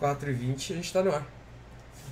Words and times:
4h20 0.00 0.54
a 0.54 0.74
gente 0.74 0.92
tá 0.92 1.02
no 1.02 1.14
ar. 1.14 1.26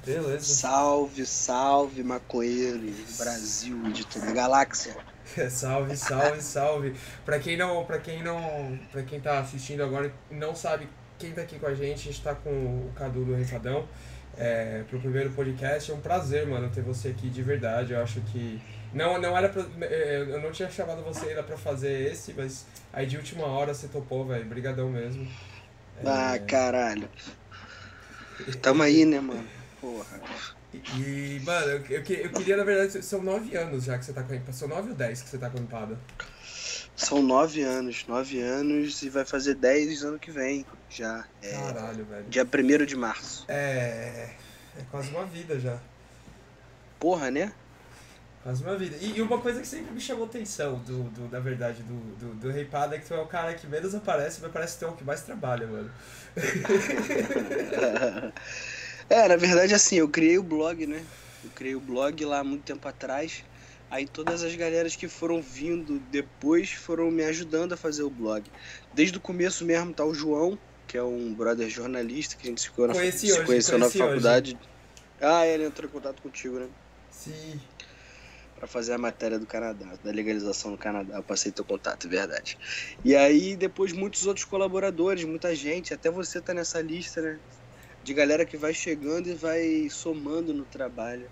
Beleza. 0.05 0.41
Salve, 0.41 1.27
salve, 1.27 2.03
maconheiros, 2.03 3.19
Brasil 3.19 3.83
de 3.93 4.07
toda 4.07 4.31
a 4.31 4.33
galáxia. 4.33 4.97
salve, 5.51 5.97
salve, 5.97 6.41
salve. 6.41 6.95
Pra 7.25 7.39
quem 7.39 7.57
não, 7.57 7.85
para 7.85 7.99
quem 7.99 8.23
não, 8.23 8.79
para 8.91 9.03
quem 9.03 9.21
tá 9.21 9.41
assistindo 9.41 9.83
agora 9.83 10.13
e 10.31 10.35
não 10.35 10.55
sabe 10.55 10.89
quem 11.19 11.33
tá 11.33 11.43
aqui 11.43 11.59
com 11.59 11.67
a 11.67 11.75
gente, 11.75 12.09
a 12.09 12.13
gente 12.13 12.23
tá 12.23 12.35
com 12.35 12.51
o 12.51 12.93
Cadu 12.95 13.25
do 13.25 13.35
Refadão. 13.35 13.87
É, 14.41 14.85
pro 14.89 15.01
primeiro 15.01 15.31
podcast, 15.31 15.91
é 15.91 15.95
um 15.95 16.01
prazer, 16.01 16.47
mano, 16.47 16.71
ter 16.71 16.81
você 16.81 17.09
aqui 17.09 17.29
de 17.29 17.43
verdade. 17.43 17.93
Eu 17.93 18.01
acho 18.01 18.21
que 18.21 18.63
não, 18.95 19.21
não 19.21 19.37
era 19.37 19.49
pra, 19.49 19.65
é, 19.83 20.21
eu 20.29 20.41
não 20.41 20.53
tinha 20.53 20.71
chamado 20.71 21.03
você 21.03 21.31
ainda 21.31 21.43
pra 21.43 21.57
fazer 21.57 22.13
esse, 22.13 22.33
mas 22.35 22.65
aí 22.93 23.05
de 23.05 23.17
última 23.17 23.47
hora 23.47 23.75
você 23.75 23.89
topou, 23.89 24.25
velho. 24.25 24.45
Brigadão 24.45 24.89
mesmo. 24.89 25.27
Ah, 26.07 26.37
é... 26.37 26.39
caralho. 26.39 27.09
Tamo 28.61 28.83
aí, 28.83 29.05
né, 29.05 29.21
mano? 29.21 29.45
Porra. 29.81 30.21
E, 30.73 31.41
mano, 31.45 31.67
eu, 31.67 31.79
eu, 31.89 31.99
eu, 31.99 32.31
queria, 32.31 32.57
na 32.57 32.65
verdade, 32.65 33.03
são 33.03 33.23
nove 33.23 33.57
anos 33.57 33.85
já 33.85 33.99
que 33.99 34.05
você 34.05 34.13
tá 34.13 34.23
com 34.23 34.35
a 34.35 34.53
São 34.53 34.69
nove 34.69 34.91
ou 34.91 34.95
dez 34.95 35.23
que 35.23 35.29
você 35.29 35.39
tá 35.39 35.49
com 35.49 35.59
a 35.59 35.61
empada? 35.61 35.99
São 36.95 37.23
nove 37.23 37.63
anos, 37.63 38.05
nove 38.09 38.41
anos 38.41 39.03
e 39.03 39.09
vai 39.09 39.25
fazer 39.25 39.55
dez 39.55 40.03
ano 40.03 40.19
que 40.19 40.31
vem 40.31 40.67
já. 40.91 41.25
É, 41.41 41.53
Caralho, 41.53 42.05
velho. 42.05 42.25
Dia 42.29 42.45
primeiro 42.45 42.85
de 42.85 42.97
março. 42.97 43.45
É. 43.49 44.31
É 44.77 44.83
quase 44.91 45.11
uma 45.11 45.25
vida 45.25 45.59
já. 45.59 45.79
Porra, 46.99 47.31
né? 47.31 47.53
Quase 48.43 48.63
uma 48.63 48.77
vida. 48.77 48.97
E, 49.01 49.19
e, 49.19 49.23
uma 49.23 49.39
coisa 49.41 49.61
que 49.61 49.67
sempre 49.67 49.93
me 49.93 50.01
chamou 50.01 50.25
atenção, 50.27 50.79
do, 50.79 51.05
do, 51.11 51.29
da 51.29 51.41
verdade, 51.41 51.83
do, 51.83 51.95
do, 52.17 52.35
do 52.35 52.51
Rei 52.51 52.65
Pada, 52.65 52.95
é 52.95 52.99
que 52.99 53.07
tu 53.07 53.15
é 53.15 53.21
o 53.21 53.27
cara 53.27 53.53
que 53.55 53.67
menos 53.67 53.95
aparece, 53.95 54.41
mas 54.41 54.53
parece 54.53 54.79
ter 54.79 54.87
o 54.87 54.93
que 54.93 55.05
mais 55.05 55.23
trabalha, 55.23 55.67
mano. 55.67 55.91
é, 59.11 59.29
na 59.29 59.37
verdade, 59.37 59.75
assim, 59.75 59.97
eu 59.97 60.09
criei 60.09 60.39
o 60.39 60.43
blog, 60.43 60.87
né? 60.87 61.05
Eu 61.43 61.51
criei 61.51 61.75
o 61.75 61.81
blog 61.81 62.25
lá 62.25 62.45
muito 62.45 62.63
tempo 62.63 62.87
atrás. 62.87 63.45
Aí 63.91 64.07
todas 64.07 64.43
as 64.43 64.55
galeras 64.55 64.95
que 64.95 65.09
foram 65.09 65.41
vindo 65.41 65.99
depois 66.11 66.71
foram 66.71 67.11
me 67.11 67.25
ajudando 67.25 67.73
a 67.73 67.77
fazer 67.77 68.03
o 68.03 68.11
blog. 68.11 68.45
Desde 68.95 69.17
o 69.17 69.21
começo 69.21 69.65
mesmo 69.65 69.95
tá 69.95 70.05
o 70.05 70.15
João, 70.15 70.59
que 70.87 70.97
é 70.97 71.03
um 71.03 71.33
brother 71.33 71.69
jornalista 71.71 72.37
que 72.37 72.47
a 72.47 72.51
gente 72.51 72.61
se, 72.61 72.71
conheci 72.71 73.27
se 73.27 73.33
hoje, 73.33 73.45
conheceu 73.47 73.79
na 73.79 73.91
faculdade. 73.91 74.57
Hoje. 74.61 74.69
Ah, 75.21 75.47
ele 75.47 75.65
entrou 75.65 75.89
em 75.89 75.93
contato 75.93 76.23
contigo, 76.23 76.59
né? 76.59 76.69
Sim 77.11 77.59
para 78.59 78.67
fazer 78.67 78.93
a 78.93 78.99
matéria 78.99 79.39
do 79.39 79.47
Canadá, 79.47 79.87
da 80.03 80.11
legalização 80.11 80.73
no 80.73 80.79
Canadá. 80.79 81.17
Eu 81.17 81.23
passei 81.23 81.53
teu 81.53 81.65
contato, 81.65 82.07
é 82.07 82.11
verdade. 82.11 82.59
E 83.05 83.15
aí, 83.15 83.57
depois, 83.57 83.93
muitos 83.93 84.27
outros 84.27 84.45
colaboradores, 84.45 85.25
muita 85.25 85.55
gente, 85.55 85.95
até 85.95 86.11
você 86.11 86.41
tá 86.41 86.53
nessa 86.53 86.81
lista, 86.81 87.23
né? 87.23 87.39
De 88.03 88.13
galera 88.13 88.45
que 88.45 88.57
vai 88.57 88.75
chegando 88.75 89.29
e 89.29 89.35
vai 89.35 89.89
somando 89.91 90.53
no 90.53 90.65
trabalho. 90.65 91.31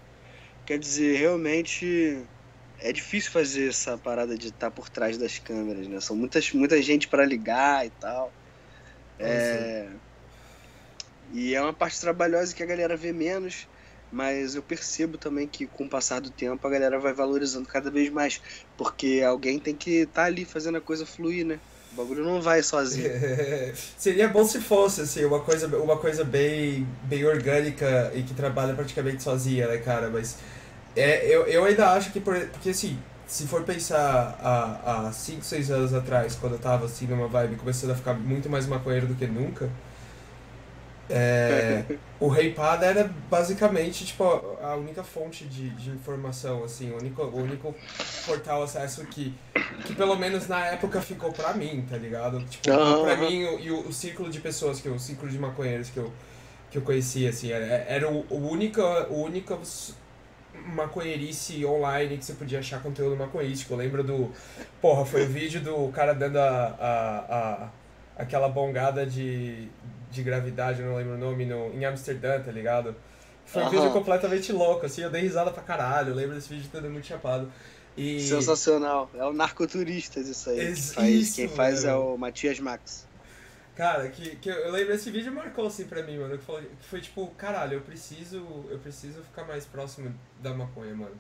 Quer 0.65 0.79
dizer, 0.79 1.19
realmente 1.19 2.23
é 2.79 2.93
difícil 2.93 3.33
fazer 3.33 3.71
essa 3.71 3.99
parada 3.99 4.37
de 4.37 4.49
estar 4.49 4.67
tá 4.67 4.71
por 4.71 4.89
trás 4.89 5.19
das 5.19 5.39
câmeras, 5.39 5.89
né? 5.89 6.01
São 6.01 6.15
muitas, 6.15 6.53
muita 6.53 6.81
gente 6.81 7.09
para 7.09 7.25
ligar 7.25 7.85
e 7.87 7.91
tal. 7.91 8.33
É... 9.19 9.89
E 11.33 11.55
é 11.55 11.61
uma 11.61 11.73
parte 11.73 12.01
trabalhosa 12.01 12.55
que 12.55 12.63
a 12.63 12.67
galera 12.67 12.97
vê 12.97 13.13
menos 13.13 13.67
mas 14.11 14.55
eu 14.55 14.63
percebo 14.63 15.19
também 15.19 15.47
que 15.47 15.67
com 15.67 15.85
o 15.85 15.89
passar 15.89 16.21
do 16.21 16.31
tempo 16.31 16.67
a 16.67 16.71
galera 16.71 16.99
vai 16.99 17.13
valorizando 17.13 17.69
cada 17.69 17.91
vez 17.91 18.11
mais, 18.11 18.41
porque 18.77 19.23
alguém 19.27 19.59
tem 19.59 19.75
que 19.75 20.03
estar 20.03 20.23
tá 20.23 20.27
ali 20.27 20.45
fazendo 20.45 20.79
a 20.79 20.81
coisa 20.81 21.05
fluir, 21.05 21.45
né? 21.45 21.59
O 21.93 21.97
bagulho 21.97 22.25
não 22.25 22.43
vai 22.43 22.63
sozinho. 22.63 23.11
Seria 23.97 24.29
bom 24.29 24.45
se 24.45 24.61
fosse, 24.61 25.01
assim, 25.01 25.25
uma 25.25 25.41
coisa, 25.41 25.67
uma 25.79 25.97
coisa 25.97 26.25
bem, 26.25 26.87
bem 27.05 27.25
orgânica 27.25 28.13
e 28.15 28.23
que 28.23 28.35
trabalha 28.35 28.75
praticamente 28.75 29.23
sozinha, 29.23 29.67
né, 29.67 29.79
cara? 29.79 30.11
Mas 30.11 30.37
é, 30.95 31.27
eu, 31.27 31.47
eu 31.47 31.65
ainda 31.65 31.93
acho 31.93 32.13
que, 32.13 32.21
por, 32.21 32.39
porque 32.39 32.71
assim, 32.71 32.99
se 33.27 33.47
for 33.47 33.63
pensar 33.65 34.39
há 34.43 35.11
5, 35.13 35.45
6 35.45 35.71
anos 35.71 35.95
atrás, 35.95 36.37
quando 36.37 36.53
eu 36.53 36.59
tava 36.59 36.87
assim 36.87 37.07
numa 37.07 37.27
vibe 37.27 37.57
começando 37.57 37.91
a 37.91 37.95
ficar 37.95 38.15
muito 38.15 38.49
mais 38.49 38.67
maconheiro 38.67 39.07
do 39.07 39.15
que 39.15 39.27
nunca, 39.27 39.69
é, 41.09 41.85
o 42.19 42.29
Reipada 42.29 42.85
era 42.87 43.11
basicamente 43.31 44.05
tipo, 44.05 44.25
a 44.61 44.75
única 44.75 45.05
fonte 45.05 45.45
de, 45.45 45.71
de 45.71 45.91
informação, 45.91 46.65
assim, 46.65 46.91
o 46.91 46.99
único, 46.99 47.23
o 47.23 47.37
único 47.37 47.75
portal 48.25 48.63
acesso 48.63 49.05
que, 49.07 49.33
que 49.85 49.95
pelo 49.95 50.17
menos 50.17 50.49
na 50.49 50.67
época 50.67 51.01
ficou 51.01 51.33
pra 51.33 51.55
mim, 51.55 51.87
tá 51.89 51.97
ligado? 51.97 52.43
Tipo, 52.45 52.71
uhum. 52.71 53.05
pra 53.05 53.17
mim 53.17 53.41
e 53.61 53.71
o, 53.71 53.89
o, 53.89 53.93
círculo 53.93 54.31
de 54.31 54.41
pessoas, 54.41 54.81
que 54.81 54.89
o 54.89 54.99
círculo 54.99 55.31
de 55.31 55.39
maconheiros 55.39 55.91
que 55.91 55.99
eu, 55.99 56.13
que 56.71 56.79
eu 56.79 56.83
conhecia, 56.83 57.31
assim, 57.31 57.53
era, 57.53 57.65
era 57.65 58.11
o, 58.11 58.27
o 58.29 58.51
único, 58.51 58.81
o 58.81 59.23
único 59.23 59.59
maconheirice 60.75 61.65
online 61.65 62.19
que 62.19 62.25
você 62.25 62.33
podia 62.33 62.59
achar 62.59 62.83
conteúdo 62.83 63.15
maconhístico. 63.15 63.75
Eu 63.75 63.79
lembro 63.79 64.03
do. 64.03 64.33
Porra, 64.81 65.05
foi 65.05 65.25
o 65.25 65.29
vídeo 65.29 65.61
do 65.61 65.89
cara 65.93 66.15
dando 66.15 66.39
a, 66.39 66.75
a, 66.81 67.19
a 67.65 67.69
aquela 68.17 68.49
bongada 68.49 69.05
de, 69.05 69.69
de 70.17 70.23
gravidade, 70.23 70.83
não 70.83 70.97
lembro 70.97 71.15
o 71.15 71.19
nome, 71.19 71.45
no, 71.45 71.73
em 71.73 71.85
Amsterdã, 71.85 72.41
tá 72.41 72.51
ligado? 72.51 72.95
Foi 73.45 73.63
um 73.63 73.71
vídeo 73.71 73.93
completamente 73.93 74.53
louco, 74.53 74.85
assim, 74.87 75.03
eu 75.03 75.11
dei 75.11 75.23
risada 75.23 75.53
pra 75.53 75.63
caralho, 75.63 76.11
eu 76.11 76.15
lembro 76.17 76.35
desse 76.35 76.49
vídeo 76.49 76.69
todo 76.73 76.91
muito 76.91 77.07
chapado. 77.07 77.51
E... 77.97 78.21
Sensacional, 78.21 79.09
é 79.15 79.25
o 79.25 79.33
Narcoturistas 79.33 80.29
isso 80.29 80.51
aí. 80.51 80.61
Ex 80.61 80.93
faz, 80.93 81.35
quem 81.35 81.49
faz 81.49 81.85
é 81.85 81.95
o 81.95 82.17
Matias 82.17 82.59
Max. 82.59 83.07
Cara, 83.77 84.09
que, 84.09 84.37
que 84.37 84.49
eu 84.49 84.71
lembro 84.71 84.95
esse 84.95 85.11
vídeo 85.11 85.31
marcou 85.31 85.67
assim 85.67 85.85
pra 85.85 86.03
mim, 86.03 86.19
mano. 86.19 86.39
Que 86.39 86.45
foi, 86.45 86.63
que 86.63 86.87
foi 86.89 87.01
tipo, 87.01 87.27
caralho, 87.37 87.75
eu 87.75 87.81
preciso. 87.83 88.39
Eu 88.71 88.79
preciso 88.79 89.23
ficar 89.23 89.45
mais 89.45 89.67
próximo 89.67 90.15
da 90.41 90.55
maconha, 90.55 90.95
mano. 90.95 91.15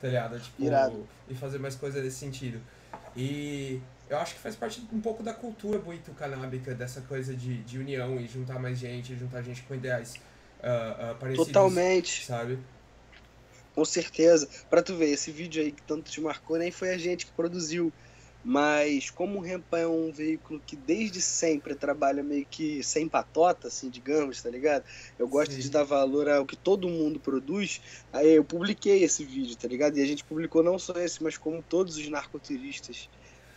Tá 0.00 0.08
ligado? 0.08 0.40
Tipo, 0.40 0.64
Irado. 0.64 1.06
e 1.28 1.34
fazer 1.34 1.58
mais 1.58 1.76
coisa 1.76 2.02
nesse 2.02 2.16
sentido. 2.16 2.60
E 3.16 3.80
eu 4.08 4.18
acho 4.18 4.34
que 4.34 4.40
faz 4.40 4.56
parte 4.56 4.82
um 4.92 5.00
pouco 5.00 5.22
da 5.22 5.32
cultura 5.32 5.78
muito 5.78 6.12
canábica, 6.12 6.74
dessa 6.74 7.00
coisa 7.02 7.34
de, 7.34 7.58
de 7.62 7.78
união 7.78 8.18
e 8.20 8.26
juntar 8.26 8.58
mais 8.58 8.78
gente, 8.78 9.16
juntar 9.16 9.42
gente 9.42 9.62
com 9.62 9.74
ideais 9.74 10.14
uh, 10.58 11.12
uh, 11.12 11.14
parecidos. 11.16 11.46
Totalmente. 11.46 12.26
Sabe? 12.26 12.58
Com 13.74 13.84
certeza. 13.84 14.48
Pra 14.68 14.82
tu 14.82 14.96
ver, 14.96 15.10
esse 15.10 15.30
vídeo 15.30 15.62
aí 15.62 15.72
que 15.72 15.82
tanto 15.82 16.10
te 16.10 16.20
marcou 16.20 16.58
nem 16.58 16.70
foi 16.70 16.90
a 16.90 16.98
gente 16.98 17.26
que 17.26 17.32
produziu. 17.32 17.92
Mas 18.42 19.10
como 19.10 19.38
o 19.38 19.42
Rempa 19.42 19.78
é 19.78 19.86
um 19.86 20.10
veículo 20.10 20.62
que 20.66 20.74
desde 20.74 21.20
sempre 21.20 21.74
trabalha 21.74 22.22
meio 22.22 22.46
que 22.46 22.82
sem 22.82 23.06
patota, 23.06 23.68
assim, 23.68 23.90
digamos, 23.90 24.40
tá 24.40 24.48
ligado? 24.48 24.84
Eu 25.18 25.28
gosto 25.28 25.52
Sim. 25.52 25.60
de 25.60 25.70
dar 25.70 25.84
valor 25.84 26.28
ao 26.28 26.46
que 26.46 26.56
todo 26.56 26.88
mundo 26.88 27.20
produz. 27.20 27.80
Aí 28.12 28.30
eu 28.30 28.44
publiquei 28.44 29.04
esse 29.04 29.24
vídeo, 29.24 29.56
tá 29.56 29.68
ligado? 29.68 29.98
E 29.98 30.02
a 30.02 30.06
gente 30.06 30.24
publicou 30.24 30.62
não 30.62 30.78
só 30.78 30.94
esse, 30.94 31.22
mas 31.22 31.36
como 31.36 31.62
todos 31.62 31.96
os 31.96 32.08
narcoturistas 32.08 33.08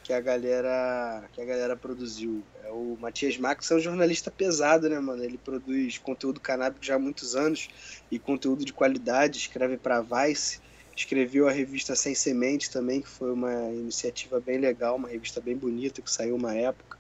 que 0.03 0.12
a 0.12 0.19
galera 0.19 1.24
que 1.31 1.41
a 1.41 1.45
galera 1.45 1.75
produziu. 1.77 2.44
É, 2.63 2.69
o 2.69 2.97
Matias 3.00 3.38
Max 3.38 3.71
é 3.71 3.75
um 3.75 3.79
jornalista 3.79 4.29
pesado, 4.29 4.89
né, 4.89 5.00
mano? 5.00 5.24
Ele 5.24 5.38
produz 5.38 5.97
conteúdo 5.97 6.41
canábico 6.41 6.83
já 6.86 6.95
há 6.95 7.00
muitos 7.00 7.36
anos 7.36 7.69
e 8.12 8.19
conteúdo 8.19 8.65
de 8.65 8.74
qualidade, 8.74 9.38
escreve 9.38 9.77
para 9.77 10.01
Vice, 10.01 10.59
escreveu 10.95 11.47
a 11.47 11.51
revista 11.51 11.95
Sem 11.95 12.15
Semente 12.15 12.69
também, 12.69 13.01
que 13.01 13.09
foi 13.09 13.31
uma 13.31 13.53
iniciativa 13.71 14.39
bem 14.39 14.57
legal, 14.57 14.95
uma 14.95 15.09
revista 15.09 15.41
bem 15.41 15.55
bonita 15.55 16.01
que 16.01 16.11
saiu 16.11 16.35
uma 16.35 16.53
época. 16.55 16.97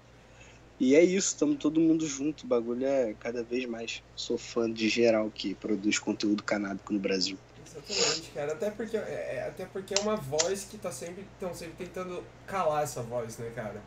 E 0.79 0.95
é 0.95 1.03
isso, 1.03 1.29
estamos 1.29 1.57
todo 1.57 1.79
mundo 1.79 2.05
junto, 2.07 2.43
o 2.43 2.47
bagulho 2.47 2.85
é 2.85 3.13
cada 3.19 3.43
vez 3.43 3.65
mais. 3.65 4.03
Sou 4.15 4.37
fã 4.37 4.71
de 4.71 4.89
geral 4.89 5.31
que 5.33 5.53
produz 5.53 5.99
conteúdo 5.99 6.43
canábico 6.43 6.91
no 6.91 6.99
Brasil. 6.99 7.37
Exatamente, 7.65 8.31
cara. 8.31 8.53
Até 8.53 8.69
porque, 8.69 8.97
é, 8.97 9.35
é, 9.35 9.47
até 9.47 9.65
porque 9.65 9.93
é 9.93 9.99
uma 10.01 10.15
voz 10.15 10.65
que 10.69 10.77
tá 10.77 10.91
sempre, 10.91 11.25
estão 11.33 11.53
sempre 11.53 11.85
tentando 11.85 12.23
calar 12.45 12.83
essa 12.83 13.01
voz, 13.01 13.37
né, 13.37 13.51
cara? 13.55 13.81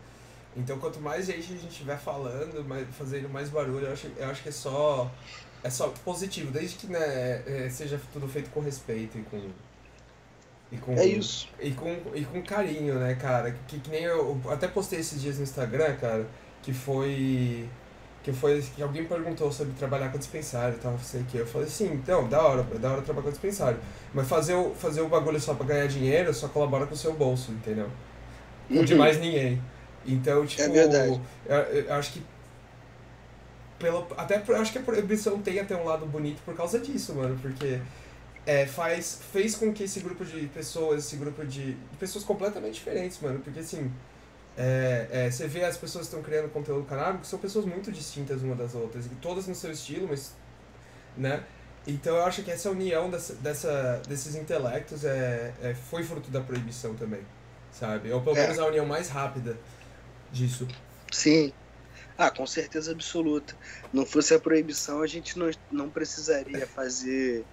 Então 0.56 0.78
quanto 0.78 1.00
mais 1.00 1.26
gente 1.26 1.52
a 1.52 1.56
gente 1.56 1.68
estiver 1.68 1.98
falando, 1.98 2.64
mais, 2.64 2.88
fazendo 2.96 3.28
mais 3.28 3.50
barulho, 3.50 3.86
eu 3.86 3.92
acho, 3.92 4.10
eu 4.16 4.26
acho 4.28 4.42
que 4.42 4.48
é 4.48 4.52
só. 4.52 5.10
É 5.62 5.70
só 5.70 5.88
positivo, 6.04 6.52
desde 6.52 6.76
que 6.76 6.86
né, 6.86 7.42
é, 7.46 7.68
seja 7.70 8.00
tudo 8.12 8.28
feito 8.28 8.50
com 8.50 8.60
respeito 8.60 9.18
e 9.18 9.22
com. 9.22 9.50
E 10.70 10.76
com, 10.78 10.92
é 10.94 11.06
isso. 11.06 11.48
E 11.60 11.70
com, 11.70 11.96
e 12.14 12.24
com 12.24 12.42
carinho, 12.42 12.94
né, 12.94 13.14
cara? 13.14 13.54
Que, 13.68 13.78
que 13.78 13.90
nem 13.90 14.02
eu, 14.02 14.40
eu 14.44 14.50
até 14.50 14.66
postei 14.66 14.98
esses 14.98 15.20
dias 15.20 15.36
no 15.36 15.44
Instagram, 15.44 15.94
cara, 15.96 16.26
que 16.62 16.72
foi 16.72 17.68
que 18.22 18.32
foi 18.32 18.60
que 18.74 18.82
alguém 18.82 19.04
perguntou 19.04 19.52
sobre 19.52 19.72
trabalhar 19.74 20.10
com 20.10 20.18
dispensário 20.18 20.74
e 20.74 20.78
tal, 20.78 20.98
sei 20.98 21.24
que 21.30 21.38
eu 21.38 21.46
falei 21.46 21.68
sim, 21.68 21.92
então, 21.92 22.28
da 22.28 22.42
hora, 22.42 22.64
da 22.64 22.90
hora 22.90 23.02
trabalhar 23.02 23.26
com 23.26 23.30
dispensário. 23.30 23.78
Mas 24.12 24.26
fazer 24.28 24.54
o, 24.54 24.74
fazer 24.74 25.00
o 25.00 25.08
bagulho 25.08 25.40
só 25.40 25.54
pra 25.54 25.64
ganhar 25.64 25.86
dinheiro 25.86 26.34
só 26.34 26.48
colabora 26.48 26.86
com 26.86 26.94
o 26.94 26.96
seu 26.96 27.12
bolso, 27.12 27.52
entendeu? 27.52 27.88
Uhum. 28.68 28.84
de 28.84 28.96
mais 28.96 29.20
ninguém. 29.20 29.62
Então, 30.04 30.44
tipo, 30.44 30.60
é 30.60 30.68
verdade. 30.68 31.20
Eu, 31.46 31.56
eu 31.56 31.94
acho 31.94 32.14
que 32.14 32.22
pelo, 33.78 34.06
até 34.16 34.42
acho 34.54 34.72
que 34.72 34.78
a 34.78 34.82
proibição 34.82 35.38
tem 35.40 35.60
até 35.60 35.76
um 35.76 35.84
lado 35.84 36.04
bonito 36.06 36.40
por 36.44 36.56
causa 36.56 36.80
disso, 36.80 37.14
mano, 37.14 37.38
porque 37.40 37.80
é, 38.46 38.64
faz, 38.64 39.20
fez 39.32 39.56
com 39.56 39.72
que 39.72 39.82
esse 39.82 39.98
grupo 40.00 40.24
de 40.24 40.46
pessoas, 40.46 41.04
esse 41.04 41.16
grupo 41.16 41.44
de, 41.44 41.74
de 41.74 41.96
pessoas 41.98 42.24
completamente 42.24 42.74
diferentes, 42.74 43.20
mano, 43.20 43.40
porque 43.40 43.58
assim, 43.58 43.90
é, 44.56 45.08
é, 45.10 45.30
você 45.30 45.48
vê 45.48 45.64
as 45.64 45.76
pessoas 45.76 46.06
que 46.06 46.14
estão 46.14 46.22
criando 46.22 46.48
conteúdo 46.50 46.86
canábico, 46.86 47.26
são 47.26 47.38
pessoas 47.40 47.66
muito 47.66 47.90
distintas 47.90 48.42
uma 48.42 48.54
das 48.54 48.74
outras, 48.74 49.06
e 49.06 49.08
todas 49.16 49.48
no 49.48 49.54
seu 49.54 49.72
estilo, 49.72 50.06
mas 50.08 50.32
né? 51.16 51.42
Então 51.86 52.16
eu 52.16 52.24
acho 52.24 52.42
que 52.42 52.50
essa 52.50 52.70
união 52.70 53.10
dessa, 53.10 53.34
dessa 53.34 54.02
desses 54.08 54.34
intelectos 54.34 55.04
é, 55.04 55.52
é, 55.62 55.74
foi 55.74 56.02
fruto 56.02 56.30
da 56.30 56.40
proibição 56.40 56.94
também, 56.94 57.20
sabe? 57.72 58.12
Ou 58.12 58.20
pelo 58.20 58.36
é. 58.36 58.42
menos 58.42 58.58
a 58.58 58.66
união 58.66 58.86
mais 58.86 59.08
rápida 59.08 59.56
disso. 60.32 60.66
Sim. 61.10 61.52
Ah, 62.18 62.30
com 62.30 62.46
certeza 62.46 62.92
absoluta. 62.92 63.54
Não 63.92 64.06
fosse 64.06 64.34
a 64.34 64.38
proibição, 64.38 65.02
a 65.02 65.06
gente 65.06 65.38
não, 65.38 65.50
não 65.70 65.90
precisaria 65.90 66.66
fazer 66.66 67.44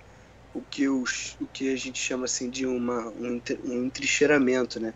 o 0.53 0.61
que, 0.61 0.87
os, 0.87 1.35
o 1.41 1.45
que 1.45 1.73
a 1.73 1.77
gente 1.77 1.99
chama 1.99 2.25
assim 2.25 2.49
de 2.49 2.65
uma, 2.65 3.07
um, 3.07 3.41
um 3.65 3.85
entrincheiramento, 3.85 4.79
né? 4.79 4.93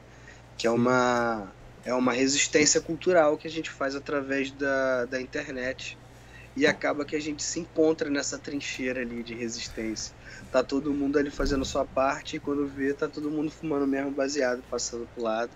Que 0.58 0.68
é 0.68 0.72
uma, 0.72 1.52
é 1.84 1.94
uma 1.94 2.14
resistência 2.14 2.80
cultural 2.82 3.38
que 3.38 3.48
a 3.48 3.52
gente 3.52 3.70
faz 3.70 3.96
através 3.96 4.52
da, 4.52 5.06
da 5.06 5.22
internet 5.22 5.98
e 6.58 6.66
acaba 6.66 7.06
que 7.06 7.16
a 7.16 7.22
gente 7.22 7.44
se 7.44 7.60
encontra 7.60 8.10
nessa 8.10 8.36
trincheira 8.40 9.02
ali 9.02 9.22
de 9.22 9.36
resistência. 9.36 10.12
Tá 10.52 10.64
todo 10.64 10.92
mundo 10.92 11.20
ali 11.20 11.30
fazendo 11.30 11.64
sua 11.64 11.86
parte 11.86 12.38
e 12.38 12.40
quando 12.40 12.66
vê, 12.66 12.94
tá 12.94 13.08
todo 13.08 13.30
mundo 13.30 13.52
fumando 13.52 13.86
mesmo 13.86 14.10
baseado, 14.10 14.64
passando 14.68 15.08
pro 15.14 15.24
lado. 15.24 15.52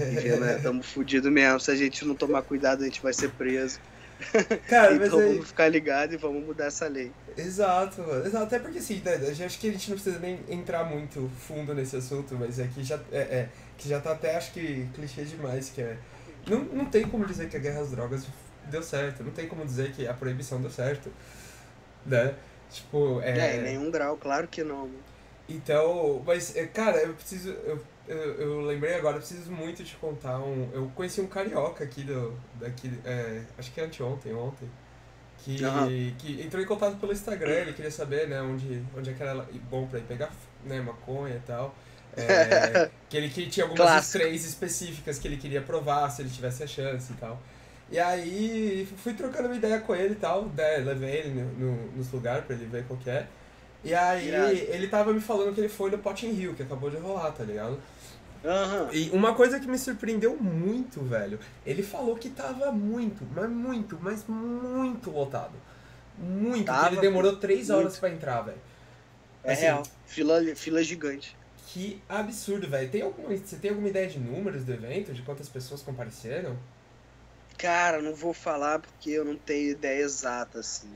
E 0.00 0.16
vendo, 0.16 0.40
né, 0.40 0.58
tamo 0.60 0.82
fudido 0.82 1.30
mesmo. 1.30 1.60
Se 1.60 1.70
a 1.70 1.76
gente 1.76 2.04
não 2.04 2.16
tomar 2.16 2.42
cuidado, 2.42 2.82
a 2.82 2.84
gente 2.84 3.00
vai 3.00 3.12
ser 3.12 3.30
preso. 3.30 3.78
Cara, 4.68 4.94
então 4.94 5.18
vamos 5.18 5.48
ficar 5.48 5.68
ligado 5.68 6.14
e 6.14 6.16
vamos 6.16 6.44
mudar 6.44 6.66
essa 6.66 6.86
lei. 6.86 7.12
Exato, 7.36 8.02
mano. 8.02 8.26
Exato. 8.26 8.44
Até 8.44 8.58
porque 8.58 8.78
assim, 8.78 9.00
né, 9.04 9.14
acho 9.44 9.58
que 9.58 9.68
a 9.68 9.72
gente 9.72 9.90
não 9.90 9.96
precisa 9.96 10.18
nem 10.18 10.40
entrar 10.48 10.84
muito 10.84 11.30
fundo 11.38 11.74
nesse 11.74 11.96
assunto, 11.96 12.36
mas 12.38 12.58
é 12.58 12.66
que 12.66 12.82
já, 12.84 12.98
é, 13.10 13.18
é 13.18 13.48
que 13.76 13.88
já 13.88 14.00
tá 14.00 14.12
até 14.12 14.36
acho 14.36 14.52
que 14.52 14.86
clichê 14.94 15.24
demais, 15.24 15.70
que 15.70 15.82
é. 15.82 15.96
Não, 16.46 16.60
não 16.60 16.84
tem 16.86 17.06
como 17.06 17.26
dizer 17.26 17.48
que 17.48 17.56
a 17.56 17.60
guerra 17.60 17.80
às 17.80 17.90
drogas 17.90 18.26
deu 18.66 18.82
certo. 18.82 19.22
Não 19.22 19.32
tem 19.32 19.46
como 19.46 19.64
dizer 19.64 19.92
que 19.92 20.06
a 20.06 20.14
proibição 20.14 20.60
deu 20.60 20.70
certo. 20.70 21.10
Né? 22.06 22.34
Tipo, 22.70 23.20
é. 23.22 23.38
É, 23.38 23.56
em 23.56 23.62
nenhum 23.62 23.90
grau, 23.90 24.16
claro 24.16 24.48
que 24.48 24.62
não. 24.62 24.90
Então, 25.48 26.22
mas, 26.24 26.54
é, 26.56 26.66
cara, 26.66 26.98
eu 26.98 27.14
preciso. 27.14 27.50
Eu, 27.50 27.82
eu, 28.10 28.34
eu 28.40 28.60
lembrei 28.62 28.94
agora, 28.94 29.16
eu 29.16 29.20
preciso 29.20 29.50
muito 29.52 29.84
te 29.84 29.96
contar 29.96 30.38
um. 30.40 30.68
Eu 30.72 30.90
conheci 30.94 31.20
um 31.20 31.26
carioca 31.26 31.84
aqui 31.84 32.02
do. 32.02 32.36
Daqui, 32.58 32.92
é, 33.04 33.42
acho 33.56 33.70
que 33.72 33.80
é 33.80 33.84
anteontem, 33.84 34.34
ontem. 34.34 34.68
Que, 35.38 35.64
uhum. 35.64 36.14
que 36.18 36.42
entrou 36.42 36.62
em 36.62 36.66
contato 36.66 36.98
pelo 36.98 37.12
Instagram, 37.12 37.52
ele 37.52 37.72
queria 37.72 37.90
saber, 37.90 38.28
né, 38.28 38.42
onde, 38.42 38.82
onde 38.94 39.08
é 39.08 39.12
que 39.14 39.22
era 39.22 39.46
bom 39.70 39.86
pra 39.86 39.98
ir 39.98 40.02
pegar 40.02 40.30
né, 40.64 40.80
maconha 40.80 41.36
e 41.36 41.40
tal. 41.46 41.74
É, 42.16 42.90
que 43.08 43.16
ele 43.16 43.30
que 43.30 43.48
tinha 43.48 43.64
algumas 43.64 44.06
strains 44.06 44.44
específicas 44.44 45.18
que 45.18 45.26
ele 45.26 45.38
queria 45.38 45.62
provar, 45.62 46.10
se 46.10 46.20
ele 46.20 46.28
tivesse 46.28 46.62
a 46.62 46.66
chance 46.66 47.12
e 47.12 47.16
tal. 47.16 47.40
E 47.90 47.98
aí 47.98 48.86
fui 48.98 49.14
trocando 49.14 49.48
uma 49.48 49.56
ideia 49.56 49.80
com 49.80 49.94
ele 49.94 50.12
e 50.12 50.16
tal, 50.16 50.44
né, 50.46 50.76
levei 50.78 51.20
ele 51.20 51.30
no, 51.30 51.52
no, 51.52 51.92
nos 51.92 52.12
lugares 52.12 52.44
pra 52.44 52.54
ele 52.54 52.66
ver 52.66 52.84
qual 52.84 52.98
que 52.98 53.08
é. 53.08 53.26
E 53.82 53.94
aí 53.94 54.28
ele 54.70 54.88
tava 54.88 55.12
me 55.12 55.20
falando 55.20 55.54
que 55.54 55.60
ele 55.60 55.68
foi 55.68 55.90
no 55.90 55.98
Potting 55.98 56.34
Hill, 56.34 56.54
que 56.54 56.62
acabou 56.62 56.90
de 56.90 56.96
rolar, 56.96 57.32
tá 57.32 57.44
ligado? 57.44 57.80
Uhum. 58.42 58.92
E 58.92 59.10
uma 59.10 59.34
coisa 59.34 59.60
que 59.60 59.66
me 59.66 59.78
surpreendeu 59.78 60.36
muito, 60.36 61.02
velho, 61.02 61.38
ele 61.64 61.82
falou 61.82 62.16
que 62.16 62.30
tava 62.30 62.72
muito, 62.72 63.26
mas 63.34 63.50
muito, 63.50 63.98
mas 64.00 64.24
muito 64.26 65.10
lotado. 65.10 65.52
Muito, 66.18 66.66
tava 66.66 66.88
ele 66.88 67.00
demorou 67.00 67.36
três 67.36 67.70
horas 67.70 67.98
para 67.98 68.10
entrar, 68.10 68.42
velho. 68.42 68.58
É 69.42 69.52
assim, 69.52 69.62
real, 69.62 69.82
fila, 70.06 70.40
fila 70.54 70.82
gigante. 70.82 71.36
Que 71.68 72.02
absurdo, 72.08 72.68
velho. 72.68 72.90
Tem 72.90 73.02
alguma, 73.02 73.34
você 73.34 73.56
tem 73.56 73.70
alguma 73.70 73.88
ideia 73.88 74.06
de 74.08 74.18
números 74.18 74.64
do 74.64 74.72
evento, 74.72 75.12
de 75.12 75.22
quantas 75.22 75.48
pessoas 75.48 75.82
compareceram? 75.82 76.56
Cara, 77.56 78.02
não 78.02 78.14
vou 78.14 78.34
falar 78.34 78.80
porque 78.80 79.10
eu 79.10 79.24
não 79.24 79.36
tenho 79.36 79.70
ideia 79.70 80.02
exata, 80.02 80.60
assim. 80.60 80.90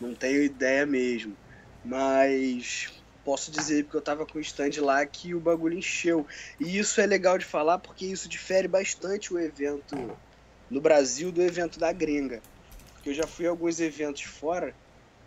Não 0.00 0.14
tenho 0.14 0.42
ideia 0.42 0.84
mesmo. 0.84 1.36
Mas 1.84 2.92
posso 3.24 3.50
dizer, 3.50 3.84
porque 3.84 3.96
eu 3.96 4.02
tava 4.02 4.26
com 4.26 4.38
o 4.38 4.40
stand 4.40 4.80
lá, 4.80 5.04
que 5.06 5.34
o 5.34 5.40
bagulho 5.40 5.78
encheu. 5.78 6.26
E 6.58 6.78
isso 6.78 7.00
é 7.00 7.06
legal 7.06 7.38
de 7.38 7.44
falar 7.44 7.78
porque 7.78 8.06
isso 8.06 8.28
difere 8.28 8.68
bastante 8.68 9.32
o 9.32 9.38
evento 9.38 10.16
no 10.70 10.80
Brasil 10.80 11.30
do 11.30 11.42
evento 11.42 11.78
da 11.78 11.92
gringa. 11.92 12.40
Porque 12.94 13.10
eu 13.10 13.14
já 13.14 13.26
fui 13.26 13.46
a 13.46 13.50
alguns 13.50 13.80
eventos 13.80 14.22
fora 14.22 14.74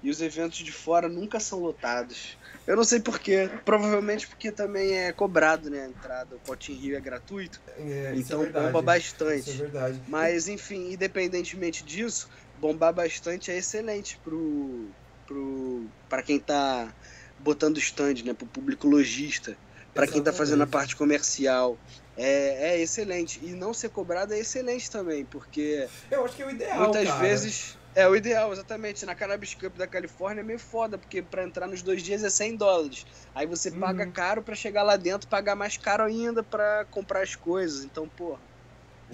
e 0.02 0.10
os 0.10 0.22
eventos 0.22 0.60
de 0.60 0.72
fora 0.72 1.10
nunca 1.10 1.40
são 1.40 1.60
lotados. 1.60 2.38
Eu 2.68 2.76
não 2.76 2.84
sei 2.84 3.00
porquê. 3.00 3.50
Provavelmente 3.64 4.28
porque 4.28 4.52
também 4.52 4.94
é 4.94 5.12
cobrado, 5.12 5.70
né? 5.70 5.86
A 5.86 5.88
entrada. 5.88 6.36
O 6.36 6.40
Potinho 6.40 6.80
Rio 6.80 6.98
é 6.98 7.00
gratuito. 7.00 7.60
É, 7.78 8.14
então 8.16 8.44
é 8.44 8.48
bomba 8.48 8.82
bastante. 8.82 9.50
Isso 9.50 9.64
é 9.64 9.66
verdade. 9.66 10.02
Mas, 10.08 10.48
enfim, 10.48 10.94
independentemente 10.94 11.84
disso, 11.84 12.30
bombar 12.60 12.94
bastante 12.94 13.52
é 13.52 13.58
excelente 13.58 14.20
pro, 14.24 14.88
pro, 15.26 15.86
pra 16.10 16.22
quem 16.22 16.40
tá 16.40 16.94
botando 17.40 17.78
stand, 17.78 18.24
né? 18.24 18.34
Pro 18.34 18.48
público 18.48 18.88
lojista. 18.88 19.58
para 19.94 20.08
quem 20.08 20.22
tá 20.22 20.34
fazendo 20.34 20.64
a 20.64 20.68
parte 20.68 20.96
comercial. 20.96 21.78
É, 22.18 22.76
é 22.76 22.82
excelente. 22.82 23.40
E 23.44 23.52
não 23.52 23.74
ser 23.74 23.90
cobrado 23.90 24.34
é 24.34 24.40
excelente 24.40 24.90
também, 24.90 25.26
porque. 25.26 25.88
Eu 26.10 26.26
acho 26.26 26.36
que 26.36 26.44
é 26.44 26.46
o 26.46 26.50
ideal. 26.50 26.80
Muitas 26.80 27.08
cara. 27.08 27.20
vezes 27.20 27.78
é 27.96 28.08
o 28.08 28.16
ideal, 28.16 28.52
exatamente. 28.52 29.06
Na 29.06 29.16
Cannabis 29.16 29.54
Cup 29.54 29.78
da 29.78 29.88
Califórnia 29.88 30.42
é 30.42 30.44
meio 30.44 30.60
foda, 30.60 30.98
porque 30.98 31.22
para 31.22 31.44
entrar 31.44 31.68
nos 31.68 31.82
dois 31.82 32.04
dias 32.04 32.24
é 32.24 32.30
100 32.30 32.58
dólares. 32.58 33.06
Aí 33.34 33.46
você 33.46 33.70
uhum. 33.70 33.80
paga 33.80 34.06
caro 34.08 34.42
para 34.42 34.54
chegar 34.54 34.84
lá 34.84 34.98
dentro, 34.98 35.30
pagar 35.30 35.56
mais 35.56 35.78
caro 35.78 36.04
ainda 36.04 36.44
para 36.44 36.86
comprar 36.92 37.22
as 37.22 37.36
coisas. 37.36 37.86
Então, 37.86 38.08
porra. 38.08 38.40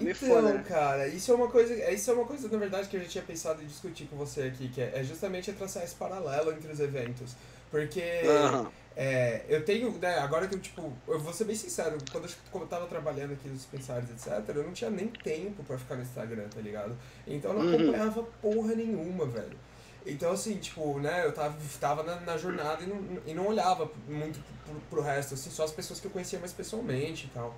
É 0.08 0.12
então, 0.12 0.28
foda, 0.28 0.54
né? 0.54 0.64
cara, 0.66 1.08
isso 1.08 1.30
é 1.30 1.34
uma 1.34 1.48
coisa, 1.48 1.90
isso 1.90 2.10
é 2.10 2.14
uma 2.14 2.24
coisa 2.24 2.48
na 2.48 2.58
verdade 2.58 2.88
que 2.88 2.96
eu 2.96 3.02
já 3.02 3.08
tinha 3.08 3.24
pensado 3.24 3.62
em 3.62 3.66
discutir 3.66 4.06
com 4.06 4.16
você 4.16 4.42
aqui, 4.42 4.68
que 4.68 4.80
é, 4.80 4.92
é 4.94 5.04
justamente 5.04 5.52
traçar 5.52 5.82
esse 5.82 5.94
paralelo 5.94 6.52
entre 6.52 6.70
os 6.72 6.80
eventos. 6.80 7.34
Porque 7.70 8.02
uhum. 8.26 8.66
É, 8.96 9.44
eu 9.48 9.64
tenho, 9.64 9.90
né, 9.92 10.18
agora 10.18 10.46
que 10.46 10.54
eu, 10.54 10.60
tipo, 10.60 10.92
eu 11.08 11.18
vou 11.18 11.32
ser 11.32 11.44
bem 11.44 11.56
sincero, 11.56 11.96
quando 12.10 12.28
eu, 12.54 12.66
tava 12.66 12.86
trabalhando 12.86 13.32
aqui 13.32 13.48
nos 13.48 13.58
dispensários, 13.58 14.10
etc., 14.10 14.54
eu 14.54 14.64
não 14.64 14.72
tinha 14.72 14.90
nem 14.90 15.08
tempo 15.08 15.62
pra 15.64 15.78
ficar 15.78 15.96
no 15.96 16.02
Instagram, 16.02 16.48
tá 16.48 16.60
ligado? 16.60 16.96
Então 17.26 17.52
eu 17.52 17.58
não 17.58 17.66
uhum. 17.66 17.74
acompanhava 17.74 18.22
porra 18.42 18.74
nenhuma, 18.74 19.26
velho. 19.26 19.56
Então, 20.04 20.32
assim, 20.32 20.56
tipo, 20.56 20.98
né, 20.98 21.24
eu 21.24 21.32
tava, 21.32 21.56
tava 21.80 22.02
na, 22.02 22.20
na 22.20 22.36
jornada 22.36 22.82
e 22.82 22.86
não, 22.86 23.22
e 23.24 23.34
não 23.34 23.46
olhava 23.46 23.90
muito 24.08 24.40
pro, 24.64 24.80
pro, 24.90 25.00
resto, 25.00 25.34
assim, 25.34 25.48
só 25.48 25.64
as 25.64 25.70
pessoas 25.70 26.00
que 26.00 26.06
eu 26.06 26.10
conhecia 26.10 26.38
mais 26.38 26.52
pessoalmente 26.52 27.26
e 27.26 27.30
tal. 27.30 27.54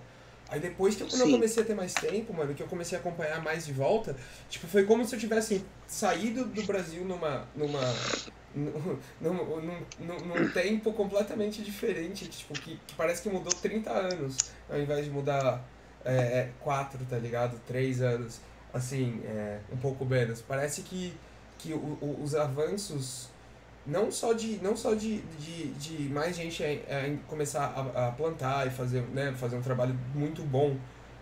Aí 0.49 0.61
depois 0.61 0.95
que 0.95 1.05
quando 1.05 1.23
eu 1.23 1.31
comecei 1.31 1.63
a 1.63 1.67
ter 1.67 1.75
mais 1.75 1.95
tempo, 1.95 2.33
mano, 2.35 2.55
que 2.55 2.63
eu 2.63 2.67
comecei 2.67 2.97
a 2.97 3.01
acompanhar 3.01 3.43
mais 3.43 3.67
de 3.67 3.73
volta, 3.73 4.15
tipo, 4.49 4.67
foi 4.67 4.85
como 4.85 5.05
se 5.05 5.15
eu 5.15 5.19
tivesse 5.19 5.65
saído 5.87 6.45
do 6.45 6.63
Brasil 6.65 7.05
numa, 7.05 7.49
numa 7.57 7.81
num, 8.55 9.01
num, 9.21 9.81
num, 10.01 10.27
num 10.27 10.51
tempo 10.51 10.93
completamente 10.93 11.63
diferente, 11.63 12.27
tipo, 12.29 12.55
que, 12.55 12.79
que, 12.87 12.95
parece 12.95 13.23
que 13.23 13.29
mudou 13.29 13.53
30 13.53 13.91
anos, 13.91 14.37
ao 14.71 14.79
invés 14.79 15.05
de 15.05 15.11
mudar 15.11 15.65
é, 16.05 16.51
4, 16.61 17.03
é, 17.03 17.07
tá 17.09 17.19
ligado? 17.19 17.61
3 17.67 18.03
anos, 18.03 18.41
assim, 18.73 19.21
é, 19.25 19.59
um 19.73 19.77
pouco 19.77 20.05
menos. 20.05 20.41
Parece 20.41 20.83
que, 20.83 21.15
que 21.59 21.73
o, 21.73 21.99
o, 22.01 22.21
os 22.23 22.35
avanços, 22.35 23.29
não 23.87 24.11
só 24.11 24.33
de, 24.33 24.59
não 24.63 24.77
só 24.77 24.95
de, 24.95 25.19
de, 25.39 25.69
de 25.73 26.09
mais 26.09 26.35
gente 26.37 26.63
é, 26.63 26.73
é, 26.89 27.17
começar 27.29 27.65
a, 27.65 28.09
a, 28.09 28.13
plantar 28.13 28.67
e 28.67 28.71
fazer, 28.71 29.03
né, 29.13 29.35
fazer 29.37 29.57
um 29.57 29.63
trabalho 29.63 29.99
muito 30.15 30.43
bom 30.43 30.77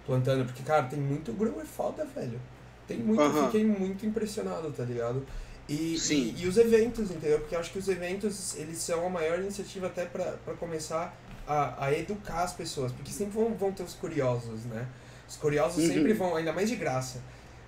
plantando, 0.06 0.44
porque, 0.44 0.62
cara, 0.62 0.84
tem 0.84 0.98
muito 0.98 1.32
grower 1.32 1.66
foda, 1.66 2.04
velho. 2.04 2.40
Tem 2.86 2.98
muito, 2.98 3.22
uhum. 3.22 3.44
fiquei 3.46 3.64
muito 3.64 4.04
impressionado, 4.06 4.70
tá 4.72 4.84
ligado? 4.84 5.24
E, 5.68 5.96
e, 5.96 6.42
e, 6.42 6.46
os 6.46 6.56
eventos, 6.56 7.10
entendeu? 7.10 7.38
Porque 7.38 7.54
eu 7.54 7.60
acho 7.60 7.70
que 7.70 7.78
os 7.78 7.88
eventos, 7.88 8.56
eles 8.56 8.78
são 8.78 9.06
a 9.06 9.10
maior 9.10 9.38
iniciativa 9.38 9.86
até 9.86 10.04
para 10.04 10.54
começar 10.58 11.16
a, 11.46 11.86
a 11.86 11.92
educar 11.92 12.42
as 12.42 12.52
pessoas. 12.52 12.92
Porque 12.92 13.12
sempre 13.12 13.34
vão, 13.34 13.54
vão 13.54 13.72
ter 13.72 13.82
os 13.82 13.94
curiosos, 13.94 14.64
né? 14.64 14.86
Os 15.28 15.36
curiosos 15.36 15.84
uhum. 15.84 15.92
sempre 15.92 16.12
vão, 16.12 16.34
ainda 16.36 16.52
mais 16.52 16.68
de 16.68 16.76
graça. 16.76 17.22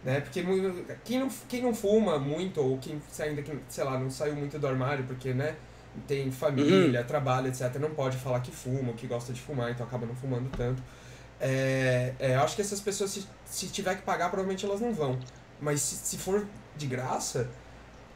Né? 0.05 0.21
Porque 0.21 0.45
quem 1.05 1.19
não, 1.19 1.31
quem 1.49 1.63
não 1.63 1.75
fuma 1.75 2.19
muito, 2.19 2.61
ou 2.61 2.79
quem 2.79 3.01
ainda, 3.19 3.43
sei 3.69 3.85
lá, 3.85 3.99
não 3.99 4.11
saiu 4.11 4.37
muito 4.37 4.59
do 4.59 4.67
armário, 4.67 5.05
porque, 5.05 5.33
né? 5.33 5.57
Tem 6.07 6.31
família, 6.31 7.01
uhum. 7.01 7.07
trabalho, 7.07 7.49
etc. 7.49 7.77
Não 7.81 7.91
pode 7.91 8.19
falar 8.19 8.41
que 8.41 8.51
fuma, 8.51 8.93
que 8.93 9.07
gosta 9.07 9.33
de 9.33 9.41
fumar, 9.41 9.71
então 9.71 9.87
acaba 9.87 10.05
não 10.05 10.15
fumando 10.15 10.51
tanto. 10.57 10.83
É, 11.41 12.13
é, 12.19 12.35
eu 12.35 12.41
acho 12.41 12.57
que 12.57 12.63
essas 12.63 12.81
pessoas, 12.81 13.11
se, 13.11 13.27
se 13.47 13.69
tiver 13.69 13.95
que 13.95 14.03
pagar, 14.03 14.29
provavelmente 14.29 14.67
elas 14.67 14.81
não 14.81 14.93
vão. 14.93 15.19
Mas 15.61 15.81
se, 15.81 15.97
se 15.97 16.19
for 16.19 16.47
de 16.77 16.87
graça, 16.87 17.49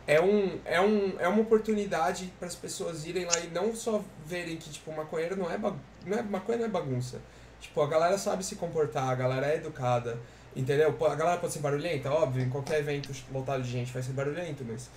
é, 0.06 0.20
um, 0.20 0.58
é, 0.64 0.80
um, 0.80 1.14
é 1.18 1.28
uma 1.28 1.40
oportunidade 1.40 2.32
para 2.38 2.48
as 2.48 2.54
pessoas 2.54 3.06
irem 3.06 3.24
lá 3.24 3.38
e 3.38 3.48
não 3.48 3.74
só 3.74 4.02
verem 4.26 4.56
que, 4.56 4.70
tipo, 4.70 4.92
maconheiro 4.92 5.36
não 5.36 5.50
é, 5.50 5.56
bagunça, 5.56 5.84
não 6.04 6.18
é 6.18 6.22
maconha 6.22 6.58
não 6.58 6.64
é 6.64 6.68
bagunça. 6.68 7.20
Tipo, 7.60 7.82
a 7.82 7.86
galera 7.86 8.18
sabe 8.18 8.44
se 8.44 8.56
comportar, 8.56 9.08
a 9.08 9.14
galera 9.14 9.46
é 9.46 9.56
educada, 9.56 10.18
entendeu? 10.56 10.96
A 11.06 11.14
galera 11.14 11.38
pode 11.40 11.52
ser 11.52 11.60
barulhenta, 11.60 12.10
óbvio, 12.10 12.42
em 12.42 12.50
qualquer 12.50 12.80
evento 12.80 13.12
lotado 13.32 13.62
de 13.62 13.70
gente 13.70 13.92
vai 13.92 14.02
ser 14.02 14.12
barulhento, 14.12 14.64
mas 14.64 14.88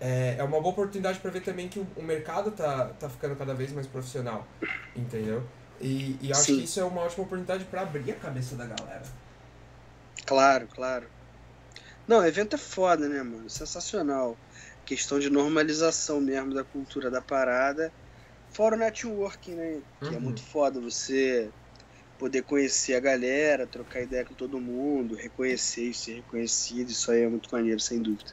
é, 0.00 0.36
é 0.38 0.42
uma 0.44 0.60
boa 0.60 0.72
oportunidade 0.72 1.18
para 1.20 1.30
ver 1.30 1.42
também 1.42 1.68
que 1.68 1.78
o, 1.78 1.86
o, 1.96 2.02
mercado 2.02 2.50
tá, 2.52 2.86
tá 2.98 3.08
ficando 3.08 3.36
cada 3.36 3.54
vez 3.54 3.72
mais 3.72 3.86
profissional, 3.86 4.46
entendeu? 4.96 5.42
E, 5.80 6.18
e 6.20 6.32
acho 6.32 6.52
Sim. 6.52 6.56
que 6.56 6.64
isso 6.64 6.80
é 6.80 6.84
uma 6.84 7.02
ótima 7.02 7.24
oportunidade 7.24 7.64
para 7.66 7.82
abrir 7.82 8.12
a 8.12 8.16
cabeça 8.16 8.56
da 8.56 8.66
galera. 8.66 9.02
Claro, 10.26 10.68
claro. 10.68 11.10
Não, 12.06 12.20
o 12.20 12.24
evento 12.26 12.54
é 12.56 12.58
foda, 12.58 13.08
né, 13.08 13.22
mano? 13.22 13.48
Sensacional. 13.50 14.40
questão 14.84 15.18
de 15.20 15.30
normalização 15.30 16.20
mesmo 16.20 16.54
da 16.54 16.64
cultura 16.64 17.10
da 17.10 17.22
parada. 17.22 17.94
Fora 18.48 18.76
o 18.76 18.78
networking, 18.78 19.54
né? 19.56 19.82
Que 20.02 20.14
é 20.14 20.18
Uhum. 20.18 20.20
muito 20.20 20.42
foda 20.42 20.80
você 20.80 21.54
poder 22.20 22.42
conhecer 22.42 22.94
a 22.94 23.00
galera, 23.00 23.66
trocar 23.66 24.02
ideia 24.02 24.26
com 24.26 24.34
todo 24.34 24.60
mundo, 24.60 25.14
reconhecer 25.16 25.84
e 25.84 25.94
ser 25.94 26.16
reconhecido. 26.16 26.90
Isso 26.90 27.10
aí 27.10 27.22
é 27.22 27.28
muito 27.28 27.48
maneiro, 27.50 27.80
sem 27.80 27.98
dúvida. 28.02 28.32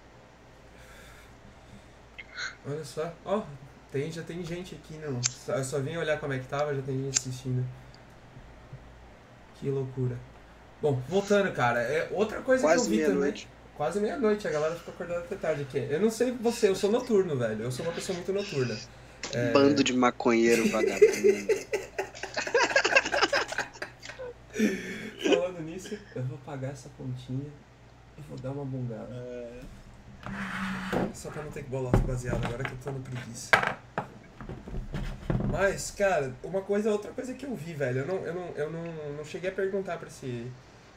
Olha 2.67 2.83
só, 2.83 3.13
ó, 3.23 3.43
tem, 3.89 4.11
já 4.11 4.21
tem 4.21 4.43
gente 4.43 4.75
aqui, 4.75 4.95
não. 4.97 5.21
Eu 5.55 5.63
só 5.63 5.79
vim 5.79 5.95
olhar 5.95 6.19
como 6.19 6.33
é 6.33 6.39
que 6.39 6.47
tava, 6.47 6.75
já 6.75 6.81
tem 6.81 7.01
gente 7.01 7.17
assistindo. 7.17 7.65
Que 9.55 9.69
loucura. 9.69 10.19
Bom, 10.81 11.01
voltando, 11.07 11.51
cara, 11.53 11.81
é 11.81 12.09
outra 12.11 12.41
coisa 12.41 12.63
Quase 12.63 12.81
que 12.81 12.87
eu 12.87 12.91
vi 12.91 12.97
também. 12.97 13.15
meia-noite. 13.15 13.47
Quase 13.77 13.99
meia-noite, 14.01 14.47
a 14.47 14.51
galera 14.51 14.75
fica 14.75 14.91
acordada 14.91 15.21
até 15.21 15.35
tarde 15.37 15.61
aqui. 15.61 15.77
Eu 15.89 16.01
não 16.01 16.11
sei 16.11 16.31
você, 16.31 16.67
eu 16.67 16.75
sou 16.75 16.91
noturno, 16.91 17.37
velho. 17.37 17.63
Eu 17.63 17.71
sou 17.71 17.85
uma 17.85 17.93
pessoa 17.93 18.15
muito 18.15 18.33
noturna. 18.33 18.77
É, 19.33 19.51
Bando 19.51 19.83
de 19.83 19.93
maconheiro 19.93 20.67
vagabundo. 20.69 21.07
Falando 25.23 25.61
nisso, 25.61 25.97
eu 26.15 26.23
vou 26.23 26.37
pagar 26.39 26.69
essa 26.69 26.89
pontinha 26.97 27.49
e 28.17 28.21
vou 28.27 28.37
dar 28.37 28.51
uma 28.51 28.65
bungada. 28.65 29.07
Só 31.13 31.29
pra 31.31 31.43
não 31.43 31.51
ter 31.51 31.63
que 31.63 31.69
bolar 31.69 31.95
baseado 32.01 32.43
agora 32.45 32.63
que 32.63 32.71
eu 32.71 32.77
tô 32.83 32.91
no 32.91 32.99
preguiça. 32.99 33.51
Mas, 35.51 35.91
cara, 35.91 36.33
uma 36.43 36.61
coisa, 36.61 36.91
outra 36.91 37.11
coisa 37.11 37.33
que 37.33 37.45
eu 37.45 37.55
vi, 37.55 37.73
velho, 37.73 37.99
eu 37.99 38.05
não, 38.07 38.15
eu 38.25 38.33
não, 38.33 38.47
eu 38.55 38.69
não, 38.71 38.83
não 39.17 39.25
cheguei 39.25 39.49
a 39.49 39.53
perguntar 39.53 39.97
pra 39.97 40.07
esse, 40.07 40.51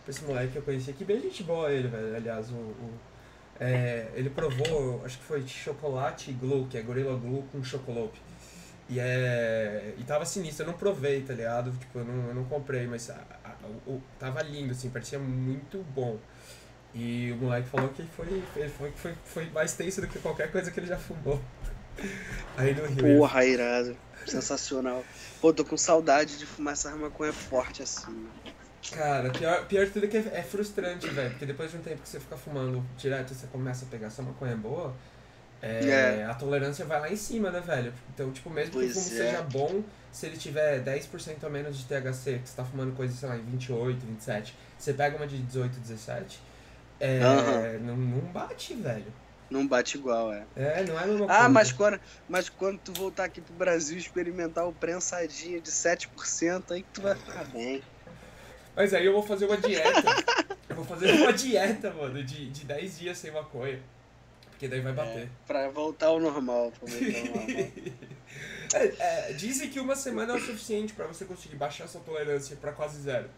pra 0.04 0.10
esse 0.10 0.24
moleque 0.24 0.52
que 0.52 0.58
eu 0.58 0.62
conheci 0.62 0.90
aqui, 0.90 1.04
bem 1.04 1.20
gente 1.20 1.42
boa 1.44 1.70
ele, 1.72 1.88
velho, 1.88 2.16
aliás, 2.16 2.50
o, 2.50 2.54
o- 2.54 2.98
é, 3.60 4.08
ele 4.14 4.30
provou, 4.30 5.02
acho 5.04 5.18
que 5.18 5.24
foi 5.24 5.46
chocolate 5.46 6.32
glue, 6.32 6.66
que 6.68 6.78
é 6.78 6.82
gorila 6.82 7.16
glue 7.16 7.44
com 7.52 7.62
chocolate. 7.62 8.20
E 8.88 8.98
é. 8.98 9.94
E 9.98 10.02
tava 10.02 10.24
sinistro, 10.24 10.64
eu 10.64 10.68
não 10.72 10.78
provei, 10.78 11.20
tá 11.22 11.32
ligado? 11.34 11.70
Tipo, 11.78 11.98
eu 12.00 12.04
não, 12.04 12.28
eu 12.28 12.34
não 12.34 12.44
comprei, 12.44 12.86
mas 12.86 13.10
o, 13.86 13.92
o- 13.92 14.02
tava 14.18 14.42
lindo, 14.42 14.72
assim, 14.72 14.90
parecia 14.90 15.18
muito 15.18 15.84
bom. 15.94 16.18
E 16.94 17.32
o 17.32 17.36
moleque 17.36 17.68
falou 17.68 17.88
que 17.90 18.02
foi, 18.02 18.42
foi, 18.76 18.90
foi, 18.90 19.14
foi 19.24 19.50
mais 19.50 19.74
tenso 19.74 20.00
do 20.00 20.08
que 20.08 20.18
qualquer 20.18 20.50
coisa 20.50 20.70
que 20.70 20.80
ele 20.80 20.86
já 20.88 20.98
fumou. 20.98 21.40
Aí 22.56 22.74
no 22.74 22.86
Rio. 22.86 23.18
Porra, 23.18 23.44
irado. 23.44 23.96
Sensacional. 24.26 25.04
Pô, 25.40 25.52
tô 25.52 25.64
com 25.64 25.76
saudade 25.76 26.36
de 26.38 26.46
fumar 26.46 26.72
essa 26.74 26.94
maconha 26.96 27.32
forte 27.32 27.82
assim. 27.82 28.28
Cara, 28.92 29.30
pior, 29.30 29.66
pior 29.66 29.84
de 29.86 29.92
tudo 29.92 30.06
é 30.06 30.08
que 30.08 30.16
é, 30.16 30.20
é 30.34 30.42
frustrante, 30.42 31.06
velho. 31.08 31.30
Porque 31.30 31.46
depois 31.46 31.70
de 31.70 31.76
um 31.76 31.82
tempo 31.82 32.02
que 32.02 32.08
você 32.08 32.18
fica 32.18 32.36
fumando 32.36 32.84
direto 32.96 33.34
você 33.34 33.46
começa 33.46 33.84
a 33.84 33.88
pegar 33.88 34.08
essa 34.08 34.22
maconha 34.22 34.56
boa, 34.56 34.94
é, 35.62 36.20
É. 36.20 36.24
a 36.24 36.34
tolerância 36.34 36.84
vai 36.84 37.00
lá 37.00 37.10
em 37.10 37.16
cima, 37.16 37.50
né, 37.50 37.60
velho? 37.60 37.92
Então, 38.14 38.30
tipo, 38.32 38.48
mesmo 38.50 38.72
que 38.72 38.78
o 38.78 38.80
Pois 38.80 38.92
fumo 38.94 39.06
é. 39.06 39.08
seja 39.08 39.42
bom, 39.42 39.82
se 40.12 40.26
ele 40.26 40.36
tiver 40.36 40.80
10% 40.82 41.44
a 41.44 41.48
menos 41.50 41.76
de 41.78 41.84
THC, 41.84 42.38
que 42.42 42.48
você 42.48 42.56
tá 42.56 42.64
fumando 42.64 42.94
coisa, 42.96 43.14
sei 43.14 43.28
lá, 43.28 43.36
em 43.36 43.42
28, 43.44 44.04
27, 44.06 44.54
você 44.78 44.92
pega 44.94 45.16
uma 45.16 45.26
de 45.26 45.38
18, 45.38 45.78
17, 45.80 46.40
é, 46.98 47.20
Aham. 47.20 47.78
não, 47.82 47.96
não 47.96 48.20
bate, 48.32 48.74
velho. 48.74 49.12
Não 49.50 49.66
bate 49.66 49.98
igual, 49.98 50.32
é. 50.32 50.44
É, 50.54 50.84
não 50.84 50.98
é 50.98 51.02
a 51.02 51.06
mesma 51.08 51.24
Ah, 51.26 51.28
coisa. 51.28 51.48
mas 51.48 51.72
quando, 51.72 52.00
mas 52.28 52.48
quando 52.48 52.78
tu 52.78 52.92
voltar 52.92 53.24
aqui 53.24 53.40
pro 53.40 53.52
Brasil 53.54 53.98
experimentar 53.98 54.64
o 54.68 54.72
prensadinho 54.72 55.60
de 55.60 55.70
7%, 55.72 56.70
aí 56.70 56.82
que 56.82 56.88
tu 56.94 57.02
vai 57.02 57.16
ficar 57.16 57.44
bem. 57.46 57.82
Mas 58.76 58.94
aí 58.94 59.04
eu 59.04 59.12
vou 59.12 59.22
fazer 59.24 59.46
uma 59.46 59.56
dieta. 59.56 60.04
eu 60.68 60.76
vou 60.76 60.84
fazer 60.84 61.10
uma 61.14 61.32
dieta, 61.34 61.90
mano, 61.92 62.22
de, 62.22 62.48
de 62.48 62.64
10 62.64 62.98
dias 63.00 63.18
sem 63.18 63.32
maconha. 63.32 63.80
Porque 64.60 64.68
daí 64.68 64.80
vai 64.82 64.92
bater. 64.92 65.26
Pra 65.46 65.70
voltar 65.70 66.08
ao 66.08 66.20
normal. 66.20 66.70
Pra 66.78 66.86
voltar 66.86 67.18
ao 67.18 67.24
normal. 67.24 67.70
É, 68.72 69.30
é, 69.30 69.32
dizem 69.32 69.68
que 69.68 69.80
uma 69.80 69.96
semana 69.96 70.32
é 70.32 70.36
o 70.36 70.38
suficiente 70.38 70.92
pra 70.92 71.04
você 71.04 71.24
conseguir 71.24 71.56
baixar 71.56 71.88
sua 71.88 72.00
tolerância 72.02 72.54
pra 72.54 72.70
quase 72.70 73.00
zero. 73.00 73.28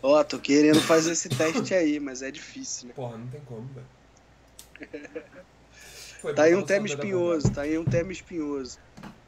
Ó, 0.00 0.22
tô 0.22 0.38
querendo 0.38 0.80
fazer 0.80 1.10
esse 1.10 1.28
teste 1.28 1.74
aí, 1.74 1.98
mas 1.98 2.22
é 2.22 2.30
difícil, 2.30 2.86
né? 2.86 2.94
Porra, 2.94 3.18
não 3.18 3.26
tem 3.26 3.40
como, 3.40 3.68
velho. 3.74 5.06
Tá 6.36 6.44
aí 6.44 6.54
um 6.54 6.62
tema 6.62 6.86
espinhoso, 6.86 7.50
tá 7.52 7.62
aí 7.62 7.76
um 7.78 7.84
tema 7.84 8.12
espinhoso. 8.12 8.78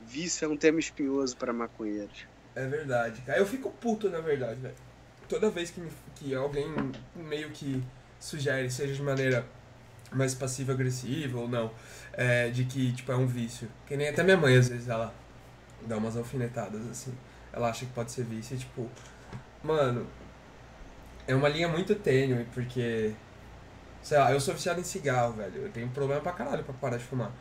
Vício 0.06 0.44
é 0.44 0.48
um 0.48 0.56
tema 0.56 0.78
espinhoso 0.78 1.36
para 1.36 1.52
maconheiros. 1.52 2.24
É 2.54 2.64
verdade, 2.66 3.20
cara. 3.22 3.38
Eu 3.38 3.46
fico 3.46 3.70
puto, 3.70 4.08
na 4.08 4.20
verdade, 4.20 4.60
velho. 4.60 4.74
Toda 5.28 5.50
vez 5.50 5.70
que, 5.70 5.80
me- 5.80 5.90
que 6.14 6.34
alguém 6.36 6.66
meio 7.16 7.50
que 7.50 7.82
sugere, 8.20 8.70
seja 8.70 8.94
de 8.94 9.02
maneira 9.02 9.44
mais 10.12 10.34
passiva-agressiva 10.34 11.38
ou 11.38 11.48
não, 11.48 11.70
é, 12.12 12.48
de 12.50 12.64
que, 12.64 12.92
tipo, 12.92 13.10
é 13.12 13.16
um 13.16 13.26
vício. 13.26 13.68
Que 13.86 13.96
nem 13.96 14.08
até 14.08 14.22
minha 14.22 14.36
mãe, 14.36 14.56
às 14.56 14.68
vezes, 14.68 14.88
ela 14.88 15.12
dá 15.86 15.96
umas 15.96 16.16
alfinetadas, 16.16 16.86
assim. 16.88 17.12
Ela 17.52 17.68
acha 17.70 17.84
que 17.86 17.92
pode 17.92 18.10
ser 18.12 18.24
vício 18.24 18.54
e, 18.56 18.58
tipo, 18.58 18.88
mano, 19.62 20.06
é 21.26 21.34
uma 21.34 21.48
linha 21.48 21.68
muito 21.68 21.94
tênue, 21.94 22.46
porque, 22.54 23.12
sei 24.02 24.18
lá, 24.18 24.32
eu 24.32 24.40
sou 24.40 24.54
viciado 24.54 24.80
em 24.80 24.84
cigarro, 24.84 25.34
velho. 25.34 25.62
Eu 25.62 25.70
tenho 25.70 25.86
um 25.86 25.90
problema 25.90 26.20
pra 26.20 26.32
caralho 26.32 26.64
pra 26.64 26.74
parar 26.74 26.96
de 26.96 27.04
fumar. 27.04 27.32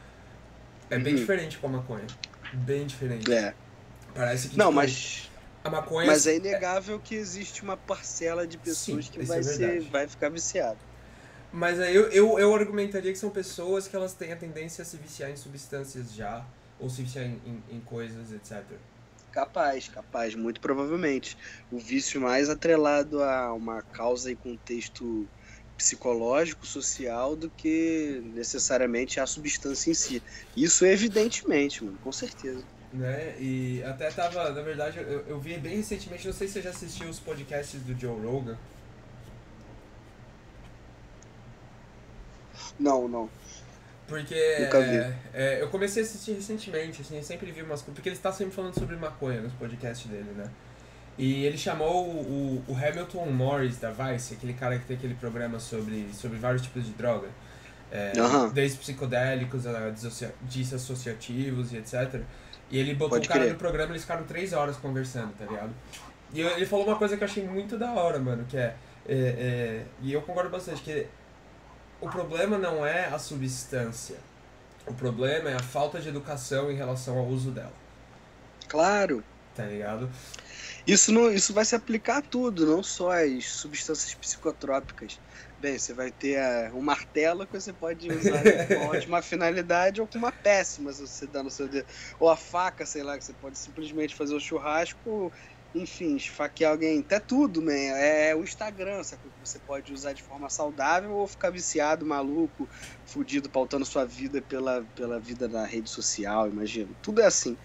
É 0.89 0.97
bem 0.97 1.13
Uhum. 1.13 1.19
diferente 1.19 1.57
com 1.57 1.67
a 1.67 1.69
maconha. 1.71 2.05
Bem 2.53 2.85
diferente. 2.85 3.31
É. 3.31 3.53
Parece 4.15 4.49
que, 4.49 4.57
Não, 4.57 4.67
tipo, 4.67 4.75
mas, 4.75 5.29
a 5.63 5.69
maconha 5.69 6.07
mas 6.07 6.25
é 6.27 6.35
inegável 6.35 6.99
que 6.99 7.13
existe 7.15 7.61
uma 7.61 7.75
parcela 7.77 8.47
de 8.47 8.57
pessoas 8.57 9.05
Sim, 9.05 9.11
que 9.11 9.19
isso 9.19 9.27
vai, 9.27 9.39
é 9.39 9.43
ser, 9.43 9.81
vai 9.89 10.07
ficar 10.07 10.29
viciado. 10.29 10.79
Mas 11.57 11.79
aí 11.79 11.95
eu, 11.95 12.07
eu, 12.11 12.37
eu 12.37 12.53
argumentaria 12.53 13.11
que 13.11 13.17
são 13.17 13.31
pessoas 13.31 13.87
que 13.87 13.95
elas 13.95 14.13
têm 14.13 14.31
a 14.31 14.35
tendência 14.35 14.83
a 14.83 14.85
se 14.85 14.95
viciar 14.95 15.31
em 15.31 15.35
substâncias 15.35 16.13
já, 16.13 16.45
ou 16.79 16.87
se 16.87 17.01
viciar 17.01 17.25
em, 17.25 17.41
em, 17.47 17.77
em 17.77 17.79
coisas, 17.79 18.31
etc. 18.31 18.63
Capaz, 19.31 19.87
capaz, 19.87 20.35
muito 20.35 20.61
provavelmente. 20.61 21.35
O 21.71 21.79
vício 21.79 22.21
mais 22.21 22.47
atrelado 22.47 23.23
a 23.23 23.51
uma 23.53 23.81
causa 23.81 24.31
e 24.31 24.35
contexto 24.35 25.27
psicológico, 25.75 26.63
social, 26.63 27.35
do 27.35 27.49
que 27.49 28.21
necessariamente 28.35 29.19
a 29.19 29.25
substância 29.25 29.89
em 29.89 29.95
si. 29.95 30.21
Isso 30.55 30.85
evidentemente, 30.85 31.83
mano, 31.83 31.97
com 32.03 32.11
certeza. 32.11 32.63
Né? 32.93 33.35
E 33.39 33.83
até 33.83 34.11
tava, 34.11 34.51
na 34.51 34.61
verdade, 34.61 34.99
eu, 34.99 35.25
eu 35.27 35.39
vi 35.39 35.57
bem 35.57 35.77
recentemente, 35.77 36.27
não 36.27 36.33
sei 36.33 36.47
se 36.47 36.53
você 36.53 36.61
já 36.61 36.69
assistiu 36.69 37.09
os 37.09 37.19
podcasts 37.19 37.81
do 37.81 37.99
Joe 37.99 38.21
Rogan. 38.21 38.55
Não, 42.79 43.07
não. 43.07 43.29
Porque 44.07 44.33
é, 44.35 45.13
é, 45.33 45.61
eu 45.61 45.67
comecei 45.67 46.01
a 46.01 46.05
assistir 46.05 46.31
recentemente, 46.33 47.01
assim, 47.01 47.17
eu 47.17 47.23
sempre 47.23 47.51
vi 47.51 47.61
umas 47.61 47.81
coisas. 47.81 47.95
Porque 47.95 48.07
ele 48.09 48.15
está 48.15 48.31
sempre 48.31 48.53
falando 48.55 48.73
sobre 48.73 48.95
maconha 48.95 49.41
nos 49.41 49.51
podcasts 49.53 50.09
dele, 50.09 50.31
né? 50.35 50.49
E 51.17 51.45
ele 51.45 51.57
chamou 51.57 52.05
o, 52.07 52.63
o 52.67 52.73
Hamilton 52.75 53.25
Morris 53.31 53.77
da 53.77 53.89
Vice, 53.91 54.35
aquele 54.35 54.53
cara 54.53 54.77
que 54.77 54.85
tem 54.85 54.95
aquele 54.95 55.15
programa 55.15 55.59
sobre, 55.59 56.07
sobre 56.13 56.37
vários 56.37 56.61
tipos 56.61 56.85
de 56.85 56.91
droga. 56.91 57.27
É, 57.91 58.13
Aham. 58.19 58.49
Desde 58.49 58.77
psicodélicos 58.77 59.65
a 59.65 59.91
dissociativos 60.43 61.73
e 61.73 61.77
etc. 61.77 62.21
E 62.69 62.77
ele 62.77 62.93
botou 62.93 63.11
Pode 63.17 63.25
o 63.27 63.29
cara 63.29 63.41
crer. 63.41 63.53
no 63.53 63.59
programa 63.59 63.91
eles 63.93 64.01
ficaram 64.03 64.23
três 64.25 64.53
horas 64.53 64.77
conversando, 64.77 65.33
tá 65.37 65.45
ligado? 65.45 65.71
E 66.33 66.41
eu- 66.41 66.49
ele 66.51 66.65
falou 66.65 66.85
uma 66.85 66.97
coisa 66.97 67.15
que 67.17 67.23
eu 67.23 67.27
achei 67.27 67.43
muito 67.47 67.77
da 67.77 67.91
hora, 67.93 68.19
mano, 68.19 68.45
que 68.47 68.57
é, 68.57 68.75
é, 69.07 69.15
é- 69.15 69.83
E 70.01 70.11
eu 70.13 70.21
concordo 70.21 70.49
bastante, 70.49 70.81
que 70.81 71.07
o 72.01 72.09
problema 72.09 72.57
não 72.57 72.85
é 72.85 73.05
a 73.07 73.19
substância. 73.19 74.17
O 74.85 74.93
problema 74.93 75.49
é 75.49 75.55
a 75.55 75.59
falta 75.59 75.99
de 75.99 76.07
educação 76.09 76.71
em 76.71 76.75
relação 76.75 77.17
ao 77.17 77.25
uso 77.27 77.51
dela, 77.51 77.73
Claro. 78.67 79.23
tá 79.53 79.65
ligado? 79.65 80.09
Isso, 80.85 81.11
não, 81.11 81.29
isso 81.31 81.53
vai 81.53 81.65
se 81.65 81.75
aplicar 81.75 82.19
a 82.19 82.21
tudo, 82.21 82.65
não 82.65 82.81
só 82.81 83.11
as 83.11 83.45
substâncias 83.47 84.13
psicotrópicas. 84.15 85.19
Bem, 85.59 85.77
você 85.77 85.93
vai 85.93 86.11
ter 86.11 86.37
a- 86.39 86.71
um 86.73 86.81
martelo 86.81 87.45
que 87.45 87.59
você 87.59 87.73
pode 87.73 88.09
usar 88.09 88.41
com 88.67 88.75
uma 88.75 88.85
ótima 88.95 89.21
finalidade 89.21 89.99
ou 89.99 90.07
com 90.07 90.17
uma 90.17 90.31
péssima, 90.31 90.93
se 90.93 91.01
você 91.01 91.27
dá 91.27 91.43
no 91.43 91.49
seu 91.49 91.67
dedo. 91.67 91.87
Ou 92.19 92.29
a 92.29 92.37
faca, 92.37 92.85
sei 92.85 93.03
lá, 93.03 93.17
que 93.17 93.25
você 93.25 93.33
pode 93.33 93.57
simplesmente 93.57 94.15
fazer 94.15 94.35
o 94.35 94.39
churrasco, 94.39 95.33
enfim, 95.81 96.15
esfaquear 96.15 96.71
alguém. 96.71 96.99
Até 96.99 97.19
tudo, 97.19 97.61
man. 97.61 97.71
É 97.71 98.35
o 98.35 98.43
Instagram, 98.43 99.03
sabe? 99.03 99.23
Que 99.23 99.47
você 99.47 99.59
pode 99.59 99.93
usar 99.93 100.13
de 100.13 100.23
forma 100.23 100.49
saudável 100.49 101.11
ou 101.11 101.27
ficar 101.27 101.49
viciado, 101.49 102.05
maluco, 102.05 102.67
fudido, 103.05 103.49
pautando 103.49 103.85
sua 103.85 104.05
vida 104.05 104.41
pela, 104.41 104.85
pela 104.95 105.19
vida 105.19 105.47
na 105.47 105.65
rede 105.65 105.89
social, 105.89 106.47
imagina. 106.47 106.89
Tudo 107.01 107.21
é 107.21 107.25
assim 107.25 107.57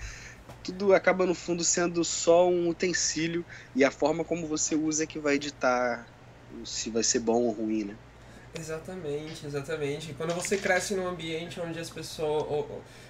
tudo 0.63 0.95
acaba 0.95 1.27
no 1.27 1.35
fundo 1.35 1.65
sendo 1.65 2.05
só 2.05 2.49
um 2.49 2.69
utensílio 2.69 3.45
e 3.75 3.85
a 3.85 3.91
forma 3.91 4.25
como 4.25 4.47
você 4.47 4.75
usa 4.75 5.05
é 5.05 5.07
que 5.07 5.19
vai 5.19 5.35
editar 5.35 6.07
se 6.65 6.91
vai 6.91 7.03
ser 7.03 7.21
bom 7.21 7.43
ou 7.43 7.51
ruim, 7.51 7.85
né? 7.85 7.97
Exatamente, 8.55 9.47
exatamente. 9.47 10.13
Quando 10.13 10.35
você 10.35 10.59
cresce 10.59 10.95
num 10.95 11.07
ambiente 11.07 11.59
onde 11.59 11.79
as 11.79 11.89
pessoas, 11.89 12.67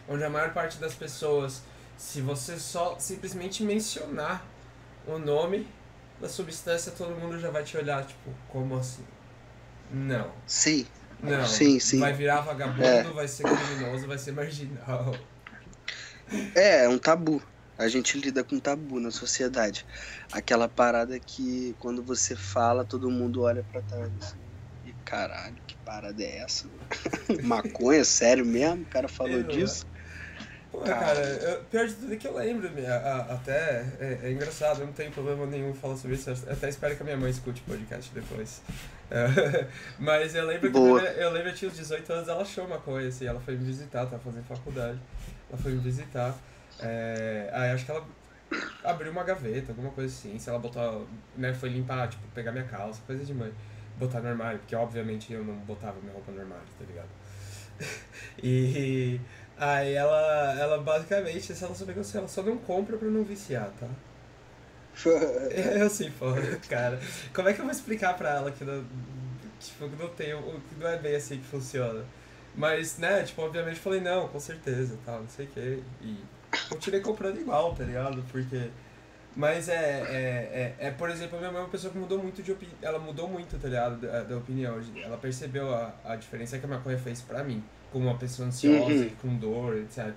onde 0.08 0.22
a 0.22 0.30
maior 0.30 0.52
parte 0.52 0.78
das 0.78 0.94
pessoas, 0.94 1.62
se 1.96 2.20
você 2.20 2.58
só 2.58 2.96
simplesmente 2.98 3.62
mencionar 3.64 4.46
o 5.06 5.18
nome 5.18 5.66
da 6.20 6.28
substância, 6.28 6.92
todo 6.92 7.14
mundo 7.16 7.38
já 7.38 7.50
vai 7.50 7.64
te 7.64 7.76
olhar, 7.76 8.04
tipo, 8.06 8.30
como 8.48 8.76
assim? 8.76 9.04
Não. 9.90 10.30
Sim, 10.46 10.86
Não, 11.22 11.44
Sim, 11.46 11.78
sim. 11.78 12.00
vai 12.00 12.12
virar 12.12 12.40
vagabundo, 12.40 12.82
É. 12.84 13.02
vai 13.04 13.28
ser 13.28 13.44
criminoso, 13.44 14.06
vai 14.08 14.18
ser 14.18 14.32
marginal. 14.32 15.14
É, 16.54 16.84
é 16.84 16.88
um 16.88 16.98
tabu. 16.98 17.42
A 17.78 17.88
gente 17.88 18.18
lida 18.18 18.42
com 18.42 18.58
tabu 18.58 18.98
na 19.00 19.10
sociedade. 19.10 19.84
Aquela 20.32 20.68
parada 20.68 21.18
que 21.18 21.74
quando 21.78 22.02
você 22.02 22.34
fala, 22.34 22.84
todo 22.84 23.10
mundo 23.10 23.42
olha 23.42 23.64
pra 23.70 23.80
trás. 23.82 24.34
E 24.84 24.92
caralho, 25.04 25.56
que 25.66 25.76
parada 25.84 26.22
é 26.22 26.38
essa? 26.38 26.68
Maconha, 27.42 28.04
sério 28.04 28.44
mesmo? 28.44 28.82
O 28.82 28.86
cara 28.86 29.08
falou 29.08 29.38
Exato. 29.38 29.52
disso? 29.52 29.86
Pô, 30.72 30.78
Cara. 30.78 31.00
cara, 31.00 31.20
eu- 31.20 31.64
pior 31.64 31.86
de 31.86 31.92
tudo 31.94 32.14
é 32.14 32.16
que 32.16 32.26
eu 32.26 32.34
lembro, 32.34 32.70
me- 32.70 32.86
a- 32.86 33.26
até 33.28 33.84
é, 34.00 34.20
é 34.24 34.32
engraçado, 34.32 34.80
eu 34.80 34.86
não 34.86 34.92
tenho 34.94 35.12
problema 35.12 35.44
nenhum 35.44 35.74
falar 35.74 35.96
sobre 35.96 36.16
isso, 36.16 36.30
eu 36.30 36.36
até 36.52 36.70
espero 36.70 36.96
que 36.96 37.02
a 37.02 37.04
minha 37.04 37.16
mãe 37.18 37.30
escute 37.30 37.60
o 37.60 37.64
podcast 37.64 38.10
depois. 38.14 38.62
É, 39.10 39.66
mas 40.00 40.34
eu 40.34 40.46
lembro 40.46 40.68
que 40.72 40.78
Boa. 40.78 40.98
quando 41.00 41.06
eu 41.06 41.30
lembro 41.30 41.50
que 41.50 41.54
eu 41.56 41.58
tinha 41.58 41.70
uns 41.70 41.76
18 41.76 42.10
anos, 42.14 42.28
ela 42.28 42.40
achou 42.40 42.66
maconha, 42.66 43.06
assim, 43.08 43.26
ela 43.26 43.38
foi 43.38 43.54
me 43.54 43.64
visitar, 43.66 44.06
tava 44.06 44.18
fazendo 44.22 44.44
faculdade, 44.46 44.98
ela 45.50 45.60
foi 45.60 45.72
me 45.72 45.78
visitar, 45.78 46.34
é, 46.80 47.50
aí 47.52 47.70
acho 47.72 47.84
que 47.84 47.90
ela 47.90 48.06
abriu 48.82 49.12
uma 49.12 49.24
gaveta, 49.24 49.72
alguma 49.72 49.90
coisa 49.90 50.12
assim, 50.14 50.38
se 50.38 50.48
ela 50.48 50.58
botou, 50.58 51.06
né, 51.36 51.52
foi 51.52 51.68
limpar, 51.68 52.08
tipo, 52.08 52.26
pegar 52.34 52.50
minha 52.50 52.64
calça, 52.64 53.02
coisa 53.06 53.22
de 53.22 53.34
mãe, 53.34 53.52
botar 53.98 54.20
no 54.20 54.28
armário, 54.28 54.58
porque 54.60 54.74
obviamente 54.74 55.32
eu 55.34 55.44
não 55.44 55.54
botava 55.56 56.00
minha 56.00 56.14
roupa 56.14 56.32
no 56.32 56.40
armário, 56.40 56.64
tá 56.78 56.84
ligado? 56.86 57.08
E 58.42 59.20
aí 59.62 59.94
ela, 59.94 60.56
ela 60.58 60.78
basicamente, 60.78 61.54
se 61.54 61.64
ela 61.64 61.74
souber 61.74 61.94
que 61.94 62.02
sei, 62.02 62.18
ela 62.18 62.28
só 62.28 62.42
não 62.42 62.58
compra 62.58 62.96
pra 62.96 63.08
não 63.08 63.22
viciar, 63.22 63.70
tá? 63.78 63.86
Eu 65.78 65.86
assim, 65.86 66.10
pô, 66.10 66.26
cara. 66.68 67.00
Como 67.32 67.48
é 67.48 67.52
que 67.52 67.60
eu 67.60 67.64
vou 67.64 67.72
explicar 67.72 68.16
pra 68.16 68.30
ela 68.30 68.50
que 68.50 68.64
não, 68.64 68.84
tipo, 69.58 69.88
que 69.88 70.02
não 70.02 70.08
tem, 70.10 70.34
que 70.68 70.74
não 70.78 70.88
é 70.88 70.98
bem 70.98 71.14
assim 71.14 71.38
que 71.38 71.44
funciona? 71.44 72.04
Mas, 72.54 72.98
né, 72.98 73.22
tipo, 73.22 73.40
obviamente 73.40 73.76
eu 73.76 73.82
falei, 73.82 74.00
não, 74.00 74.28
com 74.28 74.38
certeza, 74.40 74.98
tal, 75.06 75.20
não 75.20 75.28
sei 75.28 75.46
o 75.46 75.48
que. 75.48 75.82
E 76.02 76.18
continuei 76.68 77.00
comprando 77.00 77.40
igual, 77.40 77.74
tá 77.74 77.84
ligado? 77.84 78.22
Porque. 78.30 78.68
Mas 79.34 79.68
é, 79.68 79.74
é, 79.74 80.76
é, 80.78 80.88
é, 80.88 80.90
por 80.90 81.08
exemplo, 81.08 81.36
a 81.38 81.40
minha 81.40 81.50
mãe 81.52 81.62
é 81.62 81.64
uma 81.64 81.70
pessoa 81.70 81.90
que 81.90 81.98
mudou 81.98 82.18
muito 82.18 82.42
de 82.42 82.52
opinião. 82.52 82.76
Ela 82.82 82.98
mudou 82.98 83.26
muito, 83.28 83.58
tá 83.58 83.68
ligado? 83.68 83.98
Da, 83.98 84.22
da 84.24 84.36
opinião. 84.36 84.78
Ela 85.02 85.16
percebeu 85.16 85.74
a, 85.74 85.94
a 86.04 86.16
diferença 86.16 86.58
que 86.58 86.66
a 86.66 86.68
maconha 86.68 86.98
fez 86.98 87.22
pra 87.22 87.42
mim. 87.42 87.64
Como 87.92 88.06
uma 88.08 88.16
pessoa 88.16 88.48
ansiosa, 88.48 89.04
Uhum. 89.04 89.10
com 89.20 89.36
dor, 89.36 89.76
etc. 89.78 90.12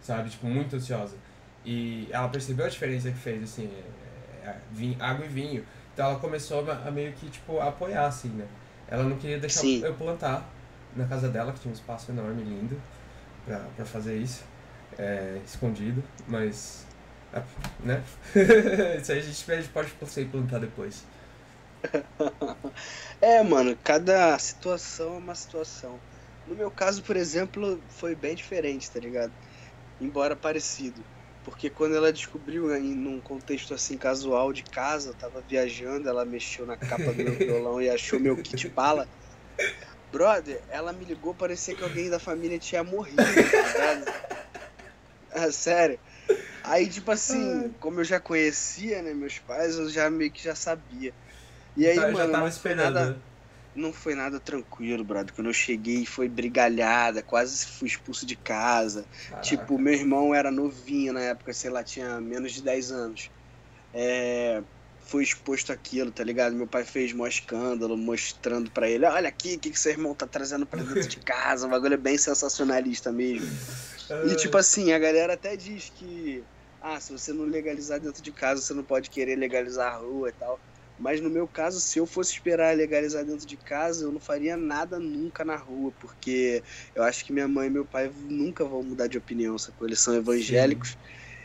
Sabe? 0.00 0.30
Tipo, 0.30 0.46
muito 0.46 0.76
ansiosa. 0.76 1.16
E 1.64 2.08
ela 2.10 2.28
percebeu 2.28 2.66
a 2.66 2.68
diferença 2.68 3.10
que 3.10 3.18
fez, 3.18 3.42
assim, 3.44 3.70
é, 4.44 4.48
é, 4.48 4.56
vinho, 4.72 4.96
água 5.00 5.24
e 5.24 5.28
vinho. 5.28 5.64
Então 5.94 6.06
ela 6.10 6.18
começou 6.18 6.68
a, 6.70 6.90
meio 6.90 7.12
que, 7.12 7.28
tipo, 7.30 7.60
apoiar, 7.60 8.06
assim, 8.06 8.28
né? 8.30 8.46
Ela 8.88 9.04
não 9.04 9.16
queria 9.16 9.38
deixar 9.38 9.60
Sim. 9.60 9.84
eu 9.84 9.94
plantar 9.94 10.48
na 10.96 11.06
casa 11.06 11.28
dela, 11.28 11.52
que 11.52 11.60
tinha 11.60 11.70
um 11.70 11.74
espaço 11.74 12.10
enorme, 12.10 12.42
lindo, 12.42 12.80
pra, 13.46 13.60
pra 13.76 13.84
fazer 13.84 14.16
isso. 14.18 14.42
É, 14.98 15.38
escondido, 15.46 16.02
mas. 16.28 16.84
Né? 17.80 18.02
isso 19.00 19.12
aí 19.12 19.18
a 19.18 19.22
gente, 19.22 19.52
a 19.52 19.56
gente 19.56 19.68
pode 19.68 19.90
conseguir 19.92 20.28
plantar 20.30 20.58
depois. 20.58 21.04
É, 23.20 23.40
mano, 23.42 23.76
cada 23.84 24.36
situação 24.38 25.14
é 25.14 25.18
uma 25.18 25.34
situação. 25.34 25.98
No 26.46 26.56
meu 26.56 26.70
caso, 26.70 27.02
por 27.02 27.16
exemplo, 27.16 27.82
foi 27.88 28.14
bem 28.14 28.34
diferente, 28.34 28.90
tá 28.90 28.98
ligado? 29.00 29.32
Embora 30.00 30.34
parecido. 30.34 31.04
Porque 31.44 31.68
quando 31.68 31.96
ela 31.96 32.12
descobriu 32.12 32.74
em 32.76 32.94
num 32.94 33.20
contexto 33.20 33.74
assim 33.74 33.98
casual 33.98 34.52
de 34.52 34.62
casa, 34.62 35.10
eu 35.10 35.14
tava 35.14 35.42
viajando, 35.42 36.08
ela 36.08 36.24
mexeu 36.24 36.64
na 36.66 36.76
capa 36.76 37.12
do 37.12 37.16
meu 37.24 37.34
violão 37.38 37.80
e 37.82 37.88
achou 37.90 38.20
meu 38.20 38.36
kit 38.36 38.68
bala. 38.68 39.08
Brother, 40.12 40.62
ela 40.68 40.92
me 40.92 41.04
ligou, 41.04 41.34
parecia 41.34 41.74
que 41.74 41.82
alguém 41.82 42.10
da 42.10 42.18
família 42.18 42.58
tinha 42.58 42.84
morrido, 42.84 43.16
tá 43.16 43.32
ligado? 43.32 44.04
Ah, 45.34 45.50
sério. 45.50 45.98
Aí, 46.62 46.88
tipo 46.88 47.10
assim, 47.10 47.74
como 47.80 48.00
eu 48.00 48.04
já 48.04 48.20
conhecia, 48.20 49.02
né, 49.02 49.14
meus 49.14 49.38
pais, 49.38 49.76
eu 49.76 49.88
já 49.88 50.10
meio 50.10 50.30
que 50.30 50.42
já 50.42 50.54
sabia. 50.54 51.12
E 51.76 51.86
aí, 51.86 51.96
Tá, 51.96 52.02
mano, 52.02 52.18
já 52.18 52.28
tava 52.30 52.48
esperando. 52.48 52.94
nada, 52.94 53.10
né? 53.16 53.31
Não 53.74 53.92
foi 53.92 54.14
nada 54.14 54.38
tranquilo, 54.38 55.04
brother. 55.04 55.34
Quando 55.34 55.48
eu 55.48 55.52
cheguei, 55.52 56.04
foi 56.04 56.28
brigalhada, 56.28 57.22
quase 57.22 57.64
fui 57.66 57.88
expulso 57.88 58.26
de 58.26 58.36
casa. 58.36 59.06
Caraca. 59.28 59.42
Tipo, 59.42 59.78
meu 59.78 59.94
irmão 59.94 60.34
era 60.34 60.50
novinho 60.50 61.12
na 61.12 61.20
época, 61.20 61.52
sei 61.52 61.70
lá, 61.70 61.82
tinha 61.82 62.20
menos 62.20 62.52
de 62.52 62.62
10 62.62 62.90
anos. 62.90 63.30
É, 63.92 64.62
foi 65.06 65.22
exposto 65.22 65.72
àquilo, 65.72 66.12
tá 66.12 66.24
ligado? 66.24 66.54
Meu 66.54 66.66
pai 66.66 66.84
fez 66.84 67.12
mó 67.12 67.26
escândalo, 67.26 67.96
mostrando 67.96 68.70
pra 68.70 68.88
ele: 68.88 69.04
olha 69.06 69.28
aqui, 69.28 69.54
o 69.56 69.60
que, 69.60 69.70
que 69.70 69.78
seu 69.78 69.92
irmão 69.92 70.14
tá 70.14 70.26
trazendo 70.26 70.66
pra 70.66 70.82
dentro 70.82 71.08
de 71.08 71.20
casa. 71.20 71.66
Um 71.66 71.70
bagulho 71.70 71.98
bem 71.98 72.16
sensacionalista 72.18 73.12
mesmo. 73.12 73.60
E 74.30 74.36
tipo 74.36 74.56
assim, 74.56 74.92
a 74.92 74.98
galera 74.98 75.34
até 75.34 75.56
diz 75.56 75.90
que 75.90 76.46
ah, 76.80 77.00
se 77.00 77.12
você 77.12 77.32
não 77.32 77.44
legalizar 77.44 78.00
dentro 78.00 78.20
de 78.22 78.32
casa, 78.32 78.60
você 78.60 78.74
não 78.74 78.84
pode 78.84 79.08
querer 79.08 79.36
legalizar 79.36 79.94
a 79.94 79.98
rua 79.98 80.30
e 80.30 80.32
tal. 80.32 80.60
Mas 81.02 81.20
no 81.20 81.28
meu 81.28 81.48
caso, 81.48 81.80
se 81.80 81.98
eu 81.98 82.06
fosse 82.06 82.32
esperar 82.32 82.76
legalizar 82.76 83.24
dentro 83.24 83.44
de 83.44 83.56
casa, 83.56 84.04
eu 84.04 84.12
não 84.12 84.20
faria 84.20 84.56
nada 84.56 85.00
nunca 85.00 85.44
na 85.44 85.56
rua, 85.56 85.92
porque 85.98 86.62
eu 86.94 87.02
acho 87.02 87.24
que 87.24 87.32
minha 87.32 87.48
mãe 87.48 87.66
e 87.66 87.70
meu 87.70 87.84
pai 87.84 88.08
nunca 88.14 88.64
vão 88.64 88.84
mudar 88.84 89.08
de 89.08 89.18
opinião, 89.18 89.58
sacou? 89.58 89.88
Eles 89.88 89.98
são 89.98 90.14
evangélicos. 90.14 90.96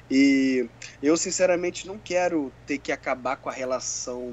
E 0.09 0.69
eu, 1.01 1.17
sinceramente, 1.17 1.87
não 1.87 1.99
quero 1.99 2.55
ter 2.67 2.77
que 2.77 2.91
acabar 2.91 3.37
com 3.37 3.49
a 3.49 3.53
relação 3.53 4.31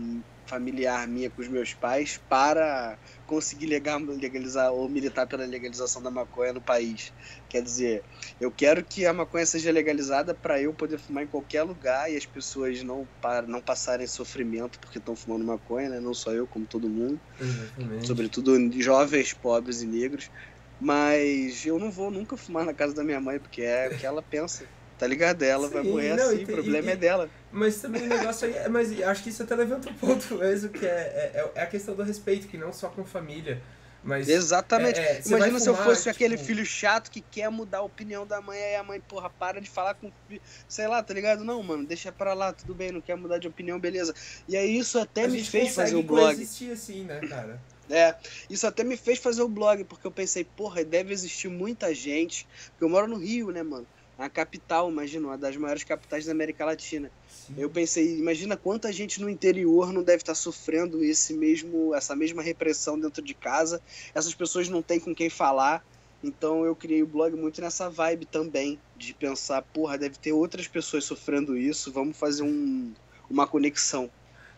familiar 0.55 1.07
minha 1.09 1.29
com 1.31 1.41
os 1.43 1.49
meus 1.49 1.75
pais 1.75 2.21
para 2.29 2.99
conseguir 3.27 3.67
legal- 3.67 4.01
legalizar 4.01 4.73
ou 4.73 4.89
militar 4.89 5.27
pela 5.27 5.45
legalização 5.45 6.01
da 6.01 6.11
maconha 6.11 6.53
no 6.53 6.63
país. 6.63 7.13
Quer 7.49 7.63
dizer, 7.63 8.05
eu 8.39 8.53
quero 8.53 8.85
que 8.85 9.05
a 9.05 9.13
maconha 9.13 9.45
seja 9.45 9.73
legalizada 9.73 10.33
para 10.33 10.61
eu 10.61 10.73
poder 10.73 10.99
fumar 10.99 11.25
em 11.25 11.29
qualquer 11.29 11.65
lugar 11.65 12.11
e 12.11 12.17
as 12.17 12.25
pessoas 12.25 12.83
não, 12.85 13.09
pa- 13.21 13.43
não 13.43 13.61
passarem 13.61 14.07
sofrimento 14.07 14.79
porque 14.79 14.99
estão 14.99 15.17
fumando 15.17 15.45
maconha, 15.45 15.89
né? 15.89 16.01
Não 16.01 16.15
só 16.15 16.33
eu, 16.33 16.47
como 16.47 16.67
todo 16.67 16.89
mundo. 16.89 17.21
Exatamente. 17.41 18.07
Sobretudo 18.07 18.57
jovens, 18.81 19.33
pobres 19.35 19.83
e 19.83 19.87
negros. 19.87 20.31
Mas 20.79 21.65
eu 21.65 21.79
não 21.79 21.91
vou 21.91 22.11
nunca 22.11 22.37
fumar 22.37 22.65
na 22.65 22.75
casa 22.75 22.95
da 22.95 23.05
minha 23.05 23.21
mãe, 23.21 23.41
porque 23.41 23.63
é 23.63 23.89
o 23.89 23.97
que 23.97 24.07
ela 24.07 24.23
pensa. 24.23 24.69
Tá 24.99 25.07
ligado? 25.07 25.43
Ela 25.43 25.69
vai 25.69 25.83
Sim, 25.83 25.91
morrer 25.91 26.17
não, 26.17 26.29
assim, 26.29 26.43
o 26.43 26.47
problema 26.47 26.91
e- 26.91 26.93
é 26.93 26.97
dela. 26.97 27.29
Mas 27.53 27.81
também 27.81 28.03
o 28.03 28.07
negócio 28.07 28.47
aí. 28.47 28.55
é- 28.55 28.69
Mas 28.69 29.01
acho 29.03 29.23
que 29.23 29.29
isso 29.31 29.43
até 29.43 29.55
levanta 29.55 29.91
um 29.91 29.95
ponto 29.95 30.35
mesmo, 30.39 30.69
que 30.71 30.87
é, 30.87 31.33
é, 31.35 31.53
é 31.57 31.63
a 31.63 31.67
questão 31.67 31.95
do 31.95 32.03
respeito, 32.03 32.47
que 32.47 32.57
não 32.57 32.73
só 32.73 32.89
com 32.89 33.05
família. 33.05 33.61
Mas. 34.05 34.29
Exatamente. 34.29 35.01
é, 35.01 35.03
é, 35.17 35.23
Imagina 35.27 35.53
vai 35.53 35.61
se 35.61 35.69
eu 35.69 35.75
fosse 35.75 36.03
tipo, 36.03 36.11
aquele 36.15 36.37
filho 36.37 36.65
chato 36.65 37.11
que 37.11 37.21
quer 37.23 37.51
mudar 37.51 37.79
a 37.79 37.83
opinião 37.83 38.27
da 38.27 38.41
mãe, 38.41 38.59
aí 38.63 38.77
a 38.77 38.83
mãe, 38.83 39.01
porra, 39.01 39.31
para 39.31 39.61
de 39.61 39.69
falar 39.69 39.95
com 39.95 40.09
o 40.09 40.13
filho. 40.29 40.43
Sei 40.69 40.87
lá, 40.87 41.03
tá 41.03 41.15
ligado? 41.15 41.43
Não, 41.43 41.63
mano, 41.63 41.87
deixa 41.87 42.13
pra 42.13 42.35
lá, 42.35 42.53
tudo 42.53 42.75
bem, 42.75 42.93
não 42.93 43.01
quer 43.01 43.17
mudar 43.17 43.39
de 43.39 43.49
opinião, 43.49 43.81
beleza. 43.81 44.15
E 44.47 44.57
aí 44.57 44.77
isso 44.79 44.99
até 44.99 45.25
a 45.25 45.29
me 45.29 45.43
fez 45.43 45.75
fazer 45.75 45.97
o 45.97 46.03
blog. 46.03 46.37
coexistir 46.37 46.71
assim, 46.73 47.05
né, 47.05 47.21
cara? 47.29 47.59
É, 47.91 48.15
isso 48.49 48.67
até 48.67 48.83
me 48.85 48.97
fez 48.97 49.19
fazer 49.19 49.43
o 49.43 49.49
blog, 49.49 49.85
porque 49.85 50.07
eu 50.07 50.11
pensei, 50.11 50.45
porra, 50.45 50.85
deve 50.85 51.13
existir 51.13 51.49
muita 51.49 51.95
gente. 51.95 52.47
Porque 52.71 52.85
eu 52.85 52.89
moro 52.89 53.07
no 53.09 53.17
Rio, 53.17 53.51
né, 53.51 53.63
mano? 53.63 53.87
A 54.17 54.29
capital, 54.29 54.89
imagina, 54.91 55.27
uma 55.27 55.37
das 55.39 55.57
maiores 55.57 55.83
capitais 55.83 56.25
da 56.25 56.33
América 56.33 56.65
Latina. 56.65 57.11
Sim. 57.29 57.55
Eu 57.59 57.69
pensei, 57.69 58.17
imagina 58.17 58.57
quanta 58.57 58.93
gente 58.93 59.21
no 59.21 59.29
interior 59.29 59.93
não 59.93 60.03
deve 60.05 60.23
estar 60.23 60.35
sofrendo 60.37 61.03
esse 61.05 61.35
mesmo, 61.35 61.93
essa 61.95 62.15
mesma 62.15 62.41
repressão 62.41 62.99
dentro 62.99 63.21
de 63.23 63.35
casa. 63.35 63.83
Essas 64.15 64.33
pessoas 64.35 64.69
não 64.69 64.81
têm 64.83 65.01
com 65.01 65.13
quem 65.15 65.29
falar. 65.29 65.85
Então 66.23 66.65
eu 66.65 66.75
criei 66.77 67.03
o 67.03 67.07
blog 67.07 67.35
muito 67.37 67.61
nessa 67.61 67.91
vibe 67.91 68.25
também, 68.25 68.79
de 68.97 69.13
pensar, 69.13 69.61
porra, 69.63 69.99
deve 69.99 70.17
ter 70.17 70.33
outras 70.33 70.67
pessoas 70.69 71.05
sofrendo 71.05 71.55
isso, 71.57 71.93
vamos 71.93 72.17
fazer 72.17 72.43
um, 72.45 72.95
uma 73.29 73.47
conexão. 73.47 74.09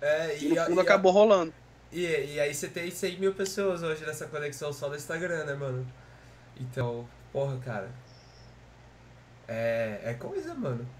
É, 0.00 0.38
E 0.38 0.48
no 0.48 0.60
a- 0.60 0.66
fundo 0.66 0.78
a- 0.80 0.82
acabou 0.82 1.10
rolando. 1.10 1.52
E, 1.90 2.02
e 2.34 2.38
aí 2.40 2.54
você 2.54 2.68
tem 2.68 2.90
100 2.90 3.18
mil 3.18 3.32
pessoas 3.34 3.82
hoje 3.82 4.04
nessa 4.04 4.26
conexão 4.26 4.72
só 4.72 4.88
do 4.88 4.94
Instagram, 4.96 5.44
né, 5.44 5.54
mano? 5.54 5.84
Então, 6.60 7.08
porra, 7.32 7.58
cara. 7.58 7.90
É, 9.48 10.00
é 10.10 10.14
coisa, 10.14 10.54
mano. 10.54 10.96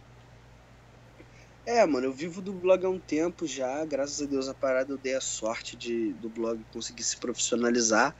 É, 1.65 1.85
mano, 1.85 2.07
eu 2.07 2.13
vivo 2.13 2.41
do 2.41 2.55
blog 2.55 2.85
há 2.87 2.89
um 2.91 3.01
tempo 3.01 3.45
já, 3.47 3.85
graças 3.85 4.21
a 4.23 4.27
Deus 4.27 4.49
a 4.49 4.55
parada 4.55 4.93
eu 4.93 4.99
dei 4.99 5.15
a 5.17 5.21
sorte 5.21 5.77
de 5.77 6.15
do 6.15 6.31
blog 6.31 6.65
conseguir 6.67 7.03
se 7.03 7.19
profissionalizar. 7.19 8.17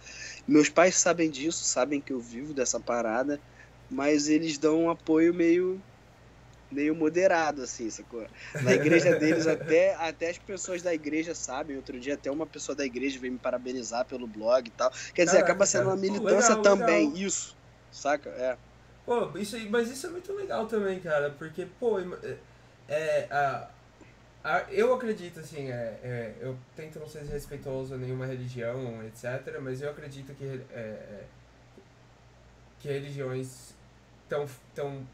Meus 0.47 0.69
pais 0.69 0.97
sabem 0.97 1.31
disso, 1.31 1.65
sabem 1.65 2.01
que 2.01 2.13
eu 2.13 2.21
vivo 2.21 2.53
dessa 2.53 2.81
parada, 2.81 3.41
mas 3.89 4.29
eles 4.29 4.59
dão 4.59 4.83
um 4.85 4.91
apoio 4.91 5.33
meio 5.33 5.85
meio 6.71 6.95
moderado 6.97 7.63
assim, 7.63 7.91
sacou? 7.91 8.29
Na 8.61 8.75
igreja 8.75 9.15
deles 9.17 9.47
até 9.47 9.95
até 9.97 10.31
as 10.31 10.39
pessoas 10.39 10.83
da 10.83 10.95
igreja 10.95 11.35
sabem. 11.35 11.77
Outro 11.77 12.01
dia 12.01 12.15
até 12.15 12.31
uma 12.31 12.47
pessoa 12.47 12.77
da 12.77 12.85
igreja 12.87 13.21
veio 13.21 13.33
me 13.35 13.39
parabenizar 13.41 14.07
pelo 14.07 14.29
blog 14.29 14.69
e 14.69 14.73
tal. 14.73 14.91
Quer 15.15 15.25
dizer, 15.27 15.39
Caraca, 15.39 15.41
acaba 15.41 15.67
sendo 15.67 15.87
uma 15.89 15.97
militância 15.97 16.57
legal, 16.57 16.63
também, 16.63 17.13
legal. 17.13 17.17
isso. 17.17 17.59
Saca? 17.91 18.31
É. 18.31 18.59
Pô, 19.07 19.39
isso, 19.39 19.57
mas 19.71 19.89
isso 19.89 20.09
é 20.09 20.11
muito 20.11 20.33
legal 20.33 20.67
também, 20.67 20.99
cara, 20.99 21.31
porque, 21.31 21.65
pô, 21.79 22.01
é, 22.01 22.37
é, 22.89 23.29
a, 23.31 24.67
Eu 24.69 24.93
acredito, 24.95 25.39
assim, 25.39 25.71
é, 25.71 25.99
é, 26.03 26.35
eu 26.41 26.59
tento 26.75 26.99
não 26.99 27.09
ser 27.09 27.23
respeitoso 27.23 27.95
a 27.95 27.97
nenhuma 27.97 28.27
religião, 28.27 29.01
etc., 29.07 29.61
mas 29.63 29.81
eu 29.81 29.91
acredito 29.91 30.35
que, 30.35 30.45
é, 30.45 30.81
é 30.81 31.25
que 32.81 32.89
religiões 32.89 33.75
tão, 34.29 34.45
tão 34.75 35.07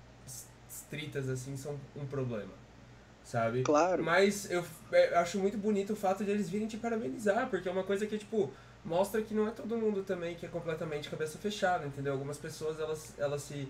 estritas 0.68 1.28
assim 1.28 1.55
são 1.57 1.78
um 1.94 2.07
problema, 2.07 2.52
sabe? 3.22 3.62
Claro. 3.62 4.02
Mas 4.02 4.50
eu, 4.50 4.64
é, 4.90 5.12
eu 5.12 5.18
acho 5.18 5.38
muito 5.38 5.59
bonito 5.59 5.92
o 5.92 5.96
fato 5.96 6.24
de 6.24 6.31
eles 6.31 6.48
virem 6.48 6.66
te 6.66 6.78
parabenizar, 6.78 7.48
porque 7.50 7.68
é 7.68 7.72
uma 7.72 7.85
coisa 7.85 8.07
que, 8.07 8.16
tipo, 8.16 8.50
mostra 8.85 9.23
que 9.23 9.33
não 9.35 9.49
é 9.49 9.51
todo 9.51 9.77
mundo 9.77 10.03
também 10.03 10.35
que 10.35 10.45
é 10.47 10.49
completamente 10.49 11.09
cabeça 11.09 11.38
fechada, 11.38 11.87
entendeu? 11.87 12.12
Algumas 12.12 12.38
pessoas, 12.38 12.79
elas, 12.81 13.14
elas 13.18 13.42
se 13.42 13.68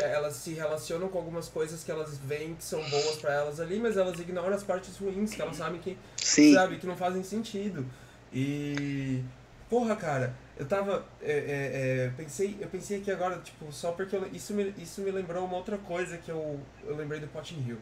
elas 0.00 0.34
se 0.36 0.54
relacionam 0.54 1.08
com 1.08 1.18
algumas 1.18 1.48
coisas 1.48 1.84
que 1.84 1.90
elas 1.90 2.16
veem 2.16 2.54
que 2.54 2.64
são 2.64 2.80
boas 2.88 3.16
para 3.16 3.34
elas 3.34 3.60
ali, 3.60 3.78
mas 3.78 3.96
elas 3.96 4.18
ignoram 4.18 4.54
as 4.54 4.64
partes 4.64 4.96
ruins, 4.96 5.34
que 5.34 5.42
elas 5.42 5.56
sabem 5.56 5.78
que, 5.78 5.98
Sim. 6.16 6.54
sabe, 6.54 6.78
que 6.78 6.86
não 6.86 6.96
fazem 6.96 7.22
sentido. 7.22 7.84
E 8.32 9.22
porra, 9.68 9.94
cara, 9.94 10.34
eu 10.56 10.66
tava 10.66 11.04
é, 11.20 11.32
é, 11.32 12.06
é, 12.06 12.12
pensei, 12.16 12.56
eu 12.60 12.68
pensei 12.68 12.98
aqui 12.98 13.10
agora, 13.10 13.38
tipo, 13.40 13.70
só 13.70 13.92
porque 13.92 14.16
eu, 14.16 14.26
isso 14.32 14.54
me 14.54 14.74
isso 14.78 15.02
me 15.02 15.10
lembrou 15.10 15.44
uma 15.44 15.56
outra 15.56 15.76
coisa 15.76 16.16
que 16.16 16.30
eu 16.30 16.58
eu 16.84 16.96
lembrei 16.96 17.20
do 17.20 17.28
Potting 17.28 17.62
Hill. 17.66 17.78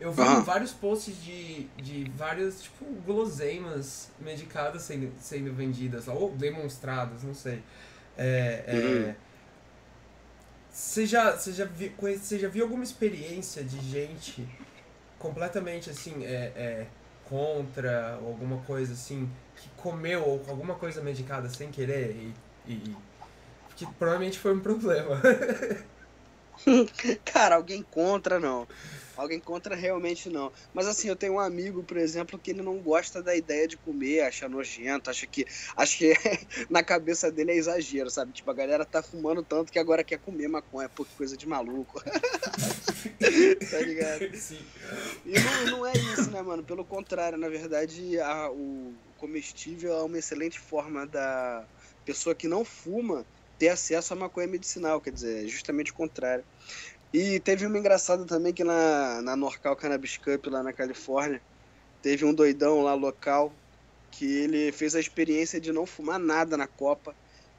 Eu 0.00 0.12
vi 0.12 0.20
uhum. 0.20 0.42
vários 0.42 0.72
posts 0.72 1.20
de, 1.22 1.64
de 1.76 2.10
várias, 2.16 2.62
tipo, 2.62 2.84
guloseimas 3.04 4.10
medicadas 4.20 4.82
sendo, 4.82 5.12
sendo 5.18 5.52
vendidas, 5.52 6.06
ou 6.06 6.30
demonstradas, 6.30 7.24
não 7.24 7.34
sei. 7.34 7.62
É, 8.16 8.64
é 8.66 8.74
uhum. 8.74 9.14
Você 10.70 11.04
já, 11.04 11.32
você, 11.32 11.52
já 11.52 11.64
viu, 11.64 11.92
você 11.98 12.38
já 12.38 12.48
viu 12.48 12.62
alguma 12.62 12.84
experiência 12.84 13.64
de 13.64 13.80
gente 13.80 14.48
completamente 15.18 15.90
assim, 15.90 16.24
é, 16.24 16.52
é, 16.54 16.86
contra 17.24 18.14
alguma 18.14 18.58
coisa 18.58 18.92
assim, 18.92 19.28
que 19.56 19.68
comeu 19.70 20.22
ou 20.22 20.44
alguma 20.48 20.76
coisa 20.76 21.02
medicada 21.02 21.48
sem 21.48 21.72
querer 21.72 22.12
e, 22.66 22.72
e 22.72 22.96
que 23.74 23.86
provavelmente 23.94 24.38
foi 24.38 24.54
um 24.54 24.60
problema. 24.60 25.20
Cara, 27.24 27.56
alguém 27.56 27.82
contra 27.82 28.38
não. 28.38 28.66
Alguém 29.18 29.40
contra 29.40 29.74
realmente 29.74 30.30
não. 30.30 30.52
Mas 30.72 30.86
assim, 30.86 31.08
eu 31.08 31.16
tenho 31.16 31.34
um 31.34 31.40
amigo, 31.40 31.82
por 31.82 31.96
exemplo, 31.96 32.38
que 32.38 32.52
ele 32.52 32.62
não 32.62 32.78
gosta 32.78 33.20
da 33.20 33.34
ideia 33.34 33.66
de 33.66 33.76
comer, 33.76 34.20
acha 34.20 34.48
nojento, 34.48 35.10
acha 35.10 35.26
que. 35.26 35.44
Acho 35.76 35.98
que 35.98 36.12
na 36.70 36.84
cabeça 36.84 37.28
dele 37.28 37.50
é 37.50 37.56
exagero, 37.56 38.08
sabe? 38.10 38.30
Tipo, 38.30 38.48
a 38.52 38.54
galera 38.54 38.84
tá 38.84 39.02
fumando 39.02 39.42
tanto 39.42 39.72
que 39.72 39.78
agora 39.78 40.04
quer 40.04 40.20
comer 40.20 40.46
maconha, 40.46 40.88
pô, 40.88 41.04
que 41.04 41.16
coisa 41.16 41.36
de 41.36 41.48
maluco. 41.48 42.00
tá 43.70 43.78
ligado? 43.80 44.36
Sim. 44.36 44.60
E 45.26 45.32
não, 45.40 45.78
não 45.78 45.86
é 45.86 45.94
isso, 45.94 46.30
né, 46.30 46.40
mano? 46.40 46.62
Pelo 46.62 46.84
contrário, 46.84 47.36
na 47.36 47.48
verdade, 47.48 48.20
a, 48.20 48.48
o 48.52 48.94
comestível 49.16 49.94
é 49.94 50.02
uma 50.04 50.18
excelente 50.18 50.60
forma 50.60 51.04
da 51.04 51.64
pessoa 52.04 52.36
que 52.36 52.46
não 52.46 52.64
fuma 52.64 53.26
ter 53.58 53.68
acesso 53.68 54.12
à 54.12 54.16
maconha 54.16 54.46
medicinal, 54.46 55.00
quer 55.00 55.12
dizer, 55.12 55.44
é 55.44 55.48
justamente 55.48 55.90
o 55.90 55.94
contrário. 55.94 56.44
E 57.12 57.40
teve 57.40 57.66
uma 57.66 57.78
engraçada 57.78 58.24
também 58.24 58.52
que 58.52 58.62
na, 58.62 59.22
na 59.22 59.34
Norcal 59.34 59.74
Cannabis 59.74 60.16
Cup, 60.18 60.46
lá 60.46 60.62
na 60.62 60.72
Califórnia, 60.72 61.40
teve 62.02 62.24
um 62.24 62.34
doidão 62.34 62.82
lá 62.82 62.94
local 62.94 63.52
que 64.10 64.24
ele 64.24 64.72
fez 64.72 64.94
a 64.94 65.00
experiência 65.00 65.60
de 65.60 65.72
não 65.72 65.86
fumar 65.86 66.18
nada 66.18 66.56
na 66.56 66.66
Copa 66.66 67.14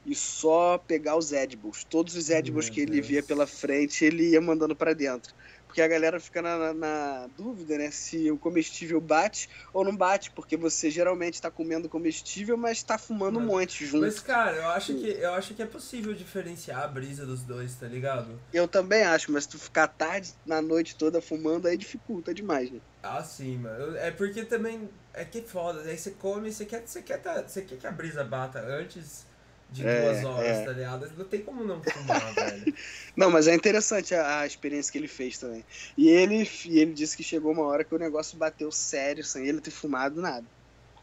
e 0.06 0.14
só 0.14 0.78
pegar 0.78 1.16
os 1.16 1.32
edibles. 1.32 1.84
Todos 1.84 2.16
os 2.16 2.30
edibles 2.30 2.66
Meu 2.66 2.74
que 2.74 2.80
ele 2.80 2.92
Deus. 2.92 3.06
via 3.06 3.22
pela 3.22 3.46
frente, 3.46 4.04
ele 4.04 4.30
ia 4.30 4.40
mandando 4.40 4.74
para 4.74 4.94
dentro. 4.94 5.34
Porque 5.70 5.80
a 5.80 5.86
galera 5.86 6.18
fica 6.18 6.42
na, 6.42 6.74
na, 6.74 7.28
dúvida, 7.38 7.78
né? 7.78 7.92
Se 7.92 8.28
o 8.28 8.36
comestível 8.36 9.00
bate 9.00 9.48
ou 9.72 9.84
não 9.84 9.96
bate, 9.96 10.32
porque 10.32 10.56
você 10.56 10.90
geralmente 10.90 11.34
está 11.34 11.48
comendo 11.48 11.88
comestível, 11.88 12.56
mas 12.56 12.78
está 12.78 12.98
fumando 12.98 13.38
um 13.38 13.42
monte 13.42 13.86
junto. 13.86 14.04
Mas, 14.04 14.18
cara, 14.18 14.56
eu 14.56 14.68
acho, 14.70 14.94
que, 14.94 15.06
eu 15.06 15.32
acho 15.32 15.54
que 15.54 15.62
é 15.62 15.66
possível 15.66 16.12
diferenciar 16.12 16.82
a 16.82 16.88
brisa 16.88 17.24
dos 17.24 17.44
dois, 17.44 17.76
tá 17.76 17.86
ligado? 17.86 18.36
Eu 18.52 18.66
também 18.66 19.04
acho, 19.04 19.30
mas 19.30 19.44
se 19.44 19.50
tu 19.50 19.60
ficar 19.60 19.86
tarde 19.86 20.34
na 20.44 20.60
noite 20.60 20.96
toda 20.96 21.22
fumando, 21.22 21.68
aí 21.68 21.76
dificulta 21.76 22.34
demais, 22.34 22.68
né? 22.72 22.80
Ah, 23.00 23.22
sim, 23.22 23.58
mano. 23.58 23.96
É 23.96 24.10
porque 24.10 24.44
também. 24.44 24.90
É 25.14 25.24
que 25.24 25.40
foda. 25.40 25.82
Aí 25.82 25.96
você 25.96 26.10
come, 26.10 26.52
você 26.52 26.64
quer, 26.64 26.82
você 26.84 27.00
quer, 27.00 27.18
tá, 27.18 27.42
você 27.46 27.62
quer 27.62 27.76
que 27.76 27.86
a 27.86 27.92
brisa 27.92 28.24
bata 28.24 28.58
antes 28.60 29.24
de 29.72 29.86
é, 29.86 30.02
duas 30.02 30.24
horas, 30.24 30.58
é. 30.58 30.64
tá 30.64 30.72
ligado? 30.72 31.12
Não 31.16 31.24
tem 31.24 31.42
como 31.42 31.64
não 31.64 31.82
fumar, 31.82 32.32
velho. 32.34 32.74
Não, 33.16 33.30
mas 33.30 33.46
é 33.46 33.54
interessante 33.54 34.14
a, 34.14 34.40
a, 34.40 34.46
experiência 34.46 34.90
que 34.90 34.98
ele 34.98 35.08
fez 35.08 35.38
também. 35.38 35.64
E 35.96 36.08
ele, 36.08 36.48
e 36.66 36.80
ele 36.80 36.92
disse 36.92 37.16
que 37.16 37.22
chegou 37.22 37.52
uma 37.52 37.64
hora 37.64 37.84
que 37.84 37.94
o 37.94 37.98
negócio 37.98 38.36
bateu 38.36 38.70
sério, 38.72 39.22
sem 39.22 39.46
ele 39.46 39.60
ter 39.60 39.70
fumado 39.70 40.20
nada. 40.20 40.44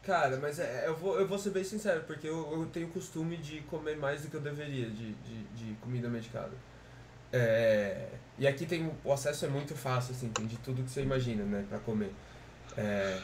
Cara, 0.02 0.38
mas 0.38 0.58
é, 0.58 0.84
eu, 0.86 0.96
vou, 0.96 1.18
eu 1.18 1.26
vou 1.26 1.38
ser 1.38 1.50
bem 1.50 1.64
sincero, 1.64 2.02
porque 2.06 2.26
eu, 2.26 2.52
eu 2.52 2.66
tenho 2.66 2.88
costume 2.88 3.36
de 3.36 3.60
comer 3.62 3.96
mais 3.96 4.22
do 4.22 4.28
que 4.28 4.36
eu 4.36 4.40
deveria 4.40 4.88
de, 4.88 5.12
de, 5.12 5.42
de 5.54 5.74
comida 5.80 6.08
medicada. 6.08 6.52
É, 7.32 8.08
e 8.38 8.46
aqui 8.46 8.64
tem 8.64 8.90
o 9.04 9.12
acesso 9.12 9.44
é 9.44 9.48
muito 9.48 9.74
fácil, 9.74 10.14
assim, 10.14 10.30
tem 10.30 10.46
de 10.46 10.56
tudo 10.58 10.82
que 10.82 10.90
você 10.90 11.02
imagina, 11.02 11.44
né, 11.44 11.64
pra 11.68 11.78
comer. 11.80 12.10
É, 12.76 13.18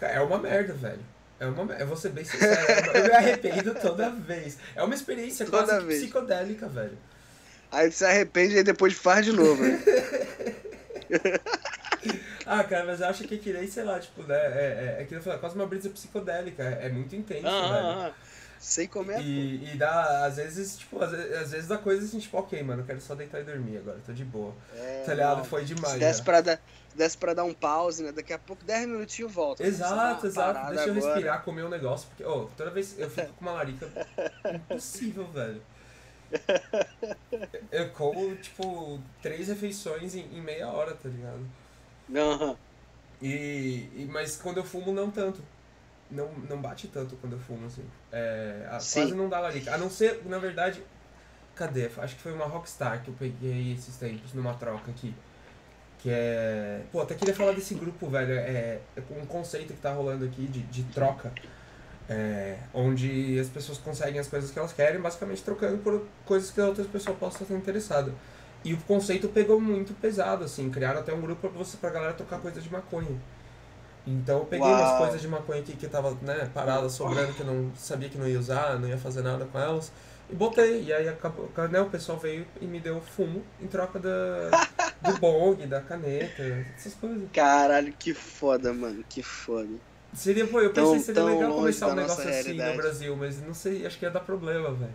é 0.00 0.20
uma 0.20 0.38
merda, 0.38 0.72
velho. 0.72 1.04
É 1.42 1.46
uma, 1.46 1.74
eu 1.74 1.88
vou 1.88 1.96
ser 1.96 2.10
bem 2.10 2.24
sincero, 2.24 2.54
eu 2.94 3.02
me 3.02 3.10
arrependo 3.10 3.74
toda 3.74 4.10
vez. 4.10 4.56
É 4.76 4.82
uma 4.84 4.94
experiência 4.94 5.44
toda 5.44 5.64
quase 5.64 5.86
vez. 5.86 6.00
psicodélica, 6.00 6.68
velho. 6.68 6.96
Aí 7.72 7.90
você 7.90 7.98
se 7.98 8.04
arrepende 8.04 8.58
e 8.58 8.62
depois 8.62 8.94
faz 8.94 9.26
de 9.26 9.32
novo, 9.32 9.60
né? 9.60 9.82
ah, 12.46 12.62
cara, 12.62 12.84
mas 12.84 13.00
eu 13.00 13.08
acho 13.08 13.24
que 13.24 13.38
que 13.38 13.52
nem, 13.52 13.66
sei 13.66 13.82
lá, 13.82 13.98
tipo, 13.98 14.22
né, 14.22 14.36
é, 14.36 14.96
é, 14.98 15.02
é 15.02 15.04
que 15.04 15.16
eu 15.16 15.20
falei, 15.20 15.40
quase 15.40 15.56
uma 15.56 15.66
brisa 15.66 15.90
psicodélica, 15.90 16.62
é, 16.62 16.86
é 16.86 16.88
muito 16.90 17.16
intenso, 17.16 17.48
ah, 17.48 17.72
velho. 17.72 17.86
Ah, 17.86 18.06
ah. 18.06 18.32
Sei 18.60 18.86
como 18.86 19.10
é. 19.10 19.20
E, 19.20 19.72
e 19.72 19.76
dá, 19.76 20.24
às 20.24 20.36
vezes, 20.36 20.78
tipo, 20.78 21.02
às 21.02 21.10
vezes, 21.10 21.36
às 21.36 21.50
vezes 21.50 21.66
dá 21.66 21.76
coisa 21.76 22.06
assim, 22.06 22.20
tipo, 22.20 22.38
ok, 22.38 22.62
mano, 22.62 22.82
eu 22.82 22.86
quero 22.86 23.00
só 23.00 23.16
deitar 23.16 23.40
e 23.40 23.44
dormir 23.44 23.78
agora, 23.78 23.98
tô 24.06 24.12
de 24.12 24.24
boa. 24.24 24.54
É, 24.76 25.02
tá 25.04 25.12
ligado? 25.12 25.44
Foi 25.44 25.64
demais. 25.64 25.98
Desce 25.98 26.22
pra, 26.22 26.40
dar, 26.40 26.60
desce 26.96 27.16
pra 27.16 27.34
dar 27.34 27.44
um 27.44 27.54
pause, 27.54 28.02
né? 28.02 28.12
Daqui 28.12 28.32
a 28.32 28.38
pouco, 28.38 28.64
10 28.64 28.86
minutinhos 28.86 29.32
volta. 29.32 29.64
Exato, 29.64 30.26
exato. 30.26 30.66
Deixa 30.68 30.88
eu 30.88 30.96
agora. 30.96 31.14
respirar, 31.14 31.42
comer 31.42 31.64
um 31.64 31.68
negócio, 31.68 32.08
porque, 32.08 32.24
oh, 32.24 32.48
toda 32.56 32.70
vez 32.70 32.98
eu 32.98 33.10
fico 33.10 33.32
com 33.34 33.44
uma 33.44 33.52
larica 33.52 33.88
impossível, 34.54 35.26
velho. 35.28 35.62
Eu 37.70 37.90
como, 37.90 38.34
tipo, 38.36 38.98
três 39.20 39.48
refeições 39.48 40.14
em, 40.14 40.20
em 40.34 40.40
meia 40.40 40.66
hora, 40.66 40.94
tá 40.94 41.06
ligado? 41.06 41.46
Uhum. 42.08 42.56
E, 43.20 43.90
e, 43.94 44.08
mas 44.10 44.38
quando 44.38 44.56
eu 44.56 44.64
fumo, 44.64 44.92
não 44.92 45.10
tanto 45.10 45.42
não, 46.12 46.30
não 46.48 46.60
bate 46.60 46.88
tanto 46.88 47.16
quando 47.16 47.32
eu 47.32 47.38
fumo, 47.40 47.66
assim. 47.66 47.84
É, 48.12 48.66
quase 48.70 49.14
não 49.14 49.28
dá 49.28 49.40
larica. 49.40 49.74
A 49.74 49.78
não 49.78 49.90
ser, 49.90 50.22
na 50.26 50.38
verdade. 50.38 50.82
Cadê? 51.54 51.90
Acho 51.98 52.16
que 52.16 52.22
foi 52.22 52.32
uma 52.32 52.46
Rockstar 52.46 53.02
que 53.02 53.08
eu 53.08 53.14
peguei 53.14 53.74
esses 53.74 53.96
tempos 53.96 54.32
numa 54.32 54.54
troca 54.54 54.90
aqui. 54.90 55.14
Que 56.02 56.10
é. 56.10 56.80
Pô, 56.90 57.00
até 57.00 57.14
queria 57.14 57.32
falar 57.32 57.52
desse 57.52 57.74
grupo, 57.74 58.08
velho. 58.08 58.34
É, 58.34 58.80
é 58.96 59.02
um 59.22 59.24
conceito 59.24 59.72
que 59.72 59.80
tá 59.80 59.92
rolando 59.92 60.24
aqui 60.24 60.46
de, 60.48 60.60
de 60.62 60.82
troca. 60.92 61.32
É, 62.10 62.58
onde 62.74 63.38
as 63.38 63.48
pessoas 63.48 63.78
conseguem 63.78 64.20
as 64.20 64.26
coisas 64.26 64.50
que 64.50 64.58
elas 64.58 64.72
querem, 64.72 65.00
basicamente 65.00 65.42
trocando 65.42 65.78
por 65.78 66.04
coisas 66.26 66.50
que 66.50 66.60
outras 66.60 66.88
pessoas 66.88 67.16
possam 67.16 67.42
estar 67.42 67.54
interessadas. 67.54 68.12
E 68.64 68.74
o 68.74 68.78
conceito 68.78 69.28
pegou 69.28 69.60
muito 69.60 69.94
pesado, 69.94 70.44
assim. 70.44 70.68
Criaram 70.70 71.00
até 71.00 71.14
um 71.14 71.20
grupo 71.20 71.48
pra, 71.48 71.50
você, 71.50 71.76
pra 71.76 71.90
galera 71.90 72.12
trocar 72.14 72.40
coisas 72.40 72.64
de 72.64 72.72
maconha. 72.72 73.20
Então 74.04 74.40
eu 74.40 74.44
peguei 74.44 74.66
Uau. 74.66 74.80
umas 74.80 74.98
coisas 74.98 75.20
de 75.20 75.28
maconha 75.28 75.60
aqui 75.60 75.76
que 75.76 75.86
tava, 75.86 76.16
né, 76.22 76.50
parada, 76.52 76.88
sobrando, 76.88 77.32
que 77.32 77.40
eu 77.42 77.46
não 77.46 77.70
sabia 77.76 78.08
que 78.08 78.18
não 78.18 78.26
ia 78.26 78.40
usar, 78.40 78.76
não 78.80 78.88
ia 78.88 78.98
fazer 78.98 79.22
nada 79.22 79.44
com 79.44 79.56
elas. 79.56 79.92
E 80.28 80.34
botei. 80.34 80.82
E 80.82 80.92
aí 80.92 81.08
acabou, 81.08 81.48
né, 81.70 81.80
o 81.80 81.88
pessoal 81.88 82.18
veio 82.18 82.44
e 82.60 82.66
me 82.66 82.80
deu 82.80 83.00
fumo 83.00 83.44
em 83.60 83.68
troca 83.68 84.00
da, 84.00 84.50
do 85.02 85.18
bong, 85.18 85.66
da 85.66 85.80
caneta, 85.80 86.42
essas 86.76 86.94
coisas. 86.94 87.28
Caralho, 87.32 87.92
que 87.98 88.14
foda, 88.14 88.72
mano, 88.72 89.04
que 89.08 89.22
foda. 89.22 89.70
Seria, 90.14 90.46
pô, 90.46 90.60
eu 90.60 90.72
pensei 90.72 90.94
que 90.94 91.00
seria 91.00 91.24
legal 91.24 91.54
começar 91.54 91.88
um 91.88 91.94
negócio 91.94 92.28
assim 92.28 92.52
no 92.52 92.76
Brasil, 92.76 93.16
mas 93.16 93.40
não 93.40 93.54
sei, 93.54 93.86
acho 93.86 93.98
que 93.98 94.04
ia 94.04 94.10
dar 94.10 94.20
problema, 94.20 94.72
velho. 94.72 94.92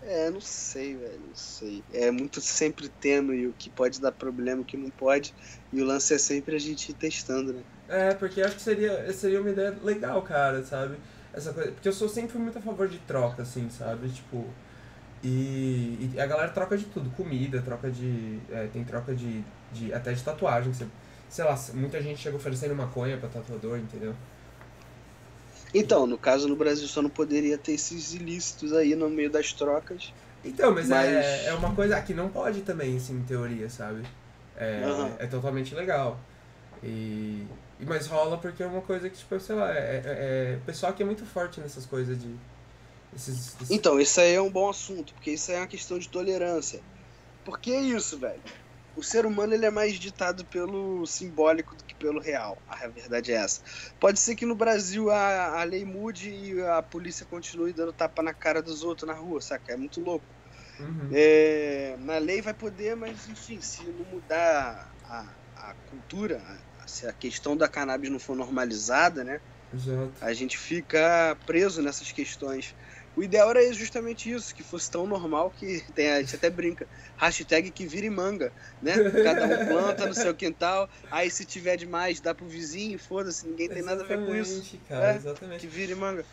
É, 0.00 0.30
não 0.30 0.40
sei, 0.40 0.96
velho, 0.96 1.20
não 1.26 1.34
sei. 1.34 1.82
É 1.92 2.10
muito 2.10 2.40
sempre 2.40 2.88
tênue 2.88 3.48
o 3.48 3.52
que 3.52 3.68
pode 3.68 4.00
dar 4.00 4.12
problema, 4.12 4.62
o 4.62 4.64
que 4.64 4.76
não 4.76 4.90
pode. 4.90 5.34
E 5.72 5.82
o 5.82 5.84
lance 5.84 6.14
é 6.14 6.18
sempre 6.18 6.54
a 6.54 6.58
gente 6.58 6.90
ir 6.90 6.94
testando, 6.94 7.52
né? 7.52 7.62
É, 7.88 8.14
porque 8.14 8.40
acho 8.40 8.56
que 8.56 8.62
seria, 8.62 9.12
seria 9.12 9.40
uma 9.40 9.50
ideia 9.50 9.76
legal, 9.82 10.22
cara, 10.22 10.62
sabe? 10.64 10.96
Essa 11.32 11.52
coisa. 11.52 11.72
Porque 11.72 11.88
eu 11.88 11.92
sou 11.92 12.08
sempre 12.08 12.38
muito 12.38 12.56
a 12.58 12.60
favor 12.62 12.88
de 12.88 12.98
troca, 12.98 13.42
assim, 13.42 13.68
sabe? 13.68 14.08
Tipo. 14.08 14.46
E, 15.22 16.10
e 16.14 16.20
a 16.20 16.26
galera 16.26 16.50
troca 16.50 16.76
de 16.76 16.84
tudo, 16.84 17.10
comida, 17.10 17.60
troca 17.62 17.90
de. 17.90 18.38
É, 18.50 18.68
tem 18.72 18.84
troca 18.84 19.14
de, 19.14 19.42
de. 19.72 19.92
até 19.92 20.12
de 20.12 20.22
tatuagem. 20.22 20.72
Você, 20.72 20.86
sei 21.28 21.44
lá, 21.44 21.58
muita 21.74 22.00
gente 22.00 22.20
chega 22.20 22.36
oferecendo 22.36 22.74
maconha 22.74 23.16
pra 23.16 23.28
tatuador, 23.28 23.78
entendeu? 23.78 24.14
Então, 25.74 26.06
no 26.06 26.16
caso 26.16 26.48
no 26.48 26.56
Brasil 26.56 26.88
só 26.88 27.02
não 27.02 27.10
poderia 27.10 27.58
ter 27.58 27.72
esses 27.72 28.14
ilícitos 28.14 28.72
aí 28.72 28.94
no 28.94 29.10
meio 29.10 29.30
das 29.30 29.52
trocas. 29.52 30.12
Então, 30.44 30.72
mas, 30.72 30.88
mas... 30.88 31.08
É, 31.08 31.46
é 31.46 31.54
uma 31.54 31.74
coisa 31.74 32.00
que 32.00 32.14
não 32.14 32.28
pode 32.28 32.62
também, 32.62 32.96
assim, 32.96 33.14
em 33.14 33.22
teoria, 33.22 33.68
sabe? 33.68 34.02
É, 34.56 34.82
uhum. 34.86 35.12
é 35.18 35.26
totalmente 35.26 35.74
legal. 35.74 36.18
E, 36.82 37.46
mas 37.80 38.06
rola 38.06 38.38
porque 38.38 38.62
é 38.62 38.66
uma 38.66 38.80
coisa 38.80 39.08
que, 39.10 39.16
tipo, 39.16 39.38
sei 39.38 39.56
lá, 39.56 39.72
é, 39.72 39.78
é, 39.78 40.02
é 40.04 40.58
o 40.60 40.64
pessoal 40.64 40.92
aqui 40.92 41.02
é 41.02 41.06
muito 41.06 41.24
forte 41.24 41.60
nessas 41.60 41.86
coisas 41.86 42.20
de. 42.20 42.34
Esses, 43.14 43.54
esses... 43.56 43.70
Então, 43.70 44.00
isso 44.00 44.20
aí 44.20 44.34
é 44.34 44.40
um 44.40 44.50
bom 44.50 44.68
assunto, 44.68 45.14
porque 45.14 45.32
isso 45.32 45.50
aí 45.50 45.56
é 45.56 45.60
uma 45.60 45.66
questão 45.66 45.98
de 45.98 46.08
tolerância. 46.08 46.80
Por 47.44 47.58
que 47.58 47.74
isso, 47.74 48.18
velho? 48.18 48.40
O 48.96 49.02
ser 49.02 49.24
humano 49.24 49.54
ele 49.54 49.64
é 49.64 49.70
mais 49.70 49.94
ditado 49.94 50.44
pelo 50.44 51.06
simbólico 51.06 51.76
do 51.76 51.84
que 51.84 51.94
pelo 51.94 52.20
real. 52.20 52.58
A 52.68 52.88
verdade 52.88 53.32
é 53.32 53.36
essa. 53.36 53.60
Pode 54.00 54.18
ser 54.18 54.34
que 54.34 54.44
no 54.44 54.56
Brasil 54.56 55.08
a, 55.08 55.60
a 55.60 55.62
lei 55.62 55.84
mude 55.84 56.30
e 56.30 56.60
a 56.62 56.82
polícia 56.82 57.24
continue 57.24 57.72
dando 57.72 57.92
tapa 57.92 58.22
na 58.22 58.34
cara 58.34 58.60
dos 58.60 58.82
outros 58.82 59.08
na 59.08 59.14
rua, 59.14 59.40
saca? 59.40 59.72
É 59.72 59.76
muito 59.76 60.00
louco. 60.00 60.26
Uhum. 60.80 61.10
É, 61.12 61.96
na 62.00 62.18
lei 62.18 62.42
vai 62.42 62.54
poder, 62.54 62.96
mas 62.96 63.28
enfim, 63.28 63.60
se 63.60 63.84
não 63.84 64.04
mudar 64.06 64.92
a, 65.04 65.24
a 65.56 65.74
cultura, 65.90 66.42
a, 66.80 66.86
se 66.86 67.06
a 67.06 67.12
questão 67.12 67.56
da 67.56 67.68
cannabis 67.68 68.10
não 68.10 68.18
for 68.18 68.34
normalizada, 68.34 69.22
né? 69.22 69.40
Exato. 69.72 70.12
A 70.20 70.32
gente 70.32 70.58
fica 70.58 71.36
preso 71.46 71.82
nessas 71.82 72.10
questões. 72.10 72.74
O 73.16 73.22
ideal 73.22 73.50
era 73.50 73.72
justamente 73.72 74.30
isso, 74.30 74.54
que 74.54 74.62
fosse 74.62 74.90
tão 74.90 75.06
normal 75.06 75.52
que 75.58 75.84
tem, 75.94 76.10
a 76.10 76.20
gente 76.20 76.36
até 76.36 76.48
brinca. 76.48 76.86
Hashtag 77.16 77.70
que 77.70 77.84
vire 77.84 78.08
manga, 78.08 78.52
né? 78.80 78.94
Cada 79.24 79.44
um 79.44 79.66
planta 79.66 80.06
no 80.06 80.14
seu 80.14 80.34
quintal, 80.34 80.88
aí 81.10 81.30
se 81.30 81.44
tiver 81.44 81.76
demais, 81.76 82.20
dá 82.20 82.34
pro 82.34 82.46
vizinho, 82.46 82.98
foda-se, 82.98 83.46
ninguém 83.46 83.68
tem 83.68 83.78
exatamente, 83.78 84.08
nada 84.08 84.14
a 84.14 84.16
ver 84.16 84.26
com 84.26 84.36
isso. 84.36 84.78
Cara, 84.88 85.12
é, 85.12 85.16
exatamente. 85.16 85.60
Que 85.60 85.66
vire 85.66 85.94
manga. 85.94 86.24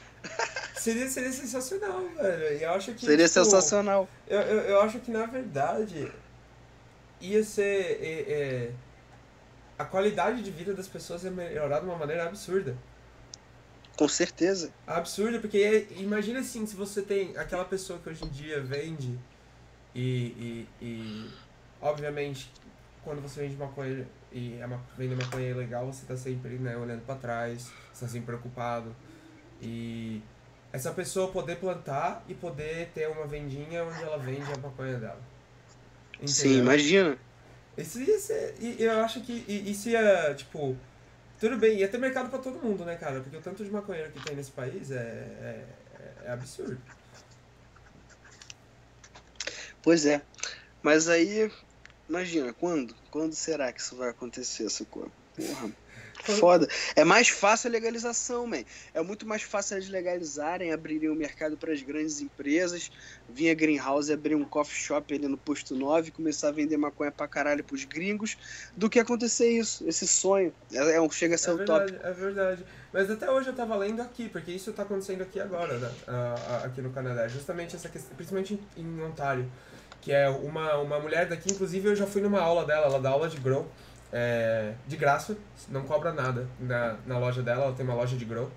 Seria, 0.75 1.07
seria 1.09 1.31
sensacional, 1.31 2.07
velho. 2.15 2.57
Eu 2.59 2.69
acho 2.71 2.93
que, 2.93 3.01
seria 3.05 3.27
tipo, 3.27 3.43
sensacional. 3.43 4.07
Eu, 4.27 4.39
eu, 4.41 4.59
eu, 4.61 4.81
acho 4.81 4.99
que, 4.99 5.09
na 5.09 5.25
verdade, 5.25 6.11
ia 7.19 7.43
ser. 7.43 7.99
É, 8.01 8.25
é, 8.27 8.71
a 9.77 9.85
qualidade 9.85 10.41
de 10.41 10.51
vida 10.51 10.73
das 10.73 10.87
pessoas 10.87 11.23
ia 11.23 11.31
melhorar 11.31 11.79
de 11.79 11.85
uma 11.85 11.97
maneira 11.97 12.25
absurda. 12.25 12.77
Com 13.97 14.07
certeza. 14.07 14.71
Absurdo, 14.85 15.39
porque 15.39 15.87
imagina 15.97 16.39
assim, 16.39 16.65
se 16.65 16.75
você 16.75 17.01
tem 17.01 17.37
aquela 17.37 17.63
pessoa 17.63 17.97
que 17.99 18.09
hoje 18.09 18.25
em 18.25 18.29
dia 18.29 18.61
vende 18.61 19.17
e, 19.93 20.67
e, 20.81 20.85
e 20.85 21.29
obviamente, 21.81 22.51
quando 23.03 23.21
você 23.21 23.41
vende 23.41 23.55
maconha 23.55 24.05
e 24.31 24.57
é 24.59 24.65
uma, 24.65 24.81
vende 24.97 25.15
maconha 25.15 25.49
ilegal, 25.49 25.85
você 25.85 26.05
tá 26.05 26.17
sempre 26.17 26.55
né, 26.57 26.75
olhando 26.75 27.05
para 27.05 27.15
trás, 27.15 27.71
você 27.93 28.05
tá 28.05 28.11
sempre 28.11 28.25
preocupado. 28.25 28.93
E 29.61 30.21
essa 30.73 30.91
pessoa 30.91 31.31
poder 31.31 31.55
plantar 31.55 32.25
e 32.27 32.33
poder 32.33 32.89
ter 32.93 33.07
uma 33.07 33.25
vendinha 33.25 33.85
onde 33.85 34.03
ela 34.03 34.17
vende 34.17 34.51
a 34.51 34.57
maconha 34.57 34.97
dela. 34.97 35.21
Entendeu? 36.15 36.27
Sim, 36.27 36.59
imagina. 36.59 37.17
Isso 37.77 38.01
ia 38.01 38.19
ser. 38.19 38.55
Eu 38.77 38.99
acho 38.99 39.21
que 39.21 39.31
isso 39.47 39.87
ia, 39.87 40.33
tipo 40.35 40.75
tudo 41.39 41.57
bem, 41.57 41.77
ia 41.77 41.87
ter 41.87 41.97
mercado 41.97 42.29
pra 42.29 42.39
todo 42.39 42.59
mundo, 42.59 42.85
né, 42.85 42.95
cara? 42.95 43.21
Porque 43.21 43.37
o 43.37 43.41
tanto 43.41 43.63
de 43.63 43.71
maconheiro 43.71 44.11
que 44.11 44.23
tem 44.23 44.35
nesse 44.35 44.51
país 44.51 44.91
é, 44.91 44.95
é, 44.95 45.65
é 46.25 46.31
absurdo. 46.31 46.77
Pois 49.81 50.05
é. 50.05 50.21
Mas 50.81 51.07
aí, 51.07 51.51
imagina, 52.09 52.53
quando? 52.53 52.95
Quando 53.11 53.33
será 53.33 53.71
que 53.71 53.81
isso 53.81 53.95
vai 53.95 54.09
acontecer, 54.09 54.69
socorro? 54.69 55.11
Porra. 55.35 55.71
Foda. 56.33 56.67
É 56.95 57.03
mais 57.03 57.29
fácil 57.29 57.69
a 57.69 57.71
legalização, 57.71 58.47
man. 58.47 58.63
É 58.93 59.01
muito 59.01 59.25
mais 59.25 59.43
fácil 59.43 59.77
eles 59.77 59.89
legalizarem, 59.89 60.71
abrirem 60.71 61.09
o 61.09 61.15
mercado 61.15 61.57
para 61.57 61.71
as 61.71 61.81
grandes 61.81 62.21
empresas, 62.21 62.91
vir 63.29 63.49
a 63.49 63.53
Greenhouse 63.53 64.11
abrir 64.11 64.35
um 64.35 64.45
coffee 64.45 64.75
shop 64.77 65.13
ali 65.13 65.27
no 65.27 65.37
posto 65.37 65.75
9 65.75 66.09
e 66.09 66.11
começar 66.11 66.49
a 66.49 66.51
vender 66.51 66.77
maconha 66.77 67.11
pra 67.11 67.27
caralho 67.27 67.63
pros 67.63 67.85
gringos, 67.85 68.37
do 68.75 68.89
que 68.89 68.99
acontecer 68.99 69.49
isso, 69.49 69.87
esse 69.87 70.07
sonho. 70.07 70.53
É, 70.71 70.97
é 70.97 71.09
chega 71.09 71.35
a 71.35 71.37
ser 71.37 71.51
é 71.51 71.55
verdade, 71.55 71.99
É 72.03 72.11
verdade. 72.11 72.65
Mas 72.91 73.11
até 73.11 73.29
hoje 73.29 73.49
eu 73.49 73.53
tava 73.53 73.75
lendo 73.75 74.01
aqui, 74.01 74.29
porque 74.29 74.51
isso 74.51 74.71
tá 74.71 74.83
acontecendo 74.83 75.21
aqui 75.21 75.39
agora, 75.39 75.77
né? 75.77 75.91
aqui 76.63 76.81
no 76.81 76.91
Canadá. 76.91 77.27
Justamente 77.27 77.75
essa 77.75 77.89
questão, 77.89 78.15
principalmente 78.15 78.59
em 78.77 79.01
Ontário. 79.01 79.51
Que 80.01 80.11
é 80.11 80.29
uma, 80.29 80.77
uma 80.77 80.99
mulher 80.99 81.27
daqui, 81.27 81.51
inclusive 81.51 81.89
eu 81.89 81.95
já 81.95 82.05
fui 82.05 82.21
numa 82.21 82.39
aula 82.39 82.63
dela, 82.63 82.85
ela 82.85 82.99
dá 82.99 83.09
aula 83.09 83.27
de 83.27 83.37
grow 83.37 83.67
é, 84.17 84.71
de 84.87 84.95
graça, 84.95 85.35
não 85.67 85.81
cobra 85.81 86.13
nada 86.13 86.47
na, 86.57 86.95
na 87.05 87.17
loja 87.17 87.43
dela, 87.43 87.65
ela 87.65 87.73
tem 87.73 87.85
uma 87.85 87.93
loja 87.93 88.15
de 88.15 88.23
grow 88.23 88.49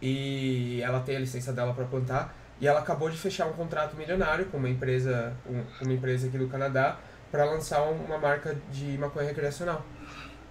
e 0.00 0.80
ela 0.80 1.00
tem 1.00 1.16
a 1.16 1.18
licença 1.18 1.52
dela 1.52 1.74
para 1.74 1.84
plantar 1.86 2.32
e 2.60 2.68
ela 2.68 2.78
acabou 2.78 3.10
de 3.10 3.18
fechar 3.18 3.48
um 3.48 3.52
contrato 3.52 3.96
milionário 3.96 4.44
com 4.44 4.58
uma 4.58 4.68
empresa, 4.68 5.32
um, 5.44 5.60
uma 5.82 5.92
empresa 5.92 6.28
aqui 6.28 6.38
do 6.38 6.46
Canadá 6.46 6.98
para 7.32 7.44
lançar 7.46 7.82
uma 7.82 8.16
marca 8.16 8.56
de 8.70 8.96
maconha 8.96 9.26
recreacional. 9.26 9.84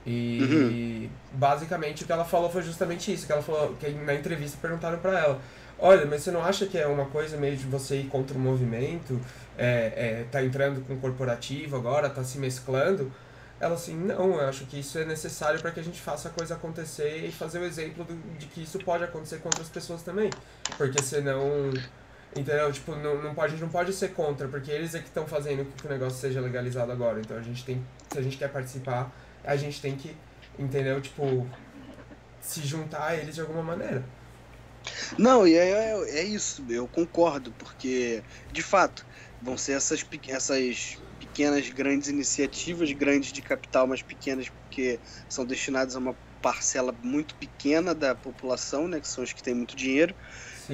E 0.05 0.41
uhum. 0.41 1.09
basicamente 1.31 2.03
o 2.03 2.05
que 2.05 2.11
ela 2.11 2.25
falou 2.25 2.49
foi 2.49 2.61
justamente 2.61 3.13
isso, 3.13 3.25
que 3.25 3.31
ela 3.31 3.41
falou 3.41 3.73
que 3.79 3.89
na 3.91 4.13
entrevista 4.13 4.57
perguntaram 4.61 4.99
para 4.99 5.17
ela, 5.17 5.39
olha, 5.79 6.05
mas 6.05 6.23
você 6.23 6.31
não 6.31 6.43
acha 6.43 6.65
que 6.65 6.77
é 6.77 6.87
uma 6.87 7.05
coisa 7.05 7.37
meio 7.37 7.55
de 7.55 7.65
você 7.67 8.01
ir 8.01 8.07
contra 8.07 8.35
o 8.35 8.39
movimento, 8.39 9.17
é, 9.57 9.93
é, 9.95 10.25
tá 10.29 10.43
entrando 10.43 10.85
com 10.85 10.95
o 10.95 10.97
corporativo 10.97 11.77
agora, 11.77 12.09
tá 12.09 12.21
se 12.21 12.37
mesclando? 12.37 13.09
Ela 13.61 13.75
assim, 13.75 13.95
não, 13.95 14.41
eu 14.41 14.49
acho 14.49 14.65
que 14.65 14.79
isso 14.79 14.97
é 14.97 15.05
necessário 15.05 15.61
para 15.61 15.69
que 15.69 15.79
a 15.79 15.83
gente 15.83 16.01
faça 16.01 16.29
a 16.29 16.31
coisa 16.31 16.55
acontecer 16.55 17.27
e 17.27 17.31
fazer 17.31 17.59
o 17.59 17.63
exemplo 17.63 18.03
do, 18.03 18.15
de 18.39 18.47
que 18.47 18.63
isso 18.63 18.79
pode 18.79 19.03
acontecer 19.03 19.37
com 19.37 19.49
outras 19.49 19.69
pessoas 19.69 20.01
também. 20.01 20.31
Porque 20.79 20.99
senão, 21.03 21.71
entendeu? 22.35 22.71
Tipo, 22.71 22.95
não, 22.95 23.21
não 23.21 23.35
pode, 23.35 23.49
a 23.49 23.51
gente 23.51 23.61
não 23.61 23.69
pode 23.69 23.93
ser 23.93 24.15
contra, 24.15 24.47
porque 24.47 24.71
eles 24.71 24.95
é 24.95 24.99
que 24.99 25.05
estão 25.05 25.27
fazendo 25.27 25.63
que 25.75 25.85
o 25.85 25.89
negócio 25.89 26.17
seja 26.17 26.41
legalizado 26.41 26.91
agora. 26.91 27.19
Então 27.19 27.37
a 27.37 27.41
gente 27.43 27.63
tem, 27.63 27.85
se 28.11 28.17
a 28.17 28.21
gente 28.23 28.35
quer 28.35 28.49
participar, 28.49 29.13
a 29.43 29.55
gente 29.55 29.79
tem 29.79 29.95
que, 29.95 30.17
entendeu? 30.57 30.99
Tipo, 30.99 31.47
se 32.41 32.61
juntar 32.65 33.09
a 33.09 33.15
eles 33.15 33.35
de 33.35 33.41
alguma 33.41 33.61
maneira. 33.61 34.03
Não, 35.19 35.47
e 35.47 35.53
é, 35.53 35.69
é, 35.69 36.19
é 36.19 36.23
isso, 36.23 36.65
eu 36.67 36.87
concordo, 36.87 37.51
porque, 37.59 38.23
de 38.51 38.63
fato, 38.63 39.05
vão 39.39 39.55
ser 39.55 39.73
essas, 39.73 40.03
essas 40.27 40.97
pequenas, 41.31 41.69
grandes 41.69 42.09
iniciativas, 42.09 42.91
grandes 42.91 43.31
de 43.31 43.41
capital, 43.41 43.87
mas 43.87 44.03
pequenas 44.03 44.49
porque 44.49 45.01
são 45.29 45.45
destinadas 45.45 45.95
a 45.95 45.99
uma 45.99 46.17
parcela 46.41 46.91
muito 47.03 47.35
pequena 47.37 47.93
da 47.95 48.15
população, 48.15 48.87
né, 48.87 48.99
que 48.99 49.07
são 49.07 49.23
os 49.23 49.31
que 49.33 49.41
têm 49.43 49.53
muito 49.53 49.75
dinheiro, 49.75 50.15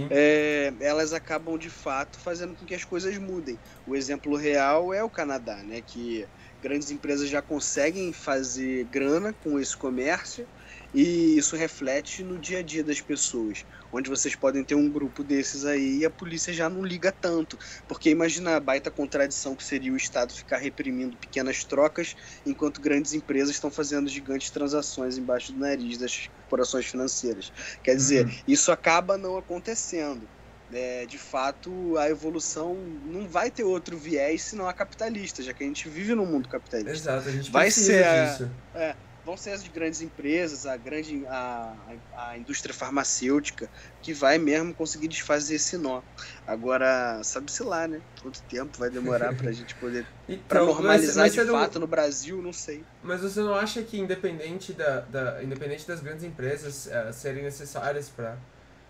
é, 0.09 0.73
elas 0.79 1.11
acabam 1.13 1.57
de 1.57 1.69
fato 1.69 2.19
fazendo 2.19 2.55
com 2.55 2.65
que 2.65 2.73
as 2.73 2.85
coisas 2.85 3.17
mudem. 3.17 3.59
O 3.85 3.95
exemplo 3.95 4.35
real 4.37 4.93
é 4.93 5.03
o 5.03 5.09
Canadá, 5.09 5.63
né, 5.63 5.81
que 5.81 6.27
grandes 6.61 6.89
empresas 6.91 7.29
já 7.29 7.41
conseguem 7.41 8.13
fazer 8.13 8.85
grana 8.85 9.33
com 9.33 9.59
esse 9.59 9.75
comércio 9.75 10.49
e 10.93 11.37
isso 11.37 11.55
reflete 11.55 12.23
no 12.23 12.37
dia 12.37 12.59
a 12.59 12.61
dia 12.61 12.83
das 12.83 13.01
pessoas, 13.01 13.65
onde 13.91 14.09
vocês 14.09 14.35
podem 14.35 14.63
ter 14.63 14.75
um 14.75 14.89
grupo 14.89 15.23
desses 15.23 15.65
aí 15.65 15.99
e 15.99 16.05
a 16.05 16.09
polícia 16.09 16.53
já 16.53 16.69
não 16.69 16.83
liga 16.83 17.11
tanto. 17.11 17.57
Porque 17.87 18.09
imagina 18.09 18.55
a 18.55 18.59
baita 18.59 18.89
contradição 18.89 19.55
que 19.55 19.63
seria 19.63 19.91
o 19.91 19.97
Estado 19.97 20.33
ficar 20.33 20.57
reprimindo 20.57 21.15
pequenas 21.17 21.63
trocas, 21.63 22.15
enquanto 22.45 22.81
grandes 22.81 23.13
empresas 23.13 23.55
estão 23.55 23.69
fazendo 23.69 24.09
gigantes 24.09 24.49
transações 24.49 25.17
embaixo 25.17 25.51
do 25.51 25.59
nariz 25.59 25.97
das 25.97 26.29
corporações 26.41 26.85
financeiras. 26.85 27.51
Quer 27.83 27.95
dizer, 27.95 28.25
uhum. 28.25 28.31
isso 28.47 28.71
acaba 28.71 29.17
não 29.17 29.37
acontecendo. 29.37 30.27
É, 30.73 31.05
de 31.05 31.17
fato, 31.17 31.97
a 31.97 32.09
evolução 32.09 32.75
não 33.05 33.25
vai 33.25 33.49
ter 33.49 33.63
outro 33.63 33.97
viés 33.97 34.41
senão 34.41 34.67
a 34.67 34.73
capitalista, 34.73 35.41
já 35.41 35.53
que 35.53 35.63
a 35.63 35.67
gente 35.67 35.87
vive 35.87 36.13
num 36.13 36.25
mundo 36.25 36.49
capitalista. 36.49 36.91
Exato, 36.91 37.29
a 37.29 37.31
gente 37.31 37.49
vai 37.49 37.71
ser. 37.71 38.03
A, 38.03 38.49
é, 38.75 38.95
vão 39.27 39.35
ser 39.35 39.51
as 39.51 39.67
grandes 39.67 40.01
empresas, 40.01 40.65
a 40.65 40.77
grande 40.77 41.25
a, 41.27 41.73
a 42.15 42.37
indústria 42.37 42.73
farmacêutica 42.73 43.69
que 44.01 44.13
vai 44.13 44.37
mesmo 44.37 44.73
conseguir 44.73 45.09
desfazer 45.09 45.55
esse 45.55 45.77
nó. 45.77 46.01
Agora, 46.47 47.21
sabe-se 47.25 47.61
lá, 47.61 47.89
né? 47.89 47.99
Quanto 48.21 48.41
tempo 48.43 48.77
vai 48.77 48.89
demorar 48.89 49.35
para 49.35 49.49
a 49.49 49.51
gente 49.51 49.75
poder 49.75 50.07
então, 50.29 50.45
para 50.47 50.63
normalizar 50.63 51.25
mas, 51.25 51.35
mas 51.35 51.45
de 51.45 51.51
fato 51.51 51.73
não... 51.73 51.81
no 51.81 51.87
Brasil, 51.87 52.41
não 52.41 52.53
sei. 52.53 52.85
Mas 53.03 53.19
você 53.19 53.41
não 53.41 53.53
acha 53.53 53.83
que 53.83 53.99
independente 53.99 54.71
da, 54.71 55.01
da 55.01 55.43
independente 55.43 55.85
das 55.85 55.99
grandes 55.99 56.23
empresas 56.23 56.85
uh, 56.85 57.11
serem 57.11 57.43
necessárias 57.43 58.07
para 58.07 58.37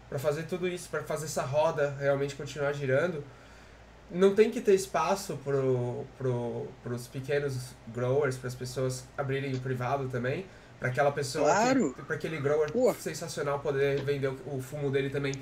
para 0.07 0.19
fazer 0.19 0.43
tudo 0.43 0.69
isso, 0.69 0.87
para 0.87 1.03
fazer 1.03 1.25
essa 1.25 1.41
roda 1.41 1.93
realmente 1.99 2.33
continuar 2.33 2.71
girando, 2.71 3.21
não 4.09 4.33
tem 4.33 4.49
que 4.49 4.61
ter 4.61 4.73
espaço 4.73 5.37
pro, 5.43 6.05
pro, 6.17 6.67
pros 6.83 7.07
pequenos 7.07 7.75
growers, 7.87 8.37
para 8.37 8.47
as 8.47 8.55
pessoas 8.55 9.05
abrirem 9.17 9.53
o 9.53 9.59
privado 9.59 10.07
também, 10.09 10.45
para 10.79 10.89
aquela 10.89 11.11
pessoa, 11.11 11.45
claro. 11.45 11.95
para 12.05 12.15
aquele 12.15 12.39
grower 12.39 12.69
sensacional 12.99 13.59
poder 13.59 14.03
vender 14.03 14.27
o, 14.27 14.57
o 14.57 14.61
fumo 14.61 14.91
dele 14.91 15.09
também 15.09 15.33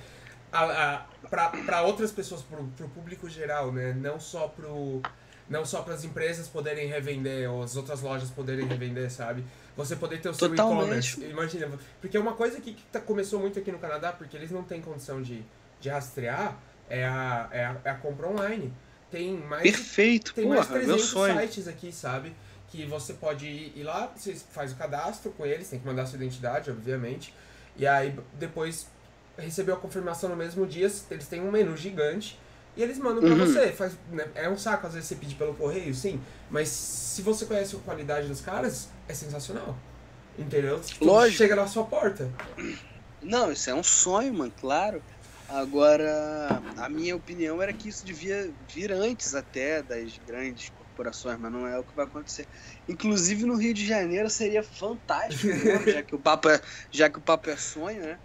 para 1.65 1.81
outras 1.83 2.11
pessoas, 2.11 2.41
pro, 2.41 2.63
pro 2.77 2.87
público 2.89 3.29
geral, 3.29 3.71
né? 3.71 3.93
Não 3.93 4.19
só 4.19 4.47
pro 4.47 5.01
não 5.47 5.63
só 5.63 5.83
para 5.83 5.93
as 5.93 6.03
empresas 6.03 6.47
poderem 6.47 6.87
revender 6.87 7.51
ou 7.51 7.61
as 7.61 7.75
outras 7.75 8.01
lojas 8.01 8.31
poderem 8.31 8.65
revender, 8.65 9.11
sabe? 9.11 9.45
Você 9.77 9.95
poder 9.95 10.19
ter 10.19 10.29
o 10.29 10.33
seu 10.33 10.51
e-commerce. 10.51 11.23
Imagina, 11.23 11.69
porque 12.01 12.17
é 12.17 12.19
uma 12.19 12.33
coisa 12.33 12.59
que, 12.59 12.73
que 12.73 12.83
tá, 12.85 12.99
começou 12.99 13.39
muito 13.39 13.59
aqui 13.59 13.71
no 13.71 13.77
Canadá, 13.77 14.11
porque 14.11 14.35
eles 14.35 14.49
não 14.49 14.63
têm 14.63 14.81
condição 14.81 15.21
de, 15.21 15.43
de 15.79 15.89
rastrear, 15.89 16.57
é 16.89 17.05
a, 17.05 17.49
é 17.51 17.65
a, 17.65 17.77
é 17.83 17.89
a 17.89 17.95
compra 17.95 18.27
online. 18.27 18.73
Tem 19.11 19.37
mais, 19.37 19.63
Perfeito, 19.63 20.33
tem 20.33 20.45
porra, 20.45 20.57
mais 20.57 20.67
300 20.67 21.09
sites 21.09 21.67
aqui, 21.67 21.91
sabe? 21.91 22.33
que 22.75 22.85
você 22.85 23.13
pode 23.13 23.45
ir 23.45 23.83
lá, 23.83 24.11
você 24.15 24.35
faz 24.51 24.71
o 24.71 24.75
cadastro 24.75 25.31
com 25.31 25.45
eles, 25.45 25.69
tem 25.69 25.79
que 25.79 25.85
mandar 25.85 26.05
sua 26.05 26.17
identidade, 26.17 26.69
obviamente. 26.69 27.33
E 27.77 27.87
aí 27.87 28.17
depois 28.33 28.87
recebeu 29.37 29.75
a 29.75 29.77
confirmação 29.77 30.29
no 30.29 30.35
mesmo 30.35 30.65
dia, 30.65 30.91
eles 31.09 31.27
têm 31.27 31.41
um 31.41 31.51
menu 31.51 31.75
gigante 31.75 32.39
e 32.75 32.83
eles 32.83 32.97
mandam 32.97 33.23
uhum. 33.23 33.35
pra 33.35 33.45
você. 33.45 33.71
Faz, 33.71 33.97
né, 34.11 34.27
é 34.35 34.49
um 34.49 34.57
saco 34.57 34.87
às 34.87 34.93
vezes 34.93 35.07
você 35.07 35.15
pedir 35.15 35.35
pelo 35.35 35.53
correio, 35.53 35.93
sim. 35.93 36.19
Mas 36.49 36.67
se 36.69 37.21
você 37.21 37.45
conhece 37.45 37.75
a 37.75 37.79
qualidade 37.79 38.27
dos 38.27 38.41
caras, 38.41 38.89
é 39.07 39.13
sensacional. 39.13 39.77
Entendeu? 40.37 40.79
Tipo, 40.81 41.05
Lógico. 41.05 41.37
Chega 41.37 41.55
na 41.55 41.67
sua 41.67 41.85
porta. 41.85 42.29
Não, 43.21 43.51
isso 43.51 43.69
é 43.69 43.73
um 43.73 43.83
sonho, 43.83 44.33
mano, 44.33 44.53
claro. 44.59 45.01
Agora, 45.47 46.63
a 46.77 46.89
minha 46.89 47.15
opinião 47.15 47.61
era 47.61 47.71
que 47.71 47.87
isso 47.87 48.03
devia 48.03 48.51
vir 48.67 48.91
antes 48.91 49.35
até 49.35 49.83
das 49.83 50.17
grandes 50.17 50.69
corporações, 50.69 51.37
mas 51.39 51.51
não 51.51 51.67
é 51.67 51.77
o 51.77 51.83
que 51.83 51.95
vai 51.95 52.05
acontecer. 52.05 52.47
Inclusive 52.87 53.45
no 53.45 53.55
Rio 53.55 53.73
de 53.73 53.85
Janeiro 53.85 54.27
seria 54.29 54.63
fantástico, 54.63 55.45
né? 55.45 55.85
já 56.01 56.03
que 56.03 56.15
o 56.15 56.19
papo 56.19 56.49
é, 56.49 56.59
já 56.91 57.09
que 57.11 57.19
o 57.19 57.21
papo 57.21 57.49
é 57.51 57.57
sonho, 57.57 58.01
né? 58.01 58.19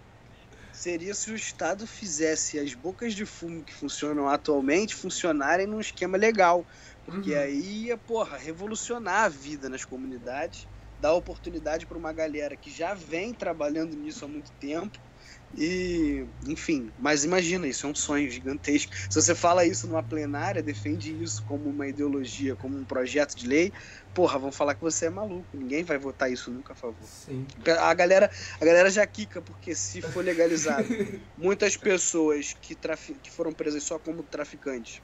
Seria 0.73 1.13
se 1.13 1.29
o 1.29 1.35
Estado 1.35 1.85
fizesse 1.85 2.57
as 2.57 2.73
bocas 2.73 3.13
de 3.13 3.25
fumo 3.25 3.63
que 3.63 3.73
funcionam 3.73 4.27
atualmente 4.27 4.95
funcionarem 4.95 5.67
num 5.67 5.79
esquema 5.79 6.17
legal. 6.17 6.65
Porque 7.05 7.33
uhum. 7.33 7.39
aí 7.39 7.83
ia, 7.85 7.97
porra, 7.99 8.35
revolucionar 8.35 9.25
a 9.25 9.29
vida 9.29 9.69
nas 9.69 9.85
comunidades, 9.85 10.67
dar 10.97 11.13
oportunidade 11.13 11.85
para 11.85 11.97
uma 11.97 12.13
galera 12.13 12.57
que 12.57 12.71
já 12.71 12.95
vem 12.95 13.31
trabalhando 13.33 13.95
nisso 13.95 14.25
há 14.25 14.27
muito 14.27 14.51
tempo 14.53 14.97
e, 15.53 16.25
enfim, 16.47 16.91
mas 16.97 17.23
imagina, 17.23 17.67
isso 17.67 17.85
é 17.85 17.89
um 17.89 17.95
sonho 17.95 18.29
gigantesco. 18.29 18.93
Se 19.09 19.21
você 19.21 19.35
fala 19.35 19.65
isso 19.65 19.87
numa 19.87 20.03
plenária, 20.03 20.63
defende 20.63 21.21
isso 21.21 21.43
como 21.43 21.69
uma 21.69 21.87
ideologia, 21.87 22.55
como 22.55 22.77
um 22.77 22.85
projeto 22.85 23.35
de 23.35 23.47
lei, 23.47 23.71
porra, 24.13 24.39
vão 24.39 24.51
falar 24.51 24.75
que 24.75 24.81
você 24.81 25.07
é 25.07 25.09
maluco. 25.09 25.49
Ninguém 25.53 25.83
vai 25.83 25.97
votar 25.97 26.31
isso 26.31 26.51
nunca 26.51 26.73
a 26.73 26.75
favor. 26.75 27.07
Sim. 27.07 27.45
A 27.79 27.93
galera, 27.93 28.31
a 28.59 28.65
galera 28.65 28.89
já 28.89 29.05
quica, 29.05 29.41
porque 29.41 29.75
se 29.75 30.01
for 30.01 30.23
legalizado, 30.23 30.87
muitas 31.37 31.75
pessoas 31.75 32.53
que, 32.53 32.75
trafi 32.75 33.15
que 33.15 33.31
foram 33.31 33.51
presas 33.51 33.83
só 33.83 33.99
como 33.99 34.23
traficantes 34.23 35.01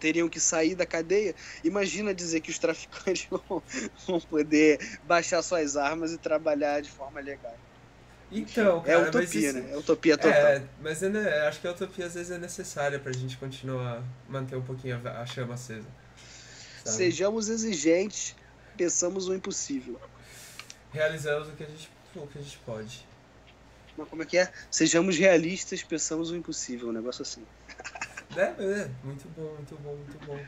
teriam 0.00 0.28
que 0.28 0.40
sair 0.40 0.74
da 0.74 0.86
cadeia. 0.86 1.34
Imagina 1.62 2.14
dizer 2.14 2.40
que 2.40 2.50
os 2.50 2.58
traficantes 2.58 3.28
vão, 3.30 3.62
vão 4.06 4.20
poder 4.20 4.78
baixar 5.02 5.42
suas 5.42 5.76
armas 5.76 6.10
e 6.12 6.18
trabalhar 6.18 6.80
de 6.80 6.90
forma 6.90 7.20
legal. 7.20 7.60
Então, 8.30 8.78
é 8.78 8.82
cara, 8.82 8.92
é 8.92 9.08
utopia, 9.08 9.48
isso, 9.48 9.58
né? 9.58 9.72
É 9.72 9.76
utopia 9.76 10.16
total. 10.16 10.32
É, 10.32 10.62
mas 10.80 11.02
é, 11.02 11.48
acho 11.48 11.60
que 11.60 11.66
a 11.66 11.72
utopia 11.72 12.06
às 12.06 12.14
vezes 12.14 12.30
é 12.30 12.38
necessária 12.38 12.98
pra 12.98 13.12
gente 13.12 13.36
continuar, 13.36 14.02
manter 14.28 14.56
um 14.56 14.62
pouquinho 14.62 15.00
a, 15.04 15.22
a 15.22 15.26
chama 15.26 15.54
acesa. 15.54 15.86
Sabe? 16.84 16.96
Sejamos 16.96 17.48
exigentes, 17.48 18.36
pensamos 18.76 19.28
o 19.28 19.34
impossível. 19.34 20.00
Realizamos 20.92 21.48
o 21.48 21.52
que 21.52 21.64
a 21.64 21.66
gente, 21.66 21.90
o 22.14 22.26
que 22.26 22.38
a 22.38 22.42
gente 22.42 22.58
pode. 22.58 23.06
Mas 23.96 24.08
como 24.08 24.22
é 24.22 24.26
que 24.26 24.38
é? 24.38 24.50
Sejamos 24.70 25.18
realistas, 25.18 25.82
pensamos 25.82 26.30
o 26.30 26.36
impossível, 26.36 26.88
um 26.88 26.92
negócio 26.92 27.22
assim. 27.22 27.44
É, 28.36 28.42
é, 28.42 28.88
muito 29.02 29.28
bom, 29.30 29.54
muito 29.56 29.74
bom, 29.82 29.96
muito 29.96 30.24
bom. 30.24 30.38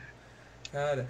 Cara, 0.71 1.05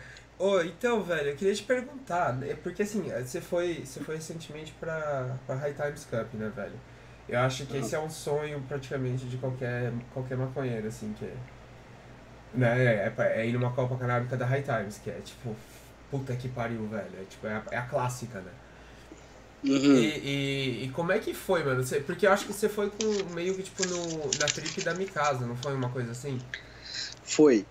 Oh, 0.46 0.62
então, 0.62 1.02
velho, 1.02 1.30
eu 1.30 1.36
queria 1.38 1.56
te 1.56 1.64
perguntar, 1.64 2.34
né, 2.34 2.54
porque 2.62 2.84
assim, 2.84 3.04
você 3.04 3.40
foi, 3.40 3.86
você 3.86 4.02
foi 4.02 4.16
recentemente 4.16 4.74
pra, 4.78 5.38
pra 5.48 5.56
High 5.56 5.74
Times 5.74 6.04
Cup, 6.04 6.34
né, 6.34 6.52
velho? 6.54 6.74
Eu 7.30 7.40
acho 7.40 7.66
que 7.66 7.78
esse 7.78 7.96
é 7.96 8.00
um 8.00 8.10
sonho 8.10 8.62
praticamente 8.68 9.24
de 9.24 9.38
qualquer, 9.38 9.94
qualquer 10.14 10.38
maconheiro, 10.38 10.86
assim, 10.86 11.16
que 11.18 11.24
é. 11.24 11.34
Né, 12.54 12.86
é, 12.86 13.14
é, 13.18 13.42
é 13.42 13.48
ir 13.48 13.54
numa 13.54 13.72
Copa 13.72 13.96
Canábica 13.96 14.36
da 14.36 14.46
High 14.46 14.64
Times, 14.64 14.98
que 14.98 15.10
é 15.10 15.22
tipo, 15.24 15.56
puta 16.12 16.36
que 16.36 16.50
pariu, 16.50 16.86
velho. 16.90 17.22
É, 17.22 17.24
tipo, 17.24 17.48
é 17.48 17.54
a, 17.54 17.64
é 17.72 17.78
a 17.78 17.84
clássica, 17.84 18.42
né? 18.42 18.52
Uhum. 19.64 19.96
E, 19.96 20.20
e, 20.20 20.84
e, 20.84 20.90
como 20.90 21.14
é 21.14 21.20
que 21.20 21.34
foi, 21.34 21.64
mano? 21.64 21.82
Você, 21.82 22.02
porque 22.02 22.28
eu 22.28 22.34
acho 22.34 22.46
que 22.46 22.52
você 22.52 22.68
foi 22.68 22.90
com 22.90 23.34
meio 23.34 23.56
que 23.56 23.64
tipo 23.64 23.88
no, 23.88 24.18
na 24.42 24.46
trip 24.48 24.84
da 24.84 24.94
Mikasa, 24.94 25.48
não 25.48 25.56
foi 25.56 25.74
uma 25.74 25.88
coisa 25.88 26.12
assim? 26.12 26.38
Foi. 27.24 27.66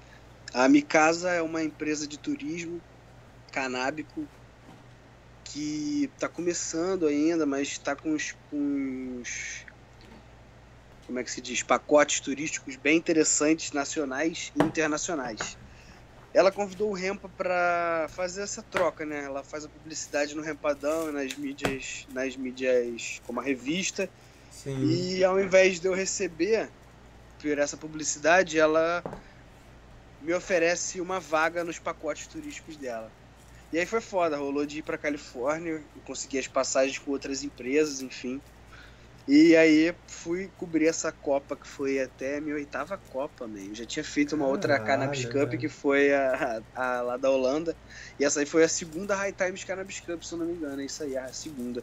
A 0.55 0.69
Mikasa 0.69 1.31
é 1.31 1.43
uma 1.43 1.63
empresa 1.63 2.07
de 2.07 2.19
turismo 2.19 2.81
canábico 3.51 4.27
que 5.45 6.11
está 6.15 6.29
começando 6.29 7.07
ainda, 7.07 7.47
mas 7.47 7.69
está 7.69 7.95
com 7.97 8.17
com 8.51 9.21
os, 9.21 9.65
como 11.07 11.19
é 11.19 11.25
que 11.25 11.31
se 11.31 11.41
diz, 11.41 11.63
pacotes 11.63 12.21
turísticos 12.21 12.77
bem 12.77 12.97
interessantes, 12.97 13.73
nacionais 13.73 14.53
e 14.59 14.63
internacionais. 14.63 15.57
Ela 16.35 16.51
convidou 16.51 16.91
o 16.91 16.95
Rempa 16.95 17.29
para 17.29 18.07
fazer 18.11 18.43
essa 18.43 18.63
troca, 18.63 19.05
né? 19.05 19.25
Ela 19.25 19.43
faz 19.43 19.67
a 19.67 19.69
publicidade 19.69 20.35
no 20.35 20.41
Rempadão, 20.41 21.13
nas 21.13 21.35
mídias, 21.35 22.07
nas 22.11 22.37
mídias 22.37 23.21
como 23.27 23.41
a 23.41 23.43
revista. 23.43 24.09
Sim. 24.51 24.83
E 24.87 25.23
ao 25.23 25.39
invés 25.39 25.79
de 25.79 25.87
eu 25.87 25.95
receber 25.95 26.71
por 27.39 27.59
essa 27.59 27.77
publicidade, 27.77 28.59
ela 28.59 29.03
me 30.23 30.33
oferece 30.35 31.01
uma 31.01 31.21
vaga 31.21 31.65
nos 31.65 31.79
pacotes 31.79 32.29
turísticos 32.29 32.77
dela. 32.77 33.13
E 33.73 33.79
aí 33.79 33.87
foi 33.87 34.01
foda, 34.01 34.37
rolou 34.37 34.67
de 34.67 34.79
ir 34.79 34.83
pra 34.83 34.99
Califórnia, 34.99 35.85
conseguir 36.05 36.39
as 36.39 36.47
passagens 36.49 36.99
com 36.99 37.11
outras 37.11 37.43
empresas, 37.43 38.01
enfim. 38.01 38.41
E 39.27 39.55
aí 39.57 39.95
fui 40.09 40.51
cobrir 40.57 40.87
essa 40.89 41.13
Copa, 41.13 41.57
que 41.57 41.67
foi 41.67 42.01
até 42.01 42.37
a 42.39 42.41
minha 42.41 42.57
oitava 42.57 42.99
Copa, 42.99 43.47
man. 43.47 43.61
Eu 43.61 43.75
já 43.75 43.87
tinha 43.87 44.05
feito 44.05 44.35
uma 44.35 44.47
outra 44.49 44.79
Cannabis 44.81 45.25
Cup, 45.25 45.53
que 45.55 45.69
foi 45.69 46.13
a, 46.13 46.61
a, 46.75 46.99
a, 46.99 47.03
lá 47.03 47.17
da 47.17 47.31
Holanda. 47.31 47.77
E 48.19 48.25
essa 48.25 48.41
aí 48.41 48.47
foi 48.47 48.65
a 48.65 48.69
segunda 48.69 49.15
High 49.15 49.33
Times 49.33 49.65
Cannabis 49.65 50.01
Cup, 50.01 50.23
se 50.23 50.35
eu 50.35 50.39
não 50.39 50.47
me 50.47 50.55
engano. 50.55 50.83
É 50.83 50.85
isso 50.85 51.03
aí, 51.05 51.17
a 51.17 51.33
segunda. 51.33 51.83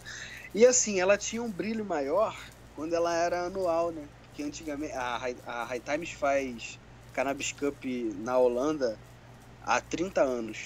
E 0.54 0.66
assim, 0.66 1.00
ela 1.00 1.18
tinha 1.18 1.42
um 1.42 1.52
brilho 1.52 1.86
maior 1.86 2.36
quando 2.74 2.94
ela 2.94 3.16
era 3.16 3.46
anual, 3.46 3.92
né? 3.92 4.10
Porque 4.22 4.44
antigamente 4.44 4.94
a, 4.94 5.16
a 5.46 5.64
High 5.66 5.82
Times 5.82 6.12
faz 6.12 6.80
Cannabis 7.20 7.52
Cup 7.52 7.84
na 8.24 8.38
Holanda 8.38 8.98
há 9.66 9.82
30 9.82 10.22
anos. 10.22 10.58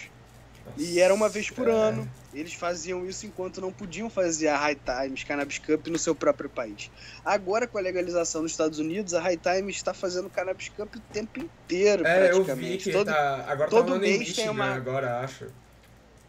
Nossa, 0.64 0.80
e 0.80 0.99
era 0.99 1.12
uma 1.12 1.28
vez 1.28 1.49
por 1.49 1.68
é. 1.68 1.72
ano. 1.72 2.08
Eles 2.32 2.54
faziam 2.54 3.04
isso 3.08 3.26
enquanto 3.26 3.60
não 3.60 3.74
podiam 3.74 4.08
fazer 4.08 4.49
a 4.49 4.58
High 4.58 4.78
Times 4.86 5.24
Cannabis 5.24 5.58
Cup 5.58 5.88
no 5.88 5.97
seu 5.97 6.14
próprio 6.14 6.47
país. 6.47 6.91
Agora, 7.26 7.66
com 7.66 7.80
a 7.80 7.82
legalização 7.82 8.43
nos 8.43 8.51
Estados 8.51 8.78
Unidos, 8.78 9.16
a 9.16 9.20
High 9.20 9.38
Times 9.38 9.78
está 9.78 9.95
fazendo 9.95 10.30
Cannabis 10.30 10.70
Cup 10.70 10.95
o 10.95 10.99
tempo 11.12 11.39
inteiro, 11.39 12.06
é, 12.06 12.28
praticamente. 12.28 12.49
Eu 12.49 12.56
vi 12.56 12.78
que 12.78 12.91
todo, 12.91 13.08
tá, 13.08 13.45
agora 13.47 13.70
tá 13.70 13.78
todo 13.78 13.93
tá 13.93 13.99
mês 13.99 14.20
Michigan, 14.20 14.41
tem 14.43 14.51
uma... 14.51 14.76
agora 14.76 15.22
acho. 15.22 15.47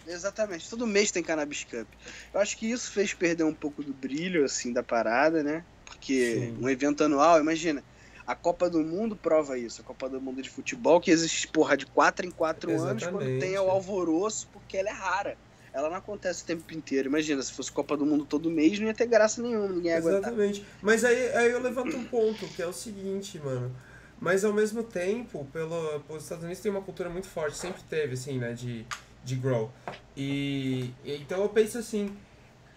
Exatamente, 0.06 0.70
todo 0.70 0.86
mês 0.86 1.10
tem 1.10 1.22
Cannabis 1.22 1.64
Cup. 1.64 1.86
Eu 2.32 2.40
acho 2.40 2.56
que 2.56 2.70
isso 2.70 2.90
fez 2.90 3.12
perder 3.12 3.44
um 3.44 3.54
pouco 3.54 3.82
do 3.82 3.92
brilho, 3.92 4.42
assim, 4.42 4.72
da 4.72 4.82
parada, 4.82 5.42
né? 5.42 5.62
Porque 5.84 6.34
Sim. 6.34 6.58
um 6.62 6.68
evento 6.68 7.04
anual, 7.04 7.38
imagina, 7.38 7.84
a 8.26 8.34
Copa 8.34 8.70
do 8.70 8.80
Mundo 8.80 9.14
prova 9.14 9.58
isso. 9.58 9.82
A 9.82 9.84
Copa 9.84 10.08
do 10.08 10.20
Mundo 10.20 10.40
de 10.40 10.48
futebol, 10.48 11.00
que 11.00 11.10
existe, 11.10 11.48
porra, 11.48 11.76
de 11.76 11.86
4 11.86 12.26
em 12.26 12.30
4 12.30 12.80
anos, 12.80 13.02
quando 13.04 13.40
tem 13.40 13.58
o 13.58 13.70
alvoroço, 13.70 14.48
porque 14.52 14.76
ela 14.76 14.88
é 14.88 14.92
rara. 14.92 15.36
Ela 15.72 15.90
não 15.90 15.96
acontece 15.96 16.44
o 16.44 16.46
tempo 16.46 16.72
inteiro. 16.72 17.08
Imagina, 17.08 17.42
se 17.42 17.52
fosse 17.52 17.70
Copa 17.70 17.96
do 17.96 18.06
Mundo 18.06 18.24
todo 18.24 18.50
mês, 18.50 18.78
não 18.78 18.86
ia 18.86 18.94
ter 18.94 19.06
graça 19.06 19.42
nenhuma, 19.42 19.68
ninguém 19.68 19.90
ia 19.90 19.98
Exatamente. 19.98 20.60
Aguentar. 20.60 20.78
Mas 20.80 21.04
aí, 21.04 21.36
aí 21.36 21.50
eu 21.50 21.60
levanto 21.60 21.96
um 21.96 22.04
ponto, 22.04 22.46
que 22.48 22.62
é 22.62 22.66
o 22.66 22.72
seguinte, 22.72 23.38
mano. 23.38 23.74
Mas 24.20 24.44
ao 24.44 24.52
mesmo 24.52 24.84
tempo, 24.84 25.46
pelo, 25.52 26.02
os 26.08 26.22
Estados 26.22 26.44
Unidos 26.44 26.62
tem 26.62 26.70
uma 26.70 26.80
cultura 26.80 27.10
muito 27.10 27.26
forte, 27.26 27.58
sempre 27.58 27.82
teve, 27.82 28.14
assim, 28.14 28.38
né, 28.38 28.52
de, 28.52 28.86
de 29.24 29.34
grow. 29.34 29.70
E, 30.16 30.90
e 31.04 31.16
então 31.16 31.42
eu 31.42 31.48
penso 31.48 31.76
assim, 31.76 32.16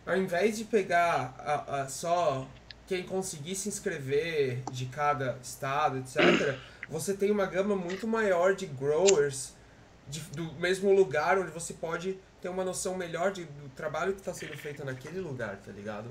ao 0.06 0.18
invés 0.18 0.58
de 0.58 0.64
pegar 0.66 1.36
a, 1.38 1.82
a 1.82 1.88
só 1.88 2.48
quem 2.88 3.04
conseguir 3.04 3.56
se 3.56 3.70
inscrever 3.70 4.64
de 4.72 4.86
cada 4.86 5.38
estado, 5.44 5.98
etc., 5.98 6.58
você 6.90 7.14
tem 7.14 7.30
uma 7.30 7.46
gama 7.46 7.76
muito 7.76 8.08
maior 8.08 8.56
de 8.56 8.66
growers 8.66 9.54
de, 10.08 10.22
do 10.32 10.54
mesmo 10.54 10.94
lugar 10.94 11.38
onde 11.38 11.52
você 11.52 11.74
pode 11.74 12.18
ter 12.42 12.50
uma 12.50 12.64
noção 12.64 12.96
melhor 12.96 13.32
de, 13.32 13.44
do 13.44 13.70
trabalho 13.76 14.14
que 14.14 14.20
está 14.20 14.34
sendo 14.34 14.56
feito 14.58 14.86
naquele 14.86 15.20
lugar, 15.20 15.58
tá 15.58 15.72
ligado? 15.72 16.10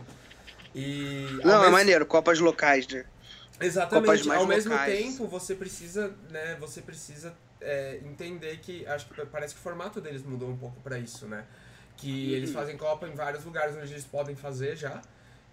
E, 0.75 1.27
Não, 1.43 1.65
é 1.65 1.71
maneiro, 1.71 2.05
copas 2.05 2.39
locais, 2.39 2.87
né? 2.89 3.07
Exatamente. 3.59 4.31
Ao 4.31 4.47
mesmo 4.47 4.73
locais. 4.73 4.99
tempo, 4.99 5.27
você 5.27 5.55
precisa, 5.55 6.15
né, 6.31 6.57
você 6.61 6.83
precisa 6.83 7.35
é, 7.61 8.01
entender 8.05 8.59
que 8.59 8.87
acho 8.87 9.07
que 9.07 9.27
parece 9.27 9.55
que 9.55 9.61
o 9.61 9.63
formato 9.63 10.01
deles 10.01 10.23
mudou 10.23 10.51
um 10.51 10.57
pouco 10.57 10.79
para 10.83 10.99
isso, 10.99 11.27
né? 11.27 11.47
Que 11.97 12.27
uhum. 12.27 12.37
eles 12.37 12.53
fazem 12.53 12.77
copa 12.77 13.09
em 13.09 13.15
vários 13.15 13.45
lugares 13.45 13.75
onde 13.75 13.91
eles 13.91 14.05
podem 14.05 14.37
fazer 14.37 14.77
já. 14.77 15.01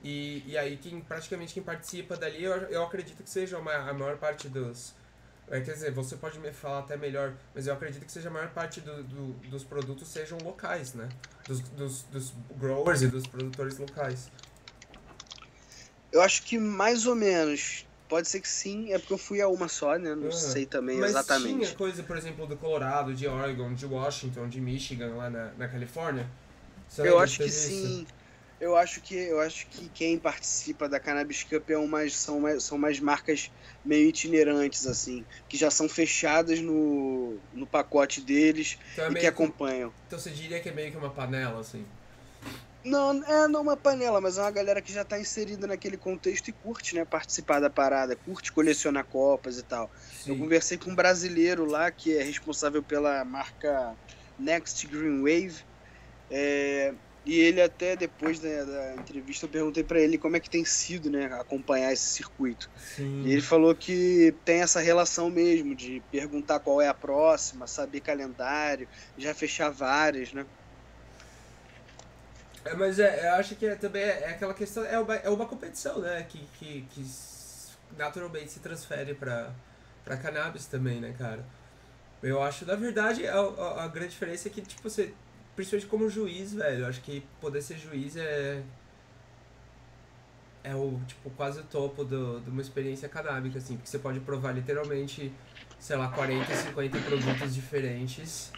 E, 0.03 0.43
e 0.45 0.57
aí 0.57 0.77
quem, 0.77 0.99
praticamente 1.01 1.53
quem 1.53 1.63
participa 1.63 2.17
dali, 2.17 2.43
eu, 2.43 2.51
eu 2.69 2.83
acredito 2.83 3.23
que 3.23 3.29
seja 3.29 3.57
uma, 3.57 3.73
a 3.73 3.93
maior 3.93 4.17
parte 4.17 4.49
dos. 4.49 4.93
É, 5.49 5.61
quer 5.61 5.73
dizer, 5.73 5.91
você 5.91 6.15
pode 6.15 6.39
me 6.39 6.51
falar 6.51 6.79
até 6.79 6.97
melhor, 6.97 7.33
mas 7.53 7.67
eu 7.67 7.73
acredito 7.73 8.05
que 8.05 8.11
seja 8.11 8.29
a 8.29 8.31
maior 8.31 8.49
parte 8.49 8.81
do, 8.81 9.03
do 9.03 9.33
dos 9.49 9.63
produtos 9.63 10.07
sejam 10.07 10.37
locais, 10.39 10.93
né? 10.93 11.09
Dos, 11.47 11.59
dos, 11.61 12.03
dos 12.03 12.33
growers 12.57 13.01
e 13.01 13.07
dos 13.07 13.23
produtores 13.27 13.77
locais. 13.77 14.29
Eu 16.11 16.21
acho 16.21 16.43
que 16.43 16.57
mais 16.57 17.05
ou 17.05 17.15
menos 17.15 17.85
pode 18.07 18.27
ser 18.27 18.39
que 18.41 18.47
sim, 18.47 18.93
é 18.93 18.99
porque 18.99 19.13
eu 19.13 19.17
fui 19.17 19.41
a 19.41 19.47
uma 19.47 19.67
só, 19.67 19.97
né? 19.97 20.13
Não 20.15 20.23
Uhum. 20.23 20.29
sei 20.31 20.65
também 20.65 20.99
Mas 20.99 21.09
exatamente. 21.09 21.55
tinha 21.55 21.71
coisa, 21.71 22.03
por 22.03 22.15
exemplo, 22.15 22.45
do 22.45 22.55
Colorado, 22.55 23.13
de 23.13 23.27
Oregon, 23.27 23.73
de 23.73 23.85
Washington, 23.85 24.47
de 24.47 24.61
Michigan, 24.61 25.15
lá 25.15 25.29
na, 25.29 25.51
na 25.57 25.67
Califórnia? 25.67 26.27
Você 26.87 27.01
Eu 27.01 27.17
acho 27.19 27.39
que 27.39 27.49
isso? 27.49 27.57
sim. 27.59 28.07
Eu 28.63 28.75
acho 28.75 29.01
que 29.01 29.15
eu 29.15 29.39
acho 29.41 29.67
que 29.69 29.89
quem 29.89 30.19
participa 30.19 30.87
da 30.89 30.99
Cannabis 30.99 31.43
Cup 31.43 31.69
é 31.69 31.77
umas, 31.77 32.15
são, 32.15 32.39
mais, 32.39 32.63
são 32.65 32.77
mais 32.77 32.99
marcas 32.99 33.51
meio 33.83 34.07
itinerantes, 34.09 34.85
assim, 34.85 35.25
que 35.47 35.57
já 35.57 35.69
são 35.71 35.89
fechadas 35.89 36.61
no, 36.61 37.41
no 37.51 37.67
pacote 37.67 38.21
deles 38.21 38.77
Então, 38.91 39.05
é 39.05 39.11
e 39.11 39.13
que 39.13 39.19
que- 39.19 39.27
acompanham. 39.27 39.93
então 40.05 40.19
você 40.19 40.29
diria 40.31 40.59
que 40.61 40.69
é 40.69 40.71
meio 40.73 40.91
que 40.91 40.97
uma 40.97 41.13
panela, 41.13 41.59
assim? 41.59 41.85
Não, 42.85 43.23
é 43.23 43.47
não 43.47 43.61
uma 43.61 43.77
panela, 43.77 44.19
mas 44.19 44.37
é 44.37 44.41
uma 44.41 44.51
galera 44.51 44.81
que 44.81 44.91
já 44.91 45.05
tá 45.05 45.17
inserida 45.17 45.65
naquele 45.65 45.97
contexto 45.97 46.49
e 46.49 46.53
curte, 46.53 46.95
né? 46.95 47.05
Participar 47.05 47.61
da 47.61 47.69
parada, 47.69 48.15
curte 48.15 48.51
colecionar 48.51 49.05
copas 49.05 49.57
e 49.57 49.63
tal. 49.63 49.89
Eu 50.27 50.35
Sim. 50.35 50.37
conversei 50.37 50.77
com 50.77 50.89
um 50.91 50.95
brasileiro 50.95 51.63
lá 51.65 51.91
que 51.91 52.13
é 52.17 52.21
responsável 52.23 52.83
pela 52.83 53.23
marca 53.23 53.97
Next 54.37 54.85
Green 54.87 55.21
Wave. 55.21 55.63
é, 56.29 56.93
e 57.25 57.39
ele 57.39 57.61
até 57.61 57.95
depois 57.95 58.39
da, 58.39 58.63
da 58.63 58.95
entrevista 58.95 59.45
eu 59.45 59.49
perguntei 59.49 59.83
pra 59.83 59.99
ele 59.99 60.17
como 60.17 60.35
é 60.35 60.39
que 60.39 60.49
tem 60.49 60.65
sido, 60.65 61.09
né, 61.09 61.25
acompanhar 61.39 61.93
esse 61.93 62.05
circuito. 62.05 62.69
Sim. 62.77 63.23
E 63.25 63.31
ele 63.31 63.41
falou 63.41 63.73
que 63.73 64.35
tem 64.43 64.61
essa 64.61 64.81
relação 64.81 65.29
mesmo 65.29 65.73
de 65.73 66.01
perguntar 66.11 66.59
qual 66.59 66.81
é 66.81 66.87
a 66.87 66.93
próxima, 66.93 67.65
saber 67.65 68.01
calendário, 68.01 68.87
já 69.17 69.33
fechar 69.33 69.69
várias, 69.69 70.33
né? 70.33 70.45
É, 72.65 72.73
mas 72.75 72.99
é, 72.99 73.29
eu 73.29 73.33
acho 73.35 73.55
que 73.55 73.65
é, 73.65 73.75
também 73.75 74.03
é, 74.03 74.23
é 74.23 74.29
aquela 74.29 74.53
questão, 74.53 74.85
é 74.85 74.97
uma, 74.99 75.15
é 75.15 75.29
uma 75.29 75.45
competição, 75.45 75.99
né? 75.99 76.25
Que, 76.27 76.39
que, 76.59 76.81
que 76.91 77.05
naturalmente 77.97 78.51
se 78.51 78.59
transfere 78.59 79.13
pra, 79.13 79.51
pra 80.03 80.17
cannabis 80.17 80.65
também, 80.65 80.99
né, 80.99 81.13
cara? 81.17 81.45
Eu 82.21 82.41
acho, 82.41 82.65
na 82.65 82.75
verdade, 82.75 83.27
a, 83.27 83.37
a, 83.37 83.83
a 83.83 83.87
grande 83.87 84.11
diferença 84.11 84.47
é 84.47 84.51
que, 84.51 84.61
tipo, 84.61 84.81
você, 84.81 85.13
principalmente 85.55 85.87
como 85.87 86.09
juiz, 86.09 86.53
velho, 86.53 86.85
acho 86.87 87.01
que 87.01 87.23
poder 87.39 87.61
ser 87.61 87.77
juiz 87.77 88.15
é. 88.15 88.61
É 90.63 90.73
o, 90.73 90.97
tipo, 91.05 91.29
quase 91.31 91.59
o 91.59 91.63
topo 91.63 92.05
do, 92.05 92.39
de 92.39 92.49
uma 92.49 92.61
experiência 92.61 93.09
canábica, 93.09 93.57
assim, 93.57 93.75
porque 93.75 93.89
você 93.89 93.99
pode 93.99 94.21
provar 94.21 94.53
literalmente, 94.53 95.29
sei 95.77 95.97
lá, 95.97 96.07
40, 96.07 96.55
50 96.55 96.99
produtos 96.99 97.53
diferentes. 97.53 98.49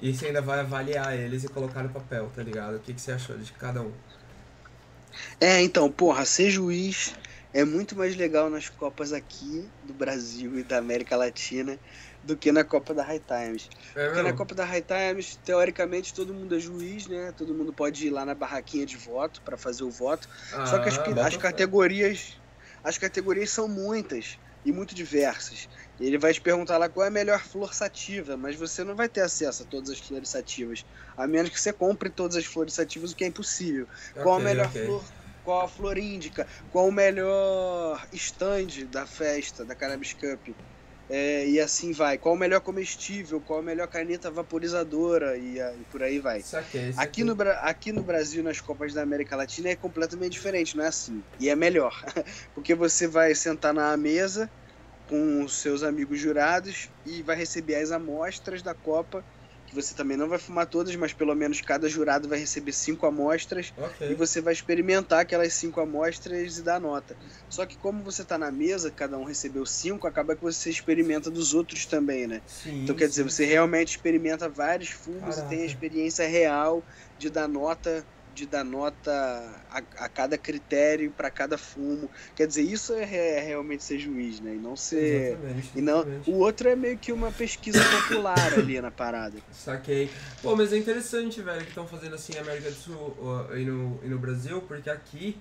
E 0.00 0.14
você 0.14 0.28
ainda 0.28 0.40
vai 0.40 0.60
avaliar 0.60 1.14
eles 1.14 1.44
e 1.44 1.48
colocar 1.48 1.82
no 1.82 1.90
papel, 1.90 2.30
tá 2.34 2.42
ligado? 2.42 2.76
O 2.76 2.80
que, 2.80 2.94
que 2.94 3.00
você 3.00 3.12
achou 3.12 3.36
de 3.36 3.52
cada 3.52 3.82
um? 3.82 3.92
É, 5.38 5.60
então, 5.62 5.90
porra, 5.90 6.24
ser 6.24 6.50
juiz 6.50 7.14
é 7.52 7.64
muito 7.64 7.94
mais 7.94 8.16
legal 8.16 8.50
nas 8.50 8.68
Copas 8.68 9.12
aqui 9.12 9.68
do 9.84 9.92
Brasil 9.92 10.58
e 10.58 10.62
da 10.62 10.78
América 10.78 11.14
Latina 11.14 11.78
do 12.24 12.36
que 12.38 12.50
na 12.52 12.64
Copa 12.64 12.94
da 12.94 13.02
High 13.04 13.20
Times. 13.20 13.68
É 13.94 14.04
Porque 14.06 14.22
na? 14.22 14.32
Copa 14.34 14.54
da 14.54 14.64
High 14.64 14.82
Times, 14.82 15.36
teoricamente, 15.36 16.14
todo 16.14 16.34
mundo 16.34 16.54
é 16.56 16.58
juiz, 16.60 17.06
né? 17.06 17.32
Todo 17.32 17.54
mundo 17.56 17.74
pode 17.74 18.06
ir 18.06 18.10
lá 18.10 18.24
na 18.24 18.34
barraquinha 18.34 18.86
de 18.86 18.96
voto 18.96 19.42
para 19.44 19.58
fazer 19.58 19.84
o 19.84 19.90
voto. 19.90 20.26
Só 20.62 20.78
que 20.78 20.88
as, 20.88 20.98
Ah, 20.98 21.18
as 21.22 21.36
categorias. 21.36 22.40
As 22.82 22.98
categorias 22.98 23.50
são 23.50 23.68
muitas 23.68 24.38
e 24.64 24.72
muito 24.72 24.94
diversas. 24.94 25.68
Ele 25.98 26.18
vai 26.18 26.32
te 26.32 26.40
perguntar 26.40 26.78
lá 26.78 26.88
qual 26.88 27.04
é 27.04 27.08
a 27.08 27.10
melhor 27.10 27.40
flor 27.44 27.74
sativa, 27.74 28.36
mas 28.36 28.56
você 28.56 28.82
não 28.84 28.94
vai 28.96 29.08
ter 29.08 29.20
acesso 29.20 29.62
a 29.62 29.66
todas 29.66 29.90
as 29.90 30.00
flores 30.00 30.30
sativas. 30.30 30.84
A 31.16 31.26
menos 31.26 31.50
que 31.50 31.60
você 31.60 31.72
compre 31.72 32.10
todas 32.10 32.36
as 32.36 32.46
flores 32.46 32.74
sativas, 32.74 33.12
o 33.12 33.16
que 33.16 33.24
é 33.24 33.26
impossível. 33.28 33.86
Qual 34.18 34.36
a 34.36 34.40
melhor 34.40 34.70
ok. 34.70 34.74
flor? 34.74 35.06
Qual 35.42 35.60
a 35.62 35.68
flor 35.68 35.98
índica? 35.98 36.46
Qual 36.68 36.88
o 36.88 36.92
melhor 36.92 38.06
stand 38.12 38.88
da 38.88 39.06
festa, 39.06 39.64
da 39.66 39.76
Cannabis 39.76 40.14
Cup? 40.14 40.48
É, 41.08 41.46
e 41.48 41.60
assim 41.60 41.92
vai. 41.92 42.16
Qual 42.18 42.34
o 42.34 42.38
melhor 42.38 42.60
comestível? 42.60 43.40
Qual 43.42 43.60
a 43.60 43.62
melhor 43.62 43.86
caneta 43.88 44.30
vaporizadora? 44.30 45.38
E, 45.38 45.60
a- 45.60 45.76
e 45.76 45.84
por 45.84 46.02
aí 46.02 46.18
vai. 46.18 46.40
Saquei, 46.40 46.92
Aqui 46.96 47.22
no, 47.24 47.36
aqui 47.60 47.92
no 47.92 48.02
Brasil, 48.02 48.42
nas 48.42 48.60
Copas 48.60 48.94
da 48.94 49.02
América 49.02 49.36
Latina, 49.36 49.68
é 49.68 49.76
completamente 49.76 50.32
diferente, 50.32 50.76
não 50.76 50.84
é 50.84 50.88
assim. 50.88 51.24
E 51.38 51.48
é 51.48 51.56
melhor. 51.56 51.92
Porque 52.54 52.74
você 52.74 53.06
vai 53.06 53.34
sentar 53.34 53.74
na 53.74 53.96
mesa 53.96 54.50
com 55.06 55.44
os 55.44 55.60
seus 55.60 55.82
amigos 55.82 56.18
jurados 56.20 56.90
e 57.04 57.22
vai 57.22 57.36
receber 57.36 57.76
as 57.76 57.90
amostras 57.90 58.62
da 58.62 58.74
Copa, 58.74 59.26
você 59.74 59.94
também 59.94 60.16
não 60.16 60.28
vai 60.28 60.38
fumar 60.38 60.66
todas, 60.68 60.94
mas 60.96 61.12
pelo 61.12 61.34
menos 61.34 61.60
cada 61.60 61.88
jurado 61.88 62.28
vai 62.28 62.38
receber 62.38 62.72
cinco 62.72 63.06
amostras 63.06 63.72
e 64.08 64.14
Ok. 64.14 64.14
você 64.14 64.40
vai 64.40 64.52
experimentar 64.52 65.20
aquelas 65.20 65.54
cinco 65.54 65.80
amostras 65.80 66.56
e 66.56 66.62
dar 66.62 66.80
nota. 66.80 67.18
Só 67.48 67.66
que 67.66 67.76
como 67.76 68.02
você 68.04 68.24
tá 68.24 68.38
na 68.38 68.50
mesa, 68.52 68.92
cada 68.92 69.18
um 69.18 69.24
recebeu 69.24 69.66
cinco, 69.66 70.06
acaba 70.06 70.34
que 70.36 70.42
você 70.42 70.70
experimenta 70.70 71.30
dos 71.30 71.54
outros 71.54 71.86
também, 71.86 72.26
né? 72.26 72.42
Sim, 72.46 72.80
Então 72.82 72.94
quer 72.94 73.08
dizer, 73.08 73.22
sim, 73.22 73.24
você 73.24 73.44
realmente 73.44 73.88
experimenta 73.96 74.48
vários 74.48 74.90
fumos 74.90 75.38
e 75.38 75.44
tem 75.44 75.62
a 75.62 75.66
Caraca. 75.66 75.66
experiência 75.66 76.26
real 76.26 76.84
de 77.16 77.30
dar 77.30 77.48
nota, 77.48 78.06
de 78.34 78.46
dar 78.46 78.64
nota 78.64 79.10
a, 79.70 79.78
a 80.04 80.08
cada 80.08 80.36
critério 80.36 81.10
para 81.10 81.30
cada 81.30 81.56
fumo. 81.56 82.10
Quer 82.34 82.46
dizer, 82.46 82.62
isso 82.62 82.92
é, 82.92 83.02
é 83.02 83.40
realmente 83.40 83.84
ser 83.84 83.98
juiz, 83.98 84.40
né? 84.40 84.54
E 84.54 84.58
não 84.58 84.76
ser 84.76 85.32
Exatamente, 85.32 85.70
e 85.74 85.80
não, 85.80 86.00
exatamente. 86.00 86.30
o 86.30 86.34
outro 86.34 86.68
é 86.68 86.76
meio 86.76 86.98
que 86.98 87.12
uma 87.12 87.30
pesquisa 87.30 87.80
popular 87.84 88.52
ali 88.58 88.80
na 88.80 88.90
parada. 88.90 89.38
Saquei. 89.52 90.10
Pô, 90.42 90.56
mas 90.56 90.72
é 90.72 90.76
interessante, 90.76 91.40
velho, 91.40 91.62
que 91.62 91.68
estão 91.68 91.86
fazendo 91.86 92.14
assim 92.14 92.34
na 92.34 92.40
América 92.40 92.70
do 92.70 92.76
Sul 92.76 93.16
ó, 93.20 93.54
e 93.54 93.64
no, 93.64 94.00
e 94.02 94.08
no 94.08 94.18
Brasil, 94.18 94.60
porque 94.62 94.90
aqui 94.90 95.38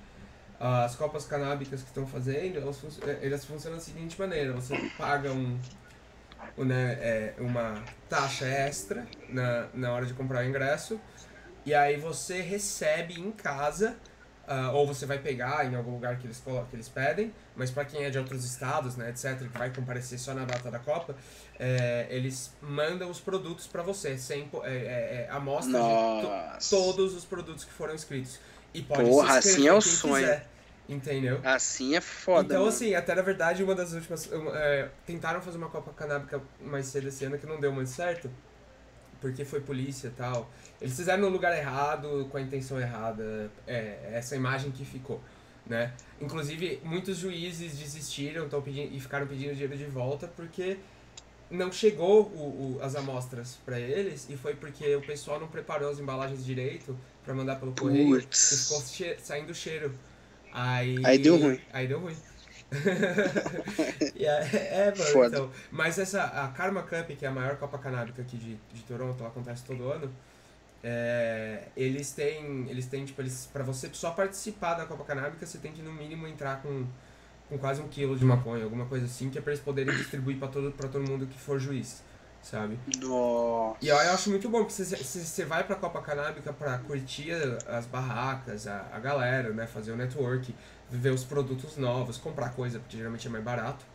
ah, 0.60 0.86
as 0.86 0.96
copas 0.96 1.26
canábicas 1.26 1.82
que 1.82 1.90
estão 1.90 2.08
fazendo, 2.08 2.58
elas, 2.58 2.80
eh, 3.02 3.20
elas 3.22 3.44
funcionam 3.44 3.78
da 3.78 3.84
seguinte 3.84 4.18
maneira, 4.18 4.54
você 4.54 4.78
paga 4.98 5.30
um, 5.30 5.60
um, 6.58 6.64
né, 6.64 6.94
é, 7.02 7.34
uma 7.40 7.84
taxa 8.08 8.46
extra 8.46 9.06
na, 9.28 9.68
na 9.74 9.92
hora 9.92 10.06
de 10.06 10.14
comprar 10.14 10.46
o 10.46 10.48
ingresso, 10.48 11.02
e 11.66 11.74
aí 11.74 11.98
você 11.98 12.42
recebe 12.42 13.20
em 13.20 13.32
casa, 13.32 13.96
ah, 14.48 14.72
ou 14.74 14.86
você 14.86 15.06
vai 15.06 15.20
pegar 15.20 15.66
em 15.66 15.76
algum 15.76 15.92
lugar 15.92 16.18
que 16.18 16.28
eles, 16.28 16.40
que 16.70 16.76
eles 16.76 16.90
pedem, 16.90 17.34
mas 17.56 17.72
para 17.72 17.86
quem 17.86 18.04
é 18.04 18.10
de 18.10 18.18
outros 18.18 18.44
estados, 18.46 18.96
né, 18.98 19.10
etc., 19.10 19.38
que 19.50 19.58
vai 19.58 19.72
comparecer 19.74 20.20
só 20.20 20.34
na 20.34 20.46
data 20.46 20.70
da 20.70 20.80
Copa, 20.80 21.16
é, 21.60 22.08
eles 22.10 22.52
mandam 22.62 23.10
os 23.10 23.20
produtos 23.20 23.68
para 23.68 23.82
você, 23.84 24.18
sem, 24.18 24.50
é, 24.64 25.28
é, 25.28 25.32
amostra 25.32 25.80
de 25.82 25.88
to- 26.22 26.70
todos 26.70 27.14
os 27.16 27.26
produtos 27.26 27.64
que 27.64 27.72
foram 27.72 27.94
inscritos. 27.96 28.40
E 28.74 28.82
pode 28.82 29.04
Porra, 29.10 29.42
se 29.42 29.50
assim 29.50 29.68
é 29.68 29.74
o 29.74 29.82
sonho. 29.82 30.16
quiser, 30.16 30.48
entendeu? 30.90 31.40
Assim 31.44 31.96
é 31.96 32.02
foda. 32.02 32.46
então, 32.46 32.58
mano. 32.60 32.70
assim, 32.70 32.96
até 32.96 33.14
na 33.16 33.22
verdade, 33.22 33.64
uma 33.64 33.76
das 33.76 33.94
últimas. 33.94 34.30
é, 34.56 34.90
tentaram 35.06 35.42
fazer 35.42 35.58
uma 35.58 35.70
Copa 35.70 35.94
Canábica 35.94 36.42
mais 36.60 36.88
cedo 36.88 37.08
esse 37.08 37.24
ano 37.26 37.38
que 37.38 37.46
não 37.46 37.60
deu 37.60 37.72
muito 37.72 37.90
certo. 37.90 38.30
Porque 39.24 39.46
foi 39.46 39.62
polícia 39.62 40.08
e 40.10 40.12
tal. 40.12 40.52
Eles 40.82 40.96
fizeram 40.98 41.22
no 41.24 41.30
lugar 41.30 41.58
errado, 41.58 42.28
com 42.30 42.36
a 42.38 42.42
intenção 42.42 42.78
errada. 42.80 43.50
É, 43.66 44.10
essa 44.12 44.36
imagem 44.36 44.70
que 44.70 44.84
ficou. 44.84 45.22
Né? 45.66 45.94
Inclusive, 46.20 46.82
muitos 46.84 47.18
juízes 47.18 47.78
desistiram 47.78 48.50
tão 48.50 48.62
pedindo, 48.62 48.94
e 48.94 49.00
ficaram 49.00 49.26
pedindo 49.26 49.54
dinheiro 49.54 49.78
de 49.78 49.86
volta 49.86 50.28
porque 50.28 50.78
não 51.50 51.72
chegou 51.72 52.24
o, 52.24 52.76
o- 52.78 52.80
as 52.84 52.96
amostras 52.96 53.58
pra 53.66 53.80
eles 53.80 54.28
e 54.30 54.36
foi 54.36 54.56
porque 54.56 54.94
o 54.94 55.02
pessoal 55.02 55.40
não 55.40 55.48
preparou 55.48 55.90
as 55.90 56.00
embalagens 56.00 56.44
direito 56.44 57.00
pra 57.24 57.34
mandar 57.34 57.56
pelo 57.62 57.72
correio 57.72 58.18
e 58.20 58.22
ficou 58.68 58.82
che- 58.82 59.18
saindo 59.24 59.56
cheiro. 59.56 59.98
Aí, 60.52 61.02
Aí 61.06 61.18
deu 61.18 61.38
ruim. 61.40 61.60
Aí 61.72 61.88
deu 61.88 62.00
ruim. 62.00 62.16
É, 64.16 64.88
é, 64.88 64.96
mano, 64.98 65.12
Foda. 65.12 65.28
então. 65.28 65.52
Mas 65.72 65.98
essa, 66.00 66.24
a 66.24 66.48
Karma 66.50 66.84
Cup, 66.84 67.10
que 67.18 67.26
é 67.26 67.30
a 67.30 67.32
maior 67.32 67.58
Copa 67.58 67.78
Canábica 67.78 68.22
aqui 68.22 68.38
de, 68.38 68.56
de 68.74 68.84
Toronto, 68.84 69.20
ela 69.20 69.30
acontece 69.30 69.64
todo 69.66 69.90
ano. 69.92 70.14
é, 70.84 71.70
eles 71.76 72.12
têm, 72.14 72.70
eles 72.70 72.88
têm, 72.88 73.06
tipo, 73.06 73.22
eles, 73.22 73.50
pra 73.52 73.64
você 73.64 73.90
só 73.94 74.12
participar 74.12 74.76
da 74.76 74.86
Copa 74.86 75.04
Canábica, 75.06 75.46
você 75.46 75.58
tem 75.60 75.72
que 75.74 75.82
no 75.82 75.94
mínimo 75.94 76.28
entrar 76.28 76.62
com, 76.62 76.88
com 77.50 77.58
quase 77.58 77.82
um 77.82 77.88
quilo 77.90 78.18
de 78.18 78.26
maconha, 78.26 78.64
alguma 78.66 78.86
coisa 78.88 79.06
assim, 79.06 79.30
que 79.30 79.38
é 79.38 79.42
pra 79.42 79.54
eles 79.54 79.64
poderem 79.64 79.96
distribuir 79.96 80.38
pra 80.40 80.48
todo, 80.50 80.72
pra 80.74 80.90
todo 80.90 81.04
mundo 81.08 81.28
que 81.28 81.40
for 81.40 81.60
juiz, 81.60 82.04
sabe? 82.42 82.80
Nossa. 82.86 83.78
E 83.82 83.88
eu, 83.90 83.96
eu 83.98 84.14
acho 84.14 84.30
muito 84.30 84.50
bom, 84.50 84.60
porque 84.60 84.74
você, 84.74 84.86
você 84.98 85.20
você 85.26 85.46
vai 85.46 85.64
pra 85.66 85.76
Copa 85.76 86.02
Canábica 86.02 86.54
pra 86.54 86.78
curtir 86.80 87.32
as 87.68 87.86
barracas, 87.86 88.68
a, 88.68 88.88
a 88.94 89.00
galera, 89.00 89.54
né? 89.54 89.68
Fazer 89.68 89.92
o 89.92 89.96
network, 89.98 90.56
ver 90.98 91.12
os 91.12 91.24
produtos 91.24 91.78
novos, 91.78 92.18
comprar 92.18 92.50
coisa, 92.52 92.80
porque 92.80 92.98
geralmente 92.98 93.28
é 93.28 93.30
mais 93.30 93.44
barato. 93.44 93.86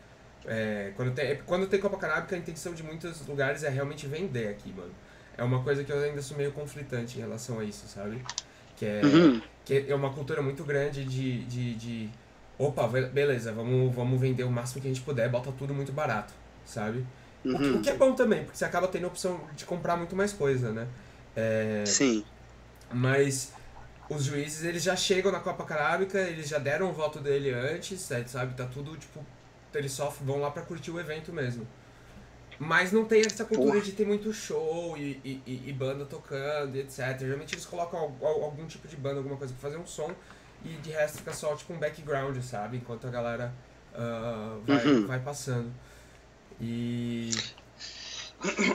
É, 0.46 0.92
quando, 0.96 1.12
tem, 1.14 1.36
quando 1.46 1.66
tem 1.66 1.80
Copa 1.80 1.96
Canábica, 1.98 2.34
a 2.34 2.38
intenção 2.38 2.72
de 2.74 2.82
muitos 2.82 3.26
lugares 3.26 3.62
é 3.64 3.68
realmente 3.68 4.06
vender 4.06 4.48
aqui, 4.48 4.72
mano. 4.72 4.92
É 5.36 5.42
uma 5.42 5.62
coisa 5.62 5.84
que 5.84 5.92
eu 5.92 5.98
ainda 6.02 6.22
sou 6.22 6.36
meio 6.36 6.52
conflitante 6.52 7.18
em 7.18 7.20
relação 7.20 7.58
a 7.60 7.64
isso, 7.64 7.86
sabe? 7.86 8.24
Que 8.76 8.86
é, 8.86 9.02
Uhum. 9.04 9.40
que 9.64 9.86
é 9.88 9.94
uma 9.94 10.10
cultura 10.12 10.42
muito 10.42 10.64
grande 10.64 11.04
de, 11.04 11.44
de, 11.44 11.74
de 11.74 12.10
opa, 12.58 12.86
be- 12.88 13.06
beleza, 13.06 13.52
vamos, 13.52 13.94
vamos 13.94 14.20
vender 14.20 14.44
o 14.44 14.50
máximo 14.50 14.80
que 14.80 14.88
a 14.88 14.90
gente 14.92 15.02
puder, 15.04 15.28
bota 15.28 15.52
tudo 15.52 15.74
muito 15.74 15.92
barato, 15.92 16.32
sabe? 16.64 17.04
O, 17.52 17.58
que, 17.58 17.70
Uhum. 17.70 17.76
o 17.76 17.80
que 17.80 17.90
é 17.90 17.94
bom 17.96 18.14
também, 18.14 18.44
porque 18.44 18.58
você 18.58 18.64
acaba 18.64 18.88
tendo 18.88 19.04
a 19.04 19.08
opção 19.08 19.40
de 19.56 19.64
comprar 19.64 19.96
muito 19.96 20.16
mais 20.16 20.32
coisa, 20.32 20.72
né? 20.72 20.86
É, 21.36 21.94
Sim. 21.94 22.24
mas 22.92 23.52
os 24.08 24.24
juízes 24.24 24.64
eles 24.64 24.82
já 24.82 24.96
chegam 24.96 25.30
na 25.30 25.40
Copa 25.40 25.64
Carábica, 25.64 26.18
eles 26.18 26.48
já 26.48 26.58
deram 26.58 26.90
o 26.90 26.92
voto 26.92 27.20
dele 27.20 27.52
antes, 27.52 28.00
sabe? 28.00 28.54
Tá 28.54 28.66
tudo, 28.66 28.96
tipo, 28.96 29.24
eles 29.74 29.92
só 29.92 30.08
vão 30.22 30.40
lá 30.40 30.50
pra 30.50 30.62
curtir 30.62 30.90
o 30.90 30.98
evento 30.98 31.32
mesmo. 31.32 31.66
Mas 32.58 32.90
não 32.90 33.04
tem 33.04 33.20
essa 33.20 33.44
cultura 33.44 33.74
Porra. 33.74 33.84
de 33.84 33.92
ter 33.92 34.04
muito 34.04 34.32
show 34.32 34.96
e, 34.96 35.20
e, 35.24 35.62
e, 35.66 35.72
banda 35.72 36.04
tocando 36.04 36.74
e 36.74 36.80
etc. 36.80 37.16
Geralmente 37.20 37.54
eles 37.54 37.64
colocam 37.64 38.16
algum 38.20 38.66
tipo 38.66 38.88
de 38.88 38.96
banda, 38.96 39.18
alguma 39.18 39.36
coisa 39.36 39.54
pra 39.54 39.70
fazer 39.70 39.80
um 39.80 39.86
som 39.86 40.12
e 40.64 40.70
de 40.70 40.90
resto 40.90 41.18
fica 41.18 41.32
só 41.32 41.54
tipo 41.54 41.72
um 41.72 41.78
background, 41.78 42.36
sabe? 42.42 42.78
Enquanto 42.78 43.06
a 43.06 43.10
galera 43.10 43.54
uh, 43.94 44.60
vai, 44.66 44.86
uhum. 44.86 45.06
vai 45.06 45.20
passando. 45.20 45.72
E. 46.60 47.30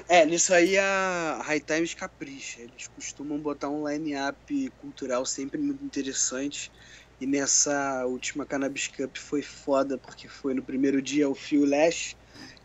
É, 0.09 0.26
nisso 0.26 0.53
aí 0.53 0.78
a 0.78 1.41
High 1.43 1.61
Times 1.61 1.93
capricha. 1.93 2.61
Eles 2.61 2.88
costumam 2.88 3.41
botar 3.41 3.70
um 3.70 3.88
line-up 3.88 4.72
cultural 4.78 5.26
sempre 5.26 5.61
muito 5.61 5.84
interessante. 5.84 6.72
E 7.20 7.26
nessa 7.26 8.05
última 8.05 8.45
Cannabis 8.45 8.88
Cup 8.88 9.16
foi 9.18 9.41
foda, 9.41 9.97
porque 9.97 10.28
foi 10.28 10.53
no 10.53 10.64
primeiro 10.64 11.01
dia 11.01 11.30
o 11.30 11.36
Phil 11.36 11.66
Lash, 11.66 12.18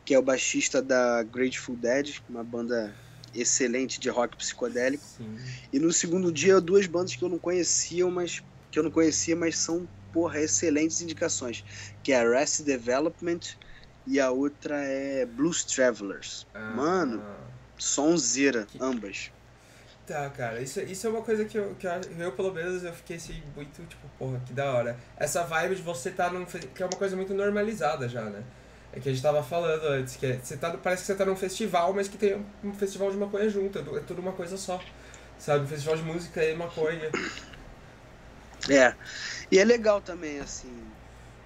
que 0.05 0.15
é 0.15 0.19
o 0.19 0.23
baixista 0.23 0.83
da 0.83 1.23
Grateful 1.23 1.77
Dead, 1.77 2.17
uma 2.29 2.43
banda 2.43 2.97
excelente 3.33 4.01
de 4.01 4.09
rock 4.09 4.37
psicodélico. 4.37 5.05
Sim. 5.07 5.37
E 5.73 5.79
no 5.79 5.93
segundo 5.93 6.33
dia 6.33 6.61
duas 6.61 6.87
bandas 6.87 7.15
que 7.15 7.23
eu 7.23 7.29
não 7.29 7.39
conhecia, 7.39 8.07
mas 8.09 8.43
que 8.71 8.79
eu 8.79 8.83
não 8.83 8.91
conhecia, 8.91 9.37
mas 9.37 9.59
são 9.59 9.89
porra 10.11 10.41
excelentes 10.41 11.01
indicações, 11.01 11.63
que 12.03 12.13
é 12.13 12.17
Arrested 12.17 12.67
Development 12.67 13.41
e 14.09 14.19
a 14.19 14.31
outra 14.31 14.83
é 14.83 15.27
Blues 15.27 15.63
Travelers. 15.65 16.47
Ah, 16.55 16.73
Mano, 16.75 17.23
sonzeira, 17.77 18.65
que... 18.65 18.79
ambas. 18.81 19.31
Tá, 20.07 20.31
cara, 20.31 20.63
isso, 20.63 20.81
isso 20.81 21.07
é 21.07 21.11
uma 21.11 21.21
coisa 21.21 21.45
que 21.45 21.59
eu, 21.59 21.75
que 21.75 21.87
eu, 21.87 22.33
pelo 22.33 22.51
menos, 22.51 22.83
eu 22.83 22.93
fiquei 22.95 23.17
assim, 23.17 23.43
muito, 23.55 23.87
tipo, 23.87 24.09
porra, 24.19 24.41
que 24.47 24.55
da 24.55 24.73
hora. 24.73 24.97
Essa 25.19 25.45
vibe 25.45 25.75
de 25.75 25.83
você 25.83 26.09
estar 26.09 26.31
tá 26.31 26.33
num. 26.33 26.47
que 26.47 26.83
é 26.83 26.87
uma 26.87 26.97
coisa 26.97 27.15
muito 27.15 27.35
normalizada 27.35 28.09
já, 28.09 28.23
né? 28.23 28.43
É 28.91 29.01
que 29.01 29.11
a 29.11 29.13
gente 29.13 29.23
tava 29.23 29.43
falando 29.43 29.85
antes, 29.85 30.17
que 30.17 30.25
é, 30.25 30.39
você 30.43 30.57
tá, 30.57 30.71
parece 30.71 31.03
que 31.03 31.07
você 31.09 31.15
tá 31.15 31.27
num 31.27 31.37
festival, 31.37 31.93
mas 31.93 32.09
que 32.09 32.17
tem 32.17 32.43
um 32.65 32.73
festival 32.73 33.11
de 33.11 33.19
maconha 33.19 33.51
junto, 33.51 33.79
é, 33.79 33.99
é 33.99 34.01
tudo 34.01 34.23
uma 34.23 34.33
coisa 34.33 34.57
só. 34.57 34.81
Sabe? 35.39 35.65
Um 35.65 35.69
festival 35.69 35.97
de 35.97 36.03
música 36.03 36.43
e 36.43 36.55
maconha. 36.55 37.11
É. 38.71 38.95
E 39.53 39.59
é 39.59 39.65
legal 39.65 40.01
também, 40.01 40.41
assim, 40.41 40.73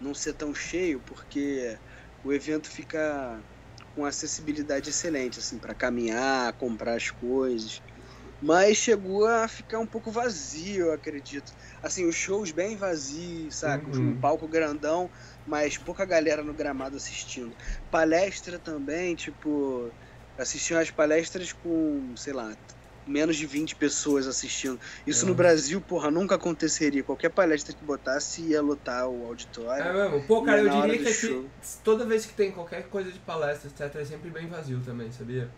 não 0.01 0.15
ser 0.15 0.35
tão 0.35 0.55
cheio, 0.55 1.01
porque 1.05 1.77
o 2.23 2.33
evento 2.33 2.69
fica 2.71 3.45
com 3.95 4.05
acessibilidade 4.05 4.91
excelente, 4.91 5.39
assim, 5.39 5.59
para 5.59 5.75
caminhar, 5.75 6.53
comprar 6.55 6.97
as 6.97 7.11
coisas. 7.11 7.83
Mas 8.41 8.77
chegou 8.77 9.27
a 9.27 9.47
ficar 9.47 9.79
um 9.79 9.87
pouco 9.87 10.11
vazio, 10.11 10.87
eu 10.87 10.93
acredito. 10.93 11.53
Assim, 11.83 12.07
os 12.07 12.17
shows 12.17 12.51
bem 12.51 12.77
vazios, 12.77 13.59
sabe? 13.59 13.87
Uhum. 13.97 14.11
Um 14.11 14.21
palco 14.21 14.49
grandão, 14.49 15.09
mas 15.45 15.79
pouca 15.79 16.05
galera 16.05 16.43
no 16.43 16.55
gramado 16.55 16.97
assistindo. 16.97 17.57
Palestra 17.91 18.59
também, 18.59 19.15
tipo, 19.15 19.95
assistiam 20.37 20.81
as 20.81 20.91
palestras 20.91 21.53
com, 21.53 22.15
sei 22.17 22.33
lá, 22.33 22.57
menos 23.07 23.37
de 23.37 23.47
20 23.47 23.77
pessoas 23.77 24.27
assistindo. 24.27 24.79
Isso 25.07 25.25
é. 25.25 25.29
no 25.29 25.35
Brasil, 25.35 25.81
porra, 25.81 26.11
nunca 26.11 26.35
aconteceria. 26.35 27.03
Qualquer 27.03 27.31
palestra 27.31 27.75
que 27.75 27.85
botasse 27.85 28.43
ia 28.43 28.61
lotar 28.61 29.09
o 29.09 29.27
auditório. 29.27 29.85
É 29.85 29.93
mesmo? 29.93 30.27
Pô, 30.27 30.43
cara, 30.43 30.61
eu 30.61 30.69
diria 30.69 30.99
que 30.99 31.09
aqui, 31.09 31.47
toda 31.83 32.05
vez 32.05 32.27
que 32.27 32.35
tem 32.35 32.53
qualquer 32.53 32.85
coisa 32.85 33.11
de 33.11 33.19
palestra, 33.21 33.71
etc., 33.71 34.01
é 34.01 34.05
sempre 34.05 34.31
bem 34.31 34.47
vazio 34.47 34.81
também, 34.85 35.11
sabia? 35.11 35.49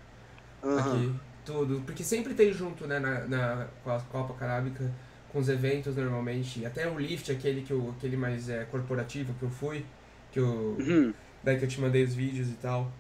Uhum. 0.63 0.79
Aqui, 0.79 1.15
tudo. 1.45 1.83
Porque 1.85 2.03
sempre 2.03 2.35
tem 2.35 2.53
junto, 2.53 2.87
né, 2.87 2.99
na, 2.99 3.27
na 3.27 3.69
Copa 4.11 4.35
Carábica, 4.35 4.91
com 5.33 5.39
os 5.39 5.49
eventos 5.49 5.97
normalmente. 5.97 6.65
Até 6.65 6.89
o 6.89 6.99
Lift, 6.99 7.31
aquele, 7.31 7.63
que 7.63 7.73
eu, 7.73 7.95
aquele 7.97 8.17
mais 8.17 8.49
é, 8.49 8.65
corporativo 8.65 9.35
que 9.35 9.43
eu 9.43 9.51
fui, 9.51 9.85
que 10.33 10.41
eu, 10.41 10.77
uhum. 10.79 11.13
daí 11.43 11.59
que 11.59 11.65
eu 11.65 11.69
te 11.69 11.81
mandei 11.81 12.05
os 12.05 12.15
vídeos 12.15 12.49
e 12.49 12.55
tal. 12.55 12.91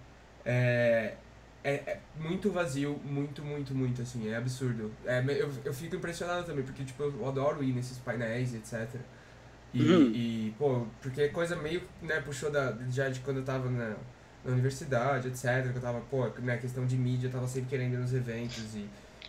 É, 0.44 1.14
é, 1.64 1.72
é, 1.76 2.00
muito 2.20 2.50
vazio, 2.50 3.00
muito, 3.02 3.42
muito, 3.42 3.74
muito, 3.74 4.02
assim, 4.02 4.28
é 4.28 4.36
absurdo. 4.36 4.92
É, 5.06 5.24
eu, 5.26 5.50
eu 5.64 5.72
fico 5.72 5.96
impressionado 5.96 6.44
também, 6.44 6.62
porque, 6.62 6.84
tipo, 6.84 7.02
eu 7.02 7.26
adoro 7.26 7.64
ir 7.64 7.72
nesses 7.72 7.96
painéis, 7.96 8.54
etc. 8.54 9.00
E, 9.72 9.82
uhum. 9.82 10.12
e 10.14 10.54
pô, 10.58 10.86
porque 11.00 11.22
é 11.22 11.28
coisa 11.28 11.56
meio, 11.56 11.82
né, 12.02 12.20
puxou 12.20 12.50
da, 12.50 12.76
já 12.90 13.08
de 13.08 13.20
quando 13.20 13.38
eu 13.38 13.44
tava 13.44 13.70
na, 13.70 13.96
na 14.44 14.52
universidade, 14.52 15.28
etc, 15.28 15.72
que 15.72 15.78
eu 15.78 15.82
tava, 15.82 16.00
pô, 16.02 16.28
né, 16.38 16.58
questão 16.58 16.86
de 16.86 16.96
mídia, 16.96 17.28
eu 17.28 17.32
tava 17.32 17.48
sempre 17.48 17.70
querendo 17.70 17.94
ir 17.94 17.96
nos 17.96 18.12
eventos 18.12 18.74
e, 18.74 18.86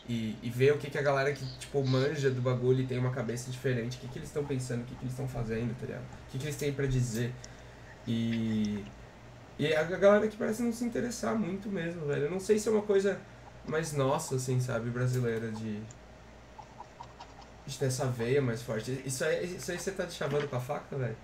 e, 0.08 0.38
e 0.44 0.50
ver 0.50 0.74
o 0.74 0.78
que, 0.78 0.90
que 0.90 0.98
a 0.98 1.02
galera 1.02 1.32
que, 1.32 1.46
tipo, 1.58 1.88
manja 1.88 2.30
do 2.30 2.42
bagulho 2.42 2.82
e 2.82 2.86
tem 2.86 3.00
uma 3.00 3.12
cabeça 3.12 3.50
diferente, 3.50 3.98
o 3.98 4.02
que, 4.02 4.08
que 4.10 4.20
eles 4.20 4.28
estão 4.28 4.44
pensando, 4.44 4.82
o 4.82 4.84
que, 4.84 4.94
que 4.94 5.04
eles 5.04 5.14
estão 5.14 5.28
fazendo, 5.28 5.74
tá 5.80 5.86
ligado? 5.86 6.04
O 6.04 6.32
que, 6.32 6.38
que 6.38 6.44
eles 6.44 6.58
têm 6.58 6.74
pra 6.74 6.86
dizer. 6.86 7.34
E 8.06 8.84
e 9.58 9.74
a 9.74 9.84
galera 9.84 10.28
que 10.28 10.36
parece 10.36 10.62
não 10.62 10.74
se 10.74 10.84
interessar 10.84 11.36
muito 11.36 11.70
mesmo, 11.70 12.06
velho. 12.08 12.26
Eu 12.26 12.32
não 12.32 12.40
sei 12.40 12.60
se 12.60 12.68
é 12.68 12.72
uma 12.72 12.82
coisa 12.82 13.20
mais 13.66 13.94
nossa, 13.94 14.36
assim, 14.36 14.60
sabe, 14.60 14.90
brasileira 14.90 15.50
de. 15.52 15.82
de 17.66 17.78
ter 17.80 17.86
essa 17.86 18.06
veia 18.06 18.42
mais 18.42 18.62
forte. 18.62 19.02
Isso 19.06 19.24
aí, 19.24 19.56
isso 19.56 19.72
aí 19.72 19.80
você 19.80 19.92
tá 19.92 20.06
te 20.06 20.14
chavando 20.14 20.48
com 20.48 20.56
a 20.58 20.60
faca, 20.60 20.98
velho? 20.98 21.18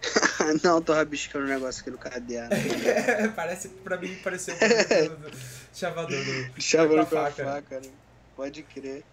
não, 0.62 0.80
tô 0.80 0.94
rabiscando 0.94 1.44
um 1.44 1.48
negócio 1.48 1.82
aqui 1.82 1.90
no 1.90 1.98
cadeado. 1.98 2.54
Parece, 3.34 3.68
pra 3.68 3.96
mim 3.96 4.14
pareceu 4.22 4.54
um 4.54 4.58
pouco 4.58 5.16
do, 5.16 5.30
do 5.30 5.36
chavador 5.74 6.24
do. 6.24 6.60
Chavando 6.62 7.06
com 7.06 7.18
a 7.18 7.30
faca, 7.30 7.44
faca 7.44 7.80
né? 7.80 7.90
Pode 8.36 8.62
crer. 8.62 9.04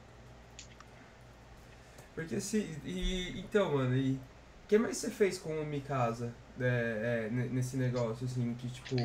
Porque 2.14 2.39
se. 2.39 2.60
E, 2.86 3.39
então, 3.39 3.74
mano, 3.74 3.95
e. 3.95 4.12
O 4.12 4.68
que 4.68 4.78
mais 4.78 4.97
você 4.97 5.12
fez 5.12 5.38
com 5.38 5.60
o 5.60 5.66
Mikasa? 5.66 6.34
É, 6.60 7.28
é, 7.28 7.30
nesse 7.32 7.78
negócio, 7.78 8.26
assim, 8.26 8.53
que 8.56 8.70
tipo. 8.70 8.95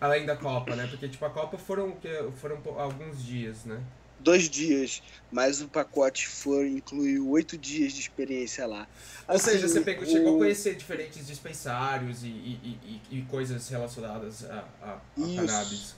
Além 0.00 0.24
da 0.24 0.36
Copa, 0.36 0.76
né? 0.76 0.86
Porque 0.86 1.08
tipo, 1.08 1.24
a 1.24 1.30
Copa 1.30 1.58
foram, 1.58 1.96
foram 2.36 2.62
alguns 2.78 3.24
dias, 3.24 3.64
né? 3.64 3.80
Dois 4.20 4.48
dias, 4.50 5.00
mas 5.30 5.60
o 5.60 5.68
pacote 5.68 6.26
foi 6.26 6.68
incluiu 6.70 7.28
oito 7.30 7.56
dias 7.56 7.92
de 7.92 8.00
experiência 8.00 8.66
lá. 8.66 8.88
Ou 9.28 9.36
assim, 9.36 9.50
seja, 9.52 9.68
você 9.68 9.80
pegou, 9.80 10.02
o... 10.04 10.06
chegou 10.06 10.34
a 10.34 10.38
conhecer 10.38 10.74
diferentes 10.74 11.24
dispensários 11.26 12.24
e, 12.24 12.26
e, 12.26 13.00
e, 13.10 13.18
e 13.18 13.22
coisas 13.22 13.68
relacionadas 13.68 14.44
a, 14.44 14.64
a, 14.82 14.92
a 14.92 15.00
Isso. 15.16 15.36
cannabis. 15.36 15.96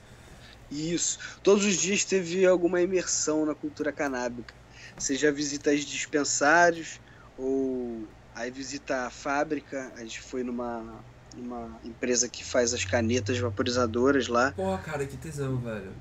Isso. 0.71 1.19
Todos 1.43 1.65
os 1.65 1.77
dias 1.77 2.05
teve 2.05 2.45
alguma 2.47 2.81
imersão 2.81 3.47
na 3.47 3.55
cultura 3.55 3.91
canábica. 3.91 4.55
Seja 4.99 5.33
visitas 5.33 5.81
dispensários 5.85 7.01
ou 7.39 8.07
Aí 8.35 8.51
visita 8.51 9.07
a 9.07 9.11
fábrica, 9.11 9.93
a 9.97 10.01
gente 10.01 10.20
foi 10.20 10.43
numa, 10.43 11.03
numa 11.37 11.78
empresa 11.85 12.28
que 12.28 12.45
faz 12.45 12.72
as 12.72 12.85
canetas 12.85 13.39
vaporizadoras 13.39 14.28
lá. 14.28 14.53
Porra, 14.53 14.78
cara, 14.78 15.07
que 15.07 15.16
tesão, 15.16 15.57
velho. 15.59 15.93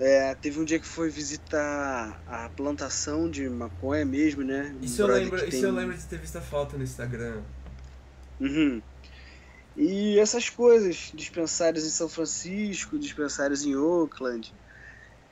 É, 0.00 0.34
teve 0.36 0.60
um 0.60 0.64
dia 0.64 0.78
que 0.78 0.86
foi 0.86 1.10
visitar 1.10 2.22
a 2.26 2.48
plantação 2.50 3.28
de 3.28 3.48
maconha 3.48 4.04
mesmo, 4.04 4.42
né? 4.42 4.74
Isso, 4.80 5.02
eu 5.02 5.08
lembro, 5.08 5.36
isso 5.38 5.50
tem... 5.50 5.62
eu 5.62 5.72
lembro 5.72 5.96
de 5.96 6.04
ter 6.04 6.18
visto 6.18 6.36
a 6.36 6.40
foto 6.40 6.76
no 6.76 6.84
Instagram. 6.84 7.42
Uhum. 8.40 8.80
E 9.76 10.18
essas 10.18 10.48
coisas, 10.48 11.12
dispensários 11.14 11.84
em 11.84 11.90
São 11.90 12.08
Francisco, 12.08 12.98
dispensários 12.98 13.64
em 13.64 13.74
Oakland. 13.74 14.52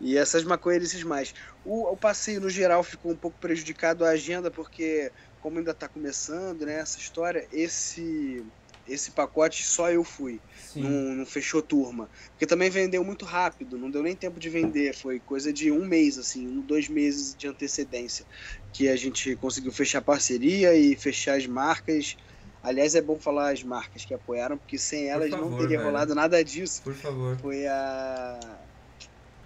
E 0.00 0.16
essas 0.16 0.44
maconheirices 0.44 1.02
mais. 1.02 1.34
O, 1.64 1.92
o 1.92 1.96
passeio, 1.96 2.40
no 2.40 2.50
geral, 2.50 2.82
ficou 2.82 3.12
um 3.12 3.16
pouco 3.16 3.38
prejudicado 3.40 4.04
a 4.04 4.10
agenda, 4.10 4.50
porque 4.50 5.10
como 5.40 5.58
ainda 5.58 5.70
está 5.70 5.88
começando, 5.88 6.66
né, 6.66 6.80
essa 6.80 6.98
história, 6.98 7.46
esse 7.52 8.44
esse 8.88 9.10
pacote 9.10 9.64
só 9.64 9.90
eu 9.90 10.04
fui. 10.04 10.40
Não, 10.74 10.88
não, 10.88 11.26
fechou 11.26 11.60
turma. 11.60 12.08
Porque 12.30 12.46
também 12.46 12.70
vendeu 12.70 13.02
muito 13.02 13.24
rápido, 13.24 13.76
não 13.76 13.90
deu 13.90 14.02
nem 14.02 14.14
tempo 14.14 14.38
de 14.38 14.48
vender. 14.48 14.94
Foi 14.94 15.18
coisa 15.18 15.52
de 15.52 15.72
um 15.72 15.84
mês, 15.84 16.18
assim, 16.18 16.46
um, 16.46 16.60
dois 16.60 16.88
meses 16.88 17.34
de 17.34 17.48
antecedência. 17.48 18.24
Que 18.72 18.88
a 18.88 18.96
gente 18.96 19.34
conseguiu 19.36 19.72
fechar 19.72 20.02
parceria 20.02 20.74
e 20.74 20.94
fechar 20.94 21.36
as 21.36 21.46
marcas. 21.46 22.16
Aliás, 22.62 22.94
é 22.94 23.00
bom 23.00 23.16
falar 23.18 23.52
as 23.52 23.62
marcas 23.62 24.04
que 24.04 24.14
apoiaram, 24.14 24.56
porque 24.56 24.78
sem 24.78 25.08
elas 25.08 25.30
favor, 25.30 25.50
não 25.50 25.58
teria 25.58 25.78
velho. 25.78 25.90
rolado 25.90 26.14
nada 26.14 26.42
disso. 26.44 26.82
Por 26.82 26.94
favor. 26.94 27.36
Foi 27.38 27.66
a, 27.66 28.40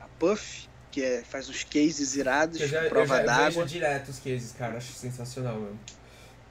a 0.01 0.09
Puff, 0.19 0.69
que 0.91 1.03
é, 1.03 1.23
faz 1.25 1.49
uns 1.49 1.65
cases 1.65 2.15
irados, 2.17 2.61
eu 2.61 2.69
já, 2.69 2.89
prova 2.89 3.23
d'água. 3.23 3.47
Eu 3.47 3.53
vejo 3.53 3.67
direto 3.67 4.09
os 4.09 4.19
cases, 4.19 4.53
cara, 4.53 4.77
acho 4.77 4.93
sensacional, 4.93 5.61
mano. 5.61 5.79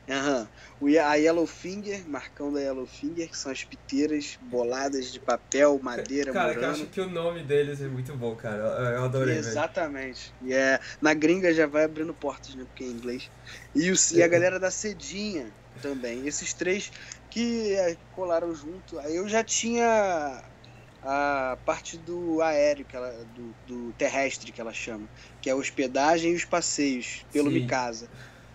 Aham. 0.09 0.49
Uhum. 0.81 0.99
A 1.01 1.15
Yellowfinger, 1.15 2.07
marcão 2.07 2.51
da 2.51 2.59
Yellowfinger, 2.59 3.29
que 3.29 3.37
são 3.37 3.51
as 3.51 3.63
piteiras 3.63 4.37
boladas 4.41 5.11
de 5.11 5.19
papel, 5.19 5.79
madeira, 5.83 6.33
Cara, 6.33 6.53
eu 6.53 6.69
acho 6.71 6.87
que 6.87 6.99
o 6.99 7.09
nome 7.09 7.43
deles 7.43 7.79
é 7.81 7.87
muito 7.87 8.15
bom, 8.15 8.35
cara. 8.35 8.63
Eu 8.95 9.03
adorei, 9.03 9.37
Exatamente. 9.37 10.33
E 10.41 10.51
é, 10.51 10.79
na 10.99 11.13
gringa 11.13 11.53
já 11.53 11.67
vai 11.67 11.83
abrindo 11.83 12.13
portas, 12.13 12.55
né? 12.55 12.65
Porque 12.65 12.83
é 12.83 12.87
em 12.87 12.91
inglês. 12.91 13.29
E, 13.75 13.91
o, 13.91 13.95
e 14.15 14.23
a 14.23 14.27
galera 14.27 14.59
da 14.59 14.71
Cedinha 14.71 15.53
também. 15.81 16.27
Esses 16.27 16.53
três 16.53 16.89
que 17.29 17.73
é, 17.75 17.97
colaram 18.11 18.53
junto. 18.55 18.97
Aí 18.99 19.15
eu 19.15 19.27
já 19.27 19.43
tinha 19.43 20.43
a 21.01 21.57
parte 21.65 21.97
do 21.97 22.41
aéreo, 22.41 22.85
que 22.85 22.95
ela, 22.95 23.25
do, 23.25 23.55
do 23.65 23.93
terrestre 23.93 24.51
que 24.51 24.59
ela 24.59 24.73
chama, 24.73 25.07
que 25.41 25.49
é 25.49 25.53
a 25.53 25.55
hospedagem 25.55 26.31
e 26.31 26.35
os 26.35 26.45
passeios 26.45 27.25
pelo 27.31 27.49
Sim. 27.49 27.61
Mikasa. 27.61 28.09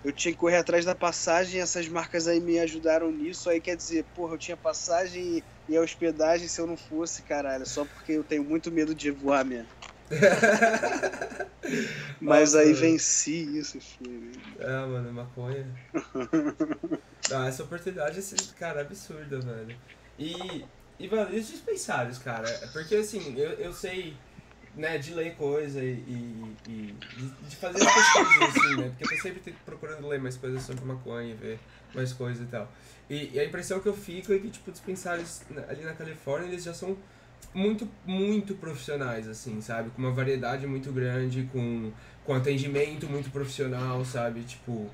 Eu 0.05 0.13
tinha 0.13 0.33
que 0.33 0.39
correr 0.39 0.59
atrás 0.59 0.85
da 0.85 0.95
passagem, 0.95 1.61
essas 1.61 1.89
marcas 1.89 2.29
aí 2.29 2.39
me 2.39 2.59
ajudaram 2.59 3.11
nisso. 3.11 3.49
Aí 3.49 3.59
quer 3.59 3.75
dizer, 3.75 4.05
porra, 4.15 4.35
eu 4.35 4.39
tinha 4.39 4.57
passagem 4.57 5.43
e, 5.67 5.77
a 5.77 5.81
hospedagem 5.81 6.47
se 6.47 6.61
eu 6.61 6.67
não 6.67 6.77
fosse, 6.77 7.23
caralho, 7.23 7.65
só 7.65 7.87
porque 7.87 8.13
eu 8.13 8.23
tenho 8.23 8.45
muito 8.45 8.71
medo 8.71 8.95
de 8.95 9.11
voar 9.11 9.47
mesmo. 9.47 9.69
Mas 12.21 12.53
Nossa, 12.53 12.61
aí 12.61 12.75
venci 12.75 13.57
isso, 13.57 13.81
filho. 13.81 14.33
É, 14.59 14.87
mano, 14.87 15.11
maconha. 15.13 15.67
Não, 17.31 17.47
essa 17.47 17.63
oportunidade, 17.63 18.19
esse, 18.19 18.37
cara, 18.55 18.81
é 18.81 18.83
absurda, 18.83 19.41
velho. 19.41 19.75
E, 20.19 20.67
mano, 21.11 21.35
e 21.35 21.41
os 21.41 21.49
dispensários, 21.49 22.19
cara? 22.19 22.49
Porque, 22.73 22.95
assim, 22.97 23.35
eu, 23.37 23.51
eu 23.53 23.73
sei, 23.73 24.17
né, 24.77 24.99
de 24.99 25.13
ler 25.15 25.35
coisa 25.35 25.83
e, 25.83 25.93
e, 26.07 26.57
e 26.69 26.95
de, 27.49 27.57
fazer 27.57 27.83
as 27.83 27.95
pesquisas, 27.95 28.43
assim, 28.43 28.77
né? 28.77 28.89
Porque 28.91 29.05
eu 29.05 29.17
tô 29.17 29.23
sempre 29.23 29.55
procurando 29.65 30.07
ler 30.07 30.21
mais 30.21 30.37
coisas 30.37 30.63
sobre 30.63 30.85
maconha, 30.85 31.35
ver 31.35 31.59
mais 31.95 32.13
coisas 32.13 32.43
e 32.43 32.51
tal. 32.51 32.71
E, 33.11 33.31
e 33.35 33.41
a 33.41 33.45
impressão 33.45 33.81
que 33.81 33.89
eu 33.89 33.95
fico 33.95 34.33
é 34.33 34.39
que, 34.39 34.51
tipo, 34.51 34.71
dispensários 34.71 35.43
ali 35.69 35.83
na 35.83 35.93
Califórnia, 35.95 36.49
eles 36.49 36.65
já 36.65 36.73
são 36.73 36.97
muito, 37.53 37.89
muito 38.07 38.55
profissionais, 38.55 39.29
assim, 39.29 39.61
sabe? 39.61 39.91
Com 39.91 40.03
uma 40.03 40.13
variedade 40.13 40.67
muito 40.67 40.93
grande, 40.93 41.49
com, 41.53 41.93
com 42.25 42.35
atendimento 42.35 43.09
muito 43.09 43.31
profissional, 43.31 44.05
sabe? 44.05 44.43
Tipo, 44.43 44.91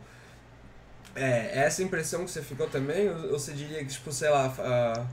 é, 1.14 1.61
essa 1.61 1.82
impressão 1.82 2.24
que 2.24 2.30
você 2.30 2.42
ficou 2.42 2.68
também, 2.68 3.09
ou, 3.09 3.32
ou 3.32 3.38
você 3.38 3.53
diria 3.53 3.78
que, 3.78 3.92
tipo, 3.92 4.12
sei 4.12 4.30
lá, 4.30 4.55
ah, 4.59 5.07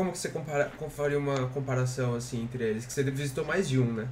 como 0.00 0.12
que 0.12 0.18
você 0.18 0.30
compara, 0.30 0.72
faria 0.88 1.18
uma 1.18 1.46
comparação, 1.48 2.14
assim, 2.14 2.42
entre 2.42 2.64
eles? 2.64 2.86
Que 2.86 2.92
você 2.92 3.02
visitou 3.02 3.44
mais 3.44 3.68
de 3.68 3.78
um, 3.78 3.92
né? 3.92 4.08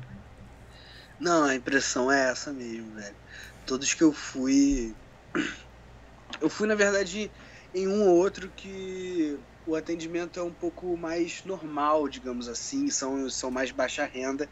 Não, 1.19 1.45
a 1.45 1.55
impressão 1.55 2.13
é 2.13 2.29
essa 2.29 2.53
mesmo, 2.53 2.95
velho. 2.95 3.17
Todos 3.65 3.95
que 3.95 4.05
eu 4.05 4.13
fui. 4.13 4.95
Eu 6.43 6.51
fui, 6.51 6.69
na 6.69 6.75
verdade, 6.75 7.31
em 7.75 7.89
um 7.89 8.07
ou 8.07 8.17
outro 8.17 8.53
que 8.55 9.39
o 9.67 9.75
atendimento 9.75 10.39
é 10.39 10.43
um 10.43 10.53
pouco 10.53 10.95
mais 10.95 11.43
normal, 11.45 12.07
digamos 12.07 12.49
assim, 12.49 12.91
são, 12.91 13.29
são 13.31 13.51
mais 13.51 13.71
baixa 13.71 14.05
renda, 14.05 14.47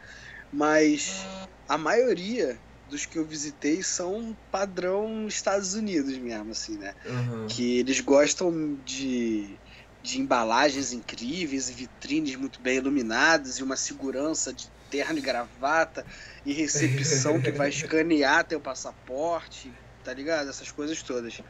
mas 0.51 1.23
a 1.69 1.77
maioria 1.77 2.59
dos 2.89 3.05
que 3.05 3.17
eu 3.17 3.23
visitei 3.23 3.83
são 3.83 4.35
padrão 4.51 5.27
Estados 5.27 5.75
Unidos 5.75 6.17
mesmo, 6.17 6.51
assim, 6.51 6.77
né? 6.77 6.95
Uhum. 7.05 7.45
que 7.47 7.77
eles 7.77 8.01
gostam 8.01 8.75
de, 8.83 9.55
de 10.07 10.21
embalagens 10.21 10.93
incríveis 10.93 11.69
vitrines 11.69 12.37
muito 12.37 12.61
bem 12.61 12.77
iluminadas 12.77 13.57
e 13.57 13.63
uma 13.63 13.75
segurança 13.75 14.53
de 14.53 14.71
terno 14.89 15.19
e 15.19 15.21
gravata 15.21 16.05
e 16.45 16.53
recepção 16.53 17.41
que 17.41 17.51
vai 17.51 17.67
escanear 17.67 18.47
teu 18.47 18.61
passaporte, 18.61 19.73
tá 20.01 20.13
ligado? 20.13 20.49
Essas 20.49 20.71
coisas 20.71 21.03
todas. 21.03 21.41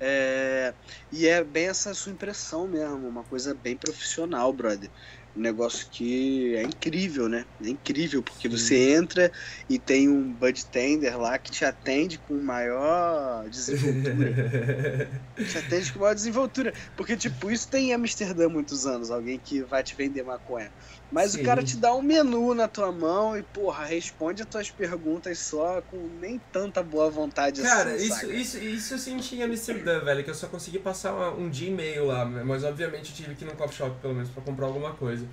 É, 0.00 0.74
e 1.12 1.26
é 1.26 1.44
bem 1.44 1.68
essa 1.68 1.92
sua 1.92 2.10
impressão 2.10 2.66
mesmo, 2.66 3.06
uma 3.06 3.22
coisa 3.22 3.54
bem 3.54 3.76
profissional, 3.76 4.50
brother. 4.50 4.90
Um 5.36 5.40
negócio 5.42 5.86
que 5.90 6.56
é 6.56 6.62
incrível, 6.62 7.28
né? 7.28 7.44
É 7.62 7.68
incrível, 7.68 8.22
porque 8.22 8.48
Sim. 8.50 8.56
você 8.56 8.94
entra 8.94 9.30
e 9.68 9.78
tem 9.78 10.08
um 10.08 10.32
bud 10.32 10.66
tender 10.66 11.16
lá 11.18 11.38
que 11.38 11.52
te 11.52 11.64
atende 11.64 12.18
com 12.18 12.42
maior 12.42 13.48
desenvoltura. 13.48 15.30
Te 15.40 15.56
atende 15.56 15.92
com 15.92 16.00
maior 16.00 16.14
desenvoltura. 16.14 16.72
Porque, 16.96 17.16
tipo, 17.16 17.50
isso 17.50 17.70
tem 17.70 17.90
em 17.90 17.94
Amsterdã 17.94 18.46
há 18.46 18.48
muitos 18.48 18.84
anos, 18.84 19.10
alguém 19.10 19.38
que 19.38 19.62
vai 19.62 19.82
te 19.82 19.96
vender 19.96 20.22
maconha. 20.22 20.70
Mas 21.12 21.32
Sim. 21.32 21.40
o 21.40 21.44
cara 21.44 21.62
te 21.62 21.76
dá 21.76 21.92
um 21.92 22.00
menu 22.02 22.54
na 22.54 22.68
tua 22.68 22.92
mão 22.92 23.36
e, 23.36 23.42
porra, 23.42 23.84
responde 23.84 24.42
as 24.42 24.48
tuas 24.48 24.70
perguntas 24.70 25.38
só 25.40 25.82
com 25.82 25.96
nem 26.20 26.40
tanta 26.52 26.82
boa 26.84 27.10
vontade 27.10 27.60
Cara, 27.62 27.94
assim, 27.94 28.04
isso, 28.06 28.14
saca? 28.14 28.32
isso, 28.32 28.58
isso 28.58 28.94
eu 28.94 28.98
senti 28.98 29.36
em 29.36 29.42
Amsterdã, 29.42 29.98
velho, 30.00 30.22
que 30.22 30.30
eu 30.30 30.34
só 30.34 30.46
consegui 30.46 30.78
passar 30.78 31.12
uma- 31.12 31.30
um 31.32 31.50
dia 31.50 31.68
e 31.68 31.72
meio 31.74 32.06
lá, 32.06 32.24
mas 32.24 32.62
obviamente 32.62 33.10
eu 33.10 33.16
tive 33.16 33.34
que 33.34 33.44
ir 33.44 33.48
num 33.48 33.56
coffee 33.56 33.76
shop, 33.78 33.98
pelo 34.00 34.14
menos, 34.14 34.30
pra 34.30 34.40
comprar 34.42 34.66
alguma 34.66 34.92
coisa. 34.92 35.26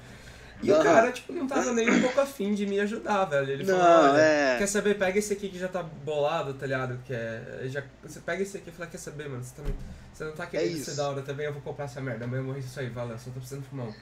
E 0.64 0.72
o 0.72 0.82
cara, 0.82 1.12
tipo, 1.12 1.32
não 1.32 1.46
tava 1.46 1.72
nem 1.72 1.88
um 1.88 2.02
pouco 2.02 2.20
afim 2.20 2.56
de 2.56 2.66
me 2.66 2.80
ajudar, 2.80 3.26
velho. 3.26 3.52
Ele 3.52 3.64
falou, 3.64 3.80
Não, 3.80 4.14
olha, 4.14 4.20
é. 4.22 4.58
quer 4.58 4.66
saber, 4.68 4.98
pega 4.98 5.20
esse 5.20 5.32
aqui 5.32 5.50
que 5.50 5.60
já 5.60 5.68
tá 5.68 5.84
bolado, 5.84 6.56
tá 6.56 6.66
ligado? 6.66 7.00
Que 7.06 7.14
é. 7.14 7.62
Já, 7.66 7.84
você 8.02 8.20
pega 8.20 8.42
esse 8.42 8.58
aqui 8.58 8.70
e 8.70 8.74
fala, 8.74 8.90
quer 8.90 8.98
saber, 8.98 9.30
mano, 9.30 9.44
você, 9.44 9.54
também, 9.56 9.76
você 10.12 10.24
não 10.24 10.32
tá 10.32 10.48
querendo 10.48 10.70
É 10.70 10.72
isso. 10.72 10.86
ser 10.90 10.98
da 10.98 11.10
hora 11.10 11.22
também, 11.22 11.46
eu 11.46 11.54
vou 11.54 11.62
comprar 11.62 11.86
essa 11.86 12.02
merda, 12.02 12.26
amanhã 12.26 12.42
eu 12.42 12.46
morri 12.46 12.62
isso 12.62 12.80
aí, 12.80 12.90
valeu, 12.90 13.16
só 13.20 13.26
tô 13.26 13.34
precisando 13.40 13.64
fumar 13.70 13.86
um. 13.86 13.94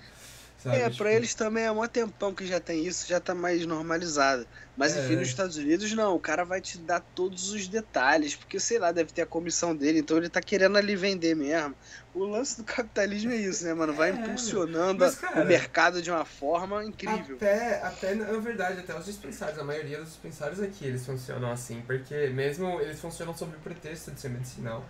Sabe? 0.65 0.77
É, 0.77 0.89
Tipo, 0.89 0.97
pra 1.03 1.13
eles 1.13 1.35
também 1.35 1.63
é 1.65 1.71
mó 1.71 1.87
tempão 1.87 2.33
que 2.33 2.45
já 2.45 2.59
tem 2.59 2.85
isso, 2.85 3.07
já 3.07 3.19
tá 3.21 3.35
mais 3.35 3.65
normalizado. 3.65 4.47
Mas 4.75 4.95
É. 4.95 4.99
enfim, 4.99 5.15
nos 5.15 5.27
Estados 5.27 5.55
Unidos 5.57 5.91
não, 5.93 6.15
o 6.15 6.19
cara 6.19 6.43
vai 6.43 6.59
te 6.59 6.79
dar 6.79 7.01
todos 7.13 7.49
os 7.51 7.67
detalhes, 7.67 8.35
porque 8.35 8.59
sei 8.59 8.79
lá, 8.79 8.91
deve 8.91 9.11
ter 9.13 9.21
a 9.21 9.27
comissão 9.27 9.75
dele, 9.75 9.99
então 9.99 10.17
ele 10.17 10.29
tá 10.29 10.41
querendo 10.41 10.77
ali 10.77 10.95
vender 10.95 11.35
mesmo. 11.35 11.75
O 12.13 12.25
lance 12.25 12.57
do 12.57 12.63
capitalismo 12.65 13.31
é 13.31 13.37
isso, 13.37 13.63
né, 13.63 13.73
mano? 13.75 13.93
Vai 13.93 14.09
É, 14.09 14.13
impulsionando 14.13 14.99
mas, 14.99 15.15
cara, 15.15 15.41
o 15.43 15.45
mercado 15.47 16.01
de 16.01 16.09
uma 16.11 16.25
forma 16.25 16.83
incrível. 16.83 17.35
Até, 17.37 17.81
até, 17.81 18.15
na 18.15 18.39
verdade, 18.39 18.79
até 18.79 18.97
os 18.97 19.05
dispensários, 19.05 19.59
a 19.59 19.63
maioria 19.63 19.99
dos 19.99 20.09
dispensários 20.09 20.59
aqui, 20.59 20.85
eles 20.85 21.05
funcionam 21.05 21.51
assim, 21.51 21.81
porque 21.85 22.27
mesmo 22.29 22.79
eles 22.81 22.99
funcionam 22.99 23.35
sob 23.37 23.55
o 23.55 23.59
pretexto 23.59 24.11
de 24.11 24.19
ser 24.19 24.29
medicinal. 24.29 24.83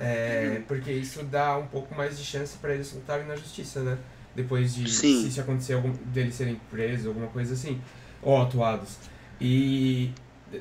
É, 0.00 0.58
Uhum. 0.58 0.62
porque 0.66 0.90
isso 0.90 1.22
dá 1.24 1.56
um 1.58 1.66
pouco 1.66 1.94
mais 1.94 2.16
de 2.18 2.24
chance 2.24 2.56
pra 2.58 2.74
eles 2.74 2.92
lutarem 2.92 3.26
na 3.26 3.36
justiça, 3.36 3.82
né? 3.82 3.98
Depois 4.34 4.74
de 4.74 4.88
Sim. 4.88 5.30
se 5.30 5.40
acontecer 5.40 5.74
algum, 5.74 5.92
deles 6.06 6.34
serem 6.34 6.58
presos, 6.70 7.06
alguma 7.06 7.26
coisa 7.28 7.54
assim, 7.54 7.80
ou 8.22 8.40
atuados. 8.40 8.96
E 9.40 10.10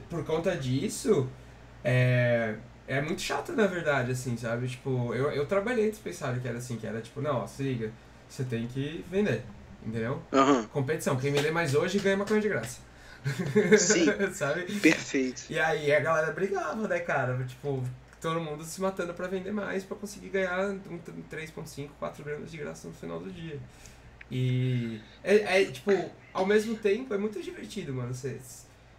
por 0.09 0.25
conta 0.25 0.55
disso, 0.55 1.29
é, 1.83 2.55
é 2.87 3.01
muito 3.01 3.21
chato, 3.21 3.53
na 3.53 3.67
verdade, 3.67 4.11
assim, 4.11 4.35
sabe? 4.37 4.67
Tipo, 4.67 5.13
eu, 5.13 5.31
eu 5.31 5.45
trabalhei 5.45 5.87
em 5.87 5.91
dispensário 5.91 6.41
que 6.41 6.47
era 6.47 6.57
assim, 6.57 6.77
que 6.77 6.85
era 6.85 6.99
tipo, 7.01 7.21
não, 7.21 7.37
ó, 7.37 7.47
se 7.47 7.63
liga, 7.63 7.91
você 8.27 8.43
tem 8.43 8.67
que 8.67 9.05
vender, 9.09 9.43
entendeu? 9.85 10.21
Aham, 10.33 10.63
competição. 10.71 11.15
Quem 11.15 11.31
vender 11.31 11.51
mais 11.51 11.75
hoje 11.75 11.99
ganha 11.99 12.17
maconha 12.17 12.41
de 12.41 12.49
graça. 12.49 12.79
Sim. 13.77 14.05
Sabe? 14.33 14.63
perfeito. 14.79 15.43
E 15.49 15.59
aí 15.59 15.93
a 15.93 15.99
galera 15.99 16.31
brigava, 16.31 16.87
né, 16.87 16.99
cara? 16.99 17.37
Tipo, 17.45 17.83
todo 18.21 18.39
mundo 18.39 18.63
se 18.63 18.79
matando 18.79 19.13
pra 19.13 19.27
vender 19.27 19.51
mais 19.51 19.83
pra 19.83 19.97
conseguir 19.97 20.29
ganhar 20.29 20.69
um 20.69 20.99
3,5, 21.29 21.89
4 21.99 22.23
gramas 22.23 22.51
de 22.51 22.57
graça 22.57 22.87
no 22.87 22.93
final 22.93 23.19
do 23.19 23.31
dia. 23.31 23.59
E 24.29 25.01
é, 25.23 25.61
é, 25.61 25.65
tipo, 25.65 25.91
ao 26.31 26.45
mesmo 26.45 26.75
tempo 26.75 27.13
é 27.13 27.17
muito 27.17 27.41
divertido, 27.41 27.93
mano. 27.93 28.13
Você, 28.13 28.39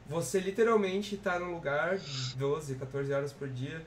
você 0.07 0.41
literalmente 0.41 1.17
tá 1.17 1.39
num 1.39 1.55
lugar 1.55 1.99
12, 2.37 2.75
14 2.75 3.13
horas 3.13 3.33
por 3.33 3.49
dia 3.49 3.81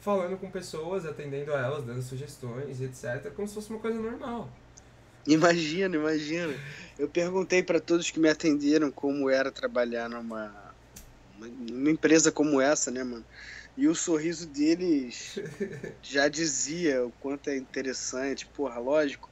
falando 0.00 0.36
com 0.38 0.48
pessoas, 0.48 1.04
atendendo 1.04 1.52
a 1.52 1.58
elas, 1.58 1.84
dando 1.84 2.00
sugestões, 2.00 2.80
etc, 2.80 3.32
como 3.34 3.48
se 3.48 3.54
fosse 3.54 3.70
uma 3.70 3.80
coisa 3.80 4.00
normal. 4.00 4.48
Imagina, 5.26 5.96
imagina. 5.96 6.54
Eu 6.96 7.08
perguntei 7.08 7.60
pra 7.60 7.80
todos 7.80 8.10
que 8.10 8.20
me 8.20 8.28
atenderam 8.28 8.92
como 8.92 9.28
era 9.28 9.50
trabalhar 9.50 10.08
numa, 10.08 10.72
numa 11.38 11.90
empresa 11.90 12.30
como 12.30 12.60
essa, 12.60 12.92
né, 12.92 13.02
mano? 13.02 13.24
E 13.76 13.86
o 13.88 13.94
sorriso 13.94 14.50
deles 14.50 15.34
já 16.02 16.28
dizia 16.28 17.04
o 17.06 17.12
quanto 17.12 17.48
é 17.50 17.56
interessante. 17.56 18.48
Porra, 18.52 18.78
lógico. 18.78 19.30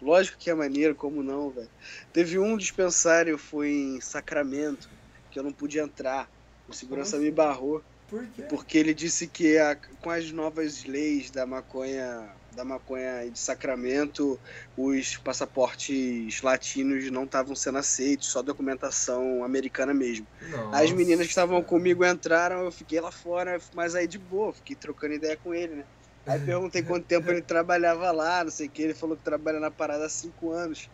Lógico 0.00 0.36
que 0.38 0.50
é 0.50 0.54
maneiro, 0.54 0.94
como 0.94 1.22
não, 1.22 1.52
velho. 1.52 1.70
Teve 2.12 2.38
um 2.38 2.56
dispensário, 2.56 3.38
foi 3.38 3.70
em 3.70 4.00
Sacramento, 4.00 4.88
que 5.30 5.38
eu 5.38 5.42
não 5.42 5.52
podia 5.52 5.82
entrar. 5.82 6.30
O 6.66 6.72
segurança 6.74 7.18
me 7.18 7.30
assim? 7.30 7.32
barrou. 7.32 7.82
Por 8.06 8.30
quê? 8.30 8.42
Porque 8.48 8.78
ele 8.78 8.94
disse 8.94 9.28
que 9.28 9.58
a- 9.58 9.76
com 10.00 10.10
as 10.10 10.30
novas 10.32 10.84
leis 10.84 11.30
da 11.30 11.46
maconha, 11.46 12.36
da 12.56 12.64
maconha 12.64 13.30
de 13.30 13.38
Sacramento, 13.38 14.40
os 14.76 15.16
passaportes 15.18 16.40
latinos 16.42 17.10
não 17.12 17.24
estavam 17.24 17.54
sendo 17.54 17.78
aceitos, 17.78 18.28
só 18.30 18.42
documentação 18.42 19.44
americana 19.44 19.94
mesmo. 19.94 20.28
As 20.70 20.90
meninas 20.92 21.26
que 21.26 21.30
estavam 21.32 21.62
Nossa. 21.62 21.64
comigo 21.64 22.04
entraram, 22.04 22.64
eu 22.64 22.72
fiquei 22.72 23.00
lá 23.00 23.12
fora, 23.12 23.58
mas 23.74 23.94
aí 23.94 24.08
de 24.08 24.18
boa, 24.18 24.54
fiquei 24.54 24.76
trocando 24.76 25.14
ideia 25.14 25.36
com 25.36 25.54
ele, 25.54 25.76
né? 25.76 25.88
Aí 26.26 26.40
perguntei 26.40 26.82
quanto 26.82 27.06
tempo 27.06 27.30
ele 27.30 27.42
trabalhava 27.42 28.10
lá, 28.10 28.42
não 28.44 28.50
sei 28.50 28.66
o 28.68 28.70
que, 28.72 28.82
ele 28.82 28.94
falou 28.94 29.16
que 29.16 29.22
trabalha 29.22 29.60
na 29.60 29.70
parada 29.70 30.06
há 30.06 30.08
cinco 30.08 30.50
anos. 30.52 30.90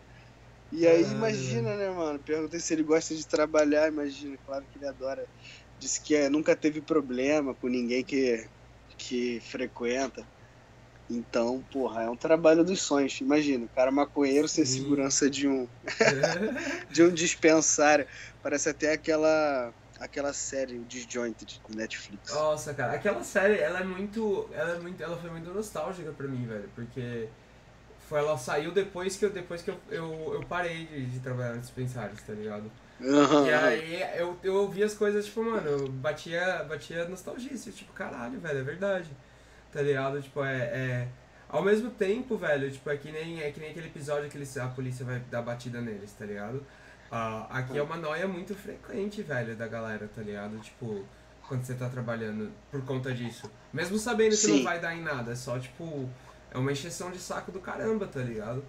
E 0.71 0.87
aí 0.87 1.03
Caralho, 1.03 1.11
imagina, 1.11 1.75
né, 1.77 1.89
mano? 1.89 2.23
Perguntei 2.23 2.59
se 2.59 2.73
ele 2.73 2.83
gosta 2.83 3.15
de 3.15 3.27
trabalhar, 3.27 3.87
imagina, 3.89 4.37
claro 4.39 4.67
que 4.67 4.77
ele 4.77 4.87
adora. 4.87 5.29
Disse 5.77 6.01
que 6.03 6.15
é, 6.15 6.29
nunca 6.29 6.55
teve 6.55 6.81
problema 6.81 7.55
com 7.55 7.67
ninguém 7.67 8.03
que, 8.03 8.49
que 8.97 9.39
frequenta. 9.41 10.27
Então, 11.09 11.63
porra, 11.71 12.03
é 12.03 12.09
um 12.09 12.15
trabalho 12.15 12.63
dos 12.63 12.81
sonhos. 12.81 13.19
Imagina, 13.21 13.65
o 13.65 13.69
cara 13.69 13.91
maconheiro 13.91 14.47
ser 14.47 14.65
Sim. 14.65 14.79
segurança 14.79 15.29
de 15.29 15.47
um, 15.47 15.67
de 16.89 17.03
um 17.03 17.13
dispensário. 17.13 18.07
Parece 18.41 18.69
até 18.69 18.93
aquela 18.93 19.73
aquela 19.99 20.33
série, 20.33 20.79
o 20.79 20.85
Disjointed, 20.85 21.61
do 21.67 21.77
Netflix. 21.77 22.33
Nossa, 22.33 22.73
cara, 22.73 22.93
aquela 22.93 23.23
série, 23.23 23.59
ela 23.59 23.79
é 23.79 23.83
muito. 23.83 24.49
Ela 24.53 24.75
é 24.75 24.79
muito. 24.79 25.01
Ela 25.01 25.17
foi 25.17 25.29
muito 25.29 25.49
nostálgica 25.53 26.11
pra 26.11 26.27
mim, 26.27 26.45
velho. 26.45 26.69
Porque 26.75 27.27
Tipo, 28.13 28.17
ela 28.17 28.37
saiu 28.37 28.71
depois 28.71 29.15
que 29.17 29.25
eu, 29.25 29.29
depois 29.31 29.61
que 29.63 29.71
eu, 29.71 29.77
eu, 29.89 30.33
eu 30.35 30.43
parei 30.43 30.85
de, 30.85 31.05
de 31.07 31.19
trabalhar 31.19 31.53
nos 31.53 31.63
dispensários, 31.63 32.21
tá 32.21 32.33
ligado? 32.33 32.69
Aham. 33.01 33.47
E 33.47 33.51
aí 33.51 34.19
eu, 34.19 34.37
eu 34.43 34.55
ouvi 34.55 34.83
as 34.83 34.93
coisas, 34.93 35.25
tipo, 35.25 35.43
mano, 35.43 35.67
eu 35.67 35.87
batia, 35.89 36.63
batia 36.63 37.07
nostalgia, 37.07 37.53
assim, 37.53 37.71
tipo, 37.71 37.91
caralho, 37.93 38.39
velho, 38.39 38.59
é 38.59 38.63
verdade. 38.63 39.09
Tá 39.73 39.81
ligado? 39.81 40.21
Tipo, 40.21 40.43
é, 40.43 40.57
é. 40.57 41.07
Ao 41.49 41.63
mesmo 41.63 41.89
tempo, 41.91 42.37
velho, 42.37 42.71
tipo, 42.71 42.89
é 42.89 42.97
que 42.97 43.11
nem, 43.11 43.41
é 43.41 43.51
que 43.51 43.59
nem 43.59 43.71
aquele 43.71 43.87
episódio 43.87 44.29
que 44.29 44.37
eles, 44.37 44.55
a 44.57 44.67
polícia 44.67 45.05
vai 45.05 45.19
dar 45.31 45.41
batida 45.41 45.81
neles, 45.81 46.11
tá 46.13 46.25
ligado? 46.25 46.65
Ah, 47.11 47.47
aqui 47.49 47.77
é 47.77 47.83
uma 47.83 47.97
noia 47.97 48.27
muito 48.27 48.55
frequente, 48.55 49.21
velho, 49.21 49.55
da 49.55 49.67
galera, 49.67 50.09
tá 50.15 50.21
ligado? 50.21 50.57
Tipo, 50.59 51.05
quando 51.47 51.63
você 51.63 51.75
tá 51.75 51.87
trabalhando 51.87 52.51
por 52.71 52.83
conta 52.83 53.13
disso. 53.13 53.49
Mesmo 53.71 53.99
sabendo 53.99 54.31
que 54.31 54.37
Sim. 54.37 54.57
não 54.57 54.63
vai 54.63 54.79
dar 54.79 54.95
em 54.95 55.01
nada, 55.01 55.31
é 55.31 55.35
só, 55.35 55.59
tipo, 55.59 56.09
é 56.49 56.57
uma 56.57 56.71
encheção 56.71 57.11
de 57.11 57.19
saco 57.19 57.51
do 57.51 57.59
caramba, 57.59 58.07
tá 58.07 58.19
ligado? 58.19 58.63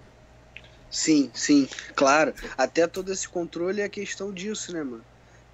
Sim, 0.90 1.30
sim, 1.34 1.68
claro. 1.94 2.34
Até 2.56 2.86
todo 2.86 3.12
esse 3.12 3.28
controle 3.28 3.80
é 3.80 3.88
questão 3.88 4.32
disso, 4.32 4.72
né, 4.72 4.82
mano? 4.82 5.04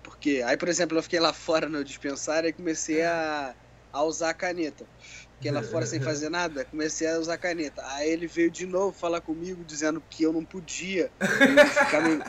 Porque, 0.03 0.43
aí, 0.45 0.57
por 0.57 0.69
exemplo, 0.69 0.99
eu 0.99 1.03
fiquei 1.03 1.21
lá 1.21 1.33
fora 1.33 1.69
no 1.69 1.85
dispensário 1.85 2.49
e 2.49 2.53
comecei 2.53 3.03
a, 3.03 3.55
a 3.93 4.03
usar 4.03 4.31
a 4.31 4.35
caneta. 4.35 4.85
Fiquei 5.41 5.53
lá 5.53 5.63
fora 5.63 5.87
sem 5.87 5.99
fazer 6.01 6.29
nada, 6.29 6.67
comecei 6.67 7.09
a 7.09 7.19
usar 7.19 7.39
caneta. 7.39 7.83
Aí 7.87 8.11
ele 8.11 8.27
veio 8.27 8.51
de 8.51 8.67
novo 8.67 8.93
falar 8.93 9.23
comigo, 9.23 9.65
dizendo 9.65 10.03
que 10.11 10.23
eu 10.23 10.35
não 10.35 10.45
podia 10.45 11.11
ficar 11.19 12.03
me, 12.03 12.23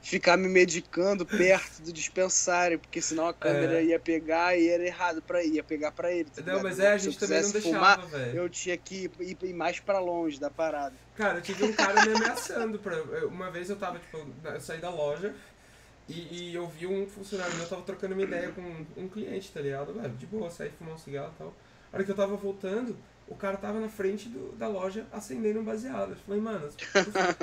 ficar 0.00 0.36
me 0.36 0.46
medicando 0.48 1.26
perto 1.26 1.82
do 1.82 1.92
dispensário, 1.92 2.78
porque 2.78 3.02
senão 3.02 3.26
a 3.26 3.34
câmera 3.34 3.80
É. 3.82 3.86
ia 3.86 3.98
pegar 3.98 4.56
e 4.56 4.68
era 4.68 4.86
errado 4.86 5.20
pra 5.20 5.42
ia 5.42 5.64
pegar 5.64 5.90
pra 5.90 6.12
ele. 6.12 6.30
tá 6.30 6.40
Não, 6.40 6.44
ligado? 6.46 6.62
mas 6.62 6.78
é, 6.78 6.90
a 6.90 6.94
eu 6.94 6.98
gente 7.00 7.18
também 7.18 7.42
não 7.42 7.50
deixava, 7.50 7.74
fumar, 7.74 8.06
velho. 8.06 8.36
eu 8.38 8.48
tinha 8.48 8.76
que 8.76 9.10
ir, 9.20 9.36
ir 9.42 9.52
mais 9.54 9.80
pra 9.80 9.98
longe 9.98 10.38
da 10.38 10.48
parada. 10.48 10.94
Cara, 11.16 11.38
eu 11.38 11.42
tive 11.42 11.64
um 11.64 11.72
cara 11.72 12.06
me 12.06 12.12
ameaçando. 12.14 12.78
Pra, 12.78 12.94
eu- 12.94 13.26
uma 13.28 13.50
vez 13.50 13.70
eu 13.70 13.76
tava, 13.76 13.98
tipo, 13.98 14.24
eu 14.44 14.60
saí 14.60 14.78
da 14.78 14.88
loja 14.88 15.34
e, 16.08 16.50
e 16.50 16.54
eu 16.54 16.68
vi 16.68 16.86
um 16.86 17.08
funcionário 17.08 17.56
meu, 17.56 17.66
tava 17.66 17.82
trocando 17.82 18.14
uma 18.14 18.22
ideia 18.22 18.52
com 18.52 18.60
um, 18.60 18.86
um 18.98 19.08
cliente, 19.08 19.50
tá 19.50 19.60
ligado? 19.60 19.92
De 20.16 20.26
boa, 20.26 20.48
saí 20.48 20.70
fumar 20.78 20.94
um 20.94 20.98
cigarro 20.98 21.32
e 21.34 21.38
tal. 21.38 21.54
A 21.92 21.96
hora 21.96 22.04
que 22.04 22.10
eu 22.10 22.16
tava 22.16 22.36
voltando, 22.36 22.96
o 23.28 23.34
cara 23.34 23.56
tava 23.56 23.78
na 23.80 23.88
frente 23.88 24.28
do, 24.28 24.52
da 24.56 24.68
loja 24.68 25.06
acendendo 25.12 25.60
um 25.60 25.64
baseado. 25.64 26.10
Eu 26.10 26.16
falei, 26.16 26.40
mano, 26.40 26.68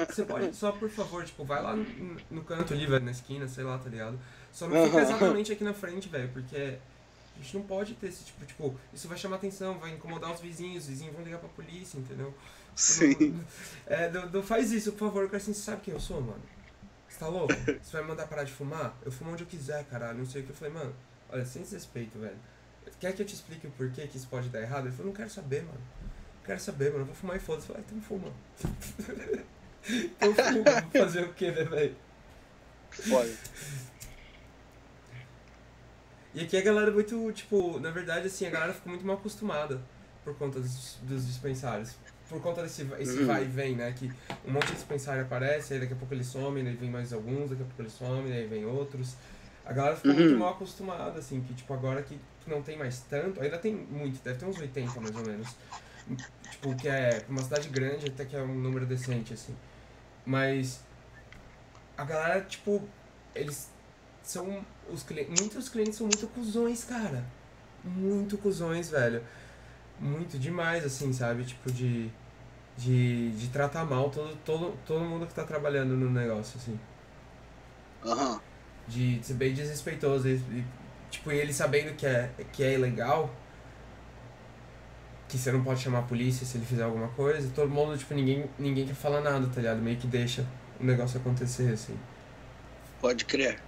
você 0.08 0.26
pode, 0.26 0.56
só 0.56 0.72
por 0.72 0.90
favor, 0.90 1.24
tipo, 1.24 1.44
vai 1.44 1.62
lá 1.62 1.76
no, 1.76 2.18
no 2.32 2.44
canto 2.44 2.74
ali, 2.74 2.86
velho, 2.86 3.06
na 3.06 3.12
esquina, 3.12 3.48
sei 3.48 3.64
lá, 3.64 3.78
tá 3.78 3.90
ligado? 3.90 4.20
Só 4.52 4.68
não 4.68 4.86
fica 4.86 5.02
exatamente 5.02 5.52
aqui 5.52 5.64
na 5.64 5.74
frente, 5.74 6.10
velho, 6.10 6.30
porque 6.34 6.78
a 7.36 7.42
gente 7.42 7.56
não 7.58 7.64
pode 7.64 7.94
ter 7.94 8.08
esse 8.08 8.26
tipo, 8.26 8.46
tipo, 8.46 8.76
isso 8.94 9.08
vai 9.08 9.18
chamar 9.18 9.38
atenção, 9.38 9.78
vai 9.80 9.92
incomodar 9.92 10.34
os 10.34 10.42
vizinhos, 10.42 10.84
os 10.84 10.90
vizinhos 10.90 11.14
vão 11.14 11.24
ligar 11.24 11.40
pra 11.40 11.50
polícia, 11.50 11.98
entendeu? 11.98 12.34
Sim. 12.76 13.40
É, 13.86 14.10
não, 14.10 14.30
não 14.30 14.44
faz 14.44 14.72
isso, 14.72 14.92
por 14.94 15.08
favor, 15.08 15.26
cara, 15.26 15.38
assim, 15.38 15.54
você 15.54 15.62
sabe 15.62 15.82
quem 15.82 15.94
eu 15.94 16.00
sou, 16.00 16.22
mano? 16.22 16.42
Você 17.08 17.20
tá 17.20 17.28
louco? 17.28 17.54
Você 17.54 17.92
vai 17.94 18.02
me 18.02 18.08
mandar 18.10 18.28
parar 18.28 18.44
de 18.44 18.52
fumar? 18.52 18.96
Eu 19.04 19.12
fumo 19.12 19.32
onde 19.32 19.44
eu 19.44 19.48
quiser, 19.48 19.84
caralho, 19.86 20.20
não 20.20 20.26
sei 20.26 20.42
o 20.42 20.46
que. 20.46 20.52
Eu 20.52 20.56
falei, 20.56 20.74
mano, 20.74 20.94
olha, 21.30 21.46
sem 21.46 21.62
desrespeito, 21.62 22.20
velho. 22.20 22.38
Quer 23.00 23.14
que 23.14 23.22
eu 23.22 23.26
te 23.26 23.34
explique 23.34 23.68
o 23.68 23.72
porquê 23.72 24.08
que 24.08 24.18
isso 24.18 24.28
pode 24.28 24.50
dar 24.50 24.62
errado? 24.62 24.86
Ele 24.88 24.92
falou, 24.96 25.08
não 25.08 25.16
quero 25.16 25.30
saber, 25.30 25.64
mano. 25.64 25.80
Não 26.40 26.46
quero 26.46 26.60
saber, 26.60 26.86
mano. 26.92 27.02
Eu 27.02 27.06
vou 27.06 27.16
fumar 27.16 27.36
e 27.36 27.40
foda-se. 27.40 27.70
Eu 27.70 27.76
falei, 27.76 27.86
então 27.88 28.02
fuma. 28.02 28.32
então 29.90 30.34
fuma, 30.36 30.82
vou 30.82 30.92
fazer 30.92 31.24
o 31.24 31.34
quê, 31.34 31.52
né, 31.52 31.64
velho? 31.64 31.96
Foda. 32.92 33.30
E 36.34 36.42
aqui 36.42 36.58
a 36.58 36.62
galera 36.62 36.90
é 36.92 36.94
muito, 36.94 37.32
tipo, 37.34 37.80
na 37.80 37.90
verdade, 37.90 38.28
assim, 38.28 38.46
a 38.46 38.50
galera 38.52 38.74
ficou 38.74 38.92
muito 38.92 39.06
mal 39.06 39.16
acostumada 39.16 39.82
por 40.24 40.36
conta 40.36 40.60
dos, 40.60 40.98
dos 41.04 41.26
dispensários. 41.26 41.96
Por 42.30 42.40
conta 42.42 42.62
desse 42.62 42.88
esse 43.00 43.18
Uhum. 43.22 43.26
vai 43.26 43.44
e 43.44 43.48
vem, 43.48 43.76
né? 43.76 43.92
Que 43.98 44.12
um 44.46 44.52
monte 44.52 44.68
de 44.68 44.74
dispensário 44.74 45.24
aparece, 45.24 45.74
aí 45.74 45.80
daqui 45.80 45.94
a 45.94 45.96
pouco 45.96 46.14
eles 46.14 46.28
somem, 46.28 46.68
aí 46.68 46.76
vem 46.76 46.90
mais 46.90 47.12
alguns, 47.12 47.50
daqui 47.50 47.64
a 47.64 47.66
pouco 47.66 47.82
eles 47.82 47.94
somem, 47.94 48.32
aí 48.32 48.46
vem 48.46 48.66
outros. 48.66 49.16
A 49.66 49.74
galera 49.74 49.96
ficou 49.96 50.12
Uhum. 50.12 50.20
muito 50.20 50.38
mal 50.38 50.50
acostumada, 50.54 51.18
assim, 51.18 51.42
que 51.42 51.56
tipo, 51.56 51.74
agora 51.74 52.04
que, 52.04 52.20
que 52.50 52.56
não 52.56 52.62
tem 52.64 52.78
mais 52.78 53.00
tanto, 53.02 53.42
ainda 53.42 53.58
tem 53.58 53.74
muito, 53.74 54.22
deve 54.24 54.40
ter 54.40 54.46
uns 54.46 54.60
80 54.60 55.00
mais 55.00 55.16
ou 55.16 55.26
menos. 55.26 55.56
Tipo, 56.50 56.76
que 56.76 56.90
é 56.90 57.24
uma 57.30 57.42
cidade 57.42 57.70
grande, 57.70 58.08
até 58.08 58.26
que 58.26 58.36
é 58.36 58.42
um 58.42 58.56
número 58.56 58.86
decente, 58.86 59.34
assim. 59.34 59.56
Mas 60.26 60.82
a 61.96 62.04
galera, 62.04 62.42
tipo, 62.42 62.82
eles 63.36 63.70
são. 64.24 64.66
Os 64.92 65.04
clientes. 65.04 65.40
Muitos 65.40 65.70
clientes 65.70 65.96
são 65.96 66.08
muito 66.08 66.28
cuzões, 66.28 66.84
cara. 66.84 67.24
Muito 67.84 68.38
cuzões, 68.38 68.90
velho. 68.90 69.24
Muito 70.00 70.40
demais, 70.40 70.84
assim, 70.84 71.14
sabe? 71.14 71.46
Tipo, 71.46 71.72
de. 71.72 72.10
De, 72.78 73.32
de 73.32 73.50
tratar 73.50 73.84
mal 73.84 74.10
todo, 74.10 74.38
todo, 74.46 74.80
todo 74.86 75.04
mundo 75.04 75.28
que 75.28 75.34
tá 75.34 75.44
trabalhando 75.44 75.98
no 75.98 76.10
negócio, 76.10 76.58
assim. 76.58 76.80
Aham. 78.06 78.40
De 78.88 79.20
ser 79.22 79.34
bem 79.34 79.54
desrespeitoso. 79.54 80.30
E, 80.30 80.64
tipo, 81.10 81.32
e 81.32 81.38
ele 81.38 81.54
sabendo 81.54 81.96
que 81.96 82.06
é, 82.06 82.30
que 82.54 82.64
é 82.64 82.74
ilegal. 82.74 83.30
Que 85.28 85.38
você 85.38 85.52
não 85.52 85.64
pode 85.64 85.80
chamar 85.80 86.00
a 86.00 86.04
polícia 86.04 86.46
se 86.46 86.58
ele 86.58 86.66
fizer 86.66 86.84
alguma 86.84 87.08
coisa. 87.10 87.52
Todo 87.54 87.70
mundo, 87.70 87.98
tipo, 87.98 88.14
ninguém, 88.14 88.50
ninguém 88.58 88.88
quer 88.88 88.96
falar 88.96 89.22
nada, 89.22 89.46
tá 89.48 89.62
ligado? 89.62 89.80
Meio 89.80 89.98
que 89.98 90.08
deixa 90.08 90.46
o 90.80 90.84
negócio 90.84 91.20
acontecer, 91.20 91.72
assim. 91.72 91.98
Pode 93.00 93.26
crer. 93.26 93.60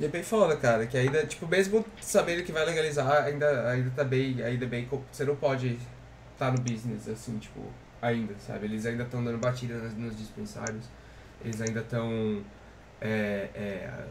E 0.00 0.04
é 0.04 0.08
bem 0.08 0.22
foda, 0.22 0.56
cara, 0.56 0.86
que 0.86 0.96
ainda, 0.96 1.26
tipo, 1.26 1.46
mesmo 1.46 1.84
sabendo 2.00 2.44
que 2.44 2.52
vai 2.52 2.64
legalizar, 2.64 3.24
ainda, 3.24 3.68
ainda 3.70 3.90
tá 3.90 4.04
bem, 4.04 4.40
ainda 4.42 4.64
bem, 4.66 4.88
você 5.10 5.24
não 5.24 5.34
pode 5.34 5.78
tá 6.38 6.52
no 6.52 6.58
business, 6.60 7.08
assim, 7.08 7.36
tipo, 7.38 7.60
ainda, 8.00 8.32
sabe? 8.38 8.66
Eles 8.66 8.86
ainda 8.86 9.02
estão 9.02 9.24
dando 9.24 9.38
batida 9.38 9.74
nas- 9.74 9.94
nos 9.94 10.16
dispensários, 10.16 10.84
eles 11.44 11.60
ainda 11.60 11.80
estão, 11.80 12.44
é, 13.00 13.48
é, 13.54 14.04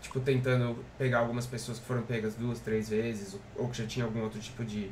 tipo, 0.00 0.20
tentando 0.20 0.76
pegar 0.98 1.18
algumas 1.20 1.46
pessoas 1.46 1.78
que 1.78 1.86
foram 1.86 2.02
pegas 2.02 2.34
duas, 2.34 2.60
três 2.60 2.88
vezes, 2.88 3.36
ou, 3.56 3.68
que 3.68 3.78
já 3.78 3.86
tinha 3.86 4.04
algum 4.04 4.22
outro 4.22 4.38
tipo 4.40 4.64
de, 4.64 4.90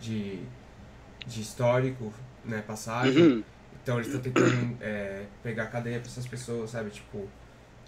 de, 0.00 0.42
de 1.26 1.40
histórico, 1.40 2.12
né, 2.44 2.62
passagem. 2.66 3.22
Uhum. 3.22 3.44
Então 3.82 3.96
eles 3.96 4.08
estão 4.08 4.20
tentando 4.20 4.76
é, 4.80 5.24
pegar 5.42 5.66
cadeia 5.66 5.98
pra 6.00 6.08
essas 6.08 6.26
pessoas, 6.26 6.70
sabe? 6.70 6.90
Tipo, 6.90 7.26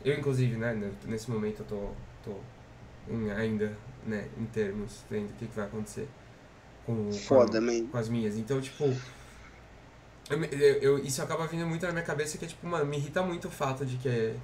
eu 0.04 0.18
inclusive, 0.18 0.56
né, 0.56 0.74
ne- 0.74 0.92
nesse 1.06 1.30
momento 1.30 1.60
eu 1.60 1.66
tô, 1.66 1.90
tô 2.24 3.12
em- 3.12 3.30
ainda, 3.30 3.76
né, 4.06 4.28
em 4.38 4.46
termos, 4.46 5.04
vendo 5.10 5.30
o 5.30 5.32
que, 5.34 5.46
que 5.46 5.54
vai 5.56 5.66
acontecer 5.66 6.08
com, 6.86 6.94
com, 7.04 7.12
Foda, 7.12 7.60
man. 7.60 7.86
com 7.86 7.98
as 7.98 8.08
minhas. 8.08 8.36
Então, 8.36 8.60
tipo, 8.60 8.84
eu, 10.30 10.44
eu- 10.80 10.98
isso 11.04 11.22
acaba 11.22 11.46
vindo 11.46 11.66
muito 11.66 11.84
na 11.84 11.92
minha 11.92 12.04
cabeça 12.04 12.38
que 12.38 12.44
é, 12.44 12.48
tipo, 12.48 12.66
mano, 12.66 12.86
me 12.86 12.96
irrita 12.96 13.22
muito 13.22 13.48
o 13.48 13.50
fato 13.50 13.84
de 13.84 13.96
que, 13.96 14.34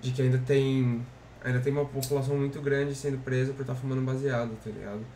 de 0.00 0.12
que 0.12 0.22
ainda 0.22 0.38
tem, 0.38 1.06
ainda 1.40 1.60
tem 1.62 1.72
uma 1.72 1.88
população 1.88 2.36
muito 2.38 2.60
grande 2.62 2.94
sendo 2.94 3.18
presa 3.22 3.54
por 3.54 3.62
estar 3.62 3.74
fumando 3.74 4.02
baseado, 4.02 4.56
tá 4.62 4.70
ligado? 4.70 5.06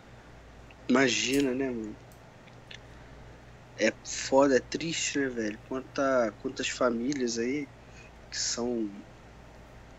Imagina, 0.88 1.54
né, 1.54 1.70
mano? 1.70 1.96
É 3.76 3.92
foda, 4.04 4.56
é 4.56 4.60
triste, 4.60 5.18
né, 5.18 5.28
velho? 5.28 5.58
Quanta, 5.68 6.32
quantas 6.42 6.68
famílias 6.68 7.38
aí 7.38 7.66
que 8.30 8.38
são 8.38 8.90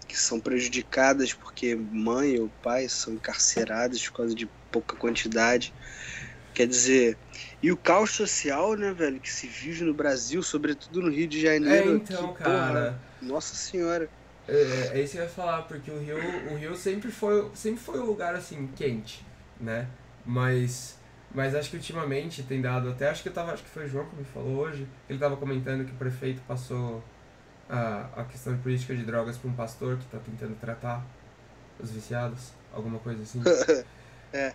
que 0.08 0.18
são 0.18 0.42
prejudicadas 0.42 1.34
porque 1.34 1.76
mãe 1.76 2.40
ou 2.40 2.50
pai 2.50 2.90
são 2.90 3.14
encarcerados 3.14 4.08
por 4.10 4.14
causa 4.18 4.36
de 4.36 4.48
pouca 4.72 4.96
quantidade. 4.98 5.76
Quer 6.54 6.68
dizer, 6.68 7.20
e 7.62 7.72
o 7.72 7.78
caos 7.78 8.12
social, 8.12 8.76
né, 8.76 8.94
velho, 8.94 9.22
que 9.22 9.32
se 9.32 9.48
vive 9.48 9.84
no 9.86 9.94
Brasil, 9.94 10.44
sobretudo 10.44 11.02
no 11.02 11.10
Rio 11.12 11.28
de 11.28 11.40
É, 11.64 11.86
Janeiro. 11.86 11.96
então, 11.96 12.34
que, 12.34 12.44
cara... 12.44 12.92
porra, 12.92 13.06
nossa 13.22 13.56
senhora. 13.56 14.12
É, 14.50 15.00
é 15.00 15.02
isso 15.02 15.14
que 15.14 15.20
eu 15.20 15.24
ia 15.24 15.30
falar, 15.30 15.64
porque 15.64 15.92
o 15.92 16.00
Rio, 16.00 16.18
o 16.52 16.56
Rio 16.56 16.76
sempre 16.76 17.12
foi, 17.12 17.50
sempre 17.54 17.80
foi 17.80 18.00
um 18.00 18.06
lugar 18.06 18.36
assim 18.36 18.68
quente, 18.76 19.26
né? 19.60 19.88
Mas, 20.26 20.98
mas 21.34 21.56
acho 21.56 21.70
que 21.70 21.78
ultimamente 21.78 22.44
tem 22.44 22.62
dado 22.62 22.90
até 22.90 23.10
acho 23.10 23.24
que 23.24 23.30
eu 23.30 23.34
tava, 23.34 23.54
acho 23.54 23.64
que 23.64 23.70
foi 23.70 23.86
o 23.86 23.88
João 23.88 24.06
que 24.06 24.16
me 24.16 24.24
falou 24.26 24.58
hoje, 24.58 24.88
ele 25.10 25.20
tava 25.20 25.38
comentando 25.38 25.86
que 25.86 25.92
o 25.92 25.96
prefeito 25.96 26.42
passou 26.48 27.04
a, 27.70 28.10
a 28.16 28.24
questão 28.26 28.56
de 28.56 28.62
política 28.62 28.96
de 28.96 29.04
drogas 29.04 29.38
para 29.38 29.50
um 29.50 29.54
pastor 29.54 29.98
que 29.98 30.06
tá 30.08 30.18
tentando 30.18 30.56
tratar 30.60 31.06
os 31.80 31.92
viciados, 31.92 32.52
alguma 32.74 33.00
coisa 33.00 33.22
assim. 33.24 33.42
É. 34.32 34.54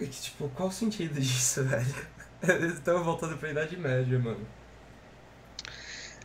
E 0.00 0.06
que, 0.06 0.20
tipo, 0.22 0.48
qual 0.48 0.68
o 0.68 0.72
sentido 0.72 1.20
disso, 1.20 1.62
velho? 1.64 1.94
Eles 2.42 2.74
estão 2.74 3.04
voltando 3.04 3.36
pra 3.36 3.50
Idade 3.50 3.76
Média, 3.76 4.18
mano. 4.18 4.44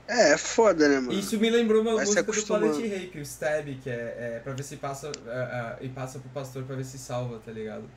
É, 0.08 0.34
é 0.34 0.38
foda, 0.38 0.88
né, 0.88 1.00
mano? 1.00 1.14
Isso 1.14 1.38
me 1.38 1.50
lembrou 1.50 1.82
uma 1.82 1.96
Vai 1.96 2.06
música 2.06 2.24
do. 2.24 2.44
Planet 2.46 2.76
Rape, 2.76 3.20
o 3.20 3.22
Stab, 3.22 3.68
que 3.82 3.90
é, 3.90 4.36
é 4.36 4.42
pra 4.44 4.54
ver 4.54 4.64
se 4.64 4.78
passa. 4.78 5.12
é, 5.26 5.80
é, 5.82 5.86
e 5.86 5.90
passa 5.90 6.20
pro 6.20 6.30
pastor 6.30 6.64
pra 6.64 6.76
ver 6.76 6.84
se 6.84 6.98
salva, 6.98 7.40
tá 7.40 7.52
ligado? 7.52 7.90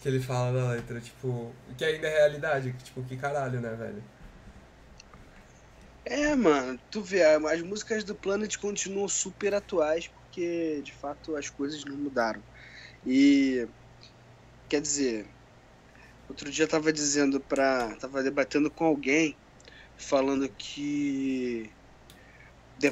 Que 0.00 0.08
ele 0.08 0.20
fala 0.20 0.52
na 0.52 0.70
letra, 0.72 1.00
tipo. 1.00 1.52
Que 1.76 1.84
ainda 1.84 2.06
é 2.06 2.18
realidade, 2.18 2.74
tipo, 2.84 3.02
que 3.02 3.16
caralho, 3.16 3.60
né, 3.60 3.74
velho? 3.74 4.02
É, 6.04 6.34
mano, 6.34 6.78
tu 6.90 7.02
vê, 7.02 7.22
as 7.22 7.62
músicas 7.62 8.04
do 8.04 8.14
Planet 8.14 8.56
continuam 8.56 9.08
super 9.08 9.54
atuais 9.54 10.08
porque 10.08 10.80
de 10.82 10.92
fato 10.92 11.36
as 11.36 11.50
coisas 11.50 11.84
não 11.84 11.96
mudaram. 11.96 12.42
E 13.06 13.66
quer 14.68 14.80
dizer, 14.80 15.26
Outro 16.28 16.50
dia 16.50 16.64
eu 16.64 16.68
tava 16.68 16.92
dizendo 16.92 17.40
pra. 17.40 17.96
tava 17.96 18.22
debatendo 18.22 18.70
com 18.70 18.84
alguém, 18.84 19.34
falando 19.98 20.48
que 20.48 21.70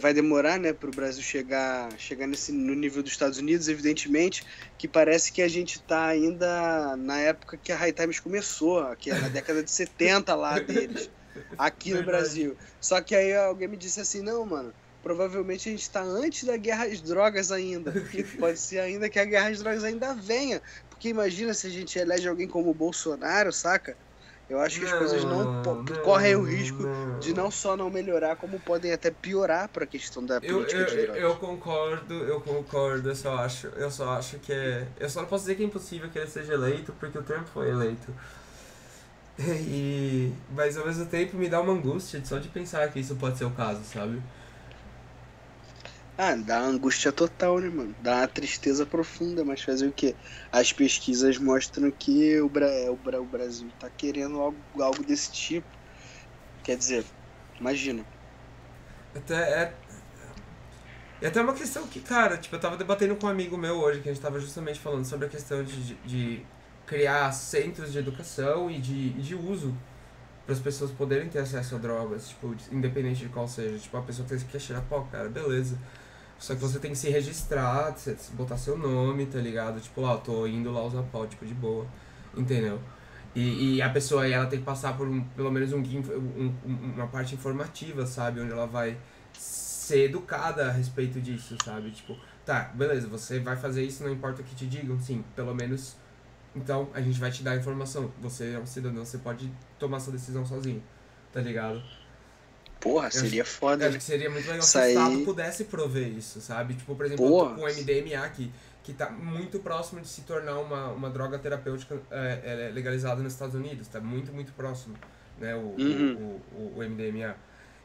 vai 0.00 0.12
demorar, 0.12 0.58
né, 0.58 0.72
para 0.72 0.88
o 0.88 0.92
Brasil 0.92 1.22
chegar, 1.22 1.88
chegar 1.96 2.26
nesse, 2.26 2.50
no 2.50 2.74
nível 2.74 3.04
dos 3.04 3.12
Estados 3.12 3.38
Unidos, 3.38 3.68
evidentemente, 3.68 4.44
que 4.76 4.88
parece 4.88 5.32
que 5.32 5.40
a 5.40 5.46
gente 5.46 5.76
está 5.76 6.06
ainda 6.06 6.96
na 6.96 7.18
época 7.20 7.56
que 7.56 7.70
a 7.70 7.76
High 7.76 7.92
Times 7.92 8.18
começou, 8.18 8.84
que 8.96 9.10
é 9.12 9.14
na 9.18 9.28
década 9.28 9.62
de 9.62 9.70
70 9.70 10.34
lá 10.34 10.58
deles, 10.58 11.08
aqui 11.56 11.94
no 11.94 12.02
Brasil. 12.02 12.56
Só 12.80 13.00
que 13.00 13.14
aí 13.14 13.32
alguém 13.32 13.68
me 13.68 13.76
disse 13.76 14.00
assim, 14.00 14.20
não, 14.20 14.44
mano, 14.44 14.74
provavelmente 15.04 15.68
a 15.68 15.72
gente 15.72 15.82
está 15.82 16.02
antes 16.02 16.42
da 16.42 16.56
guerra 16.56 16.86
às 16.86 17.00
drogas 17.00 17.52
ainda, 17.52 17.92
porque 17.92 18.24
pode 18.40 18.58
ser 18.58 18.80
ainda 18.80 19.08
que 19.08 19.20
a 19.20 19.24
guerra 19.24 19.50
às 19.50 19.60
drogas 19.60 19.84
ainda 19.84 20.12
venha, 20.14 20.60
porque 20.90 21.08
imagina 21.08 21.54
se 21.54 21.68
a 21.68 21.70
gente 21.70 21.96
elege 21.96 22.28
alguém 22.28 22.48
como 22.48 22.70
o 22.70 22.74
Bolsonaro, 22.74 23.52
saca? 23.52 23.96
Eu 24.48 24.60
acho 24.60 24.78
que 24.78 24.86
as 24.86 24.92
coisas 24.92 25.24
não, 25.24 25.62
não 25.62 25.84
correm 26.04 26.36
o 26.36 26.42
risco 26.42 26.82
não. 26.82 27.18
de 27.18 27.34
não 27.34 27.50
só 27.50 27.76
não 27.76 27.90
melhorar, 27.90 28.36
como 28.36 28.60
podem 28.60 28.92
até 28.92 29.10
piorar 29.10 29.68
para 29.68 29.82
a 29.82 29.86
questão 29.86 30.24
da 30.24 30.40
política 30.40 30.76
eu, 30.76 30.80
eu, 30.82 30.86
de 30.86 30.96
drogas. 31.02 31.22
Eu 31.22 31.36
concordo, 31.36 32.14
eu 32.14 32.40
concordo, 32.40 33.08
eu 33.08 33.16
só 33.16 33.36
acho, 33.38 33.66
eu 33.68 33.90
só 33.90 34.10
acho 34.10 34.38
que 34.38 34.52
é, 34.52 34.86
eu 35.00 35.10
só 35.10 35.22
não 35.22 35.28
posso 35.28 35.42
dizer 35.44 35.56
que 35.56 35.64
é 35.64 35.66
impossível 35.66 36.08
que 36.08 36.18
ele 36.18 36.28
seja 36.28 36.54
eleito, 36.54 36.92
porque 36.92 37.18
o 37.18 37.22
Trump 37.22 37.46
foi 37.48 37.70
eleito. 37.70 38.12
E 39.38 40.32
mas 40.54 40.78
ao 40.78 40.86
mesmo 40.86 41.04
tempo 41.04 41.36
me 41.36 41.46
dá 41.46 41.60
uma 41.60 41.74
angústia 41.74 42.24
só 42.24 42.38
de 42.38 42.48
pensar 42.48 42.90
que 42.90 42.98
isso 43.00 43.14
pode 43.16 43.36
ser 43.36 43.44
o 43.44 43.50
caso, 43.50 43.84
sabe? 43.84 44.22
Ah, 46.18 46.34
dá 46.34 46.60
uma 46.62 46.68
angústia 46.70 47.12
total, 47.12 47.58
né, 47.60 47.68
mano? 47.68 47.94
Dá 48.00 48.16
uma 48.18 48.28
tristeza 48.28 48.86
profunda, 48.86 49.44
mas 49.44 49.62
fazer 49.62 49.86
o 49.88 49.92
quê? 49.92 50.16
As 50.50 50.72
pesquisas 50.72 51.38
mostram 51.38 51.90
que 51.90 52.40
o, 52.40 52.48
Bra 52.48 52.66
é, 52.66 52.90
o, 52.90 52.96
Bra 52.96 53.20
o 53.20 53.26
Brasil 53.26 53.70
tá 53.78 53.90
querendo 53.90 54.40
algo, 54.40 54.58
algo 54.82 55.04
desse 55.04 55.30
tipo. 55.30 55.68
Quer 56.64 56.76
dizer, 56.78 57.04
imagina. 57.60 58.06
Até 59.14 59.34
é. 59.34 59.80
E 61.20 61.26
até 61.26 61.40
uma 61.40 61.54
questão 61.54 61.86
que, 61.88 62.00
cara, 62.00 62.36
tipo, 62.38 62.54
eu 62.56 62.60
tava 62.60 62.76
debatendo 62.76 63.16
com 63.16 63.26
um 63.26 63.30
amigo 63.30 63.56
meu 63.56 63.76
hoje, 63.78 64.00
que 64.02 64.08
a 64.08 64.12
gente 64.12 64.22
tava 64.22 64.38
justamente 64.40 64.78
falando 64.80 65.04
sobre 65.06 65.26
a 65.26 65.30
questão 65.30 65.64
de, 65.64 65.94
de 65.96 66.46
criar 66.86 67.32
centros 67.32 67.92
de 67.92 67.98
educação 67.98 68.70
e 68.70 68.78
de, 68.80 69.10
de 69.20 69.34
uso 69.34 69.74
para 70.44 70.54
as 70.54 70.60
pessoas 70.60 70.90
poderem 70.92 71.28
ter 71.28 71.40
acesso 71.40 71.74
a 71.74 71.78
drogas, 71.78 72.28
tipo, 72.28 72.54
independente 72.70 73.20
de 73.20 73.28
qual 73.30 73.48
seja. 73.48 73.78
Tipo, 73.78 73.96
a 73.96 74.02
pessoa 74.02 74.28
que 74.28 74.44
quer 74.44 74.60
cheirar 74.60 74.84
pó, 74.88 75.02
cara, 75.10 75.28
beleza. 75.28 75.78
Só 76.38 76.54
que 76.54 76.60
você 76.60 76.78
tem 76.78 76.90
que 76.90 76.98
se 76.98 77.08
registrar, 77.08 77.94
botar 78.32 78.56
seu 78.58 78.76
nome, 78.76 79.26
tá 79.26 79.38
ligado? 79.38 79.80
Tipo, 79.80 80.02
lá, 80.02 80.12
eu 80.12 80.18
tô 80.18 80.46
indo 80.46 80.70
lá 80.70 80.84
usar 80.84 81.02
pau, 81.04 81.26
tipo, 81.26 81.46
de 81.46 81.54
boa. 81.54 81.86
Entendeu? 82.36 82.78
E, 83.34 83.76
e 83.76 83.82
a 83.82 83.90
pessoa 83.90 84.22
aí, 84.24 84.32
ela 84.32 84.46
tem 84.46 84.58
que 84.58 84.64
passar 84.64 84.96
por 84.96 85.06
um, 85.06 85.22
pelo 85.22 85.50
menos 85.50 85.72
um, 85.72 85.78
um, 85.80 86.54
uma 86.94 87.06
parte 87.06 87.34
informativa, 87.34 88.06
sabe? 88.06 88.40
Onde 88.40 88.52
ela 88.52 88.66
vai 88.66 88.96
ser 89.32 90.04
educada 90.06 90.68
a 90.68 90.72
respeito 90.72 91.20
disso, 91.20 91.56
sabe? 91.64 91.90
Tipo, 91.90 92.16
tá, 92.44 92.70
beleza, 92.74 93.08
você 93.08 93.38
vai 93.38 93.56
fazer 93.56 93.84
isso, 93.84 94.02
não 94.02 94.12
importa 94.12 94.42
o 94.42 94.44
que 94.44 94.54
te 94.54 94.66
digam, 94.66 94.98
sim, 94.98 95.24
pelo 95.34 95.54
menos. 95.54 95.96
Então, 96.54 96.88
a 96.94 97.00
gente 97.00 97.20
vai 97.20 97.30
te 97.30 97.42
dar 97.42 97.52
a 97.52 97.56
informação. 97.56 98.10
Você 98.20 98.52
é 98.52 98.58
um 98.58 98.66
cidadão, 98.66 99.04
você 99.04 99.18
pode 99.18 99.52
tomar 99.78 100.00
sua 100.00 100.12
decisão 100.12 100.44
sozinho, 100.44 100.82
tá 101.32 101.40
ligado? 101.40 101.82
Porra, 102.80 103.10
seria 103.10 103.42
acho, 103.42 103.52
foda. 103.52 103.88
Acho 103.88 103.98
que 103.98 104.04
seria 104.04 104.30
muito 104.30 104.46
legal 104.46 104.62
se 104.62 104.78
o 104.78 104.84
Estado 104.84 105.18
pudesse 105.24 105.64
prover 105.64 106.08
isso, 106.08 106.40
sabe? 106.40 106.74
Tipo, 106.74 106.94
por 106.94 107.06
exemplo, 107.06 107.28
Porra. 107.28 107.54
com 107.54 107.62
o 107.62 107.64
MDMA, 107.64 108.28
que, 108.30 108.52
que 108.82 108.92
tá 108.92 109.10
muito 109.10 109.58
próximo 109.58 110.00
de 110.00 110.08
se 110.08 110.22
tornar 110.22 110.58
uma, 110.58 110.88
uma 110.88 111.10
droga 111.10 111.38
terapêutica 111.38 112.00
é, 112.10 112.68
é 112.68 112.70
legalizada 112.72 113.22
nos 113.22 113.32
Estados 113.32 113.54
Unidos. 113.54 113.88
Tá 113.88 114.00
muito, 114.00 114.32
muito 114.32 114.52
próximo, 114.52 114.94
né? 115.38 115.54
O, 115.54 115.74
uhum. 115.78 116.40
o, 116.54 116.58
o, 116.58 116.78
o, 116.78 116.88
MDMA. 116.88 117.34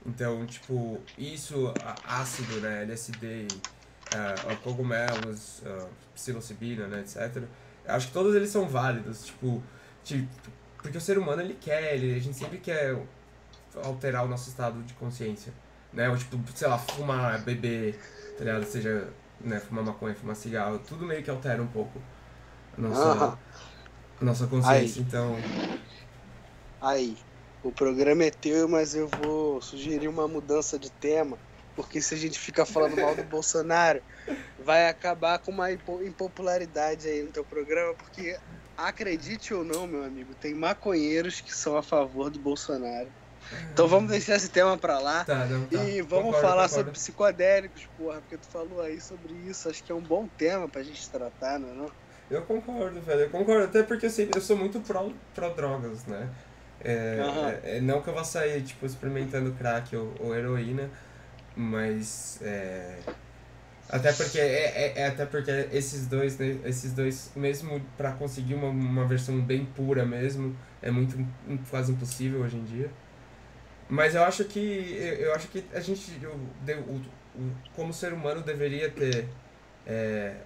Então, 0.06 0.46
tipo, 0.46 1.00
isso, 1.18 1.74
ácido, 2.06 2.60
né? 2.60 2.84
LSD, 2.84 3.48
uh, 3.48 4.58
cogumelos, 4.58 5.62
uh, 5.66 5.88
psilocibina, 6.14 6.88
né? 6.88 7.02
Etc. 7.02 7.44
Acho 7.86 8.08
que 8.08 8.14
todos 8.14 8.36
eles 8.36 8.50
são 8.50 8.68
válidos, 8.68 9.26
tipo, 9.26 9.64
tipo 10.04 10.28
porque 10.82 10.98
o 10.98 11.02
ser 11.02 11.18
humano, 11.18 11.42
ele 11.42 11.56
quer, 11.60 11.96
ele, 11.96 12.16
a 12.16 12.20
gente 12.20 12.36
sempre 12.36 12.58
quer 12.58 12.98
alterar 13.84 14.26
o 14.26 14.28
nosso 14.28 14.49
estado 14.49 14.82
de 14.84 14.93
consciência, 14.93 15.53
né? 15.93 16.09
Ou 16.09 16.17
tipo, 16.17 16.38
sei 16.55 16.67
lá, 16.67 16.78
fumar, 16.78 17.41
beber, 17.41 17.99
tá 18.38 18.43
ligado? 18.43 18.65
Seja, 18.65 19.07
né, 19.39 19.59
fumar 19.59 19.84
maconha, 19.84 20.15
fumar 20.15 20.36
cigarro, 20.36 20.80
tudo 20.80 21.05
meio 21.05 21.24
que 21.24 21.30
altera 21.30 21.61
um 21.61 21.67
pouco 21.67 22.01
a 22.78 22.82
nossa, 22.82 23.26
ah. 23.26 23.38
a 24.19 24.26
nossa 24.26 24.47
consciência, 24.47 25.01
Aí. 25.01 25.07
então... 25.07 25.36
Aí, 26.82 27.17
o 27.63 27.72
programa 27.72 28.24
é 28.24 28.32
teu, 28.32 28.67
mas 28.67 28.95
eu 28.95 29.07
vou 29.07 29.61
sugerir 29.61 30.07
uma 30.07 30.28
mudança 30.28 30.80
de 30.80 30.89
tema, 30.89 31.38
porque 31.76 32.01
se 32.01 32.15
a 32.15 32.17
gente 32.17 32.39
ficar 32.39 32.65
falando 32.65 32.99
mal 32.99 33.15
do 33.15 33.24
Bolsonaro, 33.24 34.01
vai 34.63 34.89
acabar 34.89 35.38
com 35.39 35.51
uma 35.51 35.72
impopularidade 35.72 37.07
aí 37.07 37.22
no 37.22 37.32
teu 37.32 37.43
programa, 37.43 37.93
porque 37.93 38.38
acredite 38.76 39.53
ou 39.53 39.63
não, 39.63 39.86
meu 39.86 40.03
amigo, 40.03 40.34
tem 40.34 40.55
maconheiros 40.55 41.39
que 41.39 41.53
são 41.53 41.78
a 41.78 41.84
favor 41.84 42.30
do 42.30 42.39
Bolsonaro. 42.39 43.09
Então 43.74 43.88
vamos 43.88 44.10
deixar 44.10 44.36
esse 44.36 44.49
tema 44.49 44.78
pra 44.78 44.99
lá. 44.99 45.24
Tá, 45.24 45.45
não, 45.45 45.66
tá. 45.66 45.84
E 45.84 46.02
vamos 46.02 46.26
concordo, 46.26 46.41
falar 46.41 46.64
concordo. 46.64 46.74
sobre 46.74 46.91
psicodélicos, 46.91 47.88
porra, 47.97 48.20
porque 48.22 48.38
tu 48.38 48.47
falou 48.47 48.82
aí 48.82 48.99
sobre 48.99 49.34
isso. 49.47 49.70
Acho 49.70 49.84
que 49.84 49.91
é 49.91 49.95
um 49.95 50.02
bom 50.02 50.28
tema 50.38 50.68
pra 50.68 50.84
gente 50.84 51.10
tratar, 51.10 51.60
não 51.60 51.70
é 51.70 51.74
não? 51.74 51.91
Eu 52.30 52.41
concordo, 52.43 53.02
velho. 53.02 53.22
Eu 53.22 53.30
concordo, 53.30 53.66
até 53.66 53.84
porque 53.84 54.06
assim, 54.06 54.30
eu 54.34 54.41
sou 54.41 54.56
muito 54.56 54.80
pró, 54.80 55.10
pró 55.36 55.49
drogas, 55.49 56.06
né? 56.06 56.30
É, 56.84 57.18
uhum. 57.24 57.47
é, 57.47 57.78
é, 57.78 57.82
não 57.82 58.02
que 58.02 58.08
eu 58.08 58.14
vá 58.14 58.24
sair, 58.24 58.62
tipo, 58.64 58.86
experimentando 58.86 59.52
crack 59.52 59.95
ou, 59.95 60.14
ou 60.20 60.36
heroína, 60.36 60.89
mas 61.56 62.39
é, 62.41 62.97
até 63.91 64.14
porque 64.14 64.39
é, 64.39 64.43
é, 64.43 64.93
é, 65.02 65.08
até 65.08 65.26
porque 65.26 65.52
esses 65.74 66.08
dois, 66.08 66.38
né, 66.38 66.58
esses 66.64 66.93
dois, 66.93 67.32
mesmo 67.36 67.82
para 67.97 68.14
conseguir 68.14 68.54
uma, 68.54 68.70
uma 68.70 69.06
versão 69.06 69.39
bem 69.41 69.66
pura 69.66 70.06
mesmo, 70.06 70.56
é 70.82 70.89
muito 70.89 71.18
quase 71.70 71.91
impossível 71.91 72.41
hoje 72.41 72.56
em 72.56 72.64
dia. 72.64 72.89
Mas 73.92 74.16
eu 74.16 74.24
acho 74.24 74.46
que 74.46 74.96
eu 75.20 75.36
acho 75.36 75.50
que 75.50 75.66
a 75.74 75.82
gente 75.82 76.26
o, 76.26 76.96
o 77.38 77.52
como 77.76 77.94
ser 77.94 78.14
humano 78.14 78.42
deveria 78.42 78.89
ter 78.89 79.28
é, 79.86 80.38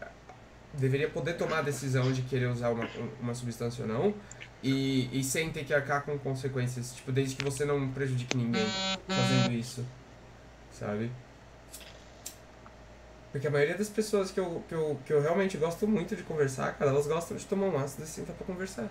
deveria 0.73 1.07
poder 1.07 1.33
tomar 1.33 1.59
a 1.59 1.61
decisão 1.61 2.11
de 2.11 2.23
querer 2.23 2.47
usar 2.47 2.69
uma, 2.71 2.89
uma 3.21 3.35
substância 3.35 3.83
ou 3.83 3.87
não 3.87 4.15
e, 4.63 5.11
e 5.13 5.23
sem 5.23 5.51
ter 5.51 5.63
que 5.63 5.75
arcar 5.75 6.03
com 6.03 6.17
consequências, 6.17 6.95
tipo, 6.95 7.11
desde 7.11 7.35
que 7.35 7.43
você 7.43 7.65
não 7.65 7.87
prejudique 7.91 8.35
ninguém 8.35 8.65
fazendo 9.07 9.51
isso, 9.51 9.85
sabe? 10.71 11.11
Porque 13.31 13.45
a 13.45 13.51
maioria 13.51 13.77
das 13.77 13.89
pessoas 13.89 14.31
que 14.31 14.39
eu, 14.39 14.63
que 14.67 14.73
eu, 14.73 14.99
que 15.05 15.13
eu 15.13 15.21
realmente 15.21 15.55
gosto 15.55 15.87
muito 15.87 16.15
de 16.15 16.23
conversar, 16.23 16.73
cara, 16.79 16.89
elas 16.89 17.05
gostam 17.05 17.37
de 17.37 17.45
tomar 17.45 17.67
um 17.67 17.77
ácido 17.77 18.05
e 18.05 18.07
sentar 18.07 18.35
pra 18.35 18.47
conversar. 18.47 18.89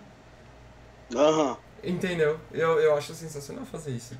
Aham. 1.12 1.50
Uhum. 1.50 1.56
Entendeu? 1.82 2.38
Eu, 2.52 2.78
eu 2.78 2.96
acho 2.96 3.12
sensacional 3.14 3.64
fazer 3.66 3.90
isso. 3.90 4.16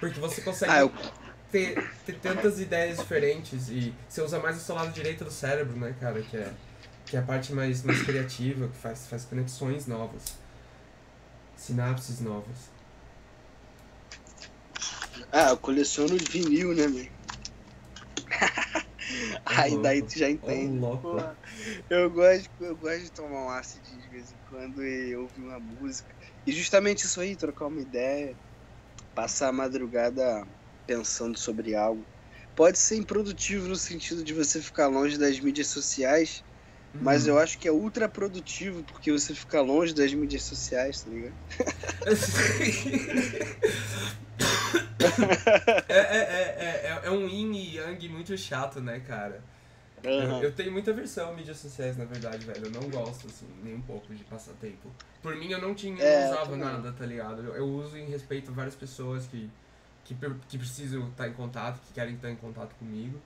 Porque 0.00 0.18
você 0.18 0.40
consegue 0.40 0.72
ah, 0.72 0.80
eu... 0.80 0.92
ter, 1.52 1.90
ter 2.06 2.18
tantas 2.18 2.58
ideias 2.58 2.98
diferentes 2.98 3.68
e 3.68 3.94
você 4.08 4.22
usa 4.22 4.38
mais 4.40 4.56
o 4.56 4.60
seu 4.60 4.74
lado 4.74 4.92
direito 4.92 5.24
do 5.24 5.30
cérebro, 5.30 5.76
né, 5.76 5.94
cara? 6.00 6.22
Que 6.22 6.38
é, 6.38 6.52
que 7.04 7.16
é 7.16 7.20
a 7.20 7.22
parte 7.22 7.52
mais, 7.52 7.82
mais 7.82 8.02
criativa, 8.02 8.66
que 8.66 8.76
faz, 8.76 9.06
faz 9.06 9.24
conexões 9.26 9.86
novas. 9.86 10.38
Sinapses 11.56 12.20
novas. 12.20 12.70
Ah, 15.30 15.50
eu 15.50 15.58
coleciono 15.58 16.16
vinil, 16.30 16.74
né, 16.74 16.86
meu? 16.86 17.06
Aí 19.44 19.76
daí 19.78 20.02
tu 20.02 20.18
já 20.18 20.30
entende. 20.30 20.80
Oh, 20.82 21.20
eu 21.90 22.10
gosto, 22.10 22.48
eu 22.60 22.76
gosto 22.76 23.02
de 23.02 23.12
tomar 23.12 23.44
um 23.44 23.50
ácido 23.50 23.84
de 24.00 24.08
vez 24.08 24.32
em 24.32 24.36
quando 24.48 24.84
e 24.84 25.14
ouvir 25.16 25.42
uma 25.42 25.58
música. 25.58 26.14
E 26.46 26.52
justamente 26.52 27.04
isso 27.04 27.20
aí, 27.20 27.36
trocar 27.36 27.66
uma 27.66 27.80
ideia, 27.80 28.34
passar 29.20 29.48
a 29.48 29.52
madrugada 29.52 30.46
pensando 30.86 31.38
sobre 31.38 31.74
algo. 31.74 32.02
Pode 32.56 32.78
ser 32.78 32.96
improdutivo 32.96 33.68
no 33.68 33.76
sentido 33.76 34.24
de 34.24 34.32
você 34.32 34.62
ficar 34.62 34.86
longe 34.86 35.18
das 35.18 35.38
mídias 35.38 35.66
sociais, 35.66 36.42
uhum. 36.94 37.02
mas 37.02 37.26
eu 37.26 37.38
acho 37.38 37.58
que 37.58 37.68
é 37.68 37.70
ultra 37.70 38.08
produtivo 38.08 38.82
porque 38.84 39.12
você 39.12 39.34
fica 39.34 39.60
longe 39.60 39.94
das 39.94 40.14
mídias 40.14 40.44
sociais, 40.44 41.02
tá 41.02 41.10
ligado? 41.10 41.34
é, 45.86 45.98
é, 45.98 45.98
é, 45.98 46.86
é, 46.86 47.00
é 47.04 47.10
um 47.10 47.28
yin 47.28 47.52
e 47.52 47.76
yang 47.76 48.08
muito 48.08 48.38
chato, 48.38 48.80
né, 48.80 49.00
cara? 49.00 49.44
Uhum. 50.04 50.38
Eu, 50.38 50.42
eu, 50.44 50.52
tenho 50.52 50.72
muita 50.72 50.92
versão 50.92 51.34
mídias 51.34 51.58
sociais, 51.58 51.96
na 51.96 52.04
verdade, 52.04 52.44
velho. 52.44 52.66
Eu 52.66 52.70
não 52.70 52.88
gosto, 52.88 53.26
assim, 53.26 53.46
nem 53.62 53.74
um 53.74 53.82
pouco 53.82 54.14
de 54.14 54.24
passar 54.24 54.52
tempo. 54.54 54.90
Por 55.22 55.36
mim, 55.36 55.50
eu 55.50 55.60
não 55.60 55.74
tinha, 55.74 56.02
é, 56.02 56.24
não 56.24 56.32
usava 56.32 56.56
nada, 56.56 56.92
tá 56.92 57.04
ligado? 57.04 57.42
Eu, 57.42 57.54
eu, 57.56 57.66
uso 57.66 57.96
em 57.96 58.06
respeito 58.06 58.50
a 58.50 58.54
várias 58.54 58.74
pessoas 58.74 59.26
que, 59.26 59.50
que, 60.04 60.16
que 60.48 60.58
precisam 60.58 61.08
estar 61.08 61.28
em 61.28 61.32
contato, 61.32 61.80
que 61.86 61.92
querem 61.92 62.14
estar 62.14 62.30
em 62.30 62.36
contato 62.36 62.74
comigo. 62.76 63.20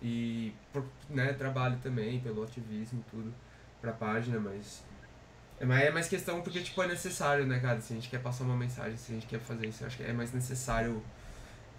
E, 0.00 0.52
por, 0.72 0.84
né, 1.08 1.32
trabalho 1.32 1.78
também 1.82 2.20
pelo 2.20 2.42
ativismo 2.42 3.02
e 3.06 3.10
tudo 3.10 3.34
pra 3.80 3.92
página, 3.92 4.38
mas 4.38 4.82
É 5.58 5.64
mais, 5.64 5.84
é 5.84 5.90
mais 5.90 6.08
questão 6.08 6.42
porque, 6.42 6.60
tipo, 6.60 6.82
é 6.82 6.86
necessário, 6.86 7.46
né, 7.46 7.58
cara? 7.58 7.80
Se 7.80 7.92
a 7.92 7.96
gente 7.96 8.08
quer 8.08 8.20
passar 8.20 8.44
uma 8.44 8.56
mensagem, 8.56 8.96
se 8.96 9.12
a 9.12 9.14
gente 9.14 9.26
quer 9.26 9.40
fazer 9.40 9.66
isso, 9.66 9.82
eu 9.82 9.86
acho 9.86 9.96
que 9.96 10.02
é 10.02 10.12
mais 10.12 10.32
necessário 10.32 11.02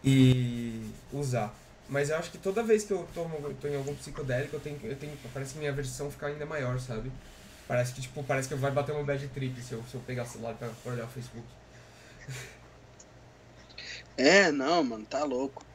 e 0.03 0.91
usar. 1.11 1.53
Mas 1.88 2.09
eu 2.09 2.17
acho 2.17 2.31
que 2.31 2.38
toda 2.38 2.63
vez 2.63 2.83
que 2.83 2.91
eu 2.91 3.07
tomo, 3.13 3.53
tô 3.61 3.67
em 3.67 3.75
algum 3.75 3.93
psicodélico, 3.95 4.55
eu 4.55 4.59
tenho, 4.59 4.79
eu 4.83 4.95
tenho. 4.95 5.15
Parece 5.33 5.53
que 5.53 5.59
minha 5.59 5.71
versão 5.71 6.09
fica 6.09 6.27
ainda 6.27 6.45
maior, 6.45 6.79
sabe? 6.79 7.11
Parece 7.67 7.93
que, 7.93 8.01
tipo, 8.01 8.23
parece 8.23 8.47
que 8.47 8.55
vai 8.55 8.71
bater 8.71 8.91
uma 8.91 9.03
bad 9.03 9.27
trip 9.29 9.61
se 9.61 9.73
eu, 9.73 9.83
se 9.83 9.95
eu 9.95 10.01
pegar 10.01 10.23
o 10.23 10.27
celular 10.27 10.55
pra 10.55 10.69
olhar 10.86 11.05
o 11.05 11.09
Facebook. 11.09 11.47
É, 14.17 14.51
não, 14.51 14.83
mano, 14.83 15.05
tá 15.05 15.23
louco. 15.23 15.65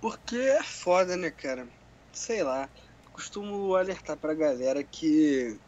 Porque 0.00 0.36
é 0.36 0.62
foda, 0.62 1.16
né, 1.16 1.30
cara? 1.30 1.66
Sei 2.12 2.42
lá. 2.42 2.68
Costumo 3.12 3.74
alertar 3.74 4.16
pra 4.16 4.32
galera 4.32 4.82
que 4.82 5.58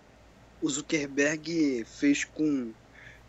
o 0.61 0.70
Zuckerberg 0.70 1.84
fez 1.84 2.24
com 2.24 2.72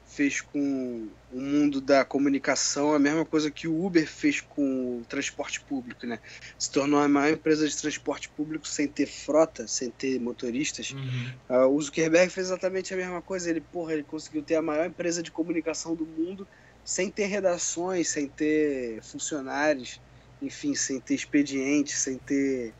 fez 0.06 0.40
com 0.40 1.10
o 1.32 1.42
mundo 1.42 1.82
da 1.82 2.06
comunicação 2.06 2.94
a 2.94 3.00
mesma 3.00 3.26
coisa 3.26 3.50
que 3.50 3.68
o 3.68 3.86
Uber 3.86 4.08
fez 4.08 4.40
com 4.40 5.00
o 5.00 5.06
transporte 5.06 5.60
público, 5.62 6.06
né? 6.06 6.20
Se 6.58 6.72
tornou 6.72 7.00
a 7.00 7.08
maior 7.08 7.34
empresa 7.34 7.68
de 7.68 7.76
transporte 7.76 8.30
público 8.30 8.68
sem 8.68 8.88
ter 8.88 9.08
frota, 9.08 9.68
sem 9.68 9.90
ter 9.90 10.20
motoristas. 10.20 10.92
Uhum. 10.92 11.34
Uh, 11.50 11.68
o 11.68 11.82
Zuckerberg 11.82 12.32
fez 12.32 12.48
exatamente 12.48 12.94
a 12.94 12.98
mesma 12.98 13.22
coisa. 13.22 13.50
Ele, 13.50 13.60
porra, 13.60 13.94
ele 13.94 14.04
conseguiu 14.04 14.44
ter 14.44 14.56
a 14.56 14.62
maior 14.62 14.86
empresa 14.86 15.22
de 15.22 15.32
comunicação 15.32 15.96
do 15.96 16.06
mundo 16.06 16.48
sem 16.84 17.10
ter 17.10 17.26
redações, 17.26 18.08
sem 18.08 18.28
ter 18.28 19.02
funcionários, 19.02 20.00
enfim, 20.42 20.76
sem 20.76 21.00
ter 21.00 21.16
expedientes, 21.16 21.98
sem 21.98 22.18
ter 22.20 22.74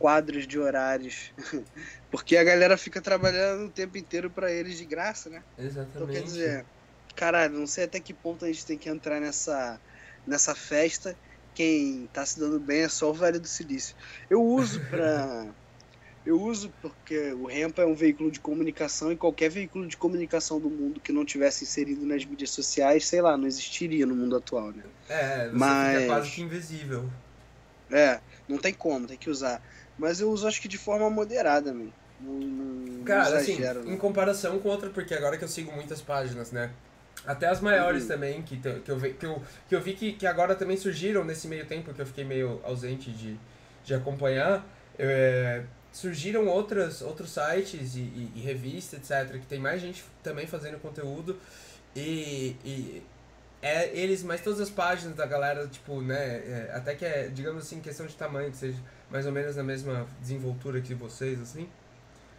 quadros 0.00 0.46
de 0.46 0.58
horários. 0.58 1.30
Porque 2.10 2.36
a 2.36 2.42
galera 2.42 2.76
fica 2.76 3.00
trabalhando 3.00 3.66
o 3.66 3.70
tempo 3.70 3.98
inteiro 3.98 4.30
para 4.30 4.50
eles 4.50 4.76
de 4.78 4.86
graça, 4.86 5.28
né? 5.28 5.44
Exatamente. 5.56 5.94
Então 5.94 6.06
quer 6.08 6.22
dizer, 6.22 6.64
caralho, 7.14 7.56
não 7.56 7.66
sei 7.66 7.84
até 7.84 8.00
que 8.00 8.14
ponto 8.14 8.44
a 8.44 8.48
gente 8.48 8.64
tem 8.66 8.78
que 8.78 8.88
entrar 8.88 9.20
nessa, 9.20 9.78
nessa 10.26 10.54
festa. 10.54 11.14
Quem 11.54 12.08
tá 12.12 12.24
se 12.24 12.40
dando 12.40 12.58
bem 12.58 12.80
é 12.80 12.88
só 12.88 13.10
o 13.10 13.14
Vale 13.14 13.38
do 13.38 13.46
Silício. 13.46 13.94
Eu 14.28 14.42
uso 14.42 14.80
pra. 14.88 15.46
Eu 16.24 16.40
uso 16.40 16.72
porque 16.82 17.32
o 17.32 17.46
Rempa 17.46 17.80
é 17.82 17.86
um 17.86 17.94
veículo 17.94 18.30
de 18.30 18.40
comunicação 18.40 19.10
e 19.10 19.16
qualquer 19.16 19.50
veículo 19.50 19.86
de 19.86 19.96
comunicação 19.96 20.60
do 20.60 20.68
mundo 20.68 21.00
que 21.00 21.12
não 21.12 21.24
tivesse 21.24 21.64
inserido 21.64 22.04
nas 22.04 22.24
mídias 22.24 22.50
sociais, 22.50 23.06
sei 23.06 23.22
lá, 23.22 23.38
não 23.38 23.46
existiria 23.46 24.04
no 24.04 24.14
mundo 24.14 24.36
atual, 24.36 24.70
né? 24.70 24.82
É, 25.08 25.48
você 25.48 25.56
Mas- 25.56 25.96
fica 25.96 26.06
quase 26.06 26.30
que 26.30 26.42
invisível. 26.42 27.10
É, 27.90 28.20
não 28.46 28.58
tem 28.58 28.72
como, 28.72 29.06
tem 29.06 29.16
que 29.16 29.30
usar. 29.30 29.60
Mas 30.00 30.20
eu 30.20 30.30
uso 30.30 30.48
acho 30.48 30.60
que 30.60 30.68
de 30.68 30.78
forma 30.78 31.08
moderada, 31.10 31.72
man. 31.74 31.92
Não, 32.18 32.38
não, 32.38 32.66
Cara, 33.04 33.22
não 33.22 33.24
assim, 33.36 33.52
exagero, 33.52 33.84
em 33.86 33.96
não. 33.96 33.96
comparação 33.96 34.58
com 34.60 34.68
outra, 34.68 34.90
porque 34.90 35.14
agora 35.14 35.36
que 35.38 35.44
eu 35.44 35.48
sigo 35.48 35.72
muitas 35.72 36.02
páginas, 36.02 36.52
né? 36.52 36.70
Até 37.26 37.46
as 37.48 37.60
maiores 37.60 38.04
Uhum. 38.04 38.08
também, 38.08 38.42
que, 38.42 38.56
te- 38.58 38.80
que, 38.80 38.90
eu, 38.90 38.98
vi- 38.98 39.14
que, 39.14 39.26
eu, 39.26 39.42
que 39.68 39.74
eu 39.74 39.80
vi 39.80 39.94
que, 39.94 40.12
que 40.12 40.26
agora 40.26 40.54
também 40.54 40.76
surgiram 40.76 41.24
nesse 41.24 41.48
meio 41.48 41.66
tempo 41.66 41.92
que 41.92 42.00
eu 42.00 42.06
fiquei 42.06 42.24
meio 42.24 42.60
ausente 42.62 43.10
de, 43.10 43.38
de 43.84 43.94
acompanhar. 43.94 44.64
é, 44.98 45.62
surgiram 45.92 46.46
outras, 46.46 47.02
outros 47.02 47.30
sites 47.30 47.96
e, 47.96 48.00
e, 48.00 48.32
e 48.36 48.40
revistas, 48.40 49.00
etc., 49.00 49.38
que 49.40 49.46
tem 49.46 49.58
mais 49.58 49.80
gente 49.80 50.04
também 50.22 50.46
fazendo 50.46 50.78
conteúdo. 50.80 51.36
E, 51.96 52.56
e 52.64 53.02
é 53.62 53.90
eles, 53.96 54.22
mas 54.22 54.40
todas 54.42 54.60
as 54.60 54.70
páginas 54.70 55.14
da 55.16 55.26
galera, 55.26 55.66
tipo, 55.68 56.00
né? 56.00 56.16
é, 56.16 56.72
até 56.74 56.94
que 56.94 57.04
é, 57.04 57.28
digamos 57.28 57.64
assim, 57.64 57.80
questão 57.80 58.06
de 58.06 58.14
tamanho, 58.14 58.50
que 58.50 58.56
seja 58.56 58.78
mais 59.10 59.26
ou 59.26 59.32
menos 59.32 59.56
na 59.56 59.62
mesma 59.64 60.06
desenvoltura 60.20 60.80
que 60.80 60.94
vocês, 60.94 61.40
assim. 61.40 61.68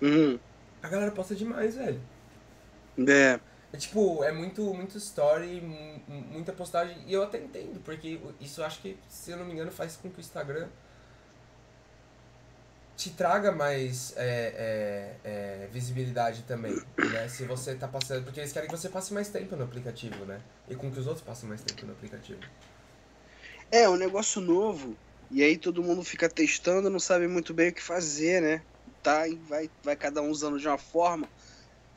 Uhum. 0.01 0.39
A 0.81 0.87
galera 0.89 1.11
posta 1.11 1.35
demais, 1.35 1.75
velho. 1.75 2.01
É, 3.07 3.39
É 3.73 3.77
tipo, 3.77 4.23
é 4.23 4.31
muito, 4.33 4.73
muito 4.73 4.97
story, 4.97 5.61
mu- 5.61 6.01
mu- 6.07 6.21
muita 6.33 6.51
postagem. 6.53 6.97
E 7.07 7.13
eu 7.13 7.23
até 7.23 7.37
entendo, 7.39 7.79
porque 7.81 8.19
isso 8.39 8.61
acho 8.63 8.81
que, 8.81 8.97
se 9.09 9.31
eu 9.31 9.37
não 9.37 9.45
me 9.45 9.53
engano, 9.53 9.71
faz 9.71 9.95
com 9.95 10.09
que 10.09 10.19
o 10.19 10.21
Instagram 10.21 10.67
te 12.95 13.09
traga 13.11 13.51
mais 13.51 14.13
é, 14.15 15.17
é, 15.23 15.63
é, 15.63 15.67
visibilidade 15.71 16.43
também, 16.43 16.85
né? 17.09 17.27
Se 17.27 17.45
você 17.45 17.75
tá 17.75 17.87
passando. 17.87 18.23
Porque 18.23 18.39
eles 18.39 18.51
querem 18.53 18.69
que 18.69 18.75
você 18.77 18.89
passe 18.89 19.13
mais 19.13 19.29
tempo 19.29 19.55
no 19.55 19.63
aplicativo, 19.63 20.25
né? 20.25 20.41
E 20.69 20.75
com 20.75 20.91
que 20.91 20.99
os 20.99 21.07
outros 21.07 21.25
passem 21.25 21.49
mais 21.49 21.61
tempo 21.63 21.85
no 21.85 21.93
aplicativo. 21.93 22.41
é 23.71 23.87
um 23.89 23.97
negócio 23.97 24.41
novo. 24.41 24.95
E 25.31 25.41
aí 25.43 25.57
todo 25.57 25.81
mundo 25.83 26.03
fica 26.03 26.29
testando, 26.29 26.89
não 26.89 26.99
sabe 26.99 27.27
muito 27.27 27.53
bem 27.53 27.69
o 27.69 27.73
que 27.73 27.81
fazer, 27.81 28.41
né? 28.41 28.65
Tá, 29.01 29.27
e 29.29 29.37
vai, 29.39 29.71
vai 29.83 29.95
cada 29.95 30.21
um 30.21 30.29
usando 30.29 30.59
de 30.59 30.67
uma 30.67 30.77
forma. 30.77 31.31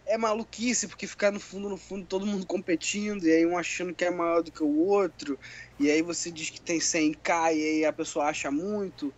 É 0.06 0.18
maluquice, 0.18 0.88
porque 0.88 1.06
ficar 1.06 1.32
no 1.32 1.40
fundo, 1.40 1.68
no 1.68 1.78
fundo, 1.78 2.06
todo 2.06 2.26
mundo 2.26 2.46
competindo, 2.46 3.24
e 3.26 3.32
aí 3.32 3.46
um 3.46 3.58
achando 3.58 3.94
que 3.94 4.04
é 4.04 4.10
maior 4.10 4.42
do 4.42 4.52
que 4.52 4.62
o 4.62 4.68
outro, 4.76 5.38
e 5.78 5.90
aí 5.90 6.02
você 6.02 6.30
diz 6.32 6.50
que 6.50 6.60
tem 6.62 6.80
100k, 6.80 7.52
e 7.54 7.62
aí 7.62 7.84
a 7.86 7.92
pessoa 7.92 8.26
acha 8.26 8.50
muito. 8.50 9.14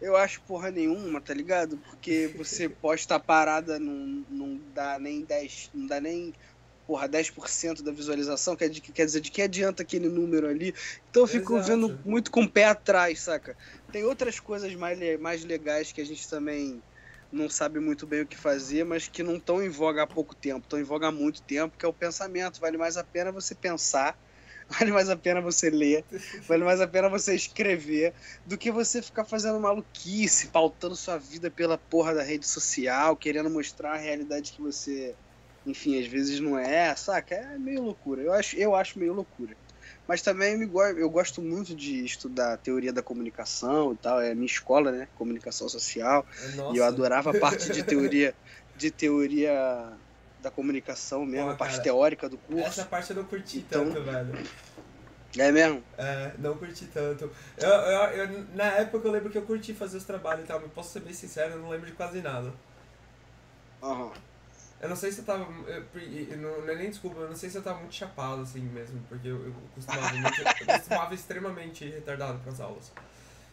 Eu 0.00 0.16
acho 0.16 0.42
porra 0.46 0.70
nenhuma, 0.70 1.20
tá 1.22 1.34
ligado? 1.34 1.78
Porque 1.80 2.28
você 2.36 2.68
posta 2.82 3.16
a 3.16 3.20
parada, 3.20 3.78
não, 3.78 4.24
não 4.28 4.58
dá 4.72 4.98
nem 4.98 5.24
10, 5.26 5.70
não 5.74 5.86
dá 5.86 6.00
nem, 6.00 6.32
porra, 6.90 7.06
10% 7.06 7.84
da 7.84 7.92
visualização, 7.92 8.56
quer, 8.56 8.68
quer 8.68 9.04
dizer, 9.04 9.20
de 9.20 9.30
que 9.30 9.42
adianta 9.42 9.84
aquele 9.84 10.08
número 10.08 10.48
ali? 10.48 10.74
Então 11.08 11.22
eu 11.22 11.26
fico 11.28 11.54
Exato. 11.54 11.68
vendo 11.68 12.00
muito 12.04 12.32
com 12.32 12.42
o 12.42 12.50
pé 12.50 12.64
atrás, 12.64 13.20
saca? 13.20 13.56
Tem 13.92 14.02
outras 14.02 14.40
coisas 14.40 14.74
mais, 14.74 14.98
mais 15.20 15.44
legais 15.44 15.92
que 15.92 16.00
a 16.00 16.04
gente 16.04 16.28
também 16.28 16.82
não 17.30 17.48
sabe 17.48 17.78
muito 17.78 18.08
bem 18.08 18.22
o 18.22 18.26
que 18.26 18.36
fazer, 18.36 18.82
mas 18.82 19.06
que 19.06 19.22
não 19.22 19.36
estão 19.36 19.62
em 19.62 19.68
voga 19.68 20.02
há 20.02 20.06
pouco 20.08 20.34
tempo, 20.34 20.64
estão 20.64 20.80
em 20.80 20.82
voga 20.82 21.06
há 21.06 21.12
muito 21.12 21.40
tempo, 21.44 21.78
que 21.78 21.86
é 21.86 21.88
o 21.88 21.94
pensamento. 21.94 22.58
Vale 22.58 22.76
mais 22.76 22.96
a 22.96 23.04
pena 23.04 23.30
você 23.30 23.54
pensar, 23.54 24.18
vale 24.68 24.90
mais 24.90 25.08
a 25.08 25.16
pena 25.16 25.40
você 25.40 25.70
ler, 25.70 26.04
vale 26.48 26.64
mais 26.64 26.80
a 26.80 26.88
pena 26.88 27.08
você 27.08 27.36
escrever, 27.36 28.12
do 28.44 28.58
que 28.58 28.72
você 28.72 29.00
ficar 29.00 29.24
fazendo 29.24 29.60
maluquice, 29.60 30.48
pautando 30.48 30.96
sua 30.96 31.18
vida 31.18 31.52
pela 31.52 31.78
porra 31.78 32.14
da 32.16 32.22
rede 32.24 32.48
social, 32.48 33.16
querendo 33.16 33.48
mostrar 33.48 33.92
a 33.92 33.96
realidade 33.96 34.50
que 34.50 34.60
você, 34.60 35.16
enfim, 35.66 36.00
às 36.00 36.06
vezes 36.06 36.40
não 36.40 36.58
é, 36.58 36.94
saca? 36.96 37.34
É 37.34 37.58
meio 37.58 37.82
loucura. 37.82 38.22
Eu 38.22 38.32
acho, 38.32 38.56
eu 38.56 38.74
acho 38.74 38.98
meio 38.98 39.12
loucura. 39.12 39.56
Mas 40.06 40.22
também 40.22 40.56
me, 40.58 40.68
eu 40.98 41.08
gosto 41.08 41.40
muito 41.40 41.74
de 41.74 42.04
estudar 42.04 42.56
teoria 42.58 42.92
da 42.92 43.02
comunicação 43.02 43.92
e 43.92 43.96
tal, 43.96 44.20
é 44.20 44.32
a 44.32 44.34
minha 44.34 44.46
escola, 44.46 44.90
né? 44.90 45.08
Comunicação 45.16 45.68
social. 45.68 46.26
Nossa. 46.56 46.74
E 46.74 46.78
eu 46.78 46.84
adorava 46.84 47.30
a 47.30 47.38
parte 47.38 47.70
de 47.70 47.82
teoria, 47.84 48.34
de 48.76 48.90
teoria 48.90 49.92
da 50.42 50.50
comunicação 50.50 51.24
mesmo, 51.24 51.42
Porra, 51.44 51.54
a 51.54 51.56
parte 51.56 51.72
cara, 51.72 51.82
teórica 51.84 52.28
do 52.28 52.38
curso. 52.38 52.66
Essa 52.66 52.84
parte 52.84 53.10
eu 53.10 53.16
não 53.16 53.24
curti 53.24 53.58
Então- 53.58 53.84
tanto, 53.84 54.02
velho. 54.02 54.46
É 55.38 55.52
mesmo? 55.52 55.80
É, 55.96 56.32
não 56.38 56.56
curti 56.56 56.86
tanto. 56.86 57.30
Eu, 57.56 57.68
eu, 57.68 58.00
eu- 58.26 58.44
na 58.54 58.64
época 58.64 59.06
eu 59.06 59.12
lembro 59.12 59.30
que 59.30 59.38
eu 59.38 59.42
curti 59.42 59.72
fazer 59.72 59.98
os 59.98 60.04
trabalhos 60.04 60.42
e 60.44 60.48
tal, 60.48 60.58
mas 60.58 60.72
posso 60.72 60.92
ser 60.92 61.00
bem 61.00 61.12
sincero, 61.12 61.52
eu 61.52 61.58
não 61.60 61.68
lembro 61.68 61.86
de 61.86 61.92
quase 61.92 62.20
nada. 62.20 62.52
Aham. 63.80 64.10
Eu 64.80 64.88
não 64.88 64.96
sei 64.96 65.12
se 65.12 65.20
eu 65.20 65.24
tava. 65.24 65.46
Eu, 65.68 65.84
eu 66.00 66.38
não, 66.38 66.62
não 66.62 66.72
é 66.72 66.76
nem 66.76 66.88
desculpa, 66.88 67.20
eu 67.20 67.28
não 67.28 67.36
sei 67.36 67.50
se 67.50 67.58
eu 67.58 67.62
tava 67.62 67.80
muito 67.80 67.94
chapado 67.94 68.40
assim 68.40 68.60
mesmo, 68.60 68.98
porque 69.08 69.28
eu, 69.28 69.46
eu 69.46 69.54
costumava 69.74 70.14
muito. 70.16 70.40
Eu 70.40 70.66
costumava 70.66 71.14
extremamente 71.14 71.84
retardado 71.84 72.38
pras 72.38 72.60
aulas. 72.60 72.90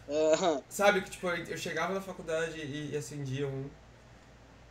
Aham. 0.10 0.62
Sabe 0.70 1.02
que 1.02 1.10
tipo, 1.10 1.28
eu, 1.28 1.58
chegava 1.58 1.94
na 1.94 2.00
faculdade 2.02 2.58
e, 2.60 2.92
e 2.94 2.98
acendia 2.98 3.46
um. 3.46 3.66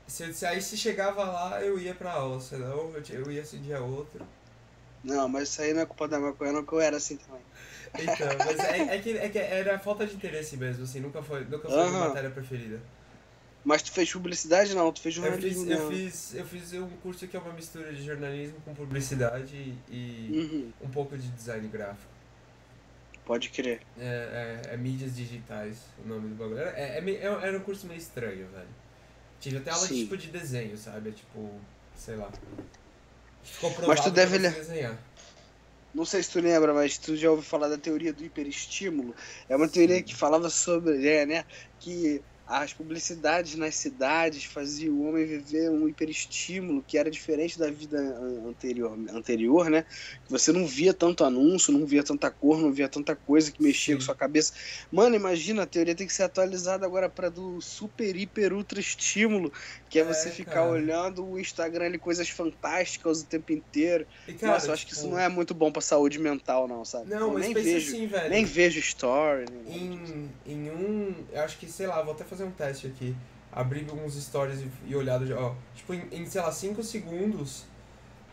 Se, 0.07 0.33
se 0.33 0.47
aí 0.47 0.63
se 0.63 0.79
chegava 0.79 1.25
lá, 1.25 1.61
eu 1.63 1.79
ia 1.79 1.95
pra 1.95 2.13
aula, 2.13 2.41
senão 2.41 2.93
eu, 2.95 3.03
eu 3.11 3.31
ia 3.31 3.43
acendia 3.43 3.81
outro. 3.81 4.25
Não, 5.05 5.29
mas 5.29 5.51
isso 5.51 5.61
aí 5.61 5.75
não 5.75 5.83
é 5.83 5.87
culpa 5.87 6.09
da 6.09 6.19
maconha, 6.19 6.53
não, 6.53 6.65
que 6.65 6.73
eu 6.73 6.81
era 6.81 6.97
assim 6.97 7.17
também. 7.17 7.43
Então, 7.99 8.29
mas 8.45 8.65
é, 8.65 8.97
é, 8.97 8.99
que, 8.99 9.11
é 9.17 9.29
que 9.29 9.39
era 9.39 9.79
falta 9.79 10.07
de 10.07 10.15
interesse 10.15 10.57
mesmo, 10.57 10.85
assim, 10.85 11.01
nunca 11.01 11.23
foi, 11.23 11.45
nunca 11.45 11.69
foi 11.69 11.79
minha 11.79 11.91
Aham. 11.91 12.09
matéria 12.09 12.31
preferida. 12.31 12.81
Mas 13.67 13.83
tu 13.83 13.91
fez 13.91 14.12
publicidade 14.12 14.73
não, 14.75 14.93
tu 14.93 15.01
fez 15.01 15.17
Eu 15.17 15.23
jornalismo 15.25 15.64
fiz, 15.64 15.71
eu, 15.73 15.91
fiz, 15.91 16.35
eu 16.37 16.47
fiz 16.47 16.73
um 16.75 16.89
curso 17.03 17.27
que 17.27 17.37
é 17.37 17.41
uma 17.41 17.53
mistura 17.53 17.93
de 17.93 18.01
jornalismo 18.05 18.61
com 18.64 18.73
publicidade 18.73 19.75
e 19.91 20.31
Uhum, 20.33 20.73
um 20.83 20.89
pouco 20.89 21.19
de 21.19 21.27
design 21.31 21.67
gráfico. 21.67 22.07
pode 23.25 23.49
crer. 23.49 23.81
É, 23.99 24.61
é, 24.71 24.75
é 24.75 24.77
mídias 24.77 25.17
digitais 25.17 25.79
o 26.05 26.09
nome 26.09 26.29
do 26.29 26.35
bagulho. 26.37 26.61
É, 26.61 26.99
é, 26.99 27.01
meio- 27.01 27.19
é- 27.19 27.49
era 27.49 27.59
um 27.59 27.61
curso 27.61 27.89
meio 27.89 27.99
estranho, 27.99 28.47
velho. 28.55 28.69
Tive 29.41 29.57
até 29.57 29.71
aula 29.73 29.85
Sim. 29.85 30.05
tipo 30.05 30.17
de 30.17 30.29
desenho, 30.29 30.79
sabe? 30.79 31.09
É 31.09 31.12
tipo, 31.12 31.51
sei 31.97 32.14
lá. 32.14 32.31
Ficou 33.43 33.75
Mas 33.89 34.01
tu 34.01 34.11
deve 34.12 34.37
eu 34.37 34.41
ler- 34.43 34.55
desenhar. 34.55 34.97
Não 35.93 36.05
sei 36.05 36.23
se 36.23 36.31
tu 36.31 36.41
lembra, 36.41 36.73
mas 36.73 36.99
tu 36.99 37.17
já 37.17 37.31
ouviu 37.31 37.45
falar 37.45 37.69
da 37.69 37.79
teoria 37.79 38.12
do 38.12 38.25
hiperestímulo. 38.25 39.12
É 39.49 39.57
uma 39.57 39.67
teoria 39.67 40.01
que 40.03 40.14
falava 40.14 40.51
sobre, 40.51 41.09
é, 41.09 41.27
né, 41.27 41.45
que 41.81 42.23
as 42.47 42.73
publicidades 42.73 43.57
nas 43.57 43.75
cidades 43.75 44.45
faziam 44.45 44.95
o 44.95 45.09
homem 45.09 45.27
viver 45.27 45.69
um 45.69 45.89
hiperestímulo 45.89 46.85
que 46.87 46.97
era 46.97 47.11
diferente 47.11 47.59
da 47.59 47.69
vida 47.69 47.99
anterior, 48.47 48.97
anterior, 49.13 49.69
né? 49.69 49.85
Você 50.29 50.53
não 50.53 50.65
via 50.65 50.95
tanto 50.95 51.25
anúncio, 51.25 51.73
não 51.73 51.85
via 51.85 52.05
tanta 52.05 52.31
cor, 52.31 52.59
não 52.59 52.71
via 52.73 52.89
tanta 52.89 53.17
coisa 53.17 53.51
que 53.51 53.61
mexia 53.61 53.95
Sim. 53.95 53.99
com 53.99 54.05
sua 54.05 54.15
cabeça. 54.15 54.53
Mano, 54.93 55.17
imagina, 55.17 55.65
a 55.65 55.67
teoria 55.67 55.95
tem 55.95 56.07
que 56.07 56.13
ser 56.13 56.23
atualizada 56.23 56.87
agora 56.87 57.09
para 57.09 57.29
do 57.29 57.61
super, 57.61 58.15
hiper, 58.15 58.53
ultra 58.53 58.79
estímulo, 58.79 59.53
que 59.91 59.99
é, 59.99 60.03
é 60.03 60.05
você 60.05 60.31
ficar 60.31 60.53
cara. 60.53 60.69
olhando 60.69 61.27
o 61.27 61.41
Instagram 61.41 61.87
ali, 61.87 61.99
coisas 61.99 62.29
fantásticas 62.29 63.23
o 63.23 63.27
tempo 63.27 63.53
inteiro. 63.53 64.07
E, 64.29 64.35
cara, 64.35 64.53
Nossa, 64.53 64.68
eu 64.68 64.73
acho 64.73 64.87
tipo... 64.87 64.91
que 64.91 64.95
isso 64.95 65.09
tipo 65.09 65.14
não 65.14 65.21
é 65.21 65.29
muito 65.29 65.53
bom 65.53 65.73
pra 65.73 65.83
saúde 65.83 66.21
mental, 66.21 66.68
não, 66.68 66.85
sabe? 66.85 67.11
Não, 67.11 67.23
eu 67.23 67.33
mas 67.33 67.47
nem 67.47 67.55
vejo, 67.55 67.89
assim, 67.89 68.07
velho. 68.07 68.31
Nem 68.31 68.45
vejo 68.45 68.79
story. 68.79 69.47
Em, 69.67 70.31
em 70.47 70.71
um. 70.71 71.14
Eu 71.33 71.43
acho 71.43 71.59
que, 71.59 71.67
sei 71.67 71.89
lá, 71.89 72.01
vou 72.03 72.14
até 72.14 72.25
fazer 72.25 72.36
fazer 72.37 72.45
um 72.45 72.50
teste 72.50 72.87
aqui. 72.87 73.17
Abrir 73.50 73.87
alguns 73.88 74.14
stories 74.14 74.61
e, 74.61 74.71
e 74.87 74.95
olhar, 74.95 75.21
ó, 75.33 75.54
tipo, 75.75 75.95
em, 75.95 76.07
em, 76.13 76.26
sei 76.26 76.42
lá, 76.42 76.53
5 76.53 76.83
segundos, 76.83 77.64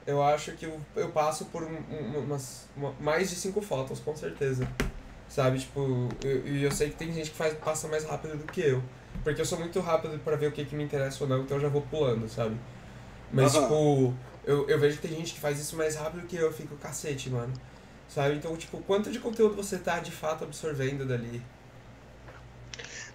eu 0.05 0.21
acho 0.21 0.51
que 0.53 0.65
eu, 0.65 0.79
eu 0.95 1.09
passo 1.09 1.45
por 1.45 1.63
um, 1.63 1.77
um, 1.89 2.19
umas, 2.19 2.67
uma, 2.75 2.93
mais 2.99 3.29
de 3.29 3.37
5 3.37 3.61
fotos, 3.61 3.99
com 3.99 4.15
certeza. 4.15 4.67
Sabe, 5.29 5.59
tipo, 5.59 6.09
e 6.23 6.27
eu, 6.27 6.57
eu, 6.63 6.71
sei 6.71 6.89
que 6.89 6.95
tem 6.95 7.11
gente 7.11 7.31
que 7.31 7.37
faz, 7.37 7.53
passa 7.53 7.87
mais 7.87 8.03
rápido 8.03 8.37
do 8.37 8.51
que 8.51 8.61
eu. 8.61 8.83
Porque 9.23 9.39
eu 9.39 9.45
sou 9.45 9.57
muito 9.57 9.79
rápido 9.79 10.19
para 10.19 10.35
ver 10.35 10.47
o 10.47 10.51
que, 10.51 10.65
que 10.65 10.75
me 10.75 10.83
interessa 10.83 11.23
ou 11.23 11.29
não, 11.29 11.41
então 11.41 11.57
eu 11.57 11.61
já 11.61 11.69
vou 11.69 11.81
pulando, 11.81 12.27
sabe? 12.27 12.57
Mas, 13.31 13.55
uhum. 13.55 13.61
tipo, 13.61 14.13
eu, 14.45 14.69
eu 14.69 14.79
vejo 14.79 14.97
que 14.97 15.07
tem 15.07 15.17
gente 15.17 15.33
que 15.33 15.39
faz 15.39 15.59
isso 15.59 15.77
mais 15.77 15.95
rápido 15.95 16.27
que 16.27 16.35
eu, 16.35 16.47
eu 16.47 16.53
fico 16.53 16.75
cacete, 16.75 17.29
mano. 17.29 17.53
Sabe? 18.09 18.35
Então, 18.35 18.55
tipo, 18.57 18.79
quanto 18.79 19.09
de 19.09 19.19
conteúdo 19.19 19.55
você 19.55 19.77
tá 19.77 19.99
de 19.99 20.11
fato 20.11 20.43
absorvendo 20.43 21.07
dali? 21.07 21.41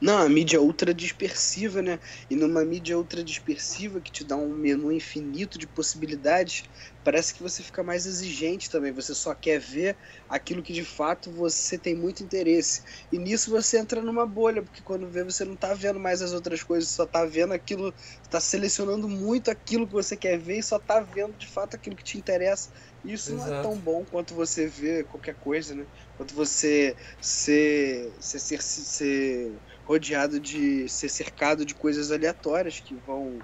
Não, 0.01 0.19
a 0.19 0.29
mídia 0.29 0.61
ultra 0.61 0.95
dispersiva, 0.95 1.83
né? 1.83 1.99
E 2.31 2.37
numa 2.37 2.65
mídia 2.65 2.97
ultra 2.97 3.23
dispersiva 3.25 4.01
que 4.01 4.13
te 4.13 4.25
dá 4.25 4.37
um 4.37 4.49
menu 4.55 4.93
infinito 4.93 5.59
de 5.59 5.67
possibilidades, 5.67 6.63
parece 7.03 7.35
que 7.35 7.43
você 7.43 7.65
fica 7.65 7.83
mais 7.83 8.07
exigente 8.07 8.71
também. 8.71 8.93
Você 8.93 9.13
só 9.15 9.35
quer 9.35 9.59
ver 9.59 9.99
aquilo 10.29 10.63
que 10.63 10.73
de 10.73 10.85
fato 10.85 11.33
você 11.33 11.77
tem 11.79 11.97
muito 11.97 12.23
interesse. 12.23 12.83
E 13.11 13.19
nisso 13.19 13.51
você 13.51 13.79
entra 13.79 14.01
numa 14.01 14.25
bolha, 14.27 14.63
porque 14.63 14.83
quando 14.85 15.11
vê 15.11 15.25
você 15.25 15.45
não 15.45 15.57
tá 15.57 15.75
vendo 15.75 15.99
mais 15.99 16.23
as 16.23 16.33
outras 16.33 16.63
coisas, 16.63 16.91
só 16.91 17.05
tá 17.05 17.25
vendo 17.25 17.53
aquilo, 17.53 17.93
tá 18.31 18.41
selecionando 18.41 19.09
muito 19.09 19.51
aquilo 19.51 19.87
que 19.87 19.93
você 19.95 20.17
quer 20.17 20.39
ver 20.39 20.59
e 20.59 20.63
só 20.63 20.79
tá 20.79 21.01
vendo 21.01 21.37
de 21.37 21.47
fato 21.49 21.75
aquilo 21.75 21.97
que 21.97 22.05
te 22.05 22.19
interessa. 22.19 22.69
Isso 23.03 23.33
Exato. 23.33 23.51
não 23.51 23.59
é 23.59 23.63
tão 23.63 23.81
bom 23.81 24.05
quanto 24.05 24.35
você 24.35 24.67
vê 24.67 25.03
qualquer 25.05 25.37
coisa, 25.37 25.75
né? 25.75 25.87
Quanto 26.15 26.35
você 26.35 26.97
ser, 27.21 28.17
ser, 28.21 28.41
ser, 28.41 28.63
ser 28.63 29.63
rodeado 29.89 30.39
de 30.39 30.87
ser 30.87 31.09
cercado 31.09 31.65
de 31.65 31.75
coisas 31.75 32.13
aleatórias 32.13 32.79
que 32.79 32.95
vão 33.07 33.39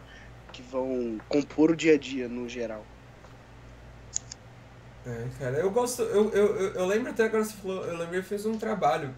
que 0.52 0.62
vão 0.62 1.18
compor 1.28 1.70
o 1.72 1.76
dia 1.76 1.94
a 1.94 1.98
dia 1.98 2.28
no 2.28 2.48
geral. 2.48 2.86
É, 5.04 5.26
cara, 5.38 5.56
eu 5.58 5.70
gosto, 5.70 6.02
eu, 6.02 6.30
eu, 6.32 6.56
eu, 6.56 6.74
eu 6.74 6.86
lembro 6.86 7.10
até 7.10 7.24
agora 7.24 7.44
você 7.44 7.54
falou, 7.54 7.84
eu 7.84 7.96
lembro 7.96 8.22
que 8.22 8.28
fiz 8.28 8.46
um 8.46 8.56
trabalho 8.56 9.12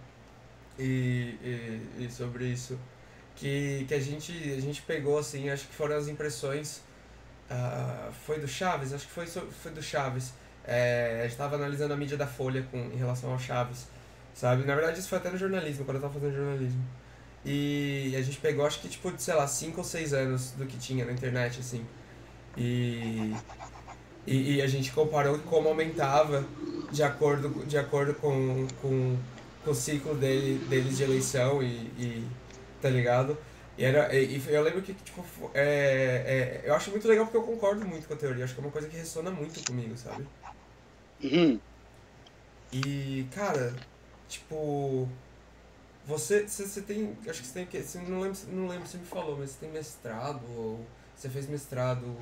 e, 0.79 1.35
e, 1.43 2.05
e, 2.05 2.11
sobre 2.11 2.47
isso 2.47 2.79
que, 3.35 3.85
que 3.87 3.95
a 3.95 4.01
gente 4.01 4.33
a 4.33 4.61
gente 4.61 4.83
pegou 4.83 5.19
assim, 5.19 5.51
acho 5.51 5.67
que 5.69 5.75
foram 5.75 5.97
as 5.97 6.09
impressões 6.09 6.81
uh, 7.51 8.13
foi 8.25 8.39
do 8.41 8.49
Chaves, 8.49 8.93
acho 8.93 9.07
que 9.07 9.13
foi 9.13 9.27
foi 9.27 9.73
do 9.73 9.83
Chaves. 9.83 10.33
É, 10.65 11.19
a 11.19 11.23
gente 11.23 11.33
estava 11.33 11.57
analisando 11.57 11.93
a 11.93 11.97
mídia 11.97 12.17
da 12.17 12.27
Folha 12.27 12.67
com 12.71 12.79
em 12.79 12.97
relação 12.97 13.31
ao 13.31 13.39
Chaves, 13.39 13.87
sabe? 14.35 14.65
Na 14.65 14.75
verdade 14.75 14.99
isso 15.01 15.09
foi 15.09 15.19
até 15.19 15.31
no 15.31 15.37
jornalismo, 15.37 15.85
quando 15.85 15.97
eu 15.97 16.07
estava 16.07 16.15
fazendo 16.15 16.35
jornalismo. 16.35 16.83
E 17.49 18.13
a 18.17 18.23
gente 18.23 18.39
pegou, 18.39 18.67
acho 18.67 18.81
que, 18.81 18.89
tipo, 18.89 19.13
sei 19.17 19.35
lá, 19.35 19.47
5 19.47 19.79
ou 19.79 19.85
6 19.85 20.13
anos 20.13 20.51
do 20.51 20.67
que 20.67 20.77
tinha 20.77 21.05
na 21.05 21.13
internet, 21.13 21.61
assim. 21.61 21.87
E, 22.57 23.33
e, 24.27 24.57
e, 24.57 24.63
a 24.63 24.67
gente 24.67 24.91
comparou 24.91 25.39
como 25.39 25.69
aumentava 25.69 26.45
de 26.91 27.05
acordo, 27.05 27.65
de 27.65 27.79
acordo 27.79 28.15
com, 28.15 28.67
com, 28.83 29.17
com 29.65 29.71
o 29.71 29.75
ciclo 29.75 30.17
dele, 30.17 30.59
deles 30.67 30.97
de 30.97 31.05
eleição 31.05 31.63
e, 31.63 31.69
e 31.97 32.27
tá 32.83 32.89
ligado? 32.89 33.39
E, 33.79 33.85
era, 33.85 34.13
e, 34.13 34.39
e 34.39 34.43
eu 34.49 34.63
lembro 34.63 34.83
que, 34.83 34.93
tipo, 34.93 35.25
é, 35.55 36.63
é, 36.65 36.69
eu 36.69 36.75
acho 36.75 36.91
muito 36.91 37.07
legal 37.07 37.27
porque 37.27 37.37
eu 37.37 37.45
concordo 37.45 37.87
muito 37.87 38.09
com 38.09 38.15
a 38.15 38.17
teoria. 38.17 38.45
Acho 38.45 38.55
que 38.55 38.61
é 38.61 38.65
uma 38.65 38.73
coisa 38.73 38.89
que 38.89 38.97
ressona 38.97 39.31
muito 39.31 39.65
comigo, 39.65 39.97
sabe? 39.97 40.27
Uhum. 41.23 41.61
E, 42.73 43.25
cara, 43.33 43.73
tipo 44.29 45.09
você, 46.07 46.47
você, 46.47 46.67
você 46.67 46.81
tem. 46.83 47.17
Acho 47.29 47.41
que 47.41 47.47
você 47.47 47.53
tem 47.53 47.67
que. 47.67 47.83
Você 47.83 47.99
não 47.99 48.21
lembro, 48.21 48.39
não 48.53 48.69
lembro 48.69 48.87
se 48.87 48.97
me 48.97 49.05
falou, 49.05 49.37
mas 49.37 49.51
você 49.51 49.57
tem 49.61 49.71
mestrado 49.71 50.41
ou 50.57 50.87
você 51.17 51.29
fez 51.29 51.49
mestrado. 51.49 52.17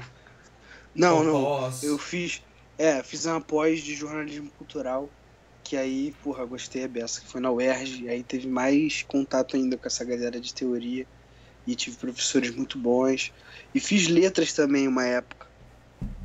Não, 0.94 1.23
não. 1.23 1.43
Pós. 1.43 1.82
Eu 1.82 1.98
fiz. 1.98 2.43
É, 2.78 3.02
fiz 3.02 3.27
uma 3.27 3.40
pós 3.40 3.82
de 3.82 3.94
jornalismo 3.94 4.51
cultural. 4.56 5.11
Que 5.62 5.77
aí, 5.77 6.15
porra, 6.23 6.44
gostei 6.44 6.85
a 6.85 6.89
beça, 6.89 7.20
que 7.20 7.27
foi 7.27 7.40
na 7.40 7.51
UERJ. 7.51 8.09
Aí 8.09 8.23
teve 8.23 8.48
mais 8.48 9.02
contato 9.02 9.56
ainda 9.56 9.77
com 9.77 9.86
essa 9.86 10.05
galera 10.05 10.40
de 10.40 10.55
teoria. 10.55 11.06
E 11.66 11.74
tive 11.74 11.97
professores 11.97 12.55
muito 12.55 12.78
bons. 12.78 13.32
E 13.74 13.81
fiz 13.81 14.09
letras 14.09 14.52
também 14.52 14.89
uma 14.89 15.05
época. 15.05 15.47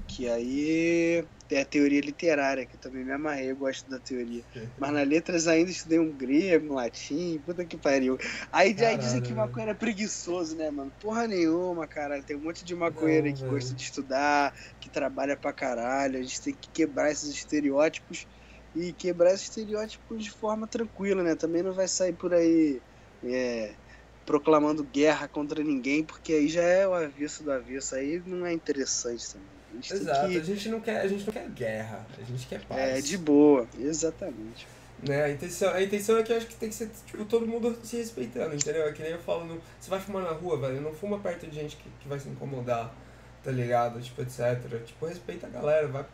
Que 0.08 0.30
aí 0.30 1.26
tem 1.50 1.60
a 1.62 1.66
teoria 1.66 2.02
literária, 2.02 2.66
que 2.68 2.78
eu 2.78 2.80
também 2.80 3.04
me 3.06 3.12
amarrei, 3.12 3.52
eu 3.52 3.58
gosto 3.58 3.90
da 3.90 4.00
teoria. 4.00 4.46
Mas 4.78 4.94
nas 4.94 5.08
letras 5.08 5.48
ainda 5.48 5.72
estudei 5.72 6.00
um 6.00 6.16
grego, 6.16 6.72
um 6.72 6.76
latim, 6.76 7.42
puta 7.42 7.66
que 7.68 7.78
pariu. 7.78 8.18
Aí, 8.52 8.76
aí 8.86 8.98
dizem 8.98 9.22
que 9.22 9.34
maconheiro 9.34 9.74
é 9.74 9.76
preguiçoso, 9.76 10.56
né, 10.56 10.72
mano? 10.72 10.94
Porra 11.00 11.28
nenhuma, 11.28 11.88
cara. 11.88 12.24
Tem 12.24 12.38
um 12.38 12.42
monte 12.44 12.64
de 12.66 12.76
maconheiro 12.76 13.28
aí 13.28 13.34
que 13.34 13.44
velho. 13.44 13.50
gosta 13.50 13.76
de 13.76 13.82
estudar, 13.84 14.54
que 14.80 14.90
trabalha 14.90 15.36
pra 15.38 15.54
caralho. 15.54 16.20
A 16.20 16.22
gente 16.24 16.42
tem 16.42 16.54
que 16.56 16.70
quebrar 16.72 17.12
esses 17.12 17.30
estereótipos 17.30 18.26
e 18.74 18.94
quebrar 18.94 19.34
esses 19.34 19.48
estereótipos 19.48 20.24
de 20.24 20.32
forma 20.32 20.68
tranquila, 20.68 21.24
né? 21.24 21.36
Também 21.36 21.64
não 21.64 21.74
vai 21.74 21.88
sair 21.88 22.14
por 22.14 22.34
aí 22.34 22.84
é, 23.24 23.78
proclamando 24.26 24.84
guerra 24.86 25.28
contra 25.28 25.64
ninguém, 25.64 26.06
porque 26.06 26.34
aí 26.34 26.48
já 26.48 26.64
é 26.64 26.88
o 26.88 26.94
avesso 26.94 27.44
do 27.44 27.52
avesso. 27.52 27.96
Aí 27.96 28.22
não 28.26 28.46
é 28.46 28.54
interessante 28.54 29.32
também. 29.32 29.59
A 29.92 29.96
Exato, 29.96 30.30
que... 30.30 30.38
a, 30.38 30.44
gente 30.44 30.70
não 30.70 30.82
quer, 30.82 31.02
a 31.02 31.08
gente 31.08 31.26
não 31.26 31.34
quer 31.34 31.50
guerra, 31.50 32.06
a 32.18 32.24
gente 32.24 32.48
quer 32.48 32.62
paz. 32.66 32.80
É, 32.80 33.02
de 33.02 33.18
boa, 33.18 33.68
exatamente. 33.78 34.68
Né? 35.02 35.24
A, 35.24 35.30
intenção, 35.30 35.74
a 35.74 35.82
intenção 35.82 36.18
é 36.18 36.24
que 36.24 36.34
eu 36.34 36.38
acho 36.38 36.48
que 36.48 36.56
tem 36.56 36.70
que 36.70 36.76
ser 36.76 36.90
tipo, 37.06 37.24
todo 37.26 37.48
mundo 37.48 37.78
se 37.84 37.98
respeitando, 37.98 38.54
entendeu? 38.54 38.86
É 38.86 38.92
que 38.92 39.02
nem 39.02 39.12
eu 39.12 39.20
falo, 39.20 39.46
no, 39.46 39.62
você 39.80 39.90
vai 39.90 40.00
fumar 40.00 40.24
na 40.24 40.32
rua, 40.32 40.58
velho, 40.58 40.82
não 40.82 40.94
fuma 40.94 41.20
perto 41.20 41.48
de 41.48 41.56
gente 41.56 41.78
que, 41.78 41.90
que 42.02 42.08
vai 42.08 42.20
se 42.20 42.28
incomodar, 42.28 42.94
tá 43.44 43.52
ligado? 43.52 44.02
Tipo, 44.02 44.22
etc. 44.22 44.60
Tipo, 44.86 45.06
respeita 45.06 45.48
a 45.48 45.50
galera, 45.50 45.88
vai. 45.88 46.06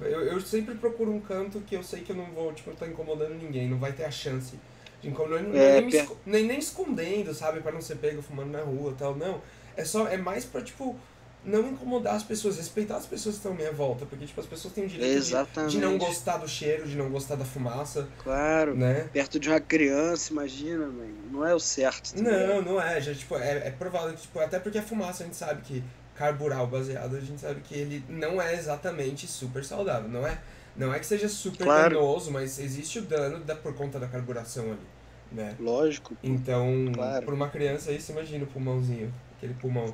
Eu, 0.00 0.24
eu 0.24 0.40
sempre 0.40 0.74
procuro 0.74 1.12
um 1.12 1.20
canto 1.20 1.60
que 1.60 1.74
eu 1.74 1.82
sei 1.82 2.02
que 2.02 2.12
eu 2.12 2.16
não 2.16 2.26
vou, 2.26 2.52
tipo, 2.52 2.70
estar 2.70 2.84
tá 2.84 2.90
incomodando 2.90 3.34
ninguém, 3.34 3.68
não 3.68 3.78
vai 3.78 3.92
ter 3.92 4.04
a 4.04 4.10
chance 4.10 4.58
de 5.00 5.08
incomodar, 5.08 5.38
é, 5.54 5.80
nem, 5.80 5.90
nem, 5.90 6.08
nem, 6.26 6.44
nem 6.44 6.58
escondendo, 6.58 7.32
sabe, 7.32 7.60
para 7.60 7.72
não 7.72 7.80
ser 7.80 7.96
pego 7.96 8.20
fumando 8.20 8.50
na 8.50 8.60
rua 8.60 8.94
tal, 8.98 9.16
não. 9.16 9.40
É 9.76 9.84
só, 9.84 10.06
é 10.06 10.16
mais 10.16 10.44
pra, 10.44 10.60
tipo, 10.62 10.96
não 11.44 11.68
incomodar 11.68 12.14
as 12.14 12.22
pessoas, 12.22 12.56
respeitar 12.56 12.96
as 12.96 13.06
pessoas 13.06 13.34
que 13.34 13.40
estão 13.40 13.52
à 13.52 13.54
minha 13.54 13.72
volta, 13.72 14.06
porque 14.06 14.24
tipo, 14.24 14.40
as 14.40 14.46
pessoas 14.46 14.72
têm 14.72 14.84
o 14.84 14.88
direito 14.88 15.22
de, 15.22 15.68
de, 15.68 15.78
não 15.78 15.98
gostar 15.98 16.38
do 16.38 16.48
cheiro, 16.48 16.88
de 16.88 16.96
não 16.96 17.10
gostar 17.10 17.36
da 17.36 17.44
fumaça. 17.44 18.08
Claro. 18.22 18.74
Né? 18.74 19.08
Perto 19.12 19.38
de 19.38 19.48
uma 19.48 19.60
criança, 19.60 20.32
imagina. 20.32 20.90
Não 21.30 21.46
é 21.46 21.54
o 21.54 21.60
certo. 21.60 22.14
Não, 22.20 22.62
não 22.62 22.80
é. 22.80 23.00
Já, 23.00 23.14
tipo, 23.14 23.36
é, 23.36 23.68
é 23.68 23.70
provável, 23.70 24.16
tipo, 24.16 24.38
até 24.38 24.58
porque 24.58 24.78
a 24.78 24.82
fumaça 24.82 25.22
a 25.22 25.26
gente 25.26 25.36
sabe 25.36 25.62
que 25.62 25.84
carburar 26.14 26.62
o 26.62 26.66
baseado, 26.66 27.16
a 27.16 27.20
gente 27.20 27.40
sabe 27.40 27.60
que 27.60 27.74
ele 27.74 28.04
não 28.08 28.40
é 28.40 28.54
exatamente 28.54 29.26
super 29.26 29.64
saudável, 29.64 30.08
não 30.08 30.26
é? 30.26 30.38
Não 30.76 30.92
é 30.92 30.98
que 30.98 31.06
seja 31.06 31.28
super 31.28 31.64
claro. 31.64 31.96
danoso, 31.96 32.30
mas 32.30 32.58
existe 32.58 32.98
o 32.98 33.02
dano 33.02 33.40
da, 33.40 33.54
por 33.54 33.74
conta 33.74 33.98
da 33.98 34.08
carburação 34.08 34.64
ali, 34.64 34.86
né? 35.30 35.54
Lógico. 35.58 36.16
Então, 36.22 36.90
claro. 36.92 37.24
por 37.24 37.34
uma 37.34 37.48
criança 37.48 37.90
aí, 37.90 38.00
você 38.00 38.12
imagina 38.12 38.44
o 38.44 38.46
pulmãozinho, 38.46 39.12
aquele 39.36 39.54
pulmão 39.54 39.92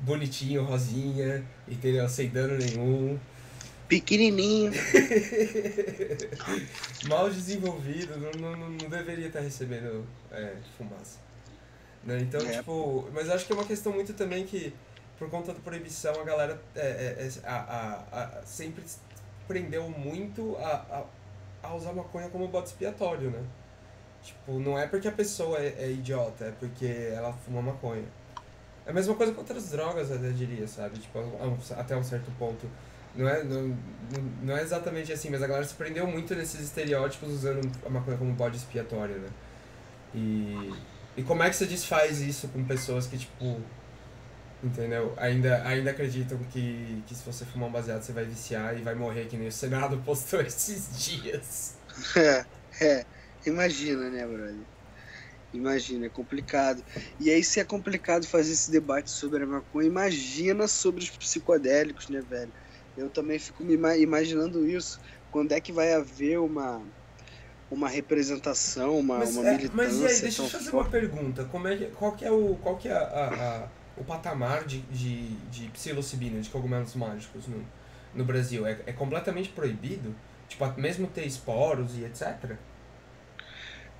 bonitinho, 0.00 0.64
rosinha, 0.64 1.44
entendeu? 1.68 2.08
Sem 2.08 2.28
dano 2.28 2.56
nenhum. 2.56 3.18
Pequenininho. 3.88 4.72
Mal 7.08 7.28
desenvolvido, 7.28 8.16
não, 8.18 8.30
não, 8.32 8.70
não 8.70 8.88
deveria 8.88 9.26
estar 9.26 9.40
recebendo 9.40 10.06
é, 10.30 10.54
fumaça. 10.78 11.18
Né? 12.04 12.20
Então, 12.20 12.40
é. 12.40 12.58
tipo, 12.58 13.08
mas 13.12 13.28
acho 13.28 13.46
que 13.46 13.52
é 13.52 13.54
uma 13.54 13.64
questão 13.64 13.92
muito 13.92 14.12
também 14.12 14.46
que, 14.46 14.72
por 15.18 15.28
conta 15.28 15.52
da 15.52 15.58
proibição, 15.60 16.14
a 16.20 16.24
galera 16.24 16.62
é, 16.74 16.80
é, 16.80 17.26
é 17.26 17.30
a, 17.44 17.56
a, 17.56 18.38
a, 18.38 18.42
sempre 18.46 18.84
prendeu 19.48 19.88
muito 19.90 20.56
a, 20.58 21.04
a, 21.62 21.74
usar 21.74 21.92
maconha 21.92 22.28
como 22.28 22.46
bode 22.46 22.68
expiatório, 22.68 23.30
né? 23.30 23.42
Tipo, 24.22 24.60
não 24.60 24.78
é 24.78 24.86
porque 24.86 25.08
a 25.08 25.12
pessoa 25.12 25.58
é, 25.58 25.74
é 25.78 25.90
idiota, 25.90 26.44
é 26.44 26.52
porque 26.52 26.86
ela 26.86 27.32
fuma 27.32 27.60
maconha. 27.60 28.04
É 28.86 28.90
a 28.90 28.94
mesma 28.94 29.14
coisa 29.14 29.32
com 29.32 29.40
outras 29.40 29.70
drogas, 29.70 30.10
eu 30.10 30.32
diria, 30.32 30.66
sabe? 30.66 30.98
Tipo, 30.98 31.20
até 31.76 31.96
um 31.96 32.02
certo 32.02 32.30
ponto. 32.38 32.66
Não 33.14 33.28
é, 33.28 33.42
não, 33.44 33.76
não 34.42 34.56
é 34.56 34.62
exatamente 34.62 35.12
assim, 35.12 35.30
mas 35.30 35.42
a 35.42 35.46
galera 35.46 35.66
se 35.66 35.74
prendeu 35.74 36.06
muito 36.06 36.34
nesses 36.34 36.60
estereótipos 36.60 37.28
usando 37.30 37.70
a 37.84 37.90
maconha 37.90 38.16
como 38.16 38.32
bode 38.34 38.56
expiatório, 38.56 39.18
né? 39.18 39.28
E, 40.14 40.72
E 41.16 41.22
como 41.22 41.42
é 41.42 41.50
que 41.50 41.56
você 41.56 41.66
desfaz 41.66 42.20
isso 42.20 42.48
com 42.48 42.64
pessoas 42.64 43.06
que, 43.06 43.18
tipo, 43.18 43.62
entendeu? 44.62 45.14
Ainda, 45.16 45.66
ainda 45.66 45.90
acreditam 45.90 46.38
que, 46.50 47.02
que 47.06 47.14
se 47.14 47.24
você 47.24 47.44
fumar 47.44 47.68
um 47.68 47.72
baseado 47.72 48.02
você 48.02 48.12
vai 48.12 48.24
viciar 48.24 48.78
e 48.78 48.82
vai 48.82 48.94
morrer, 48.94 49.26
que 49.26 49.36
nem 49.36 49.48
o 49.48 49.52
Senado 49.52 49.98
postou 50.04 50.40
esses 50.40 50.98
dias. 50.98 51.78
É, 52.16 52.46
é. 52.80 53.06
Imagina, 53.46 54.10
né, 54.10 54.26
brother? 54.26 54.66
Imagina, 55.52 56.06
é 56.06 56.08
complicado. 56.08 56.82
E 57.18 57.30
aí, 57.30 57.42
se 57.42 57.58
é 57.58 57.64
complicado 57.64 58.26
fazer 58.26 58.52
esse 58.52 58.70
debate 58.70 59.10
sobre 59.10 59.42
a 59.42 59.46
maconha, 59.46 59.86
imagina 59.86 60.68
sobre 60.68 61.02
os 61.02 61.10
psicodélicos, 61.10 62.08
né, 62.08 62.20
velho? 62.20 62.52
Eu 62.96 63.08
também 63.08 63.38
fico 63.38 63.64
me 63.64 63.74
imaginando 63.74 64.68
isso. 64.68 65.00
Quando 65.30 65.52
é 65.52 65.60
que 65.60 65.72
vai 65.72 65.92
haver 65.92 66.38
uma, 66.38 66.82
uma 67.70 67.88
representação, 67.88 68.98
uma, 68.98 69.18
mas, 69.18 69.36
uma 69.36 69.48
é, 69.48 69.56
militância? 69.56 69.76
Mas 69.76 70.00
e 70.00 70.06
aí, 70.06 70.20
deixa 70.20 70.42
eu 70.42 70.48
fazer 70.48 70.70
forte. 70.70 70.86
uma 70.86 70.90
pergunta. 70.90 71.44
Como 71.44 71.68
é 71.68 71.76
qual 71.94 72.12
que 72.12 72.24
é 72.24 72.30
o, 72.30 72.56
qual 72.62 72.76
que 72.76 72.88
é 72.88 72.92
a, 72.92 73.66
a 73.66 73.80
o 74.00 74.04
patamar 74.04 74.64
de, 74.64 74.80
de, 74.82 75.28
de 75.50 75.68
psilocibina, 75.68 76.40
de 76.40 76.48
cogumelos 76.48 76.94
mágicos 76.94 77.46
no, 77.46 77.64
no 78.14 78.24
Brasil? 78.24 78.66
É, 78.66 78.78
é 78.86 78.92
completamente 78.92 79.50
proibido? 79.50 80.14
Tipo, 80.48 80.66
mesmo 80.80 81.06
ter 81.06 81.26
esporos 81.26 81.96
e 81.96 82.04
etc? 82.04 82.56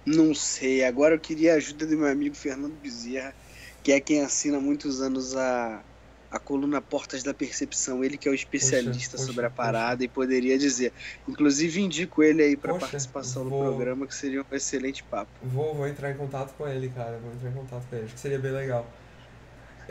Não 0.05 0.35
sei. 0.35 0.85
Agora 0.85 1.15
eu 1.15 1.19
queria 1.19 1.55
a 1.55 1.57
ajuda 1.57 1.87
do 1.87 1.97
meu 1.97 2.09
amigo 2.09 2.35
Fernando 2.35 2.75
Bezerra, 2.81 3.35
que 3.83 3.93
é 3.93 4.01
quem 4.01 4.23
assina 4.23 4.59
há 4.59 4.61
muitos 4.61 5.01
anos 5.01 5.37
a, 5.37 5.83
a 6.31 6.39
coluna 6.39 6.81
Portas 6.81 7.23
da 7.23 7.35
Percepção. 7.35 8.03
Ele 8.03 8.17
que 8.17 8.29
é 8.29 8.31
o 8.31 8.35
especialista 8.35 9.17
poxa, 9.17 9.27
sobre 9.27 9.43
poxa, 9.43 9.47
a 9.47 9.51
parada 9.51 9.97
poxa. 9.97 10.05
e 10.05 10.09
poderia 10.09 10.59
dizer. 10.59 10.93
Inclusive, 11.29 11.81
indico 11.81 12.23
ele 12.23 12.43
aí 12.43 12.57
para 12.57 12.75
participação 12.75 13.45
vou... 13.45 13.65
no 13.65 13.71
programa, 13.71 14.07
que 14.07 14.15
seria 14.15 14.43
um 14.43 14.55
excelente 14.55 15.03
papo. 15.03 15.31
Vou, 15.43 15.75
vou 15.75 15.87
entrar 15.87 16.11
em 16.11 16.17
contato 16.17 16.55
com 16.57 16.67
ele, 16.67 16.89
cara. 16.89 17.19
Vou 17.19 17.33
entrar 17.33 17.51
em 17.51 17.55
contato 17.55 17.87
com 17.89 17.97
ele. 17.97 18.07
Acho 18.07 18.15
que 18.15 18.21
seria 18.21 18.39
bem 18.39 18.53
legal. 18.53 18.87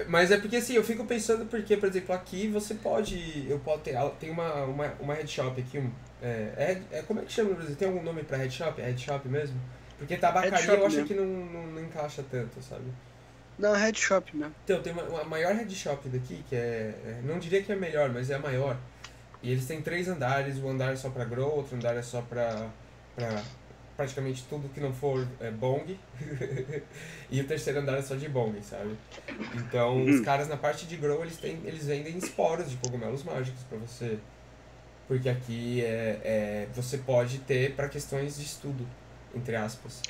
Mas 0.07 0.31
é 0.31 0.37
porque 0.37 0.55
assim, 0.55 0.73
eu 0.73 0.83
fico 0.83 1.03
pensando 1.05 1.45
porque, 1.45 1.75
por 1.75 1.89
exemplo, 1.89 2.15
aqui 2.15 2.47
você 2.47 2.73
pode. 2.73 3.45
Eu 3.49 3.59
posso 3.59 3.79
ter. 3.79 3.97
Tem 4.19 4.29
uma, 4.29 4.63
uma, 4.63 4.93
uma 4.99 5.13
head 5.13 5.29
shop 5.29 5.59
aqui. 5.59 5.83
É, 6.21 6.81
é, 6.91 6.97
é, 6.99 7.01
como 7.01 7.19
é 7.19 7.23
que 7.23 7.31
chama 7.31 7.49
no 7.49 7.55
Brasil? 7.55 7.75
Tem 7.75 7.87
algum 7.87 8.03
nome 8.03 8.23
pra 8.23 8.37
head 8.37 8.53
shop? 8.53 8.81
Head 8.81 9.01
shop 9.01 9.27
mesmo? 9.27 9.59
Porque 9.99 10.17
tabacaria 10.17 10.71
eu 10.71 10.85
acho 10.85 10.95
mesmo. 10.95 11.07
que 11.07 11.13
não, 11.13 11.25
não, 11.25 11.67
não, 11.67 11.83
encaixa 11.83 12.23
tanto, 12.31 12.61
sabe? 12.63 12.85
Não, 13.57 13.73
head 13.73 13.99
shop 13.99 14.35
né? 14.35 14.49
Então, 14.63 14.81
tem 14.81 14.93
uma, 14.93 15.03
uma 15.03 15.23
maior 15.25 15.53
head 15.53 15.75
shop 15.75 16.07
daqui, 16.07 16.43
que 16.47 16.55
é, 16.55 16.95
é, 17.05 17.21
Não 17.23 17.37
diria 17.37 17.61
que 17.61 17.71
é 17.71 17.75
melhor, 17.75 18.09
mas 18.09 18.29
é 18.29 18.35
a 18.35 18.39
maior. 18.39 18.77
E 19.43 19.51
eles 19.51 19.67
têm 19.67 19.81
três 19.81 20.07
andares, 20.07 20.57
um 20.57 20.69
andar 20.69 20.93
é 20.93 20.95
só 20.95 21.09
pra 21.09 21.25
grow, 21.25 21.57
outro 21.57 21.75
andar 21.75 21.95
é 21.95 22.01
só 22.01 22.21
pra. 22.21 22.69
pra 23.15 23.43
praticamente 23.97 24.45
tudo 24.49 24.69
que 24.69 24.79
não 24.79 24.93
for 24.93 25.27
é, 25.41 25.51
bong. 25.51 25.99
e 27.29 27.41
o 27.41 27.43
terceiro 27.45 27.79
andar 27.79 27.97
é 27.97 28.01
só 28.01 28.15
de 28.15 28.29
bong, 28.29 28.57
sabe? 28.63 28.97
Então, 29.55 29.97
uhum. 29.97 30.09
os 30.09 30.21
caras 30.21 30.47
na 30.47 30.55
parte 30.55 30.87
de 30.87 30.95
grow, 30.95 31.21
eles, 31.21 31.35
têm, 31.35 31.59
eles 31.65 31.85
vendem 31.85 32.17
esporos 32.17 32.69
de 32.69 32.77
cogumelos 32.77 33.25
mágicos 33.25 33.61
para 33.63 33.77
você. 33.77 34.17
Porque 35.05 35.27
aqui 35.27 35.83
é, 35.83 36.21
é, 36.23 36.67
você 36.73 36.99
pode 36.99 37.39
ter 37.39 37.75
para 37.75 37.89
questões 37.89 38.37
de 38.37 38.45
estudo 38.45 38.87
entre 39.35 39.55
aspas. 39.55 40.01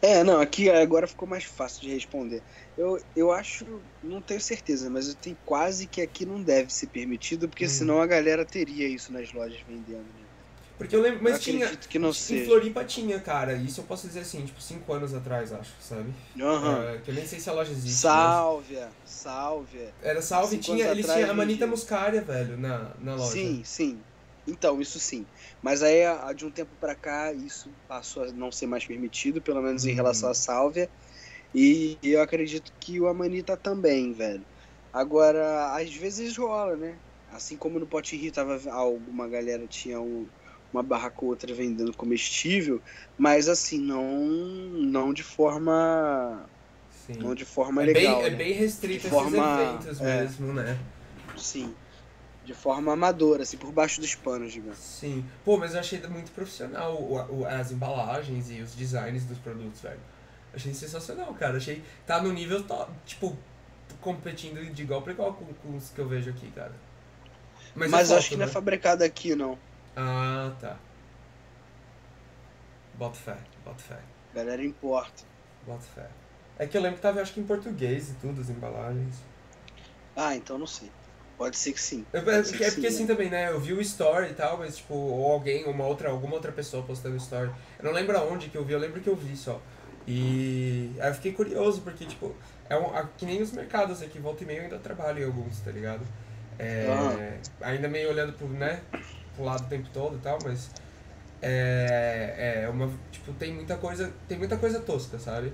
É, 0.00 0.24
não, 0.24 0.40
aqui 0.40 0.68
agora 0.68 1.06
ficou 1.06 1.28
mais 1.28 1.44
fácil 1.44 1.82
de 1.82 1.94
responder. 1.94 2.42
Eu, 2.76 3.00
eu 3.14 3.30
acho, 3.30 3.64
não 4.02 4.20
tenho 4.20 4.40
certeza, 4.40 4.90
mas 4.90 5.08
eu 5.08 5.14
tenho 5.14 5.36
quase 5.46 5.86
que 5.86 6.02
aqui 6.02 6.26
não 6.26 6.42
deve 6.42 6.72
ser 6.72 6.88
permitido, 6.88 7.48
porque 7.48 7.66
hum. 7.66 7.68
senão 7.68 8.02
a 8.02 8.06
galera 8.06 8.44
teria 8.44 8.88
isso 8.88 9.12
nas 9.12 9.32
lojas 9.32 9.60
vendendo. 9.68 10.00
Né? 10.00 10.22
Porque 10.82 10.96
eu 10.96 11.00
lembro, 11.00 11.22
mas 11.22 11.34
eu 11.34 11.38
tinha. 11.38 11.68
Que 11.68 11.96
não 11.96 12.10
em 12.10 12.44
Floripa 12.44 12.84
tinha, 12.84 13.20
cara. 13.20 13.52
Isso 13.54 13.80
eu 13.80 13.84
posso 13.84 14.08
dizer 14.08 14.20
assim, 14.20 14.44
tipo, 14.44 14.60
cinco 14.60 14.92
anos 14.92 15.14
atrás, 15.14 15.52
acho, 15.52 15.70
sabe? 15.80 16.12
Uhum. 16.34 16.82
É, 16.82 16.98
que 16.98 17.12
eu 17.12 17.14
nem 17.14 17.24
sei 17.24 17.38
se 17.38 17.48
a 17.48 17.52
loja 17.52 17.70
existe. 17.70 18.00
Sálvia, 18.00 18.88
mas... 19.00 19.10
Sálvia. 19.10 19.94
Era 20.02 20.20
Salve, 20.20 20.58
tinha, 20.58 20.88
eles 20.88 21.06
tinham 21.06 21.30
a 21.30 21.34
Manita 21.34 21.68
Muscaria, 21.68 22.22
velho, 22.22 22.56
na, 22.56 22.90
na 23.00 23.14
loja. 23.14 23.30
Sim, 23.30 23.62
sim. 23.64 24.00
Então, 24.46 24.80
isso 24.80 24.98
sim. 24.98 25.24
Mas 25.62 25.82
aí, 25.82 26.00
de 26.34 26.44
um 26.44 26.50
tempo 26.50 26.70
para 26.80 26.94
cá, 26.94 27.32
isso 27.32 27.70
passou 27.88 28.24
a 28.24 28.32
não 28.32 28.50
ser 28.50 28.66
mais 28.66 28.84
permitido, 28.84 29.40
pelo 29.40 29.62
menos 29.62 29.84
em 29.84 29.90
uhum. 29.90 29.96
relação 29.96 30.30
à 30.30 30.34
sálvia. 30.34 30.88
E 31.54 31.98
eu 32.02 32.20
acredito 32.20 32.72
que 32.80 32.98
o 32.98 33.06
Amanita 33.06 33.56
também, 33.56 34.12
velho. 34.12 34.42
Agora, 34.92 35.74
às 35.74 35.94
vezes 35.94 36.36
rola, 36.36 36.76
né? 36.76 36.96
Assim 37.32 37.56
como 37.56 37.78
no 37.78 37.86
Pote 37.86 38.16
Rio 38.16 38.32
tava 38.32 38.60
alguma 38.70 39.28
galera 39.28 39.66
tinha 39.66 40.00
um, 40.00 40.26
uma 40.72 40.82
barraca 40.82 41.18
ou 41.22 41.28
outra 41.28 41.54
vendendo 41.54 41.96
comestível, 41.96 42.80
mas 43.16 43.48
assim, 43.48 43.78
não 43.78 44.26
não 44.26 45.14
de 45.14 45.22
forma 45.22 46.44
Sim. 47.06 47.14
não 47.14 47.34
de 47.34 47.46
forma 47.46 47.82
é 47.82 47.86
legal. 47.86 48.02
Bem, 48.02 48.26
é 48.26 48.30
né? 48.30 48.34
É 48.34 48.36
bem 48.36 48.52
restrito 48.52 49.00
de 49.00 49.06
esses 49.06 49.10
forma, 49.10 49.62
eventos 49.62 50.00
é, 50.00 50.20
mesmo, 50.20 50.52
né? 50.52 50.78
Sim 51.38 51.74
de 52.44 52.54
forma 52.54 52.92
amadora, 52.92 53.42
assim, 53.42 53.56
por 53.56 53.72
baixo 53.72 54.00
dos 54.00 54.14
panos, 54.14 54.52
digamos. 54.52 54.78
Sim. 54.78 55.24
Pô, 55.44 55.56
mas 55.56 55.74
eu 55.74 55.80
achei 55.80 56.00
muito 56.08 56.32
profissional 56.32 56.94
o, 56.94 57.40
o, 57.40 57.46
as 57.46 57.70
embalagens 57.70 58.50
e 58.50 58.60
os 58.60 58.74
designs 58.74 59.24
dos 59.24 59.38
produtos, 59.38 59.80
velho. 59.80 60.00
Achei 60.54 60.74
sensacional, 60.74 61.32
cara. 61.34 61.56
Achei. 61.56 61.82
Tá 62.06 62.20
no 62.20 62.32
nível 62.32 62.62
top, 62.64 62.92
tipo, 63.06 63.36
competindo 64.00 64.62
de 64.72 64.82
igual 64.82 65.02
pra 65.02 65.12
igual 65.12 65.34
com, 65.34 65.46
com 65.46 65.76
os 65.76 65.90
que 65.90 65.98
eu 66.00 66.08
vejo 66.08 66.30
aqui, 66.30 66.50
cara. 66.50 66.74
Mas, 67.74 67.90
mas 67.90 68.10
eu 68.10 68.18
acho 68.18 68.28
que 68.28 68.34
né? 68.34 68.40
não 68.40 68.44
é 68.44 68.48
né? 68.48 68.52
fabricado 68.52 69.04
aqui, 69.04 69.34
não. 69.34 69.58
Ah, 69.96 70.52
tá. 70.60 70.76
Bota 72.94 73.14
fé, 73.14 73.36
bota 73.64 73.78
fé. 73.78 73.98
Galera 74.34 74.64
importa. 74.64 75.24
Bota 75.66 75.82
fé. 75.82 76.08
É 76.58 76.66
que 76.66 76.76
eu 76.76 76.82
lembro 76.82 76.96
que 76.96 77.02
tava, 77.02 77.20
acho 77.20 77.32
que 77.32 77.40
em 77.40 77.44
português 77.44 78.10
e 78.10 78.14
tudo, 78.14 78.40
as 78.40 78.50
embalagens. 78.50 79.16
Ah, 80.14 80.36
então 80.36 80.58
não 80.58 80.66
sei. 80.66 80.90
Pode 81.42 81.56
ser 81.56 81.72
que 81.72 81.80
sim. 81.80 82.06
É, 82.12 82.18
é, 82.18 82.22
porque, 82.22 82.70
sim, 82.70 82.86
assim 82.86 83.00
né? 83.00 83.06
também, 83.08 83.28
né? 83.28 83.50
Eu 83.50 83.58
vi 83.58 83.72
o 83.72 83.80
story 83.80 84.30
e 84.30 84.34
tal, 84.34 84.58
mas 84.58 84.76
tipo, 84.76 84.94
ou 84.94 85.32
alguém, 85.32 85.64
uma 85.64 85.84
outra, 85.84 86.08
alguma 86.08 86.34
outra 86.34 86.52
pessoa 86.52 86.84
postando 86.84 87.16
story. 87.16 87.50
Eu 87.80 87.84
não 87.84 87.90
lembro 87.90 88.16
aonde 88.16 88.48
que 88.48 88.56
eu 88.56 88.64
vi, 88.64 88.74
eu 88.74 88.78
lembro 88.78 89.00
que 89.00 89.08
eu 89.08 89.16
vi 89.16 89.36
só. 89.36 89.60
E 90.06 90.92
aí 91.00 91.08
eu 91.08 91.14
fiquei 91.16 91.32
curioso, 91.32 91.80
porque, 91.80 92.04
tipo, 92.04 92.32
é 92.70 92.76
um, 92.76 92.92
que 93.18 93.26
nem 93.26 93.42
os 93.42 93.50
mercados 93.50 94.00
aqui, 94.02 94.20
volta 94.20 94.44
e 94.44 94.46
meio 94.46 94.60
eu 94.60 94.62
ainda 94.66 94.78
trabalho 94.78 95.20
em 95.20 95.26
alguns, 95.26 95.58
tá 95.58 95.72
ligado? 95.72 96.02
É, 96.60 96.86
ah. 97.60 97.66
Ainda 97.66 97.88
meio 97.88 98.10
olhando 98.10 98.34
pro, 98.34 98.46
né, 98.46 98.80
pro 99.34 99.44
lado 99.44 99.64
o 99.64 99.68
tempo 99.68 99.88
todo 99.92 100.18
e 100.18 100.20
tal, 100.20 100.38
mas 100.44 100.70
é, 101.42 102.62
é 102.62 102.68
uma, 102.68 102.88
tipo, 103.10 103.32
tem 103.32 103.52
muita 103.52 103.76
coisa, 103.76 104.12
tem 104.28 104.38
muita 104.38 104.56
coisa 104.56 104.78
tosca, 104.78 105.18
sabe? 105.18 105.52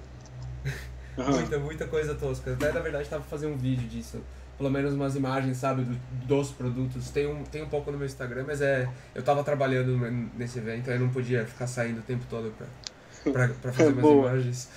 Uhum. 1.16 1.30
muita, 1.32 1.58
muita 1.58 1.86
coisa 1.86 2.14
tosca. 2.14 2.52
Até 2.52 2.72
na 2.72 2.80
verdade 2.80 3.08
tava 3.08 3.24
fazendo 3.24 3.54
um 3.54 3.58
vídeo 3.58 3.88
disso 3.88 4.22
pelo 4.58 4.70
menos 4.70 4.92
umas 4.92 5.14
imagens, 5.14 5.56
sabe, 5.56 5.84
do, 5.84 5.94
dos 6.26 6.50
produtos. 6.50 7.10
Tem 7.10 7.26
um, 7.26 7.44
tem 7.44 7.62
um 7.62 7.68
pouco 7.68 7.90
no 7.92 7.96
meu 7.96 8.06
Instagram, 8.06 8.44
mas 8.46 8.60
é. 8.60 8.88
Eu 9.14 9.22
tava 9.22 9.42
trabalhando 9.44 9.96
nesse 10.36 10.58
evento, 10.58 10.90
aí 10.90 10.98
não 10.98 11.08
podia 11.08 11.46
ficar 11.46 11.68
saindo 11.68 12.00
o 12.00 12.02
tempo 12.02 12.26
todo 12.28 12.52
pra, 12.58 13.32
pra, 13.32 13.48
pra 13.48 13.72
fazer 13.72 13.92
umas 13.94 14.04
imagens. 14.04 14.68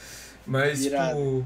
Mas, 0.46 0.86
Irado. 0.86 1.10
tipo. 1.10 1.46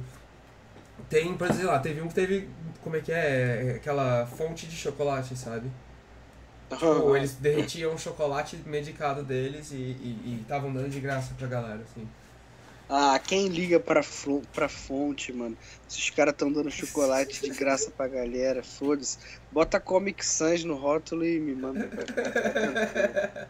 Tem, 1.10 1.34
por 1.36 1.50
exemplo, 1.50 1.68
lá, 1.68 1.80
teve 1.80 2.02
um 2.02 2.08
que 2.08 2.14
teve. 2.14 2.50
Como 2.84 2.96
é 2.98 3.00
que 3.00 3.12
é? 3.12 3.76
Aquela 3.78 4.26
fonte 4.26 4.68
de 4.68 4.76
chocolate, 4.76 5.36
sabe? 5.36 5.72
Tipo, 6.70 7.16
eles 7.16 7.36
derretiam 7.36 7.94
o 7.94 7.98
chocolate 7.98 8.58
medicado 8.66 9.24
deles 9.24 9.72
e 9.72 10.40
estavam 10.42 10.74
dando 10.74 10.90
de 10.90 11.00
graça 11.00 11.34
pra 11.38 11.48
galera, 11.48 11.82
assim. 11.84 12.08
Ah, 12.88 13.18
quem 13.18 13.48
liga 13.48 13.80
pra, 13.80 14.02
pra 14.54 14.70
fonte, 14.70 15.34
mano? 15.34 15.58
Se 15.88 16.00
os 16.00 16.10
caras 16.12 16.36
tão 16.38 16.52
dando 16.52 16.70
chocolate 16.70 17.42
de 17.42 17.50
graça 17.50 17.90
pra 17.90 18.08
galera, 18.08 18.62
foda-se. 18.64 19.18
Bota 19.52 19.80
Comic 19.80 20.24
Sans 20.24 20.64
no 20.64 20.76
rótulo 20.76 21.26
e 21.26 21.40
me 21.40 21.56
manda 21.56 21.88
pra 21.88 22.06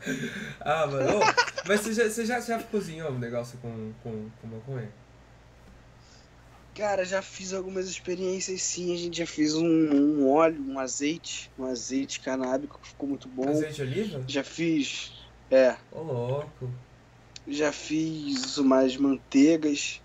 Ah, 0.61 0.87
mano. 0.87 1.19
mas 1.67 1.81
você 1.81 1.93
já, 1.93 2.09
você 2.09 2.25
já, 2.25 2.39
já 2.39 2.63
cozinhou 2.63 3.11
um 3.11 3.19
negócio 3.19 3.57
com, 3.57 3.91
com, 4.01 4.29
com 4.41 4.47
maconha? 4.47 4.89
Cara, 6.73 7.03
já 7.03 7.21
fiz 7.21 7.53
algumas 7.53 7.89
experiências 7.89 8.61
sim. 8.61 8.93
A 8.93 8.97
gente 8.97 9.17
já 9.17 9.27
fez 9.27 9.53
um, 9.53 9.65
um 9.65 10.29
óleo, 10.29 10.61
um 10.65 10.79
azeite, 10.79 11.51
um 11.57 11.65
azeite 11.65 12.21
canábico 12.21 12.79
que 12.81 12.87
ficou 12.87 13.09
muito 13.09 13.27
bom. 13.27 13.49
Azeite 13.49 13.81
oliva? 13.81 14.23
Já 14.27 14.45
fiz. 14.45 15.11
É. 15.51 15.75
Ô, 15.91 16.01
louco 16.01 16.69
já 17.47 17.71
fiz 17.71 18.57
umas 18.57 18.97
manteigas. 18.97 20.01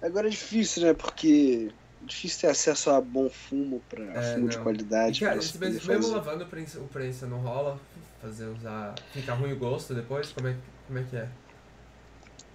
Agora 0.00 0.26
é 0.28 0.30
difícil, 0.30 0.84
né? 0.84 0.94
Porque 0.94 1.70
difícil 2.02 2.40
ter 2.42 2.48
acesso 2.48 2.90
a 2.90 3.00
bom 3.00 3.28
fumo 3.28 3.82
para 3.88 4.04
é, 4.04 4.34
fumo 4.34 4.44
não. 4.44 4.48
de 4.48 4.58
qualidade. 4.58 5.22
E, 5.22 5.26
cara, 5.26 5.36
mesmo, 5.36 5.60
mesmo 5.60 6.12
lavando 6.12 6.44
o 6.44 6.46
prensa, 6.46 6.80
o 6.80 6.88
prensa 6.88 7.26
não 7.26 7.38
rola, 7.38 7.78
fazer 8.20 8.46
usar. 8.46 8.94
Fica 9.12 9.34
ruim 9.34 9.52
o 9.52 9.56
gosto 9.56 9.94
depois? 9.94 10.32
Como 10.32 10.48
é, 10.48 10.56
como 10.86 10.98
é 10.98 11.02
que 11.02 11.16
é? 11.16 11.28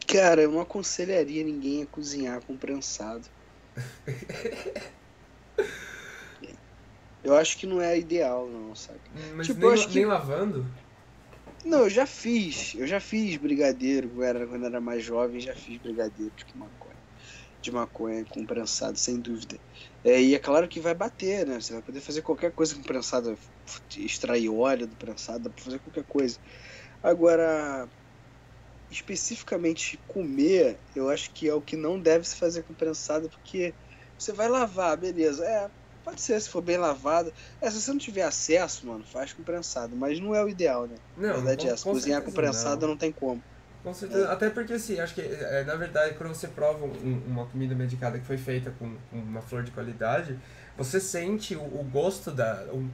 Cara, 0.07 0.41
eu 0.41 0.51
não 0.51 0.59
aconselharia 0.59 1.43
ninguém 1.43 1.83
a 1.83 1.85
cozinhar 1.85 2.41
com 2.41 2.57
prensado. 2.57 3.25
eu 7.23 7.35
acho 7.35 7.57
que 7.57 7.65
não 7.65 7.81
é 7.81 7.97
ideal, 7.97 8.47
não, 8.47 8.75
sabe? 8.75 8.99
Mas 9.33 9.47
tipo, 9.47 9.61
nem, 9.61 9.75
nem 9.75 9.87
que... 9.87 10.05
lavando? 10.05 10.65
Não, 11.65 11.81
eu 11.83 11.89
já 11.89 12.05
fiz. 12.05 12.73
Eu 12.75 12.85
já 12.87 12.99
fiz 12.99 13.37
brigadeiro 13.37 14.21
era, 14.21 14.45
quando 14.47 14.65
era 14.65 14.81
mais 14.81 15.03
jovem, 15.03 15.39
já 15.39 15.55
fiz 15.55 15.77
brigadeiro 15.79 16.33
de 16.35 16.57
maconha. 16.57 16.99
de 17.61 17.71
maconha 17.71 18.25
com 18.29 18.45
prensado, 18.45 18.97
sem 18.99 19.21
dúvida. 19.21 19.59
É, 20.03 20.21
e 20.21 20.35
é 20.35 20.39
claro 20.39 20.69
que 20.69 20.79
vai 20.81 20.95
bater, 20.95 21.47
né? 21.47 21.61
Você 21.61 21.73
vai 21.73 21.83
poder 21.83 22.01
fazer 22.01 22.21
qualquer 22.23 22.53
coisa 22.53 22.75
com 22.75 22.83
prensado, 22.83 23.37
extrair 23.97 24.49
óleo 24.49 24.87
do 24.87 24.97
prensado, 24.97 25.43
dá 25.45 25.51
pra 25.51 25.63
fazer 25.65 25.79
qualquer 25.81 26.05
coisa. 26.05 26.39
Agora, 27.03 27.89
especificamente 28.89 30.01
comer, 30.07 30.81
eu 30.95 31.09
acho 31.09 31.31
que 31.33 31.47
é 31.47 31.53
o 31.53 31.61
que 31.61 31.75
não 31.75 31.99
deve 32.01 32.25
se 32.25 32.35
fazer 32.35 32.63
com 32.63 32.75
prensado, 32.75 33.29
porque 33.29 33.75
você 34.17 34.31
vai 34.31 34.47
lavar, 34.49 34.97
beleza. 34.97 35.45
É, 35.45 35.71
pode 36.03 36.21
ser 36.21 36.39
se 36.39 36.49
for 36.49 36.61
bem 36.61 36.77
lavado. 36.77 37.33
É, 37.61 37.69
se 37.69 37.81
você 37.81 37.91
não 37.91 37.97
tiver 37.97 38.23
acesso, 38.23 38.85
mano, 38.85 39.03
faz 39.03 39.33
com 39.33 39.43
prensado, 39.43 39.95
mas 39.95 40.19
não 40.19 40.35
é 40.35 40.43
o 40.43 40.49
ideal, 40.49 40.87
né? 40.87 40.95
Não, 41.17 41.29
Na 41.29 41.33
verdade 41.35 41.63
com, 41.63 41.69
é 41.69 41.73
essa. 41.73 41.83
Cozinhar 41.83 42.21
com 42.21 42.31
prensado 42.31 42.81
não. 42.81 42.89
não 42.89 42.97
tem 42.97 43.11
como. 43.11 43.41
Com 43.83 43.93
certeza. 43.93 44.27
É. 44.27 44.31
Até 44.31 44.49
porque, 44.49 44.73
assim, 44.73 44.99
acho 44.99 45.13
que, 45.13 45.21
é, 45.21 45.63
na 45.65 45.75
verdade, 45.75 46.15
quando 46.15 46.33
você 46.33 46.47
prova 46.47 46.85
um, 46.85 47.21
uma 47.27 47.45
comida 47.45 47.75
medicada 47.75 48.17
que 48.17 48.25
foi 48.25 48.37
feita 48.37 48.73
com, 48.79 48.95
com, 49.11 49.17
uma 49.17 49.41
flor 49.41 49.61
de 49.63 49.71
qualidade, 49.71 50.39
você 50.77 50.99
sente 50.99 51.55
o, 51.55 51.61
o 51.61 51.87
gosto 51.91 52.31
da. 52.31 52.63
Um, 52.71 52.89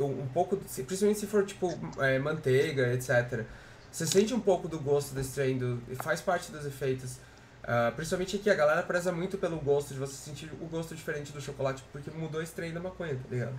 um 0.00 0.26
pouco. 0.28 0.56
Principalmente 0.56 1.20
se 1.20 1.26
for, 1.26 1.46
tipo, 1.46 1.78
é, 1.98 2.18
manteiga, 2.18 2.92
etc. 2.92 3.44
Você 3.90 4.06
sente 4.06 4.34
um 4.34 4.40
pouco 4.40 4.68
do 4.68 4.80
gosto 4.80 5.14
desse 5.14 5.32
trem, 5.34 5.58
do, 5.58 5.80
faz 6.02 6.20
parte 6.20 6.50
dos 6.50 6.66
efeitos. 6.66 7.18
Uh, 7.66 7.92
principalmente 7.96 8.36
aqui, 8.36 8.48
a 8.48 8.54
galera 8.54 8.80
preza 8.84 9.10
muito 9.10 9.36
pelo 9.36 9.58
gosto, 9.58 9.92
de 9.92 9.98
você 9.98 10.14
sentir 10.14 10.48
o 10.60 10.66
gosto 10.66 10.94
diferente 10.94 11.32
do 11.32 11.40
chocolate, 11.40 11.82
porque 11.90 12.10
mudou 12.12 12.40
esse 12.40 12.52
trem 12.52 12.72
da 12.72 12.78
maconha, 12.78 13.14
tá 13.16 13.28
ligado? 13.28 13.58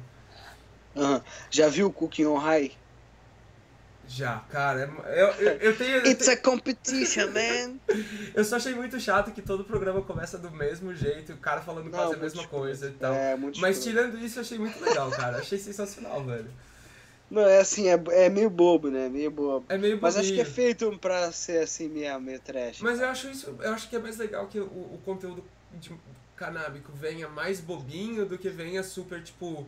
Uhum. 0.95 1.21
Já 1.51 1.67
viu 1.67 1.87
o 1.87 1.93
Cooking 1.93 2.25
on 2.25 2.37
High? 2.37 2.71
Já, 4.07 4.37
cara, 4.49 4.89
eu, 5.07 5.27
eu, 5.33 5.51
eu 5.57 5.77
tenho. 5.77 6.07
It's 6.07 6.29
a 6.29 6.37
competition, 6.37 7.27
man! 7.27 7.77
eu 8.33 8.45
só 8.45 8.55
achei 8.55 8.73
muito 8.73 8.97
chato 9.01 9.31
que 9.31 9.41
todo 9.41 9.65
programa 9.65 10.01
começa 10.01 10.37
do 10.37 10.49
mesmo 10.49 10.95
jeito, 10.95 11.33
o 11.33 11.37
cara 11.37 11.59
falando 11.59 11.89
quase 11.89 12.13
a 12.13 12.17
mesma 12.17 12.47
coisa 12.47 12.87
e 12.87 12.91
tal. 12.91 13.13
É, 13.13 13.35
muito 13.35 13.59
Mas 13.59 13.83
tirando 13.83 14.17
isso, 14.17 14.39
eu 14.39 14.43
achei 14.43 14.57
muito 14.57 14.81
legal, 14.81 15.11
cara. 15.11 15.39
Achei 15.39 15.59
sensacional, 15.59 16.23
velho. 16.23 16.49
Não, 17.29 17.41
é 17.41 17.59
assim, 17.59 17.87
é, 17.89 18.01
é 18.25 18.29
meio 18.29 18.49
bobo, 18.49 18.89
né? 18.89 19.09
Meio 19.09 19.29
bobo. 19.29 19.65
É 19.67 19.77
meio 19.77 19.99
Mas 20.01 20.15
acho 20.17 20.31
que 20.31 20.39
é 20.39 20.45
feito 20.45 20.97
pra 20.99 21.31
ser 21.31 21.63
assim 21.63 21.89
mesmo, 21.89 22.21
meio 22.21 22.39
trash. 22.39 22.79
Mas 22.81 23.01
eu 23.01 23.07
acho 23.07 23.29
isso, 23.29 23.55
eu 23.59 23.73
acho 23.73 23.89
que 23.89 23.95
é 23.95 23.99
mais 23.99 24.17
legal 24.17 24.47
que 24.47 24.59
o, 24.59 24.65
o 24.65 24.99
conteúdo 25.03 25.43
de 25.73 25.91
canábico 26.35 26.91
venha 26.93 27.27
mais 27.27 27.59
bobinho 27.59 28.25
do 28.25 28.37
que 28.37 28.49
venha 28.49 28.81
super, 28.81 29.21
tipo, 29.21 29.45
uh, 29.45 29.67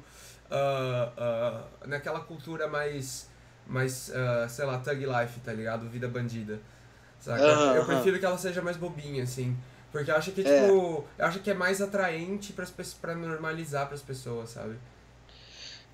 uh, 0.52 1.88
naquela 1.88 2.22
cultura 2.22 2.68
mais 2.68 3.28
mais, 3.70 4.10
uh, 4.10 4.50
sei 4.50 4.66
lá, 4.66 4.80
thug 4.80 5.06
life, 5.06 5.40
tá 5.42 5.54
ligado? 5.54 5.88
Vida 5.88 6.08
bandida. 6.08 6.60
Saca? 7.20 7.44
Uhum, 7.44 7.76
eu 7.76 7.86
prefiro 7.86 8.20
que 8.20 8.26
ela 8.26 8.38
seja 8.38 8.62
mais 8.62 8.76
bobinha, 8.76 9.24
assim. 9.24 9.56
Porque 9.92 10.10
eu 10.10 10.16
acho 10.16 10.32
que, 10.32 10.42
é. 10.42 10.62
tipo, 10.62 11.06
eu 11.18 11.26
acho 11.26 11.40
que 11.40 11.52
é 11.52 11.54
mais 11.54 11.82
atraente 11.82 12.52
pras, 12.52 12.72
pra 13.00 13.16
normalizar 13.16 13.88
pras 13.88 14.02
pessoas, 14.02 14.50
sabe? 14.50 14.76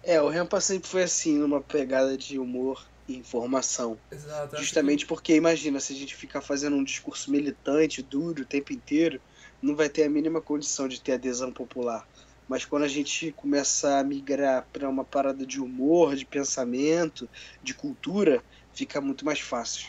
É, 0.05 0.21
o 0.21 0.29
Rampa 0.29 0.61
sempre 0.61 0.87
foi 0.87 1.01
assim, 1.01 1.37
numa 1.37 1.59
pegada 1.59 2.15
de 2.15 2.37
humor 2.37 2.85
e 3.07 3.17
informação. 3.17 3.97
Exato. 4.11 4.55
Justamente 4.57 5.03
que... 5.03 5.07
porque, 5.07 5.35
imagina, 5.35 5.79
se 5.79 5.93
a 5.93 5.95
gente 5.95 6.15
ficar 6.15 6.41
fazendo 6.41 6.75
um 6.75 6.83
discurso 6.83 7.31
militante, 7.31 8.03
duro, 8.03 8.43
o 8.43 8.45
tempo 8.45 8.71
inteiro, 8.71 9.19
não 9.59 9.75
vai 9.75 9.89
ter 9.89 10.03
a 10.03 10.09
mínima 10.09 10.39
condição 10.39 10.87
de 10.87 11.01
ter 11.01 11.13
adesão 11.13 11.51
popular. 11.51 12.07
Mas 12.47 12.63
quando 12.63 12.83
a 12.83 12.87
gente 12.87 13.31
começa 13.31 13.97
a 13.97 14.03
migrar 14.03 14.67
para 14.71 14.87
uma 14.87 15.03
parada 15.03 15.43
de 15.43 15.59
humor, 15.59 16.15
de 16.15 16.23
pensamento, 16.23 17.27
de 17.63 17.73
cultura, 17.73 18.43
fica 18.75 19.01
muito 19.01 19.25
mais 19.25 19.39
fácil. 19.39 19.87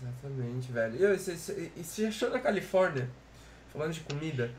Exatamente, 0.00 0.72
velho. 0.72 1.14
E 1.76 1.82
você 1.84 2.06
achou 2.06 2.30
na 2.30 2.38
Califórnia, 2.38 3.10
falando 3.70 3.92
de 3.92 4.00
comida, 4.00 4.50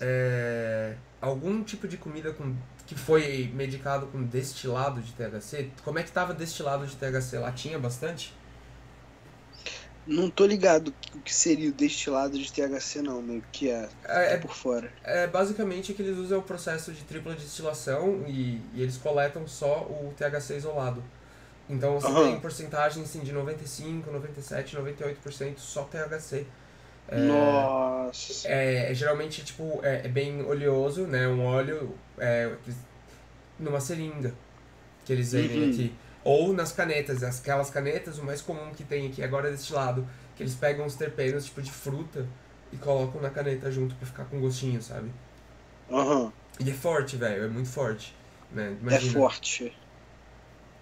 é, 0.00 0.96
algum 1.20 1.62
tipo 1.62 1.86
de 1.86 1.96
comida 1.96 2.32
com, 2.32 2.56
que 2.90 2.96
foi 2.96 3.48
medicado 3.54 4.08
com 4.08 4.20
destilado 4.24 5.00
de 5.00 5.12
THC? 5.12 5.70
Como 5.84 6.00
é 6.00 6.02
que 6.02 6.10
tava 6.10 6.34
destilado 6.34 6.84
de 6.84 6.96
THC 6.96 7.38
lá? 7.38 7.52
Tinha 7.52 7.78
bastante? 7.78 8.34
Não 10.04 10.28
tô 10.28 10.44
ligado 10.44 10.92
o 11.14 11.20
que 11.20 11.32
seria 11.32 11.70
o 11.70 11.72
destilado 11.72 12.36
de 12.36 12.52
THC 12.52 13.00
não, 13.00 13.22
meio 13.22 13.44
que 13.52 13.70
é, 13.70 13.88
é, 14.04 14.34
é 14.34 14.36
por 14.38 14.52
fora. 14.52 14.92
É 15.04 15.28
basicamente 15.28 15.94
que 15.94 16.02
eles 16.02 16.18
usam 16.18 16.40
o 16.40 16.42
processo 16.42 16.90
de 16.90 17.02
tripla 17.02 17.32
destilação 17.36 18.24
e, 18.26 18.60
e 18.74 18.82
eles 18.82 18.96
coletam 18.96 19.46
só 19.46 19.82
o 19.82 20.12
THC 20.16 20.56
isolado. 20.56 21.00
Então 21.68 22.00
você 22.00 22.08
uhum. 22.08 22.32
tem 22.32 22.40
porcentagem 22.40 23.04
assim, 23.04 23.20
de 23.20 23.30
95, 23.30 24.10
97, 24.10 24.76
98% 24.76 25.58
só 25.58 25.84
THC. 25.84 26.44
É, 27.10 27.18
Nossa! 27.18 28.48
É, 28.48 28.90
é, 28.90 28.94
geralmente 28.94 29.44
tipo, 29.44 29.80
é, 29.82 30.02
é, 30.04 30.08
bem 30.08 30.42
oleoso, 30.42 31.02
né? 31.02 31.26
Um 31.26 31.44
óleo 31.44 31.94
é, 32.18 32.54
numa 33.58 33.80
seringa 33.80 34.32
que 35.04 35.12
eles 35.12 35.32
vendem 35.32 35.64
uhum. 35.64 35.70
aqui. 35.70 35.94
Ou 36.22 36.52
nas 36.52 36.72
canetas, 36.72 37.22
aquelas 37.22 37.70
canetas, 37.70 38.18
o 38.18 38.24
mais 38.24 38.40
comum 38.40 38.72
que 38.72 38.84
tem 38.84 39.08
aqui 39.08 39.22
agora 39.22 39.50
deste 39.50 39.72
lado, 39.72 40.06
que 40.36 40.42
eles 40.42 40.54
pegam 40.54 40.86
os 40.86 40.94
terpenos, 40.94 41.46
tipo 41.46 41.62
de 41.62 41.72
fruta, 41.72 42.26
e 42.72 42.76
colocam 42.76 43.20
na 43.20 43.30
caneta 43.30 43.70
junto 43.72 43.94
pra 43.96 44.06
ficar 44.06 44.24
com 44.26 44.40
gostinho, 44.40 44.80
sabe? 44.80 45.10
Aham. 45.90 46.24
Uhum. 46.24 46.32
E 46.60 46.70
é 46.70 46.74
forte, 46.74 47.16
velho, 47.16 47.44
é 47.44 47.48
muito 47.48 47.68
forte. 47.70 48.14
Né? 48.52 48.76
É 48.90 49.00
forte. 49.00 49.74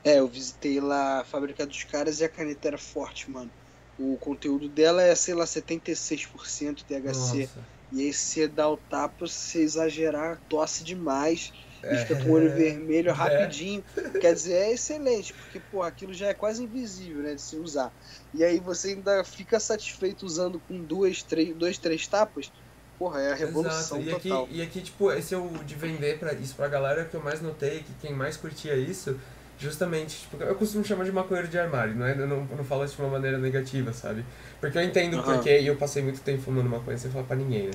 É, 0.04 0.18
eu 0.18 0.26
visitei 0.26 0.80
lá 0.80 1.20
a 1.20 1.24
fábrica 1.24 1.66
dos 1.66 1.84
caras 1.84 2.20
e 2.20 2.24
a 2.24 2.28
caneta 2.28 2.68
era 2.68 2.78
forte, 2.78 3.30
mano. 3.30 3.50
O 3.98 4.16
conteúdo 4.16 4.68
dela 4.68 5.02
é, 5.02 5.14
sei 5.14 5.34
lá, 5.34 5.44
76% 5.44 6.82
THC. 6.82 7.02
Nossa. 7.02 7.48
E 7.90 8.02
aí 8.02 8.12
você 8.12 8.46
dá 8.46 8.68
o 8.68 8.76
tapa, 8.76 9.26
se 9.26 9.58
exagerar, 9.58 10.40
tosse 10.48 10.84
demais 10.84 11.52
e 11.82 11.96
fica 11.98 12.16
com 12.16 12.30
o 12.30 12.32
olho 12.32 12.48
é. 12.48 12.54
vermelho 12.54 13.08
é. 13.08 13.12
rapidinho. 13.12 13.84
É. 13.96 14.18
Quer 14.18 14.34
dizer, 14.34 14.54
é 14.54 14.72
excelente, 14.72 15.32
porque 15.32 15.60
pô, 15.70 15.82
aquilo 15.82 16.12
já 16.12 16.28
é 16.28 16.34
quase 16.34 16.62
invisível, 16.62 17.22
né, 17.22 17.34
de 17.34 17.40
se 17.40 17.56
usar. 17.56 17.92
E 18.34 18.44
aí 18.44 18.58
você 18.58 18.88
ainda 18.88 19.24
fica 19.24 19.58
satisfeito 19.58 20.24
usando 20.26 20.60
com 20.68 20.82
duas, 20.82 21.22
três, 21.22 21.54
dois, 21.54 21.78
três 21.78 22.06
tapas. 22.06 22.52
Porra, 22.98 23.20
é 23.20 23.32
a 23.32 23.34
revolução 23.34 24.00
e 24.00 24.10
total. 24.10 24.44
Aqui, 24.44 24.56
e 24.56 24.62
aqui, 24.62 24.80
tipo, 24.80 25.12
esse 25.12 25.32
é 25.32 25.38
o 25.38 25.48
de 25.64 25.76
vender 25.76 26.18
pra, 26.18 26.32
isso 26.32 26.54
pra 26.56 26.66
galera 26.66 27.04
que 27.04 27.14
eu 27.14 27.22
mais 27.22 27.40
notei, 27.40 27.84
que 27.84 27.92
quem 28.00 28.12
mais 28.12 28.36
curtia 28.36 28.74
isso, 28.74 29.18
justamente, 29.58 30.20
tipo, 30.20 30.42
eu 30.42 30.54
costumo 30.54 30.84
chamar 30.84 31.04
de 31.04 31.12
maconheiro 31.12 31.48
de 31.48 31.58
armário, 31.58 31.94
não 31.94 32.06
é? 32.06 32.12
Eu 32.12 32.26
não, 32.26 32.46
eu 32.50 32.56
não 32.56 32.64
falo 32.64 32.84
isso 32.84 32.96
de 32.96 33.02
uma 33.02 33.10
maneira 33.10 33.38
negativa, 33.38 33.92
sabe? 33.92 34.24
Porque 34.60 34.78
eu 34.78 34.82
entendo 34.82 35.16
uhum. 35.16 35.22
porquê 35.22 35.60
e 35.60 35.66
eu 35.66 35.76
passei 35.76 36.02
muito 36.02 36.20
tempo 36.20 36.42
fumando 36.42 36.68
maconha 36.68 36.96
sem 36.96 37.10
falar 37.10 37.24
pra 37.24 37.36
ninguém, 37.36 37.66
né? 37.66 37.74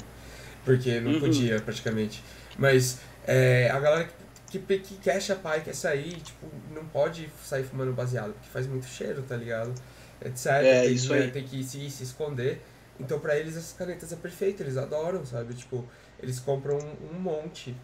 Porque 0.63 0.99
não 0.99 1.11
uhum. 1.11 1.19
podia, 1.19 1.59
praticamente. 1.59 2.23
Mas 2.57 2.99
é, 3.27 3.69
a 3.69 3.79
galera 3.79 4.07
que, 4.49 4.59
que, 4.59 4.79
que 4.79 4.95
quer 4.95 5.21
chapar 5.21 5.57
e 5.57 5.61
quer 5.61 5.75
sair, 5.75 6.15
tipo, 6.21 6.47
não 6.73 6.85
pode 6.85 7.29
sair 7.43 7.63
fumando 7.63 7.91
baseado, 7.91 8.33
porque 8.33 8.47
faz 8.49 8.65
muito 8.65 8.85
cheiro, 8.85 9.21
tá 9.23 9.35
ligado? 9.35 9.73
Etc. 10.21 10.45
É, 10.45 10.81
tem, 10.83 10.93
isso 10.93 11.13
aí. 11.13 11.31
tem 11.31 11.43
que 11.43 11.63
se, 11.63 11.89
se 11.89 12.03
esconder. 12.03 12.61
Então 12.99 13.19
pra 13.19 13.37
eles 13.37 13.57
essas 13.57 13.73
canetas 13.73 14.11
é 14.13 14.15
perfeito, 14.15 14.63
eles 14.63 14.77
adoram, 14.77 15.25
sabe? 15.25 15.53
Tipo, 15.53 15.85
eles 16.21 16.39
compram 16.39 16.77
um, 16.77 17.15
um 17.15 17.19
monte. 17.19 17.75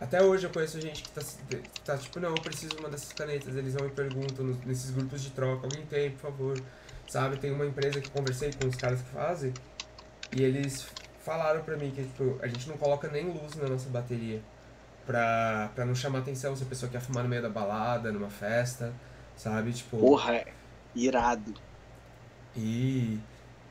Até 0.00 0.22
hoje 0.22 0.46
eu 0.46 0.50
conheço 0.50 0.80
gente 0.80 1.02
que 1.02 1.10
tá, 1.10 1.20
tá 1.84 1.98
tipo, 1.98 2.18
não, 2.18 2.30
eu 2.30 2.42
preciso 2.42 2.76
uma 2.78 2.88
dessas 2.88 3.12
canetas. 3.12 3.54
Eles 3.54 3.74
vão 3.74 3.84
me 3.84 3.92
perguntam 3.92 4.46
nesses 4.64 4.90
grupos 4.90 5.20
de 5.20 5.30
troca, 5.30 5.66
alguém 5.66 5.84
tem, 5.86 6.10
por 6.12 6.30
favor. 6.30 6.62
Sabe, 7.08 7.36
tem 7.38 7.52
uma 7.52 7.66
empresa 7.66 8.00
que 8.00 8.08
conversei 8.08 8.50
com 8.52 8.68
os 8.68 8.76
caras 8.76 9.02
que 9.02 9.08
fazem 9.10 9.52
e 10.34 10.42
eles 10.42 10.86
falaram 11.24 11.62
pra 11.62 11.76
mim 11.76 11.90
que 11.90 12.04
tipo, 12.04 12.38
a 12.40 12.46
gente 12.46 12.68
não 12.68 12.76
coloca 12.76 13.08
nem 13.08 13.26
luz 13.26 13.56
na 13.56 13.68
nossa 13.68 13.88
bateria 13.90 14.40
pra, 15.04 15.70
pra 15.74 15.84
não 15.84 15.94
chamar 15.94 16.20
atenção 16.20 16.54
se 16.54 16.62
a 16.62 16.66
pessoa 16.66 16.90
quer 16.90 17.00
fumar 17.00 17.24
no 17.24 17.28
meio 17.28 17.42
da 17.42 17.48
balada, 17.48 18.12
numa 18.12 18.30
festa, 18.30 18.92
sabe? 19.36 19.72
Tipo. 19.72 19.98
Porra, 19.98 20.36
é 20.36 20.52
irado. 20.94 21.52
E. 22.56 23.18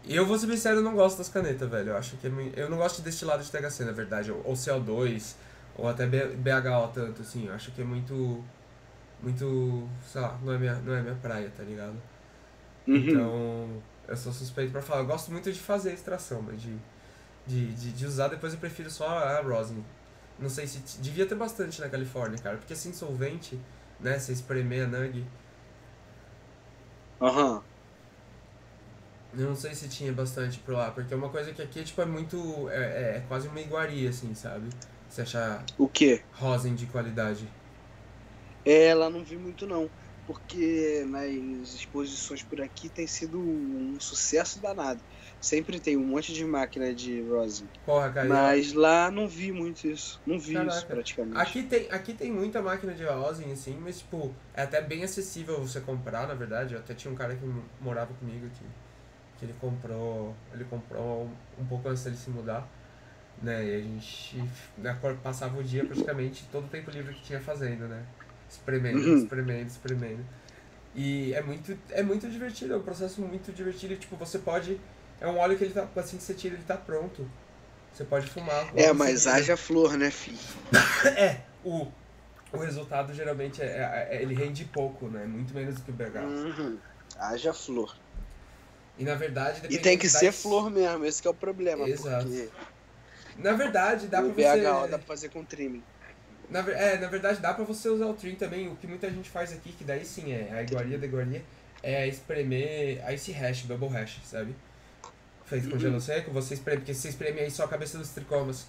E 0.06 0.15
eu 0.15 0.26
vou 0.26 0.38
ser 0.38 0.47
sincero, 0.47 0.77
eu 0.77 0.84
não 0.84 0.95
gosto 0.95 1.18
das 1.18 1.30
canetas, 1.30 1.69
velho. 1.69 1.89
Eu 1.89 1.97
acho 1.97 2.15
que 2.18 2.27
é 2.27 2.31
Eu 2.56 2.69
não 2.69 2.77
gosto 2.77 2.97
de 2.97 3.03
destilado 3.03 3.43
de 3.43 3.51
THC, 3.51 3.84
na 3.84 3.91
verdade. 3.91 4.31
Ou 4.31 4.53
CO2, 4.53 5.35
ou 5.76 5.88
até 5.88 6.06
BHO 6.08 6.88
tanto, 6.94 7.22
assim. 7.22 7.48
Eu 7.48 7.54
acho 7.54 7.72
que 7.72 7.82
é 7.82 7.86
muito. 7.86 8.44
Muito. 9.22 9.88
Sei 10.06 10.22
lá, 10.22 10.38
não 10.44 10.54
é 10.54 10.58
minha, 10.58 10.76
não 10.76 10.94
é 10.94 11.02
minha 11.02 11.16
praia, 11.16 11.52
tá 11.56 11.64
ligado? 11.64 11.96
Uhum. 12.88 12.96
Então. 12.96 13.84
Eu 14.08 14.18
sou 14.18 14.34
suspeito 14.34 14.72
pra 14.72 14.82
falar. 14.82 15.02
Eu 15.02 15.08
gosto 15.08 15.32
muito 15.32 15.52
de 15.52 15.60
fazer 15.60 15.94
extração, 15.94 16.41
mas 16.41 16.62
de, 16.62 16.76
de, 17.48 17.74
de, 17.74 17.91
de 17.94 18.06
usar 18.06 18.28
depois 18.30 18.54
eu 18.54 18.60
prefiro 18.60 18.90
só 18.90 19.08
a 19.08 19.41
rosin. 19.41 19.84
Não 20.40 20.50
sei 20.50 20.68
se. 20.68 20.80
Devia 21.02 21.26
ter 21.28 21.36
bastante 21.36 21.82
na 21.82 21.90
Califórnia, 21.90 22.40
cara. 22.40 22.58
Porque 22.58 22.74
assim, 22.74 22.94
solvente, 22.94 23.60
né? 24.00 24.20
Você 24.20 24.34
espremer 24.34 24.86
a 24.86 24.88
Nug. 24.88 25.26
Aham. 27.22 27.56
Uhum. 27.56 27.64
Eu 29.34 29.48
não 29.48 29.56
sei 29.56 29.76
se 29.76 29.88
tinha 29.88 30.12
bastante 30.12 30.60
por 30.60 30.74
lá, 30.74 30.91
porque 30.91 31.14
é 31.14 31.18
uma 31.18 31.30
coisa 31.30 31.54
que 31.54 31.62
aqui 31.62 31.84
tipo, 31.84 32.02
é 32.02 32.06
muito. 32.06 32.68
É, 32.70 32.78
é, 33.14 33.18
é 33.18 33.26
quase 33.28 33.48
uma 33.48 33.60
iguaria, 33.62 34.10
assim, 34.10 34.34
sabe? 34.34 34.70
Você 35.10 35.22
achar. 35.23 35.64
O 35.77 35.88
quê? 35.88 36.22
Rosin 36.34 36.76
de 36.76 36.86
qualidade. 36.86 37.48
É, 38.64 38.94
lá 38.94 39.10
não 39.10 39.23
vi 39.23 39.36
muito 39.38 39.65
não. 39.65 39.90
Porque 40.27 41.03
nas 41.07 41.73
exposições 41.73 42.44
por 42.44 42.61
aqui 42.61 42.88
tem 42.88 43.07
sido 43.07 43.40
um 43.40 43.95
sucesso 43.99 44.60
danado. 44.60 44.99
Sempre 45.41 45.80
tem 45.80 45.98
um 45.98 46.06
monte 46.06 46.34
de 46.34 46.45
máquina 46.45 46.94
de 46.94 47.22
rosin. 47.23 47.68
Porra, 47.84 48.11
cara. 48.11 48.27
Mas 48.27 48.73
lá 48.73 49.10
não 49.10 49.27
vi 49.27 49.52
muito 49.52 49.88
isso. 49.88 50.22
Não 50.27 50.38
vi 50.38 50.53
Caraca. 50.53 50.76
isso 50.76 50.86
praticamente. 50.86 51.38
Aqui 51.38 51.64
tem, 51.64 51.88
aqui 51.90 52.14
tem 52.14 52.31
muita 52.31 52.61
máquina 52.61 52.94
de 52.94 53.03
rosin, 53.06 53.52
assim, 53.52 53.80
mas, 53.81 53.99
tipo, 53.99 54.31
é 54.53 54.64
até 54.64 54.81
bem 54.81 55.03
acessível 55.03 55.60
você 55.60 55.80
comprar, 55.81 56.27
na 56.27 56.36
verdade. 56.36 56.76
Eu 56.76 56.80
até 56.81 56.94
tinha 56.94 57.11
um 57.11 57.15
cara 57.15 57.36
que 57.36 57.45
morava 57.81 58.14
comigo 58.14 58.45
aqui, 58.45 58.65
que 59.40 59.45
ele 59.45 59.56
comprou, 59.60 60.36
ele 60.53 60.65
comprou 60.65 61.27
um 61.57 61.65
pouco 61.65 61.90
antes 61.90 62.03
dele 62.03 62.18
se 62.18 62.30
mudar, 62.30 62.68
né? 63.41 63.66
E 63.66 63.76
a 63.76 63.82
gente 63.82 64.44
passava 65.24 65.57
o 65.60 65.64
dia 65.64 65.86
praticamente 65.86 66.45
todo 66.52 66.66
o 66.66 66.70
tempo 66.70 66.91
livre 66.91 67.14
que 67.14 67.22
tinha 67.22 67.40
fazendo, 67.40 67.88
né? 67.88 68.03
Espremendo, 68.49 68.99
Uhum. 68.99 69.18
espremendo, 69.18 69.68
espremendo. 69.68 70.26
E 70.95 71.34
é 71.34 71.41
muito, 71.41 71.78
é 71.91 72.02
muito 72.02 72.28
divertido, 72.30 72.74
é 72.74 72.78
um 72.78 72.82
processo 72.82 73.22
muito 73.22 73.52
divertido. 73.52 73.95
Tipo, 73.95 74.16
você 74.16 74.40
pode. 74.40 74.80
É 75.22 75.28
um 75.28 75.38
óleo 75.38 75.57
que 75.57 75.64
ele 75.64 75.74
tá. 75.74 75.88
Assim 75.95 76.18
que 76.18 76.24
você 76.24 76.34
tira, 76.34 76.56
ele 76.56 76.64
tá 76.64 76.76
pronto. 76.76 77.30
Você 77.94 78.03
pode 78.03 78.28
fumar. 78.28 78.72
É, 78.76 78.91
mas 78.94 79.28
haja 79.28 79.56
flor, 79.57 79.98
né, 79.98 80.10
filho? 80.10 80.38
É, 81.18 81.41
o, 81.64 81.88
o 82.52 82.57
resultado 82.57 83.14
geralmente 83.14 83.61
é, 83.61 83.66
é- 83.66 84.18
é- 84.18 84.22
ele 84.22 84.34
rende 84.34 84.66
pouco, 84.66 85.07
né? 85.07 85.26
Muito 85.26 85.53
menos 85.53 85.76
do 85.76 85.82
que 85.84 85.91
o 85.91 85.94
BH. 85.94 86.18
Uhum. 86.26 86.78
Haja 87.18 87.53
flor. 87.53 87.95
E 88.98 89.03
na 89.03 89.16
verdade. 89.16 89.61
E 89.70 89.78
tem 89.78 89.98
que 89.98 90.10
ser 90.10 90.32
flor 90.32 90.70
mesmo, 90.70 91.06
esse 91.06 91.22
que 91.22 91.28
é 91.28 91.32
o 91.32 91.34
problema. 91.34 91.88
Exato. 91.88 92.26
Porque 92.26 92.49
Na 93.44 93.53
verdade, 93.53 94.07
dá 94.07 94.22
o 94.22 94.26
pra 94.26 94.34
BHO 94.34 94.88
você. 94.88 94.90
dá 94.90 94.98
pra 94.98 95.07
fazer 95.07 95.30
com 95.30 95.44
trimming. 95.44 95.84
Na, 96.49 96.60
é, 96.72 96.98
na 96.98 97.07
verdade, 97.07 97.40
dá 97.40 97.53
pra 97.53 97.64
você 97.64 97.90
usar 97.90 98.07
o 98.07 98.14
trim 98.14 98.36
também. 98.36 98.68
O 98.70 98.76
que 98.76 98.88
muita 98.88 99.10
gente 99.10 99.30
faz 99.30 99.52
aqui, 99.53 99.72
que 99.72 99.84
daí 99.84 100.03
sim 100.06 100.32
é 100.32 100.52
a 100.52 100.64
iguaria 100.64 100.98
da 100.98 101.06
iguaria, 101.06 101.44
é 101.84 102.07
espremer 102.07 103.02
ice 103.14 103.32
hash, 103.32 103.61
bubble 103.64 103.90
hash, 103.90 104.20
sabe? 104.26 104.56
Feito 105.45 105.70
com 105.70 105.76
Uhum. 105.76 105.82
gelo 105.82 106.02
seco, 106.02 106.32
você 106.32 106.53
espreme, 106.56 106.80
porque 106.80 106.94
você 106.94 107.10
espreme 107.10 107.40
aí 107.40 107.52
só 107.52 107.66
a 107.66 107.68
cabeça 107.68 107.98
dos 107.98 108.10
tricomas, 108.10 108.66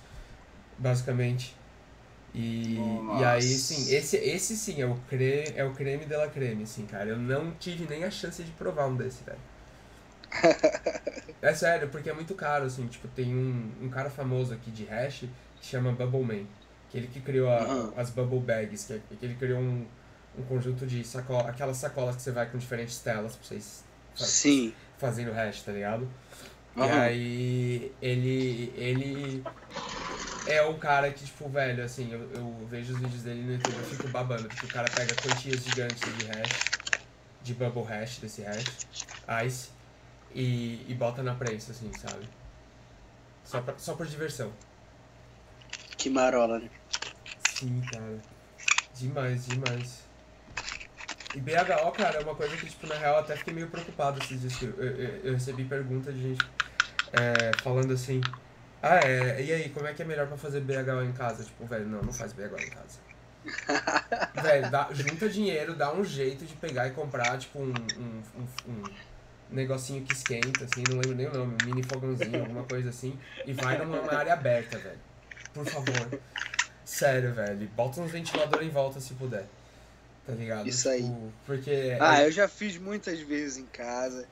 basicamente. 0.78 1.54
E, 2.34 3.02
e 3.10 3.24
aí, 3.24 3.42
sim, 3.42 3.92
esse, 3.94 4.16
esse 4.16 4.56
sim 4.56 4.80
é 4.82 4.86
o, 4.86 4.96
creme, 5.08 5.52
é 5.56 5.64
o 5.64 5.72
creme 5.74 6.04
de 6.06 6.16
la 6.16 6.28
creme, 6.28 6.64
assim, 6.64 6.86
cara. 6.86 7.10
Eu 7.10 7.18
não 7.18 7.52
tive 7.52 7.86
nem 7.88 8.04
a 8.04 8.10
chance 8.10 8.42
de 8.42 8.50
provar 8.52 8.86
um 8.88 8.96
desse, 8.96 9.24
velho. 9.24 9.38
É 11.42 11.54
sério, 11.54 11.88
porque 11.90 12.10
é 12.10 12.12
muito 12.12 12.34
caro, 12.34 12.64
assim, 12.66 12.86
tipo, 12.86 13.08
tem 13.08 13.34
um, 13.34 13.84
um 13.86 13.90
cara 13.90 14.10
famoso 14.10 14.52
aqui 14.52 14.70
de 14.70 14.84
hash 14.84 15.20
que 15.56 15.66
chama 15.66 15.92
Bubble 15.92 16.22
Man, 16.22 16.46
que 16.88 16.98
ele 16.98 17.08
que 17.08 17.20
criou 17.20 17.48
a- 17.50 17.70
Uhum. 17.70 17.94
as 17.96 18.10
Bubble 18.10 18.40
Bags, 18.40 18.86
que, 18.86 18.92
é- 18.92 19.16
que 19.16 19.24
ele 19.24 19.34
criou 19.36 19.58
um, 19.60 19.86
um 20.38 20.42
conjunto 20.44 20.86
de 20.86 21.02
sacola, 21.04 21.48
aquelas 21.48 21.78
sacolas 21.78 22.16
que 22.16 22.22
você 22.22 22.30
vai 22.32 22.50
com 22.50 22.58
diferentes 22.58 22.98
telas 23.00 23.36
pra 23.36 23.44
vocês 23.46 23.84
Sim. 24.14 24.76
fazendo 24.98 25.32
hash, 25.32 25.62
tá 25.62 25.72
ligado? 25.72 26.08
E 26.76 26.88
Aham. 26.88 26.90
aí 26.90 27.94
ele. 28.00 28.72
ele 28.76 29.46
é 30.44 30.62
o 30.62 30.78
cara 30.78 31.12
que, 31.12 31.24
tipo, 31.24 31.48
velho, 31.48 31.84
assim, 31.84 32.12
eu, 32.12 32.30
eu 32.32 32.66
vejo 32.66 32.92
os 32.92 32.98
vídeos 33.00 33.22
dele 33.22 33.42
no 33.42 33.52
YouTube, 33.52 33.78
eu 33.78 33.84
fico 33.84 34.08
babando, 34.08 34.48
porque 34.50 34.66
o 34.66 34.68
cara 34.70 34.88
pega 34.90 35.14
quantias 35.16 35.62
gigantes 35.62 36.12
de 36.14 36.24
hash, 36.24 36.66
de 37.42 37.54
bubble 37.54 37.84
hash, 37.84 38.18
desse 38.20 38.42
hash, 38.42 38.80
ice, 39.46 39.70
e, 40.34 40.84
e 40.88 40.94
bota 40.94 41.22
na 41.22 41.34
prensa, 41.34 41.72
assim, 41.72 41.90
sabe? 41.98 42.28
Só, 43.44 43.60
pra, 43.60 43.74
só 43.78 43.94
por 43.94 44.06
diversão. 44.06 44.52
Que 45.96 46.08
marola, 46.08 46.58
né? 46.58 46.70
Sim, 47.48 47.82
cara. 47.92 48.20
Demais, 48.94 49.46
demais. 49.46 50.10
E 51.34 51.40
BHO, 51.40 51.92
cara, 51.92 52.18
é 52.18 52.22
uma 52.22 52.34
coisa 52.34 52.56
que, 52.56 52.66
tipo, 52.66 52.86
na 52.86 52.96
real, 52.96 53.18
até 53.18 53.36
fiquei 53.36 53.54
meio 53.54 53.68
preocupado 53.68 54.18
esses 54.22 54.40
dias 54.40 54.62
eu, 54.62 54.70
eu, 54.82 55.16
eu 55.24 55.32
recebi 55.34 55.64
pergunta 55.64 56.12
de 56.12 56.20
gente 56.20 56.44
é, 57.12 57.52
falando 57.62 57.92
assim, 57.92 58.20
ah, 58.82 58.96
é, 58.96 59.42
e 59.42 59.52
aí, 59.52 59.68
como 59.68 59.86
é 59.86 59.92
que 59.92 60.02
é 60.02 60.04
melhor 60.04 60.26
pra 60.26 60.36
fazer 60.36 60.60
BHO 60.60 61.02
em 61.04 61.12
casa? 61.12 61.44
Tipo, 61.44 61.66
velho, 61.66 61.86
não, 61.86 62.02
não 62.02 62.12
faz 62.12 62.32
BHO 62.32 62.58
em 62.58 62.70
casa. 62.70 62.98
velho, 64.42 64.70
dá, 64.70 64.88
junta 64.92 65.28
dinheiro, 65.28 65.74
dá 65.74 65.92
um 65.92 66.04
jeito 66.04 66.44
de 66.44 66.54
pegar 66.54 66.88
e 66.88 66.92
comprar, 66.92 67.38
tipo, 67.38 67.58
um, 67.58 67.72
um, 67.98 68.22
um, 68.36 68.72
um 68.72 68.82
negocinho 69.52 70.04
que 70.04 70.12
esquenta, 70.12 70.64
assim, 70.64 70.82
não 70.88 70.96
lembro 70.96 71.14
nem 71.14 71.26
o 71.26 71.32
nome, 71.32 71.56
um 71.62 71.66
mini 71.66 71.82
fogãozinho, 71.82 72.40
alguma 72.40 72.64
coisa 72.64 72.90
assim, 72.90 73.18
e 73.46 73.52
vai 73.52 73.78
numa 73.78 74.12
área 74.12 74.32
aberta, 74.32 74.78
velho. 74.78 74.98
Por 75.52 75.66
favor. 75.66 76.20
Sério, 76.84 77.32
velho. 77.32 77.68
Bota 77.76 78.00
uns 78.00 78.10
ventiladores 78.10 78.66
em 78.66 78.70
volta 78.70 79.00
se 79.00 79.14
puder. 79.14 79.46
Tá 80.26 80.32
ligado? 80.32 80.68
Isso 80.68 80.88
aí. 80.88 81.02
Tipo, 81.02 81.32
Porque. 81.46 81.96
Ah, 82.00 82.22
eu 82.22 82.30
já 82.30 82.46
fiz 82.46 82.76
muitas 82.76 83.20
vezes 83.20 83.58
em 83.58 83.66
casa. 83.66 84.26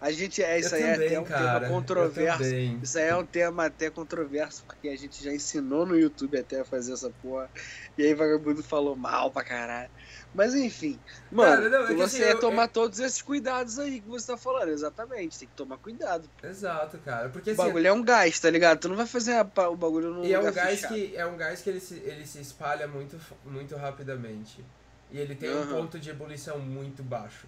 A 0.00 0.10
gente 0.10 0.42
é 0.42 0.58
isso 0.58 0.74
eu 0.74 0.84
aí 0.84 0.92
também, 0.92 1.06
é 1.06 1.10
até 1.10 1.20
um 1.20 1.24
cara, 1.24 1.60
tema 1.60 1.72
controverso. 1.72 2.44
Isso 2.82 2.98
aí 2.98 3.08
é 3.08 3.16
um 3.16 3.24
tema 3.24 3.66
até 3.66 3.88
controverso, 3.88 4.62
porque 4.66 4.88
a 4.88 4.96
gente 4.96 5.24
já 5.24 5.32
ensinou 5.32 5.86
no 5.86 5.98
YouTube 5.98 6.38
até 6.38 6.60
a 6.60 6.64
fazer 6.64 6.92
essa 6.92 7.10
porra. 7.22 7.48
E 7.96 8.02
aí 8.02 8.12
vagabundo 8.12 8.62
falou 8.62 8.94
mal 8.94 9.30
pra 9.30 9.42
caralho. 9.42 9.90
Mas 10.34 10.54
enfim, 10.54 11.00
mano, 11.30 11.56
Cara, 11.56 11.68
não, 11.68 11.86
é 11.88 11.94
você 11.94 12.16
assim, 12.16 12.22
é 12.24 12.32
eu- 12.32 12.40
tomar 12.40 12.68
todos 12.68 12.98
esses 12.98 13.22
cuidados 13.22 13.78
aí 13.78 14.00
que 14.00 14.08
você 14.08 14.26
tá 14.32 14.36
falando. 14.36 14.70
Exatamente, 14.70 15.38
tem 15.38 15.48
que 15.48 15.54
tomar 15.54 15.78
cuidado. 15.78 16.28
Exato, 16.42 16.98
cara. 16.98 17.28
Porque 17.30 17.50
O 17.50 17.52
assim. 17.52 17.62
bagulho 17.64 17.86
é 17.86 17.92
um 17.92 18.02
gás, 18.02 18.38
tá 18.40 18.50
ligado? 18.50 18.80
Tu 18.80 18.88
não 18.88 18.96
vai 18.96 19.06
fazer 19.06 19.32
a 19.34 19.68
o 19.68 19.76
bagulho 19.76 20.10
no 20.12 20.24
E 20.24 20.32
é 20.32 20.40
um 20.40 20.52
gás 20.52 20.80
fechado. 20.80 20.94
que, 20.94 21.16
é 21.16 21.26
um 21.26 21.36
gás 21.36 21.62
que 21.62 21.70
ele, 21.70 21.80
se, 21.80 21.94
ele 21.96 22.26
se 22.26 22.40
espalha 22.40 22.86
muito, 22.88 23.18
muito 23.44 23.76
rapidamente. 23.76 24.64
E 25.10 25.18
ele 25.18 25.34
tem 25.34 25.50
um 25.50 25.60
Aham. 25.60 25.80
ponto 25.80 25.98
de 25.98 26.10
ebulição 26.10 26.58
muito 26.58 27.02
baixo, 27.02 27.46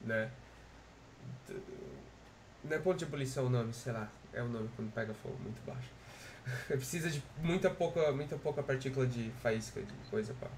né? 0.00 0.30
Não 2.64 2.76
é 2.76 2.78
ponto 2.78 2.98
de 2.98 3.04
ebulição 3.04 3.46
o 3.46 3.50
nome, 3.50 3.72
sei 3.72 3.92
lá. 3.92 4.08
É 4.32 4.42
o 4.42 4.48
nome 4.48 4.68
quando 4.76 4.92
pega 4.92 5.12
fogo, 5.14 5.36
muito 5.42 5.60
baixo. 5.66 5.88
Precisa 6.68 7.10
de 7.10 7.22
muita 7.42 7.70
pouca, 7.70 8.12
muita 8.12 8.36
pouca 8.36 8.62
partícula 8.62 9.06
de 9.06 9.30
faísca, 9.42 9.80
de 9.80 9.92
coisa 10.10 10.34
pá. 10.40 10.48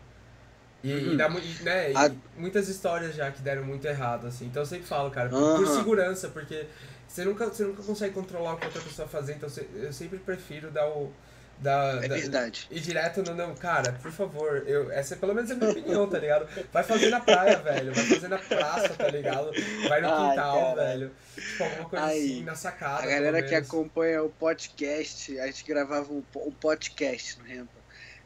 E, 0.83 0.91
e 0.91 1.09
Uhum. 1.11 1.17
dá, 1.17 1.29
mu- 1.29 1.39
e, 1.39 1.63
né, 1.63 1.93
e 1.93 1.97
A- 1.97 2.11
muitas 2.37 2.69
histórias 2.69 3.15
já 3.15 3.31
que 3.31 3.41
deram 3.41 3.65
muito 3.65 3.87
errado, 3.87 4.27
assim. 4.27 4.47
Então 4.47 4.63
eu 4.63 4.67
sempre 4.67 4.87
falo, 4.87 5.11
cara, 5.11 5.29
por, 5.29 5.57
por 5.59 5.67
segurança, 5.69 6.29
porque 6.29 6.67
você 7.07 7.25
nunca, 7.25 7.47
você 7.47 7.65
nunca 7.65 7.83
consegue 7.83 8.13
controlar 8.15 8.55
o 8.55 8.57
que 8.57 8.67
outra 8.67 8.81
pessoa 8.83 9.07
fazer, 9.07 9.35
então 9.35 9.49
você- 9.49 9.67
eu 9.75 9.93
sempre 9.93 10.19
prefiro 10.19 10.71
dar 10.71 10.87
o. 10.89 11.13
Dar, 11.59 12.03
É 12.03 12.09
dar- 12.09 12.17
verdade. 12.17 12.67
e 12.73 12.81
direto 12.81 13.23
no 13.23 13.37
não, 13.37 13.55
cara, 13.55 13.93
por 14.03 14.11
favor, 14.11 14.65
eu, 14.67 14.91
essa 14.91 15.15
é 15.15 15.17
pelo 15.17 15.33
menos 15.33 15.49
a 15.49 15.55
minha 15.55 15.71
opinião, 15.71 16.09
tá 16.09 16.19
ligado? 16.19 16.49
Vai 16.73 16.83
fazer 16.83 17.09
na 17.09 17.21
praia, 17.21 17.57
velho, 17.59 17.95
vai 17.95 18.05
fazer 18.05 18.27
na 18.27 18.39
praça, 18.39 18.89
tá 18.89 19.07
ligado? 19.09 19.53
Vai 19.89 20.01
no 20.01 20.09
Ai, 20.09 20.31
quintal, 20.31 20.61
cara. 20.75 20.75
velho. 20.75 21.13
Tipo, 21.37 21.63
alguma 21.65 21.89
coisa 21.89 22.05
Aí, 22.07 22.25
assim, 22.33 22.43
na 22.43 22.55
sacada. 22.57 23.05
A 23.05 23.07
galera 23.07 23.43
que 23.45 23.55
acompanha 23.55 24.25
o 24.25 24.29
podcast, 24.31 25.39
a 25.39 25.47
gente 25.47 25.65
gravava 25.65 26.13
um, 26.13 26.25
um 26.35 26.51
podcast 26.51 27.39
no 27.39 27.45
Rempa. 27.45 27.82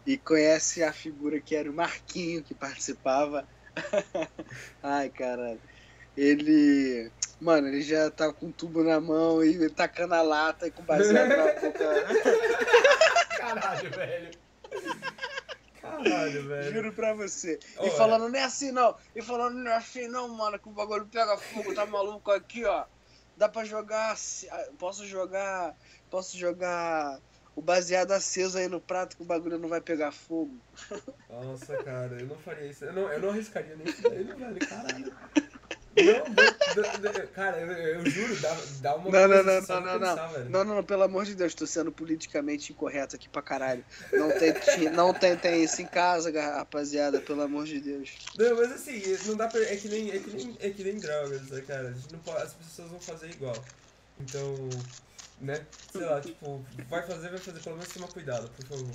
E 0.07 0.17
conhece 0.17 0.83
a 0.85 0.93
figura 0.93 1.41
que 1.41 1.57
era 1.57 1.71
o 1.71 1.75
Marquinho 1.75 2.43
que 2.43 2.55
participava. 2.55 3.47
Ai, 4.83 5.09
caralho. 5.11 5.61
Ele. 6.17 7.11
Mano, 7.41 7.69
ele 7.69 7.83
já 7.83 8.11
tá 8.11 8.33
com 8.33 8.47
um 8.47 8.53
tubo 8.53 8.83
na 8.83 8.99
mão 9.01 9.45
e 9.45 9.69
tacando 9.69 10.15
a 10.15 10.23
lata 10.23 10.67
e 10.67 10.71
com 10.71 10.83
baseado 10.83 11.29
na 11.29 11.37
boca. 11.53 11.73
Caralho, 13.37 13.91
velho. 13.91 14.31
Caralho, 15.81 16.49
velho. 16.49 16.73
Juro 16.73 16.93
pra 16.93 17.13
você. 17.15 17.59
Ô, 17.79 17.85
E 17.85 17.89
é. 17.89 17.91
falando, 17.91 18.29
não 18.29 18.39
é 18.39 18.43
assim 18.45 18.73
não. 18.73 18.97
E 19.15 19.21
falando, 19.23 19.57
não 19.57 19.71
é 19.71 19.77
assim 19.77 20.09
não, 20.09 20.29
mano, 20.29 20.59
que 20.59 20.69
o 20.69 20.73
bagulho 20.73 21.07
pega 21.07 21.37
fogo, 21.37 21.75
tá 21.75 21.85
maluco 21.85 22.31
aqui, 22.31 22.65
ó. 22.65 22.85
Dá 23.37 23.49
pra 23.49 23.65
jogar. 23.65 24.17
ah, 24.51 24.65
Posso 24.79 25.05
jogar. 25.07 25.77
Posso 26.11 26.37
jogar 26.39 27.21
o 27.57 27.63
baseado 27.63 28.13
aceso 28.13 28.59
aí 28.59 28.69
no 28.69 28.81
prato 28.81 29.17
que 29.17 29.23
o 29.23 29.27
bagulho 29.27 29.59
não 29.59 29.69
vai 29.69 29.81
pegar 29.81 30.13
fogo. 30.13 30.55
Nossa, 31.29 31.75
cara, 31.83 32.21
eu 32.21 32.27
não 32.27 32.37
faria 32.37 32.67
isso. 32.67 32.85
Eu 32.85 32.93
não, 32.93 33.11
eu 33.11 33.19
não 33.19 33.31
arriscaria 33.31 33.75
nem 33.75 33.89
isso 33.89 34.03
daí, 34.03 34.23
não, 34.23 34.37
velho. 34.37 34.59
Caralho. 34.69 35.13
Não, 35.97 36.35
dá- 36.35 37.11
dá- 37.11 37.27
cara, 37.29 37.59
eu, 37.59 37.73
eu 37.73 38.07
juro, 38.11 38.37
dá, 38.37 38.55
dá 38.83 38.95
uma 38.97 39.11
Não, 39.11 39.27
não, 39.29 39.43
não, 39.43 39.61
não, 39.63 39.81
não, 39.81 39.99
pensar, 39.99 40.27
velho. 40.27 40.51
Não, 40.51 40.65
não, 40.65 40.75
não, 40.77 40.85
pelo 40.85 41.03
amor 41.05 41.25
de 41.25 41.35
Deus, 41.35 41.55
tô 41.55 41.67
sendo 41.67 41.91
politicamente 41.91 42.71
incorreto 42.71 43.17
aqui 43.17 43.31
pra 43.31 43.41
caralho. 43.41 43.83
Não 44.13 44.31
tem, 44.39 44.53
não 44.93 45.15
tentem 45.15 45.65
isso 45.65 45.81
em 45.81 45.87
casa, 45.87 46.31
rapaziada, 46.31 47.19
pelo 47.23 47.41
amor 47.41 47.65
de 47.65 47.81
Deus. 47.81 48.15
Não, 48.37 48.57
mas 48.57 48.73
assim, 48.73 49.03
não 49.25 49.37
dá 49.37 49.49
pra. 49.49 49.63
É 49.63 49.77
que 49.77 49.89
nem, 49.89 50.11
é 50.11 50.19
que 50.19 50.31
nem, 50.31 50.57
é 50.61 50.71
que 50.71 50.85
nem 50.85 50.99
drogas, 50.99 51.49
né, 51.49 51.63
cara? 51.63 51.89
A 51.89 51.93
gente 51.93 52.13
não 52.13 52.37
as 52.37 52.53
pessoas 52.53 52.91
vão 52.91 53.01
fazer 53.01 53.31
igual. 53.31 53.57
Então, 54.21 54.69
né? 55.41 55.65
Sei 55.93 56.01
lá, 56.05 56.21
tipo, 56.21 56.65
vai 56.89 57.03
fazer, 57.07 57.29
vai 57.31 57.39
fazer, 57.39 57.61
pelo 57.61 57.77
menos 57.77 57.93
toma 57.93 58.09
cuidado, 58.09 58.51
por 58.51 58.67
favor. 58.67 58.91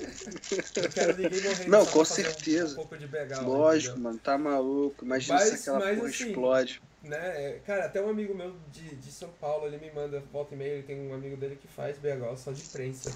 Não 0.00 0.88
quero 0.90 1.16
ninguém 1.16 1.40
morrendo 1.42 1.70
Não, 1.70 1.86
com 1.86 2.04
certeza. 2.04 2.80
Um, 2.80 2.84
BH. 2.84 3.40
Lógico, 3.44 3.98
mano, 4.00 4.18
tá 4.18 4.36
maluco. 4.36 5.04
Imagina 5.04 5.38
Mas- 5.38 5.48
se 5.50 5.54
aquela 5.70 5.78
mas 5.78 5.96
porra 5.98 6.08
assim, 6.10 6.26
explode. 6.26 6.82
Né? 7.02 7.18
é, 7.18 7.60
Cara, 7.66 7.84
até 7.84 8.00
um 8.02 8.08
amigo 8.08 8.34
meu 8.34 8.56
de, 8.72 8.96
de 8.96 9.12
São 9.12 9.28
Paulo, 9.40 9.66
ele 9.66 9.78
me 9.78 9.90
manda 9.92 10.20
volta 10.32 10.54
e 10.54 10.58
meia, 10.58 10.72
ele 10.72 10.82
tem 10.82 10.98
um 11.08 11.14
amigo 11.14 11.36
dele 11.36 11.56
que 11.60 11.68
faz 11.68 11.96
BH 11.98 12.36
só 12.38 12.50
de 12.50 12.62
prensa. 12.62 13.12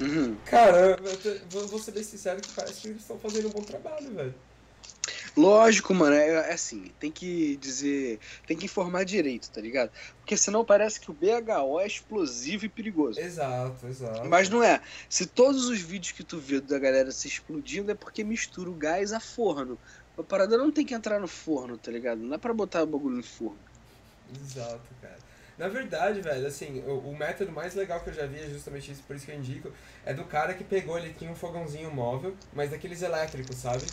Uhum. 0.00 0.36
Cara, 0.44 0.78
eu 0.78 1.40
vou, 1.50 1.68
vou 1.68 1.78
ser 1.78 1.92
bem 1.92 2.02
sincero 2.02 2.40
que 2.40 2.52
parece 2.52 2.80
que 2.80 2.88
eles 2.88 3.00
estão 3.00 3.18
fazendo 3.18 3.46
um 3.48 3.52
bom 3.52 3.62
trabalho, 3.62 4.12
velho. 4.12 4.34
Lógico, 5.36 5.92
mano, 5.92 6.14
é, 6.14 6.28
é, 6.28 6.52
assim, 6.52 6.92
tem 7.00 7.10
que 7.10 7.56
dizer, 7.56 8.20
tem 8.46 8.56
que 8.56 8.66
informar 8.66 9.04
direito, 9.04 9.50
tá 9.50 9.60
ligado? 9.60 9.90
Porque 10.20 10.36
senão 10.36 10.64
parece 10.64 11.00
que 11.00 11.10
o 11.10 11.14
BHO 11.14 11.80
é 11.80 11.86
explosivo 11.86 12.64
e 12.64 12.68
perigoso. 12.68 13.18
Exato, 13.18 13.86
exato. 13.88 14.28
Mas 14.28 14.48
não 14.48 14.62
é. 14.62 14.80
Se 15.08 15.26
todos 15.26 15.68
os 15.68 15.80
vídeos 15.80 16.12
que 16.12 16.22
tu 16.22 16.38
vê 16.38 16.60
da 16.60 16.78
galera 16.78 17.10
se 17.10 17.26
explodindo 17.26 17.90
é 17.90 17.94
porque 17.94 18.22
mistura 18.22 18.70
o 18.70 18.74
gás 18.74 19.12
a 19.12 19.18
forno. 19.18 19.76
A 20.16 20.22
parada 20.22 20.56
não 20.56 20.70
tem 20.70 20.86
que 20.86 20.94
entrar 20.94 21.18
no 21.18 21.26
forno, 21.26 21.76
tá 21.76 21.90
ligado? 21.90 22.18
Não 22.18 22.34
é 22.36 22.38
pra 22.38 22.54
botar 22.54 22.84
o 22.84 22.86
bagulho 22.86 23.16
no 23.16 23.24
forno. 23.24 23.58
Exato, 24.40 24.88
cara. 25.02 25.18
Na 25.58 25.68
verdade, 25.68 26.20
velho, 26.20 26.46
assim, 26.46 26.80
o, 26.86 27.10
o, 27.10 27.16
método 27.16 27.52
mais 27.52 27.74
legal 27.74 28.00
que 28.00 28.10
eu 28.10 28.14
já 28.14 28.26
vi 28.26 28.38
é 28.38 28.48
justamente 28.48 28.90
isso, 28.90 29.02
por 29.04 29.14
isso 29.14 29.24
que 29.24 29.30
eu 29.30 29.36
indico, 29.36 29.72
é 30.04 30.12
do 30.12 30.24
cara 30.24 30.54
que 30.54 30.64
pegou, 30.64 30.98
ele 30.98 31.14
tinha 31.16 31.30
um 31.30 31.34
fogãozinho 31.36 31.92
móvel, 31.92 32.34
mas 32.52 32.70
daqueles 32.70 33.02
elétricos, 33.02 33.56
sabe? 33.56 33.84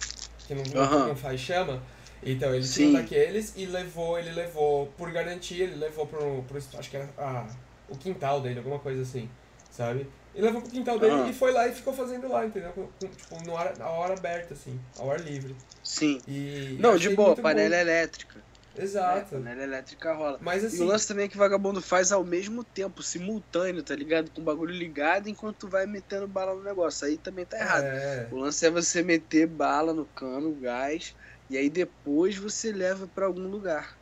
Que 0.51 0.75
não, 0.75 0.83
uhum. 0.83 1.07
não 1.09 1.15
faz 1.15 1.39
chama. 1.39 1.81
Então, 2.23 2.53
ele 2.53 2.63
Sim. 2.63 2.89
tinha 2.89 3.01
daqueles 3.01 3.53
e 3.55 3.65
levou, 3.65 4.19
ele 4.19 4.31
levou, 4.31 4.87
por 4.97 5.11
garantia, 5.11 5.63
ele 5.63 5.75
levou 5.75 6.05
pro, 6.05 6.43
pro 6.43 6.57
acho 6.57 6.89
que 6.89 6.97
era 6.97 7.09
ah, 7.17 7.47
o 7.89 7.97
quintal 7.97 8.41
dele, 8.41 8.59
alguma 8.59 8.77
coisa 8.77 9.01
assim, 9.01 9.27
sabe? 9.71 10.07
E 10.35 10.41
levou 10.41 10.61
pro 10.61 10.69
quintal 10.69 10.99
dele 10.99 11.13
uhum. 11.13 11.29
e 11.29 11.33
foi 11.33 11.51
lá 11.51 11.67
e 11.67 11.73
ficou 11.73 11.93
fazendo 11.93 12.29
lá, 12.29 12.45
entendeu? 12.45 12.71
Tipo, 12.99 13.43
no 13.43 13.57
ar, 13.57 13.73
a 13.79 13.89
hora 13.89 14.13
aberta, 14.13 14.53
assim, 14.53 14.79
ao 14.99 15.09
ar 15.09 15.19
livre. 15.19 15.55
Sim. 15.83 16.21
E 16.27 16.77
não, 16.79 16.95
de 16.95 17.09
boa, 17.09 17.35
panela 17.35 17.75
bom. 17.75 17.81
elétrica. 17.81 18.50
Exato. 18.77 19.35
É, 19.35 19.37
panela 19.37 19.63
elétrica 19.63 20.13
rola. 20.13 20.37
Mas, 20.41 20.63
assim, 20.63 20.77
e 20.77 20.79
o 20.79 20.83
assim 20.83 20.91
lance 20.91 21.07
também 21.07 21.25
é 21.25 21.27
que 21.27 21.35
o 21.35 21.39
vagabundo 21.39 21.81
faz 21.81 22.11
ao 22.11 22.23
mesmo 22.23 22.63
tempo, 22.63 23.03
simultâneo, 23.03 23.83
tá 23.83 23.95
ligado? 23.95 24.31
Com 24.31 24.41
o 24.41 24.43
bagulho 24.43 24.73
ligado 24.73 25.27
enquanto 25.27 25.57
tu 25.57 25.67
vai 25.67 25.85
metendo 25.85 26.27
bala 26.27 26.55
no 26.55 26.63
negócio. 26.63 27.05
Aí 27.05 27.17
também 27.17 27.45
tá 27.45 27.57
errado. 27.57 27.83
É. 27.83 28.27
O 28.31 28.37
lance 28.37 28.65
é 28.65 28.69
você 28.69 29.03
meter 29.03 29.45
bala 29.47 29.93
no 29.93 30.05
cano, 30.05 30.55
gás, 30.55 31.13
e 31.49 31.57
aí 31.57 31.69
depois 31.69 32.37
você 32.37 32.71
leva 32.71 33.07
para 33.07 33.25
algum 33.25 33.47
lugar. 33.47 33.97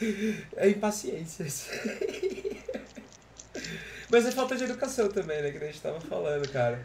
É 0.56 0.68
impaciência. 0.68 1.46
Mas 4.10 4.26
é 4.26 4.32
falta 4.32 4.56
de 4.56 4.64
educação 4.64 5.08
também, 5.08 5.40
né? 5.40 5.50
Que 5.52 5.58
a 5.58 5.66
gente 5.66 5.80
tava 5.80 6.00
falando, 6.00 6.48
cara. 6.50 6.84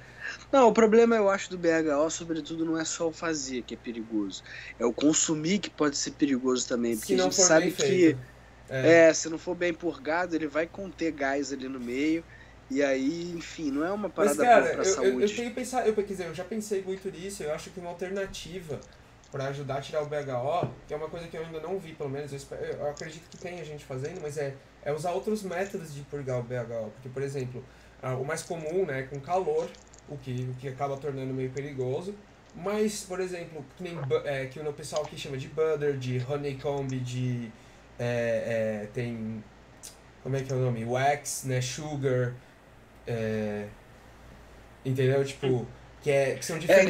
Não, 0.52 0.68
o 0.68 0.74
problema 0.74 1.16
eu 1.16 1.30
acho 1.30 1.50
do 1.50 1.58
BHO, 1.58 2.10
sobretudo, 2.10 2.66
não 2.66 2.80
é 2.80 2.84
só 2.84 3.08
o 3.08 3.12
fazer 3.12 3.62
que 3.62 3.76
é 3.76 3.78
perigoso. 3.78 4.44
É 4.80 4.86
o 4.86 4.92
consumir 4.92 5.60
que 5.60 5.70
pode 5.70 5.96
ser 5.96 6.12
perigoso 6.12 6.68
também. 6.68 6.98
Porque 6.98 7.14
a 7.14 7.18
gente 7.18 7.36
sabe 7.36 7.72
que. 7.72 8.18
É. 8.68 9.08
é, 9.10 9.14
se 9.14 9.30
não 9.30 9.38
for 9.40 9.56
bem 9.56 9.74
purgado, 9.74 10.36
ele 10.36 10.48
vai 10.48 10.68
conter 10.68 11.12
gás 11.12 11.52
ali 11.52 11.68
no 11.68 11.80
meio. 11.80 12.24
E 12.70 12.84
aí, 12.84 13.32
enfim, 13.36 13.72
não 13.72 13.84
é 13.84 13.92
uma 13.92 14.10
parada 14.10 14.36
Mas, 14.36 14.48
cara, 14.48 14.62
boa 14.62 14.74
pra 14.74 14.84
eu, 14.84 14.86
saúde. 14.86 15.12
Eu, 15.12 15.22
eu, 15.22 15.36
tenho 15.36 15.54
pensado, 15.54 15.88
eu, 15.88 16.04
dizer, 16.04 16.28
eu 16.28 16.36
já 16.36 16.44
pensei 16.44 16.84
muito 16.84 17.10
nisso, 17.10 17.42
eu 17.42 17.52
acho 17.52 17.72
que 17.72 17.80
uma 17.80 17.90
alternativa 17.90 18.80
para 19.32 19.46
ajudar 19.48 19.78
a 19.78 19.82
tirar 19.82 20.04
o 20.04 20.06
BHO, 20.06 20.72
que 20.88 20.94
é 20.94 20.98
uma 20.98 21.10
coisa 21.10 21.28
que 21.28 21.36
eu 21.36 21.44
ainda 21.44 21.60
não 21.60 21.80
vi, 21.80 21.94
pelo 21.94 22.10
menos, 22.10 22.32
eu, 22.32 22.38
espero, 22.38 22.64
eu 22.64 22.90
acredito 22.90 23.28
que 23.30 23.38
tem 23.38 23.60
a 23.60 23.64
gente 23.64 23.86
fazendo, 23.86 24.22
mas 24.22 24.38
é, 24.38 24.54
é 24.84 24.94
usar 24.94 25.12
outros 25.12 25.42
métodos 25.42 25.94
de 25.94 26.02
purgar 26.02 26.40
o 26.40 26.44
BHO. 26.44 26.92
Porque, 26.94 27.10
por 27.10 27.24
exemplo, 27.24 27.64
o 28.20 28.24
mais 28.24 28.44
comum, 28.44 28.86
né, 28.86 29.04
com 29.04 29.20
calor, 29.20 29.68
o 30.10 30.18
que, 30.18 30.50
o 30.52 30.54
que 30.60 30.68
acaba 30.68 30.98
tornando 30.98 31.34
meio 31.34 31.50
perigoso. 31.52 32.16
Mas, 32.56 33.04
por 33.04 33.20
exemplo, 33.20 33.64
que, 33.78 33.84
nem, 33.84 33.98
é, 34.26 34.46
que 34.48 34.60
o 34.60 34.74
pessoal 34.74 35.04
aqui 35.04 35.18
chama 35.18 35.38
de 35.38 35.48
butter, 35.48 35.98
de 35.98 36.24
honeycomb, 36.28 37.00
de. 37.00 37.52
É, 37.98 38.84
é, 38.84 38.88
tem. 38.94 39.44
Como 40.24 40.36
é 40.36 40.42
que 40.42 40.52
é 40.52 40.56
o 40.56 40.60
nome? 40.60 40.84
Wax, 40.84 41.44
né? 41.46 41.62
Sugar. 41.62 42.34
É, 43.08 43.68
entendeu? 44.84 45.24
Tipo, 45.24 45.68
que, 46.02 46.12
é, 46.12 46.36
que 46.36 46.46
são 46.46 46.58
diferentes 46.58 46.88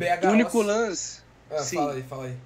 é, 0.00 0.14
então, 0.14 0.30
O 0.30 0.32
único 0.32 0.62
lance. 0.62 1.20
Ah, 1.50 1.58
sim. 1.58 1.76
fala 1.76 1.94
aí, 1.94 2.02
fala 2.02 2.24
aí. 2.26 2.36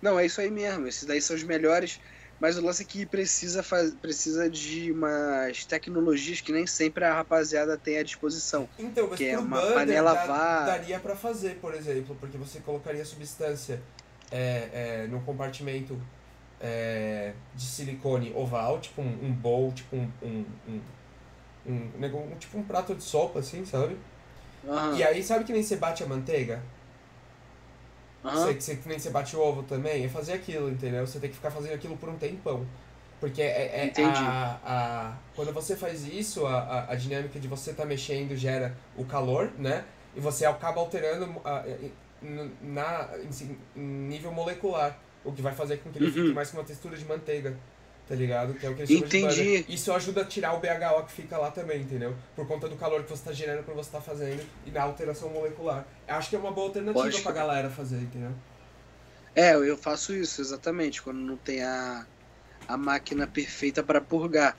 Não, 0.00 0.18
é 0.18 0.26
isso 0.26 0.40
aí 0.40 0.50
mesmo. 0.50 0.86
Esses 0.86 1.04
daí 1.04 1.20
são 1.20 1.34
os 1.34 1.42
melhores 1.42 2.00
mas 2.44 2.58
o 2.58 2.60
lance 2.62 2.82
é 2.82 2.84
que 2.84 3.06
precisa, 3.06 3.62
faz, 3.62 3.94
precisa 3.94 4.50
de 4.50 4.92
umas 4.92 5.64
tecnologias 5.64 6.42
que 6.42 6.52
nem 6.52 6.66
sempre 6.66 7.02
a 7.02 7.14
rapaziada 7.14 7.74
tem 7.78 7.96
à 7.96 8.02
disposição. 8.02 8.68
Então, 8.78 9.08
mas 9.08 9.16
que 9.16 9.28
é 9.28 9.38
uma 9.38 9.58
panela 9.58 10.12
vá... 10.12 10.66
daria 10.66 11.00
para 11.00 11.16
fazer, 11.16 11.54
por 11.54 11.72
exemplo, 11.72 12.14
porque 12.20 12.36
você 12.36 12.60
colocaria 12.60 13.02
substância 13.02 13.80
é, 14.30 14.68
é, 14.74 15.06
no 15.06 15.22
compartimento 15.22 15.98
é, 16.60 17.32
de 17.54 17.64
silicone 17.64 18.30
oval, 18.36 18.78
tipo 18.78 19.00
um, 19.00 19.24
um 19.24 19.32
bowl, 19.32 19.72
tipo 19.72 19.96
um, 19.96 20.10
um, 20.22 20.44
um, 20.68 21.72
um, 22.04 22.36
tipo 22.38 22.58
um 22.58 22.62
prato 22.62 22.94
de 22.94 23.04
sopa, 23.04 23.38
assim, 23.38 23.64
sabe? 23.64 23.96
E 24.98 25.02
aí, 25.02 25.22
sabe 25.22 25.44
que 25.44 25.52
nem 25.54 25.62
você 25.62 25.76
bate 25.76 26.04
a 26.04 26.06
manteiga? 26.06 26.62
Uhum. 28.24 28.30
Você, 28.30 28.54
você, 28.54 28.76
que 28.76 28.88
nem 28.88 28.98
você 28.98 29.10
bate 29.10 29.36
o 29.36 29.40
ovo 29.40 29.62
também, 29.62 30.04
é 30.04 30.08
fazer 30.08 30.32
aquilo, 30.32 30.70
entendeu? 30.70 31.06
Você 31.06 31.20
tem 31.20 31.28
que 31.28 31.36
ficar 31.36 31.50
fazendo 31.50 31.74
aquilo 31.74 31.96
por 31.96 32.08
um 32.08 32.16
tempão. 32.16 32.66
Porque 33.20 33.42
é, 33.42 33.92
é 33.96 34.04
a, 34.04 34.58
a, 34.64 35.12
quando 35.36 35.52
você 35.52 35.76
faz 35.76 36.06
isso, 36.06 36.46
a, 36.46 36.58
a, 36.58 36.92
a 36.92 36.94
dinâmica 36.94 37.38
de 37.38 37.46
você 37.46 37.70
estar 37.70 37.84
tá 37.84 37.88
mexendo 37.88 38.36
gera 38.36 38.76
o 38.96 39.04
calor, 39.04 39.50
né? 39.58 39.84
E 40.16 40.20
você 40.20 40.44
acaba 40.44 40.80
alterando 40.80 41.40
a, 41.44 41.64
na, 42.62 43.08
em, 43.76 43.80
nível 43.80 44.32
molecular, 44.32 44.98
o 45.24 45.32
que 45.32 45.42
vai 45.42 45.54
fazer 45.54 45.78
com 45.78 45.90
que 45.90 45.98
ele 45.98 46.06
uhum. 46.06 46.12
fique 46.12 46.32
mais 46.34 46.50
com 46.50 46.58
uma 46.58 46.64
textura 46.64 46.96
de 46.96 47.04
manteiga 47.04 47.56
tá 48.08 48.14
ligado? 48.14 48.54
Que 48.54 48.66
é 48.66 48.70
o 48.70 48.74
que 48.74 48.82
eles 48.82 48.90
Entendi. 48.90 49.64
Isso 49.68 49.92
ajuda 49.92 50.22
a 50.22 50.24
tirar 50.24 50.54
o 50.54 50.60
BHO 50.60 51.04
que 51.06 51.12
fica 51.12 51.38
lá 51.38 51.50
também, 51.50 51.80
entendeu? 51.80 52.14
Por 52.36 52.46
conta 52.46 52.68
do 52.68 52.76
calor 52.76 53.02
que 53.02 53.10
você 53.10 53.24
tá 53.24 53.32
gerando 53.32 53.64
quando 53.64 53.76
você 53.76 53.90
tá 53.90 54.00
fazendo 54.00 54.44
e 54.66 54.70
da 54.70 54.82
alteração 54.82 55.30
molecular. 55.30 55.86
Eu 56.06 56.14
acho 56.14 56.30
que 56.30 56.36
é 56.36 56.38
uma 56.38 56.52
boa 56.52 56.68
alternativa 56.68 57.04
Pode. 57.04 57.22
pra 57.22 57.32
galera 57.32 57.70
fazer, 57.70 57.96
entendeu? 57.96 58.32
É, 59.34 59.54
eu 59.54 59.76
faço 59.76 60.14
isso, 60.14 60.40
exatamente, 60.40 61.02
quando 61.02 61.18
não 61.18 61.36
tem 61.36 61.62
a, 61.62 62.06
a 62.68 62.76
máquina 62.76 63.26
perfeita 63.26 63.82
para 63.82 64.00
purgar. 64.00 64.54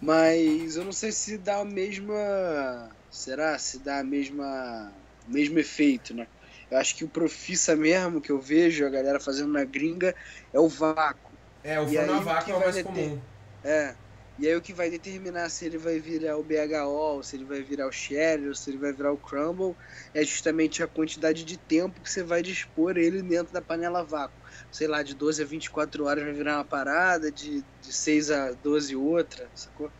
Mas 0.00 0.76
eu 0.76 0.84
não 0.84 0.92
sei 0.92 1.12
se 1.12 1.38
dá 1.38 1.60
a 1.60 1.64
mesma. 1.64 2.90
Será? 3.10 3.58
Se 3.58 3.78
dá 3.78 4.00
a 4.00 4.04
mesma. 4.04 4.92
o 5.26 5.32
mesmo 5.32 5.58
efeito, 5.58 6.12
né? 6.12 6.26
Eu 6.70 6.78
acho 6.78 6.96
que 6.96 7.04
o 7.04 7.08
profissa 7.08 7.76
mesmo 7.76 8.20
que 8.20 8.30
eu 8.30 8.40
vejo 8.40 8.84
a 8.84 8.90
galera 8.90 9.20
fazendo 9.20 9.52
na 9.52 9.64
gringa 9.64 10.14
é 10.52 10.58
o 10.58 10.68
vácuo. 10.68 11.33
É, 11.64 11.80
o 11.80 11.88
forno 11.88 12.12
a 12.12 12.20
vácuo 12.20 12.52
é 12.52 12.54
o 12.54 12.60
mais 12.60 12.82
comum. 12.82 13.20
É. 13.64 13.94
E 14.36 14.48
aí 14.48 14.56
o 14.56 14.60
que 14.60 14.72
vai 14.72 14.90
determinar 14.90 15.48
se 15.48 15.64
ele 15.64 15.78
vai 15.78 15.98
virar 16.00 16.36
o 16.36 16.42
BHO, 16.42 17.22
se 17.22 17.36
ele 17.36 17.44
vai 17.44 17.62
virar 17.62 17.86
o 17.86 17.92
Sherry, 17.92 18.48
ou 18.48 18.54
se 18.54 18.68
ele 18.68 18.78
vai 18.78 18.92
virar 18.92 19.12
o 19.12 19.16
Crumble, 19.16 19.76
é 20.12 20.24
justamente 20.24 20.82
a 20.82 20.88
quantidade 20.88 21.44
de 21.44 21.56
tempo 21.56 22.00
que 22.00 22.10
você 22.10 22.22
vai 22.22 22.42
dispor 22.42 22.98
ele 22.98 23.22
dentro 23.22 23.52
da 23.52 23.62
panela 23.62 24.02
vácuo. 24.02 24.34
Sei 24.72 24.88
lá, 24.88 25.04
de 25.04 25.14
12 25.14 25.40
a 25.40 25.46
24 25.46 26.04
horas 26.04 26.24
vai 26.24 26.32
virar 26.32 26.56
uma 26.56 26.64
parada, 26.64 27.30
de, 27.30 27.64
de 27.80 27.92
6 27.92 28.30
a 28.32 28.50
12 28.52 28.96
outra, 28.96 29.48
sacou? 29.54 29.90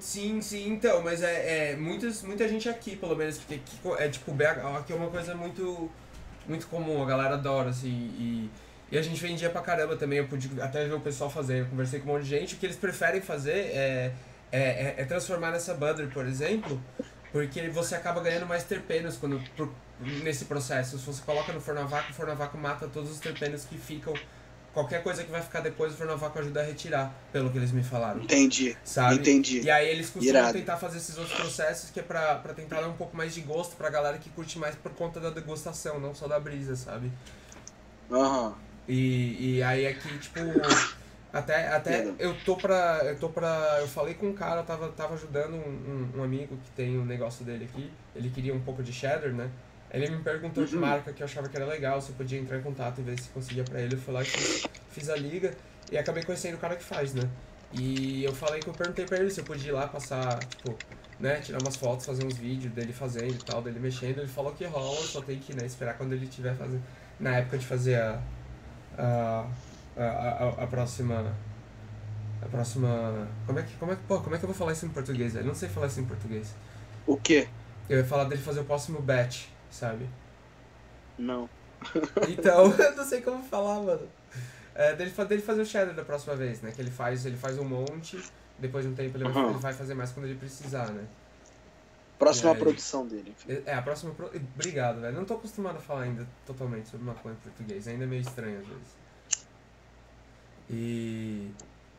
Sim, 0.00 0.40
sim, 0.40 0.70
então, 0.70 1.02
mas 1.02 1.22
é, 1.22 1.72
é 1.72 1.76
muitas, 1.76 2.22
muita 2.22 2.48
gente 2.48 2.68
aqui, 2.68 2.96
pelo 2.96 3.14
menos, 3.14 3.36
porque 3.38 3.56
aqui 3.56 4.02
é 4.02 4.08
tipo, 4.08 4.32
BHO 4.32 4.76
aqui 4.78 4.92
é 4.92 4.96
uma 4.96 5.10
coisa 5.10 5.34
muito, 5.34 5.90
muito 6.48 6.66
comum, 6.68 7.02
a 7.02 7.06
galera 7.06 7.34
adora, 7.34 7.70
assim, 7.70 7.90
e 7.90 8.50
e 8.92 8.98
a 8.98 9.00
gente 9.00 9.18
vendia 9.22 9.48
pra 9.48 9.62
caramba 9.62 9.96
também, 9.96 10.18
eu 10.18 10.28
pude 10.28 10.50
até 10.60 10.84
ver 10.84 10.92
o 10.92 11.00
pessoal 11.00 11.30
fazer, 11.30 11.60
eu 11.60 11.66
conversei 11.66 11.98
com 11.98 12.10
um 12.10 12.12
monte 12.12 12.24
de 12.24 12.28
gente. 12.28 12.54
O 12.54 12.58
que 12.58 12.66
eles 12.66 12.76
preferem 12.76 13.22
fazer 13.22 13.50
é, 13.50 14.12
é, 14.52 14.60
é, 14.60 14.94
é 14.98 15.04
transformar 15.06 15.50
nessa 15.50 15.72
butter, 15.72 16.10
por 16.10 16.26
exemplo, 16.26 16.78
porque 17.32 17.70
você 17.70 17.94
acaba 17.94 18.20
ganhando 18.20 18.44
mais 18.44 18.64
terpenos 18.64 19.16
quando, 19.16 19.42
por, 19.56 19.72
nesse 20.22 20.44
processo. 20.44 20.98
Se 20.98 21.06
você 21.06 21.22
coloca 21.22 21.54
no 21.54 21.60
forno 21.60 21.80
a 21.80 21.84
vácuo, 21.84 22.10
o 22.10 22.14
forno 22.14 22.32
a 22.32 22.34
vácuo 22.34 22.60
mata 22.60 22.86
todos 22.86 23.10
os 23.10 23.18
terpenos 23.18 23.64
que 23.64 23.78
ficam. 23.78 24.12
Qualquer 24.74 25.02
coisa 25.02 25.24
que 25.24 25.30
vai 25.30 25.40
ficar 25.40 25.60
depois, 25.60 25.94
o 25.94 25.96
forno 25.96 26.12
a 26.12 26.16
vácuo 26.16 26.42
ajuda 26.42 26.60
a 26.60 26.64
retirar, 26.64 27.14
pelo 27.32 27.50
que 27.50 27.56
eles 27.56 27.72
me 27.72 27.82
falaram. 27.82 28.20
Entendi. 28.20 28.76
Sabe? 28.84 29.14
Entendi. 29.14 29.62
E 29.62 29.70
aí 29.70 29.88
eles 29.88 30.10
costumam 30.10 30.42
Irado. 30.42 30.52
tentar 30.52 30.76
fazer 30.76 30.98
esses 30.98 31.16
outros 31.16 31.34
processos 31.34 31.88
que 31.88 32.00
é 32.00 32.02
pra, 32.02 32.34
pra 32.34 32.52
tentar 32.52 32.82
dar 32.82 32.88
um 32.88 32.96
pouco 32.96 33.16
mais 33.16 33.32
de 33.32 33.40
gosto 33.40 33.74
pra 33.74 33.88
galera 33.88 34.18
que 34.18 34.28
curte 34.28 34.58
mais 34.58 34.74
por 34.74 34.92
conta 34.92 35.18
da 35.18 35.30
degustação, 35.30 35.98
não 35.98 36.14
só 36.14 36.28
da 36.28 36.38
brisa, 36.38 36.76
sabe? 36.76 37.10
Aham. 38.10 38.48
Uhum. 38.48 38.71
E, 38.92 39.56
e 39.56 39.62
aí 39.62 39.86
aqui, 39.86 40.18
tipo, 40.18 40.38
até, 41.32 41.68
até 41.68 42.12
eu 42.18 42.36
tô 42.44 42.56
pra. 42.56 43.00
Eu 43.04 43.18
tô 43.18 43.30
pra. 43.30 43.78
Eu 43.80 43.88
falei 43.88 44.12
com 44.12 44.26
um 44.26 44.34
cara, 44.34 44.60
eu 44.60 44.64
tava, 44.64 44.88
tava 44.90 45.14
ajudando 45.14 45.54
um, 45.54 46.10
um, 46.14 46.18
um 46.18 46.22
amigo 46.22 46.58
que 46.58 46.70
tem 46.72 46.98
o 46.98 47.00
um 47.00 47.04
negócio 47.06 47.42
dele 47.42 47.64
aqui. 47.64 47.90
Ele 48.14 48.28
queria 48.28 48.54
um 48.54 48.60
pouco 48.60 48.82
de 48.82 48.92
cheddar, 48.92 49.32
né? 49.32 49.48
Ele 49.90 50.10
me 50.10 50.22
perguntou 50.22 50.62
uhum. 50.62 50.68
de 50.68 50.76
marca 50.76 51.10
que 51.10 51.22
eu 51.22 51.24
achava 51.24 51.48
que 51.48 51.56
era 51.56 51.64
legal, 51.64 52.02
se 52.02 52.10
eu 52.10 52.16
podia 52.16 52.38
entrar 52.38 52.58
em 52.58 52.62
contato 52.62 52.98
e 52.98 53.02
ver 53.02 53.18
se 53.18 53.30
conseguia 53.30 53.64
pra 53.64 53.80
ele. 53.80 53.94
Eu 53.94 53.98
fui 53.98 54.12
lá 54.12 54.20
e 54.20 54.26
fiz, 54.26 54.66
fiz 54.90 55.08
a 55.08 55.16
liga 55.16 55.54
e 55.90 55.96
acabei 55.96 56.22
conhecendo 56.22 56.56
o 56.56 56.58
cara 56.58 56.76
que 56.76 56.84
faz, 56.84 57.14
né? 57.14 57.22
E 57.72 58.22
eu 58.22 58.34
falei 58.34 58.60
que 58.60 58.68
eu 58.68 58.74
perguntei 58.74 59.06
pra 59.06 59.16
ele 59.16 59.30
se 59.30 59.40
eu 59.40 59.44
podia 59.44 59.70
ir 59.70 59.72
lá 59.72 59.88
passar, 59.88 60.38
tipo, 60.44 60.76
né, 61.18 61.40
tirar 61.40 61.62
umas 61.62 61.76
fotos, 61.76 62.04
fazer 62.04 62.26
uns 62.26 62.36
vídeos 62.36 62.74
dele 62.74 62.92
fazendo 62.92 63.32
e 63.32 63.44
tal, 63.44 63.62
dele 63.62 63.80
mexendo. 63.80 64.18
Ele 64.18 64.28
falou 64.28 64.52
que 64.52 64.66
rola, 64.66 65.00
só 65.00 65.22
tem 65.22 65.38
que, 65.38 65.54
né, 65.54 65.64
esperar 65.64 65.96
quando 65.96 66.12
ele 66.12 66.26
estiver 66.26 66.54
fazendo. 66.54 66.82
Na 67.18 67.36
época 67.36 67.56
de 67.56 67.66
fazer 67.66 67.94
a, 67.94 68.20
a, 68.98 69.46
a, 69.96 70.48
a, 70.64 70.66
próxima. 70.66 71.34
A 72.42 72.46
próxima. 72.46 73.28
Como 73.46 73.58
é 73.58 73.62
que. 73.62 73.74
Como 73.76 73.92
é 73.92 73.96
que. 73.96 74.02
Pô, 74.02 74.20
como 74.20 74.34
é 74.34 74.38
que 74.38 74.44
eu 74.44 74.48
vou 74.48 74.56
falar 74.56 74.72
isso 74.72 74.86
em 74.86 74.90
português? 74.90 75.34
Eu 75.34 75.44
não 75.44 75.54
sei 75.54 75.68
falar 75.68 75.86
isso 75.86 76.00
em 76.00 76.04
português. 76.04 76.54
O 77.06 77.16
quê? 77.16 77.48
Eu 77.88 77.98
ia 77.98 78.04
falar 78.04 78.24
dele 78.24 78.40
fazer 78.42 78.60
o 78.60 78.64
próximo 78.64 79.00
batch, 79.00 79.46
sabe? 79.70 80.08
Não. 81.18 81.48
Então, 82.28 82.70
eu 82.78 82.96
não 82.96 83.04
sei 83.04 83.20
como 83.22 83.42
falar, 83.42 83.80
mano. 83.80 84.08
É, 84.74 84.94
dele, 84.94 85.10
dele 85.10 85.42
fazer 85.42 85.60
o 85.62 85.66
shader 85.66 85.94
da 85.94 86.04
próxima 86.04 86.34
vez, 86.36 86.62
né? 86.62 86.70
Que 86.70 86.80
ele 86.80 86.90
faz, 86.90 87.26
ele 87.26 87.36
faz 87.36 87.58
um 87.58 87.64
monte, 87.64 88.22
depois 88.58 88.84
de 88.84 88.90
um 88.90 88.94
tempo 88.94 89.16
ele, 89.16 89.24
vai, 89.24 89.42
Uhum. 89.42 89.50
ele 89.50 89.58
vai 89.58 89.72
fazer 89.74 89.94
mais 89.94 90.12
quando 90.12 90.26
ele 90.26 90.36
precisar, 90.38 90.86
né? 90.90 91.04
Próxima 92.24 92.52
aí? 92.52 92.58
produção 92.58 93.06
dele. 93.06 93.30
enfim. 93.36 93.62
É, 93.66 93.74
a 93.74 93.82
próxima. 93.82 94.12
Pro... 94.14 94.26
Obrigado, 94.54 95.00
velho. 95.00 95.16
Não 95.16 95.24
tô 95.24 95.34
acostumado 95.34 95.76
a 95.76 95.80
falar 95.80 96.02
ainda 96.02 96.26
totalmente 96.46 96.88
sobre 96.88 97.04
maconha 97.06 97.34
em 97.34 97.38
português. 97.38 97.88
Ainda 97.88 98.04
é 98.04 98.06
meio 98.06 98.22
estranho 98.22 98.60
às 98.60 98.66
vezes. 98.66 99.02
E. 100.70 101.50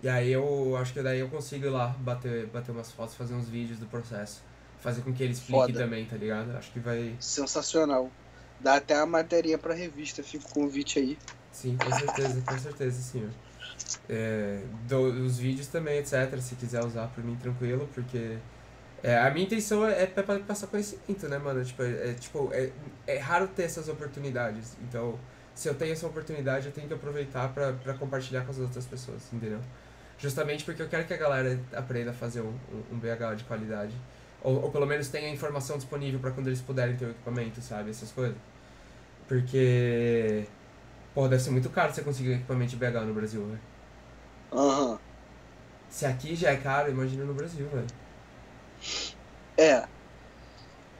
E 0.01 0.09
aí 0.09 0.31
eu 0.33 0.75
acho 0.75 0.91
que 0.93 1.01
daí 1.01 1.19
eu 1.19 1.29
consigo 1.29 1.65
ir 1.65 1.69
lá 1.69 1.87
bater, 1.99 2.47
bater 2.47 2.71
umas 2.71 2.91
fotos, 2.91 3.15
fazer 3.15 3.33
uns 3.33 3.47
vídeos 3.47 3.79
do 3.79 3.85
processo. 3.85 4.41
Fazer 4.81 5.01
com 5.01 5.13
que 5.13 5.23
ele 5.23 5.31
explique 5.31 5.51
Foda. 5.53 5.73
também, 5.79 6.05
tá 6.05 6.17
ligado? 6.17 6.51
Acho 6.57 6.71
que 6.71 6.79
vai. 6.79 7.15
Sensacional. 7.19 8.11
Dá 8.59 8.75
até 8.75 8.95
a 8.99 9.05
materinha 9.05 9.57
pra 9.57 9.73
revista, 9.73 10.21
fica 10.21 10.45
o 10.45 10.49
convite 10.53 10.99
aí. 10.99 11.17
Sim, 11.53 11.77
com 11.77 11.89
certeza, 11.97 12.41
com 12.41 12.57
certeza, 12.57 13.01
senhor. 13.01 13.29
É, 14.09 14.61
do- 14.87 15.25
os 15.25 15.37
vídeos 15.37 15.67
também, 15.67 15.99
etc. 15.99 16.37
Se 16.41 16.55
quiser 16.55 16.83
usar 16.83 17.07
por 17.07 17.23
mim, 17.23 17.35
tranquilo, 17.37 17.89
porque. 17.93 18.37
É, 19.03 19.17
a 19.17 19.29
minha 19.31 19.45
intenção 19.45 19.85
é, 19.85 20.03
é 20.03 20.05
pra 20.05 20.39
passar 20.39 20.67
conhecimento, 20.67 21.27
né, 21.27 21.37
mano? 21.37 21.63
Tipo, 21.63 21.83
é, 21.83 22.11
é, 22.11 22.13
tipo, 22.13 22.49
é, 22.53 22.71
é 23.05 23.17
raro 23.17 23.49
ter 23.49 23.63
essas 23.63 23.89
oportunidades. 23.89 24.77
Então, 24.81 25.19
se 25.53 25.67
eu 25.67 25.75
tenho 25.75 25.91
essa 25.91 26.07
oportunidade, 26.07 26.67
eu 26.67 26.71
tenho 26.71 26.87
que 26.87 26.93
aproveitar 26.93 27.53
pra, 27.53 27.73
pra 27.73 27.93
compartilhar 27.95 28.45
com 28.45 28.51
as 28.51 28.59
outras 28.59 28.85
pessoas, 28.85 29.21
entendeu? 29.33 29.59
Justamente 30.17 30.63
porque 30.63 30.81
eu 30.81 30.87
quero 30.87 31.05
que 31.05 31.13
a 31.13 31.17
galera 31.17 31.59
aprenda 31.73 32.11
a 32.11 32.13
fazer 32.13 32.39
um, 32.39 32.57
um, 32.89 32.97
BH 32.97 33.35
de 33.35 33.43
qualidade. 33.43 33.93
Ou, 34.41 34.63
ou 34.63 34.71
pelo 34.71 34.85
menos 34.85 35.09
tenha 35.09 35.27
a 35.27 35.31
informação 35.31 35.75
disponível 35.75 36.21
pra 36.21 36.31
quando 36.31 36.47
eles 36.47 36.61
puderem 36.61 36.95
ter 36.95 37.05
o 37.05 37.11
equipamento, 37.11 37.61
sabe? 37.61 37.89
Essas 37.89 38.09
coisas. 38.09 38.37
Porque. 39.27 40.45
Pô, 41.13 41.27
deve 41.27 41.43
ser 41.43 41.51
muito 41.51 41.69
caro 41.69 41.93
você 41.93 42.01
conseguir 42.01 42.29
um 42.29 42.35
equipamento 42.35 42.71
de 42.71 42.77
BH 42.77 43.05
no 43.05 43.13
Brasil, 43.13 43.45
velho. 43.45 43.59
Aham. 44.53 44.97
Se 45.89 46.05
aqui 46.05 46.35
já 46.35 46.51
é 46.51 46.55
caro, 46.55 46.89
imagina 46.89 47.25
no 47.25 47.33
Brasil, 47.33 47.67
velho. 47.67 48.02
É. 49.57 49.85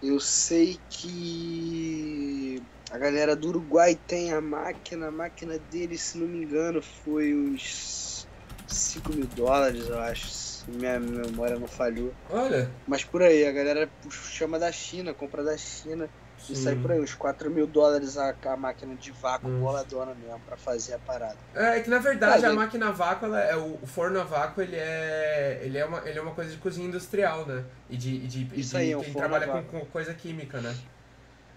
Eu 0.02 0.20
sei 0.20 0.80
que 0.90 2.62
a 2.92 2.98
galera 2.98 3.36
do 3.36 3.48
Uruguai 3.50 3.98
tem 4.08 4.34
a 4.34 4.42
máquina. 4.42 5.08
A 5.08 5.12
máquina 5.12 5.58
dele, 5.72 5.98
se 5.98 6.18
não 6.18 6.28
me 6.28 6.44
engano, 6.44 6.82
foi 6.82 7.34
uns 7.34 8.28
5 8.68 9.14
mil 9.14 9.26
dólares, 9.28 9.88
eu 9.88 10.00
acho. 10.00 10.28
Se 10.28 10.70
minha 10.70 11.00
memória 11.00 11.58
não 11.58 11.68
falhou. 11.68 12.14
Olha. 12.30 12.70
Mas 12.88 13.04
por 13.04 13.22
aí, 13.22 13.46
a 13.46 13.52
galera 13.52 13.90
chama 14.10 14.60
da 14.60 14.72
China, 14.72 15.14
compra 15.14 15.44
da 15.44 15.58
China. 15.58 16.10
E 16.50 16.56
sai 16.56 16.76
por 16.76 16.92
aí, 16.92 17.00
uns 17.00 17.14
4 17.16 17.50
mil 17.50 17.66
dólares 17.66 18.18
a, 18.18 18.36
a 18.46 18.58
máquina 18.58 18.96
de 18.96 19.12
vácuo 19.12 19.48
Hum. 19.48 19.62
boladona 19.62 20.14
mesmo, 20.16 20.40
pra 20.42 20.58
fazer 20.58 20.94
a 20.94 21.00
parada. 21.00 21.38
É 21.56 21.80
que 21.80 21.90
na 21.90 22.00
verdade 22.00 22.46
Ah, 22.46 22.50
a 22.50 22.54
máquina 22.54 22.90
a 22.90 22.92
vácuo, 22.92 23.26
ela 23.26 23.40
é, 23.40 23.56
o 23.56 23.78
forno 23.86 24.20
a 24.20 24.24
vácuo, 24.24 24.62
ele 24.62 24.76
é, 24.76 25.62
ele 25.64 25.78
é, 25.78 25.86
uma, 25.86 26.00
ele 26.08 26.20
é 26.20 26.22
uma 26.22 26.34
coisa 26.34 26.52
de 26.52 26.58
cozinha 26.58 26.88
industrial, 26.88 27.46
né? 27.46 27.64
E 27.90 27.98
de, 27.98 28.16
e 28.16 28.28
de, 28.28 28.60
Isso 28.60 28.72
de 28.72 28.78
aí, 28.78 28.92
é 28.92 28.98
um 28.98 29.02
quem 29.02 29.12
a 29.12 29.16
trabalha 29.16 29.48
com, 29.48 29.80
com 29.80 29.86
coisa 29.86 30.14
química, 30.14 30.60
né? 30.62 30.76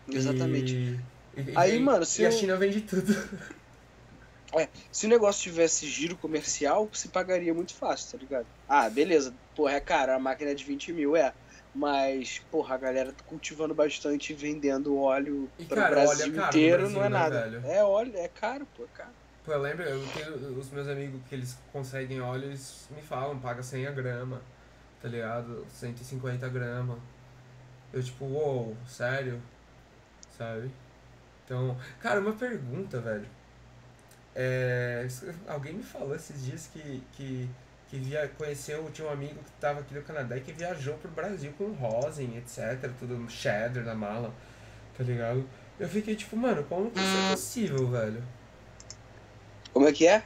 Exatamente. 0.08 0.74
E, 1.36 1.40
e- 1.40 1.52
Aí, 1.56 1.78
mano, 1.80 2.04
se 2.04 2.22
E 2.22 2.26
a 2.26 2.30
eu- 2.30 2.38
China 2.38 2.56
vende 2.56 2.80
tudo. 2.82 3.12
Se 4.90 5.06
o 5.06 5.08
negócio 5.08 5.42
tivesse 5.42 5.86
giro 5.86 6.16
comercial, 6.16 6.88
se 6.94 7.08
pagaria 7.08 7.52
muito 7.52 7.74
fácil, 7.74 8.12
tá 8.12 8.18
ligado? 8.18 8.46
Ah, 8.66 8.88
beleza, 8.88 9.34
porra, 9.54 9.72
é 9.72 9.80
caro, 9.80 10.12
a 10.12 10.18
máquina 10.18 10.50
é 10.50 10.54
de 10.54 10.64
20 10.64 10.92
mil, 10.92 11.14
é. 11.14 11.32
Mas, 11.76 12.38
porra, 12.50 12.74
a 12.74 12.78
galera 12.78 13.12
tá 13.12 13.22
cultivando 13.26 13.74
bastante 13.74 14.32
e 14.32 14.34
vendendo 14.34 14.98
óleo 14.98 15.46
E, 15.58 15.64
o 15.64 15.68
cara, 15.68 16.00
óleo 16.00 16.00
é 16.00 16.04
Brasil 16.06 16.32
caro 16.32 16.42
no 16.42 16.48
inteiro, 16.48 16.78
Brasil, 16.78 16.98
não 16.98 17.04
é 17.04 17.08
né, 17.10 17.18
nada. 17.18 17.50
velho? 17.50 17.66
É 17.66 17.84
óleo, 17.84 18.16
é 18.16 18.28
caro, 18.28 18.66
pô, 18.74 18.84
é 18.84 18.86
caro. 18.94 19.10
Pô, 19.44 19.52
eu 19.52 19.60
lembro, 19.60 19.82
eu 19.84 20.02
tenho 20.08 20.58
os 20.58 20.70
meus 20.70 20.88
amigos 20.88 21.20
que 21.28 21.34
eles 21.34 21.58
conseguem 21.70 22.18
óleo, 22.22 22.44
eles 22.46 22.88
me 22.90 23.02
falam, 23.02 23.38
paga 23.38 23.62
100 23.62 23.88
a 23.88 23.90
grama, 23.90 24.40
tá 25.02 25.08
ligado? 25.08 25.66
150 25.68 26.48
grama. 26.48 26.98
Eu 27.92 28.02
tipo, 28.02 28.24
uou, 28.24 28.74
sério? 28.88 29.42
Sabe? 30.38 30.70
Então, 31.44 31.76
cara, 32.00 32.20
uma 32.20 32.32
pergunta, 32.32 33.00
velho. 33.00 33.28
É, 34.34 35.06
alguém 35.46 35.74
me 35.74 35.82
falou 35.82 36.14
esses 36.14 36.42
dias 36.42 36.70
que, 36.72 37.02
que, 37.12 37.50
que 37.88 37.98
via, 37.98 38.28
conheceu, 38.36 38.88
tinha 38.92 39.08
um 39.08 39.12
amigo 39.12 39.34
que 39.42 39.50
tava 39.60 39.80
aqui 39.80 39.94
no 39.94 40.02
Canadá 40.02 40.36
e 40.36 40.40
que 40.40 40.52
viajou 40.52 40.94
pro 40.98 41.10
Brasil 41.10 41.52
com 41.58 41.72
rosin, 41.72 42.36
etc, 42.38 42.90
tudo 42.98 43.28
cheddar 43.30 43.84
na 43.84 43.94
mala, 43.94 44.32
tá 44.96 45.04
ligado? 45.04 45.48
Eu 45.78 45.88
fiquei 45.88 46.16
tipo, 46.16 46.36
mano, 46.36 46.64
como 46.64 46.90
que 46.90 47.02
isso 47.02 47.16
é 47.18 47.22
possível, 47.22 47.88
velho? 47.88 48.22
Como 49.72 49.88
é 49.88 49.92
que 49.92 50.06
é? 50.06 50.22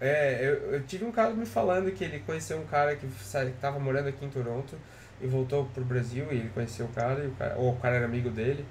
É, 0.00 0.38
eu, 0.46 0.72
eu 0.74 0.82
tive 0.86 1.04
um 1.04 1.12
cara 1.12 1.32
me 1.32 1.46
falando 1.46 1.90
que 1.92 2.04
ele 2.04 2.18
conheceu 2.20 2.58
um 2.58 2.66
cara 2.66 2.94
que 2.96 3.08
sa- 3.22 3.44
que 3.46 3.52
tava 3.52 3.78
morando 3.78 4.08
aqui 4.08 4.24
em 4.24 4.30
Toronto 4.30 4.76
e 5.20 5.26
voltou 5.26 5.64
pro 5.66 5.84
Brasil 5.84 6.26
e 6.30 6.36
ele 6.36 6.50
conheceu 6.50 6.84
o 6.86 6.88
cara, 6.90 7.24
e 7.24 7.28
o 7.28 7.30
cara 7.32 7.56
ou 7.56 7.72
o 7.72 7.76
cara 7.76 7.96
era 7.96 8.04
amigo 8.04 8.28
dele. 8.30 8.64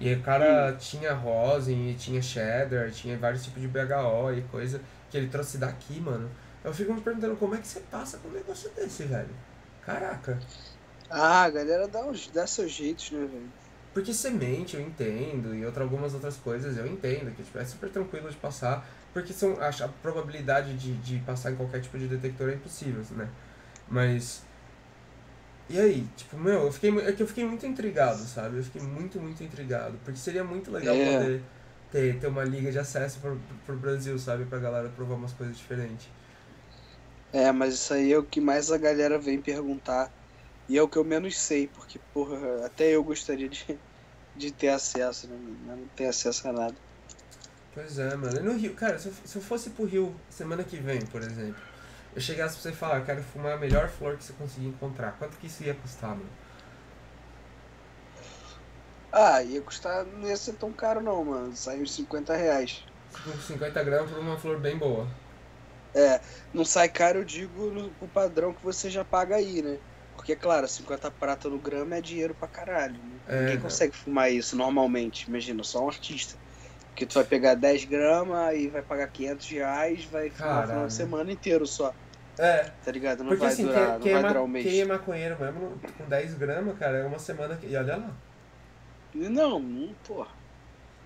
E 0.00 0.12
o 0.14 0.22
cara 0.22 0.72
tinha 0.78 1.12
rosin, 1.12 1.90
e 1.90 1.94
tinha 1.94 2.22
cheddar, 2.22 2.90
tinha 2.90 3.16
vários 3.18 3.44
tipos 3.44 3.60
de 3.60 3.68
BHO 3.68 4.32
e 4.32 4.40
coisa 4.42 4.80
que 5.10 5.16
ele 5.18 5.28
trouxe 5.28 5.58
daqui, 5.58 6.00
mano. 6.00 6.30
Eu 6.64 6.72
fico 6.74 6.92
me 6.92 7.00
perguntando 7.00 7.36
como 7.36 7.54
é 7.54 7.58
que 7.58 7.66
você 7.66 7.80
passa 7.80 8.18
com 8.18 8.28
um 8.28 8.32
negócio 8.32 8.70
desse, 8.70 9.04
velho. 9.04 9.34
Caraca. 9.84 10.38
Ah, 11.08 11.42
a 11.44 11.50
galera 11.50 11.88
dá, 11.88 12.04
uns, 12.04 12.28
dá 12.28 12.46
seus 12.46 12.70
jeitos, 12.72 13.10
né, 13.10 13.26
velho? 13.26 13.48
Porque 13.92 14.14
semente 14.14 14.76
eu 14.76 14.80
entendo 14.80 15.54
e 15.54 15.64
outra, 15.66 15.82
algumas 15.82 16.14
outras 16.14 16.36
coisas 16.36 16.76
eu 16.76 16.86
entendo, 16.86 17.34
que 17.34 17.42
tipo, 17.42 17.58
é 17.58 17.64
super 17.64 17.90
tranquilo 17.90 18.30
de 18.30 18.36
passar, 18.36 18.86
porque 19.12 19.32
são, 19.32 19.56
a, 19.60 19.68
a 19.68 19.88
probabilidade 19.88 20.76
de, 20.78 20.94
de 20.98 21.18
passar 21.20 21.50
em 21.50 21.56
qualquer 21.56 21.80
tipo 21.80 21.98
de 21.98 22.06
detector 22.06 22.50
é 22.50 22.54
impossível, 22.54 23.02
né? 23.16 23.28
Mas. 23.88 24.42
E 25.68 25.78
aí? 25.80 26.06
Tipo, 26.16 26.36
meu, 26.36 26.64
eu 26.64 26.72
fiquei, 26.72 26.96
é 27.00 27.12
que 27.12 27.22
eu 27.22 27.26
fiquei 27.26 27.44
muito 27.44 27.66
intrigado, 27.66 28.18
sabe? 28.24 28.58
Eu 28.58 28.62
fiquei 28.62 28.82
muito, 28.82 29.20
muito 29.20 29.42
intrigado. 29.42 29.98
Porque 30.04 30.18
seria 30.18 30.44
muito 30.44 30.70
legal 30.70 30.94
É. 30.94 31.18
poder 31.18 31.42
ter, 31.90 32.18
ter 32.20 32.26
uma 32.28 32.44
liga 32.44 32.70
de 32.70 32.78
acesso 32.78 33.18
pro, 33.20 33.40
pro 33.66 33.76
Brasil, 33.76 34.16
sabe? 34.18 34.44
Pra 34.44 34.58
galera 34.58 34.88
provar 34.90 35.14
umas 35.14 35.32
coisas 35.32 35.56
diferentes. 35.56 36.08
É, 37.32 37.52
mas 37.52 37.74
isso 37.74 37.94
aí 37.94 38.12
é 38.12 38.18
o 38.18 38.24
que 38.24 38.40
mais 38.40 38.70
a 38.72 38.78
galera 38.78 39.18
vem 39.18 39.40
perguntar. 39.40 40.10
E 40.68 40.78
é 40.78 40.82
o 40.82 40.88
que 40.88 40.96
eu 40.96 41.04
menos 41.04 41.36
sei, 41.38 41.66
porque, 41.68 41.98
porra, 42.12 42.64
até 42.64 42.94
eu 42.94 43.02
gostaria 43.02 43.48
de, 43.48 43.78
de 44.36 44.50
ter 44.50 44.68
acesso, 44.68 45.26
né? 45.28 45.36
Mas 45.66 45.78
não 45.78 45.88
tenho 45.96 46.10
acesso 46.10 46.48
a 46.48 46.52
nada. 46.52 46.76
Pois 47.74 47.98
é, 47.98 48.16
mano. 48.16 48.36
E 48.38 48.42
no 48.42 48.56
Rio, 48.56 48.74
cara, 48.74 48.98
se 48.98 49.08
eu, 49.08 49.14
se 49.24 49.36
eu 49.36 49.42
fosse 49.42 49.70
pro 49.70 49.84
Rio 49.84 50.14
semana 50.28 50.64
que 50.64 50.76
vem, 50.76 51.00
por 51.06 51.22
exemplo, 51.22 51.60
eu 52.14 52.20
chegasse 52.20 52.54
pra 52.54 52.62
você 52.62 52.70
e 52.70 52.76
falar, 52.76 52.98
eu 52.98 53.04
quero 53.04 53.22
fumar 53.22 53.52
a 53.52 53.56
melhor 53.56 53.88
flor 53.88 54.16
que 54.16 54.24
você 54.24 54.32
conseguir 54.32 54.66
encontrar, 54.66 55.16
quanto 55.18 55.36
que 55.38 55.46
isso 55.46 55.62
ia 55.62 55.74
custar, 55.74 56.10
mano? 56.10 56.30
Ah, 59.12 59.42
ia 59.42 59.60
custar, 59.60 60.04
não 60.04 60.28
ia 60.28 60.36
ser 60.36 60.54
tão 60.54 60.72
caro 60.72 61.00
não, 61.00 61.24
mano. 61.24 61.56
Saiu 61.56 61.82
uns 61.82 61.92
50 61.94 62.36
reais. 62.36 62.84
Com 63.24 63.32
50 63.32 63.82
gramas 63.82 64.10
por 64.10 64.20
uma 64.20 64.38
flor 64.38 64.58
bem 64.60 64.78
boa. 64.78 65.08
É, 65.94 66.20
não 66.52 66.64
sai 66.64 66.88
caro, 66.88 67.20
eu 67.20 67.24
digo, 67.24 67.70
no, 67.70 67.92
o 68.00 68.08
padrão 68.08 68.52
que 68.54 68.62
você 68.62 68.88
já 68.90 69.04
paga 69.04 69.36
aí, 69.36 69.62
né? 69.62 69.78
Porque, 70.14 70.36
claro, 70.36 70.68
50 70.68 71.10
prata 71.12 71.48
no 71.48 71.58
grama 71.58 71.96
é 71.96 72.00
dinheiro 72.00 72.34
pra 72.34 72.48
caralho. 72.48 72.94
Né? 73.02 73.20
É, 73.26 73.40
Ninguém 73.40 73.56
né? 73.56 73.62
consegue 73.62 73.96
fumar 73.96 74.30
isso 74.32 74.56
normalmente, 74.56 75.24
imagina, 75.28 75.62
só 75.64 75.84
um 75.84 75.88
artista. 75.88 76.38
Porque 76.88 77.06
tu 77.06 77.14
vai 77.14 77.24
pegar 77.24 77.54
10 77.54 77.84
gramas 77.86 78.54
e 78.56 78.68
vai 78.68 78.82
pagar 78.82 79.08
500 79.08 79.48
reais, 79.48 80.04
vai 80.04 80.30
fumar 80.30 80.66
final 80.66 80.84
Caralho. 80.84 80.86
de 80.86 80.94
semana 80.94 81.32
inteiro 81.32 81.66
só, 81.66 81.94
É, 82.38 82.72
tá 82.82 82.90
ligado? 82.92 83.24
Não 83.24 83.34
porque 83.34 83.36
vai 83.36 83.48
assim, 83.48 83.66
durar, 83.66 83.98
quem, 83.98 84.12
vai 84.12 84.22
é, 84.22 84.24
durar 84.24 84.42
um 84.42 84.48
mês. 84.48 84.66
quem 84.66 84.80
é 84.80 84.84
maconheiro 84.84 85.38
mesmo, 85.38 85.80
com 85.96 86.08
10 86.08 86.34
gramas, 86.34 86.78
cara, 86.78 86.98
é 86.98 87.06
uma 87.06 87.18
semana 87.18 87.56
que. 87.56 87.66
E 87.66 87.76
olha 87.76 87.96
lá. 87.96 88.20
Não, 89.14 89.60
não, 89.60 89.94
porra. 90.06 90.30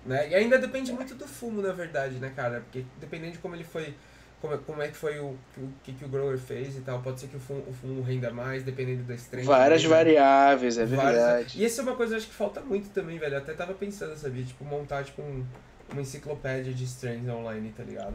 Né? 0.05 0.29
E 0.29 0.35
ainda 0.35 0.57
depende 0.59 0.93
muito 0.93 1.15
do 1.15 1.27
fumo, 1.27 1.61
na 1.61 1.73
verdade, 1.73 2.19
né, 2.19 2.31
cara? 2.35 2.61
Porque 2.61 2.85
dependendo 2.99 3.33
de 3.33 3.39
como 3.39 3.55
ele 3.55 3.63
foi. 3.63 3.97
Como, 4.45 4.53
é- 4.53 4.57
como 4.65 4.81
é 4.83 4.87
que 4.89 4.95
foi 4.95 5.19
o, 5.19 5.35
o 5.57 5.69
que, 5.83 5.93
que 5.93 6.05
o 6.05 6.07
grower 6.07 6.37
fez 6.37 6.77
e 6.77 6.81
tal. 6.81 7.01
Pode 7.01 7.19
ser 7.19 7.27
que 7.27 7.35
o 7.35 7.39
fumo, 7.39 7.63
o 7.67 7.73
fumo 7.73 8.01
renda 8.03 8.31
mais, 8.31 8.63
dependendo 8.63 9.03
da 9.03 9.15
strain. 9.15 9.43
Várias 9.43 9.81
né? 9.83 9.89
variáveis, 9.89 10.77
é 10.77 10.85
Várias- 10.85 11.13
verdade. 11.23 11.61
E 11.61 11.65
essa 11.65 11.81
é 11.81 11.83
uma 11.83 11.95
coisa 11.95 12.11
que 12.11 12.15
eu 12.15 12.17
acho 12.19 12.27
que 12.27 12.35
falta 12.35 12.61
muito 12.61 12.89
também, 12.89 13.17
velho. 13.17 13.35
Eu 13.35 13.39
até 13.39 13.53
tava 13.53 13.73
pensando, 13.73 14.15
sabia? 14.15 14.43
Tipo, 14.43 14.63
montar 14.65 15.03
tipo 15.03 15.21
um, 15.21 15.43
uma 15.91 16.01
enciclopédia 16.01 16.73
de 16.73 16.83
strains 16.83 17.27
online, 17.27 17.73
tá 17.75 17.83
ligado? 17.83 18.13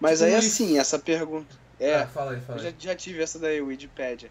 Mas 0.00 0.18
tipo 0.18 0.30
aí 0.30 0.36
assim, 0.36 0.78
essa 0.78 0.98
pergunta. 0.98 1.54
É, 1.80 1.94
Ah, 1.96 2.06
fala 2.06 2.32
aí, 2.32 2.40
fala 2.40 2.58
eu 2.60 2.66
aí. 2.66 2.74
já, 2.78 2.90
já 2.90 2.94
tive 2.94 3.22
essa 3.22 3.38
daí, 3.38 3.60
Wikipedia. 3.60 4.30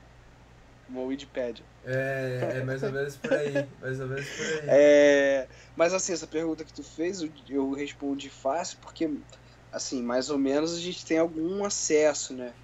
Uma 0.90 1.02
Wikipedia. 1.04 1.66
É, 1.86 2.58
é 2.58 2.64
mais 2.64 2.84
ou 2.84 2.92
menos 2.92 3.16
por 3.16 3.34
aí. 3.34 3.68
Mais 3.82 4.00
ou 4.00 4.08
menos 4.08 4.26
por 4.30 4.46
aí. 4.46 4.62
É, 4.68 5.48
mas 5.76 5.94
assim, 5.94 6.14
essa 6.14 6.28
pergunta 6.28 6.64
que 6.64 6.72
tu 6.74 6.84
fez, 6.84 7.22
eu, 7.22 7.30
eu 7.50 7.72
respondi 7.72 8.30
fácil, 8.30 8.78
porque, 8.82 9.10
assim, 9.74 10.04
mais 10.04 10.30
ou 10.30 10.38
menos 10.40 10.74
a 10.76 10.80
gente 10.82 11.06
tem 11.06 11.18
algum 11.20 11.66
acesso, 11.66 12.36
né? 12.36 12.56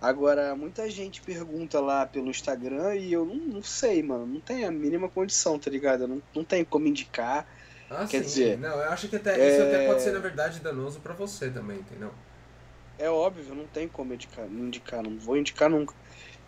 Agora, 0.00 0.56
muita 0.56 0.90
gente 0.90 1.22
pergunta 1.22 1.80
lá 1.80 2.06
pelo 2.06 2.30
Instagram 2.30 2.96
e 2.96 3.12
eu 3.12 3.24
não, 3.26 3.36
não 3.48 3.62
sei, 3.62 4.02
mano. 4.02 4.26
Não 4.26 4.40
tenho 4.42 4.68
a 4.68 4.72
mínima 4.72 5.10
condição, 5.10 5.58
tá 5.60 5.70
ligado? 5.70 6.08
Não, 6.08 6.22
não 6.34 6.44
tenho 6.44 6.66
como 6.66 6.86
indicar. 6.88 7.46
Ah, 7.88 8.06
Quer 8.08 8.22
sim. 8.24 8.24
dizer, 8.24 8.58
Não, 8.58 8.70
eu 8.80 8.90
acho 8.90 9.08
que 9.08 9.16
até, 9.16 9.40
é- 9.40 9.46
isso 9.46 9.62
até 9.62 9.78
pode 9.78 10.02
ser, 10.02 10.12
na 10.12 10.18
verdade, 10.18 10.60
danoso 10.60 11.00
pra 11.00 11.14
você 11.14 11.50
também, 11.52 11.80
entendeu? 11.80 12.14
É 12.98 13.10
óbvio, 13.10 13.54
não 13.54 13.66
tem 13.68 13.88
como 13.88 14.14
indicar, 14.14 14.48
não 14.48 14.66
indicar, 14.66 15.02
não 15.02 15.18
vou 15.18 15.36
indicar 15.36 15.68
nunca. 15.70 15.94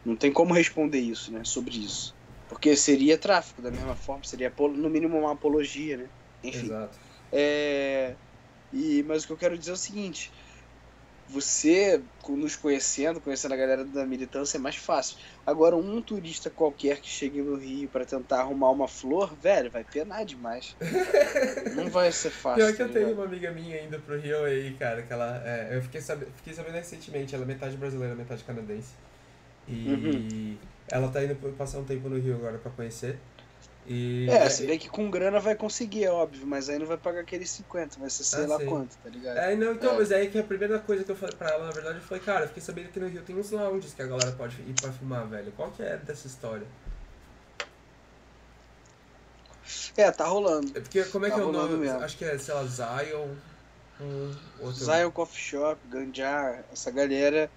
Não 0.05 0.17
tem 0.17 0.33
como 0.33 0.55
responder 0.55 1.01
isso, 1.01 1.33
né, 1.33 1.45
sobre 1.45 1.79
isso. 1.85 2.17
Porque 2.49 2.77
seria 2.77 3.19
tráfico, 3.19 3.63
da 3.63 3.71
mesma 3.73 3.97
forma, 3.97 4.25
seria 4.25 4.55
no 4.59 4.91
mínimo 4.91 5.19
uma 5.19 5.33
apologia, 5.33 5.97
né? 5.99 6.11
Enfim. 6.43 6.77
Exato. 6.77 6.99
É, 7.33 8.19
e, 8.75 9.03
mas 9.05 9.23
o 9.23 9.27
que 9.27 9.33
eu 9.33 9.37
quero 9.37 9.59
dizer 9.59 9.71
é 9.71 9.75
o 9.75 9.77
seguinte: 9.77 10.33
você, 11.27 12.03
nos 12.29 12.55
conhecendo, 12.57 13.21
conhecendo 13.21 13.55
a 13.55 13.57
galera 13.57 13.85
da 13.85 14.05
militância, 14.05 14.59
é 14.59 14.61
mais 14.61 14.77
fácil. 14.77 15.17
Agora, 15.47 15.77
um 15.77 16.03
turista 16.03 16.51
qualquer 16.51 17.01
que 17.01 17.09
chegue 17.09 17.41
no 17.41 17.57
Rio 17.57 17.89
para 17.89 18.05
tentar 18.05 18.41
arrumar 18.41 18.71
uma 18.71 18.87
flor, 18.87 19.35
velho, 19.37 19.71
vai 19.71 19.85
penar 19.85 20.25
demais. 20.25 20.77
Não 21.75 21.89
vai 21.89 22.13
ser 22.13 22.31
fácil. 22.31 22.67
Pior 22.67 22.77
que 22.77 22.83
eu 22.83 22.89
tá 22.89 22.95
tenho 22.95 23.15
uma 23.15 23.25
amiga 23.25 23.51
minha 23.53 23.83
indo 23.83 23.99
pro 24.01 24.19
Rio 24.19 24.45
aí, 24.45 24.75
cara, 24.79 25.03
que 25.03 25.13
ela. 25.13 25.43
é, 25.47 25.77
eu 25.77 25.83
fiquei, 25.83 26.01
sabe, 26.01 26.27
fiquei 26.37 26.53
sabendo 26.53 26.75
recentemente, 26.75 27.35
ela 27.35 27.45
é 27.45 27.47
metade 27.47 27.77
brasileira, 27.77 28.15
metade 28.15 28.45
canadense. 28.45 28.93
E 29.69 29.87
Uhum. 29.87 30.59
ela 30.89 31.09
tá 31.09 31.25
indo 31.25 31.35
passar 31.57 31.79
um 31.79 31.85
tempo 31.85 32.09
no 32.09 32.19
Rio 32.19 32.37
agora 32.37 32.59
pra 32.59 32.71
conhecer. 32.71 33.19
E. 33.87 34.27
É, 34.31 34.49
se 34.49 34.67
bem 34.67 34.79
que 34.79 34.89
com 34.89 35.11
grana 35.11 35.39
vai 35.39 35.55
conseguir, 35.55 36.05
é 36.05 36.11
óbvio, 36.11 36.47
mas 36.47 36.69
aí 36.71 36.79
não 36.79 36.87
vai 36.87 36.97
pagar 36.97 37.21
aqueles 37.21 37.51
50, 37.51 37.99
vai 38.01 38.09
ser 38.09 38.25
sei 38.25 38.45
Ah, 38.45 38.47
lá 38.47 38.65
quanto, 38.65 38.97
tá 38.97 39.11
ligado? 39.11 39.37
É, 39.37 39.55
não, 39.55 39.73
então, 39.73 39.93
É. 39.95 39.99
mas 39.99 40.11
aí 40.11 40.31
que 40.31 40.39
a 40.39 40.43
primeira 40.43 40.79
coisa 40.79 41.05
que 41.05 41.11
eu 41.11 41.17
falei 41.17 41.35
pra 41.37 41.51
ela, 41.51 41.67
na 41.67 41.71
verdade, 41.73 42.01
foi, 42.01 42.19
cara, 42.19 42.45
eu 42.45 42.49
fiquei 42.49 42.63
sabendo 42.63 42.89
que 42.89 42.99
no 42.99 43.09
Rio 43.09 43.23
tem 43.23 43.37
uns 43.37 43.51
lounges 43.51 43.93
que 43.93 44.01
a 44.01 44.07
galera 44.07 44.33
pode 44.33 44.57
ir 44.63 44.75
pra 44.81 44.91
filmar, 44.91 45.27
velho. 45.27 45.53
Qual 45.53 45.71
que 45.71 45.83
é 45.83 45.97
dessa 45.99 46.27
história? 46.27 46.67
É, 49.97 50.11
tá 50.11 50.25
rolando. 50.27 50.77
É 50.77 50.81
porque, 50.81 51.05
como 51.05 51.27
é 51.27 51.31
Tá 51.31 51.35
que 51.37 51.41
é 51.41 51.45
o 51.45 51.53
nome? 51.53 51.77
mesmo. 51.77 52.01
Acho 52.01 52.17
que 52.19 52.25
é, 52.25 52.37
sei 52.39 52.55
lá, 52.55 52.65
Zion. 52.65 53.29
Um, 54.01 54.35
outro. 54.61 54.85
Zion 54.85 55.11
Coffee 55.11 55.41
Shop, 55.41 55.79
Ganjar, 55.89 56.65
essa 56.73 56.91
galera 56.91 57.51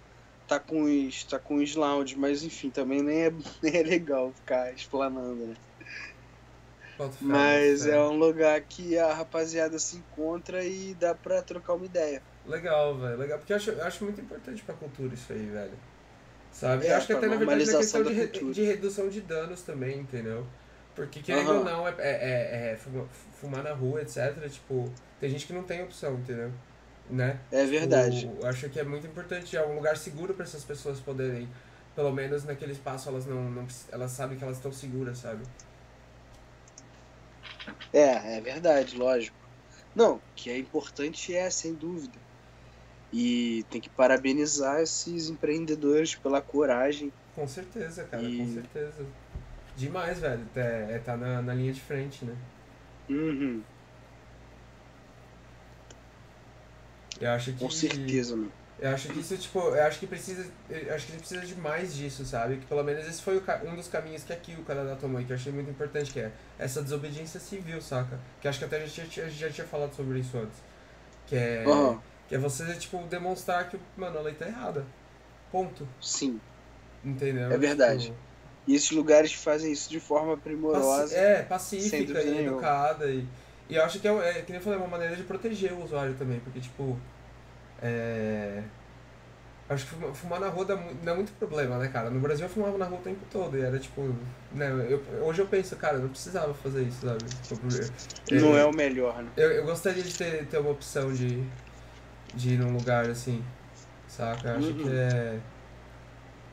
tá 0.47 0.59
com 0.59 0.83
os, 0.83 1.23
tá 1.23 1.39
com 1.39 1.55
os 1.55 1.75
lounge, 1.75 2.15
mas 2.15 2.43
enfim, 2.43 2.69
também 2.69 3.01
nem 3.01 3.23
é, 3.25 3.31
nem 3.61 3.75
é 3.77 3.83
legal 3.83 4.31
ficar 4.33 4.71
explanando, 4.73 5.47
né? 5.47 5.55
Mas 7.21 7.83
fé. 7.83 7.91
é 7.91 8.01
um 8.01 8.17
lugar 8.17 8.61
que 8.61 8.97
a 8.97 9.13
rapaziada 9.13 9.77
se 9.79 9.97
encontra 9.97 10.63
e 10.63 10.93
dá 10.95 11.13
pra 11.13 11.41
trocar 11.41 11.73
uma 11.73 11.85
ideia. 11.85 12.21
Legal, 12.45 12.97
velho, 12.97 13.17
legal. 13.17 13.37
Porque 13.39 13.53
eu 13.53 13.57
acho, 13.57 13.71
eu 13.71 13.83
acho 13.83 14.03
muito 14.03 14.21
importante 14.21 14.63
pra 14.63 14.73
cultura 14.75 15.13
isso 15.13 15.31
aí, 15.33 15.45
velho. 15.45 15.73
Sabe? 16.51 16.87
É, 16.87 16.91
eu 16.91 16.97
acho 16.97 17.07
que 17.07 17.13
até 17.13 17.27
na 17.27 17.35
verdade 17.35 17.69
é 17.69 17.77
questão 17.77 18.03
de, 18.03 18.13
re- 18.13 18.27
de 18.27 18.63
redução 18.63 19.09
de 19.09 19.21
danos 19.21 19.61
também, 19.61 19.99
entendeu? 19.99 20.45
Porque 20.95 21.19
querendo 21.21 21.49
Aham. 21.51 21.59
ou 21.59 21.65
não, 21.65 21.87
é, 21.87 21.93
é, 21.99 22.11
é- 22.11 22.71
é 22.71 22.75
fuma- 22.77 23.07
fumar 23.39 23.63
na 23.63 23.73
rua, 23.73 24.01
etc. 24.01 24.49
Tipo, 24.49 24.91
tem 25.19 25.29
gente 25.29 25.45
que 25.45 25.53
não 25.53 25.63
tem 25.63 25.83
opção, 25.83 26.15
entendeu? 26.15 26.51
Né? 27.09 27.39
É 27.51 27.65
verdade. 27.65 28.29
Eu 28.41 28.47
acho 28.47 28.67
que 28.69 28.79
é 28.79 28.83
muito 28.83 29.05
importante, 29.05 29.55
é 29.55 29.65
um 29.65 29.75
lugar 29.75 29.95
seguro 29.97 30.33
pra 30.33 30.43
essas 30.43 30.63
pessoas 30.63 30.99
poderem, 30.99 31.47
pelo 31.95 32.11
menos 32.11 32.43
naquele 32.43 32.71
espaço, 32.71 33.07
elas 33.09 33.25
não, 33.25 33.49
não 33.49 33.67
elas 33.91 34.11
sabem 34.11 34.37
que 34.37 34.43
elas 34.43 34.57
estão 34.57 34.71
seguras, 34.71 35.19
sabe? 35.19 35.43
É, 37.93 38.37
é 38.37 38.41
verdade, 38.41 38.95
lógico. 38.97 39.37
Não, 39.95 40.21
que 40.35 40.49
é 40.49 40.57
importante 40.57 41.33
é, 41.33 41.49
sem 41.49 41.75
dúvida. 41.75 42.19
E 43.11 43.65
tem 43.69 43.81
que 43.81 43.89
parabenizar 43.89 44.81
esses 44.81 45.29
empreendedores 45.29 46.15
pela 46.15 46.41
coragem. 46.41 47.13
Com 47.35 47.47
certeza, 47.47 48.03
cara, 48.05 48.23
com 48.23 48.45
E- 48.45 48.53
certeza. 48.53 49.05
Demais, 49.75 50.19
velho. 50.19 50.45
É, 50.55 50.95
é 50.95 50.99
tá 50.99 51.15
na, 51.15 51.41
na 51.41 51.53
linha 51.53 51.71
de 51.73 51.81
frente, 51.81 52.25
né? 52.25 52.35
Uhum, 53.09 53.65
Eu 57.19 57.31
acho 57.31 57.51
que. 57.53 57.65
com 57.65 57.69
certeza, 57.69 58.35
mano. 58.35 58.53
Eu 58.79 58.91
acho 58.91 59.07
que 59.09 59.19
isso, 59.19 59.35
tipo, 59.37 59.59
eu 59.59 59.83
acho 59.83 59.99
que 59.99 60.05
precisa. 60.05 60.45
Eu 60.69 60.93
acho 60.93 61.05
que 61.07 61.11
a 61.11 61.15
gente 61.15 61.27
precisa 61.27 61.41
de 61.41 61.55
mais 61.55 61.95
disso, 61.95 62.23
sabe? 62.25 62.57
Que 62.57 62.65
pelo 62.67 62.83
menos 62.83 63.07
esse 63.07 63.21
foi 63.23 63.41
um 63.65 63.75
dos 63.75 63.87
caminhos 63.87 64.23
que 64.23 64.31
aqui 64.31 64.53
o 64.53 64.63
Canadá 64.63 64.95
tomou 64.95 65.19
e 65.19 65.25
que 65.25 65.31
eu 65.31 65.35
achei 65.35 65.51
muito 65.51 65.71
importante, 65.71 66.11
que 66.13 66.19
é 66.19 66.31
essa 66.59 66.83
desobediência 66.83 67.39
civil, 67.39 67.81
saca? 67.81 68.19
Que 68.39 68.47
acho 68.47 68.59
que 68.59 68.65
até 68.65 68.77
a 68.77 68.85
gente 68.85 69.09
já, 69.21 69.27
já 69.27 69.49
tinha 69.49 69.65
falado 69.65 69.95
sobre 69.95 70.19
isso 70.19 70.37
antes. 70.37 70.57
Que 71.25 71.35
é. 71.35 71.63
Aham, 71.65 71.99
Que 72.29 72.35
é 72.35 72.37
você, 72.37 72.71
tipo, 72.75 72.99
demonstrar 73.07 73.67
que, 73.67 73.79
mano, 73.95 74.19
a 74.19 74.21
lei 74.21 74.35
tá 74.35 74.45
errada. 74.47 74.85
Ponto. 75.51 75.87
sim. 76.01 76.39
Entendeu? 77.03 77.51
É 77.51 77.57
verdade. 77.57 78.05
Tipo, 78.07 78.17
E 78.67 78.75
esses 78.75 78.91
lugares 78.91 79.33
fazem 79.33 79.71
isso 79.71 79.89
de 79.89 79.99
forma 79.99 80.35
primorosa. 80.37 81.01
paci- 81.03 81.15
é, 81.15 81.41
pacífica 81.43 82.21
e 82.21 82.45
educada. 82.45 83.07
E, 83.09 83.25
e 83.69 83.75
eu 83.75 83.83
acho 83.83 83.99
que 83.99 84.07
é, 84.07 84.11
é, 84.11 84.33
que 84.41 84.51
nem 84.51 84.59
eu 84.59 84.61
falei, 84.63 84.77
é 84.77 84.81
uma 84.81 84.87
maneira 84.89 85.15
de 85.15 85.23
proteger 85.23 85.73
o 85.73 85.83
usuário 85.83 86.13
também, 86.15 86.39
porque, 86.41 86.59
tipo. 86.59 86.95
É. 87.81 88.63
Acho 89.69 89.85
que 89.85 89.91
fuma- 89.95 90.13
fumar 90.13 90.39
na 90.39 90.47
rua 90.47 90.75
mu- 90.77 90.93
dá 91.03 91.13
muito 91.13 91.33
problema, 91.33 91.77
né, 91.77 91.89
cara? 91.89 92.09
No 92.09 92.21
Brasil 92.21 92.45
eu 92.45 92.49
fumava 92.49 92.77
na 92.77 92.85
rua 92.85 92.99
o 92.99 93.01
tempo 93.01 93.19
todo 93.29 93.57
e 93.57 93.61
era 93.61 93.77
tipo. 93.77 94.15
Né, 94.53 94.69
eu, 94.89 95.03
hoje 95.25 95.41
eu 95.41 95.47
penso, 95.47 95.75
cara, 95.75 95.95
eu 95.97 96.01
não 96.03 96.09
precisava 96.09 96.53
fazer 96.53 96.83
isso, 96.83 97.05
sabe? 97.05 97.25
Tipo, 97.43 97.67
eu- 98.31 98.41
Não 98.41 98.57
é 98.57 98.65
o 98.65 98.71
melhor, 98.71 99.21
né? 99.21 99.29
eu, 99.35 99.51
eu 99.51 99.65
gostaria 99.65 100.01
de 100.03 100.17
ter, 100.17 100.45
ter 100.47 100.57
uma 100.57 100.71
opção 100.71 101.11
de, 101.13 101.43
de 102.33 102.53
ir 102.53 102.57
num 102.59 102.71
lugar 102.77 103.09
assim, 103.09 103.43
saca? 104.07 104.47
Eu 104.49 104.55
acho 104.57 104.67
Uhum. 104.69 104.73
que 104.83 104.89
é 104.89 105.39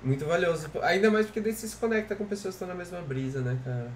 muito 0.03 0.27
valioso. 0.27 0.69
Ainda 0.83 1.09
mais 1.09 1.27
porque 1.27 1.41
daí 1.41 1.53
você 1.53 1.69
se 1.69 1.77
conecta 1.77 2.17
com 2.17 2.27
pessoas 2.27 2.55
que 2.57 2.63
estão 2.65 2.69
na 2.69 2.75
mesma 2.75 3.01
brisa, 3.01 3.41
né, 3.41 3.57
cara? 3.65 3.91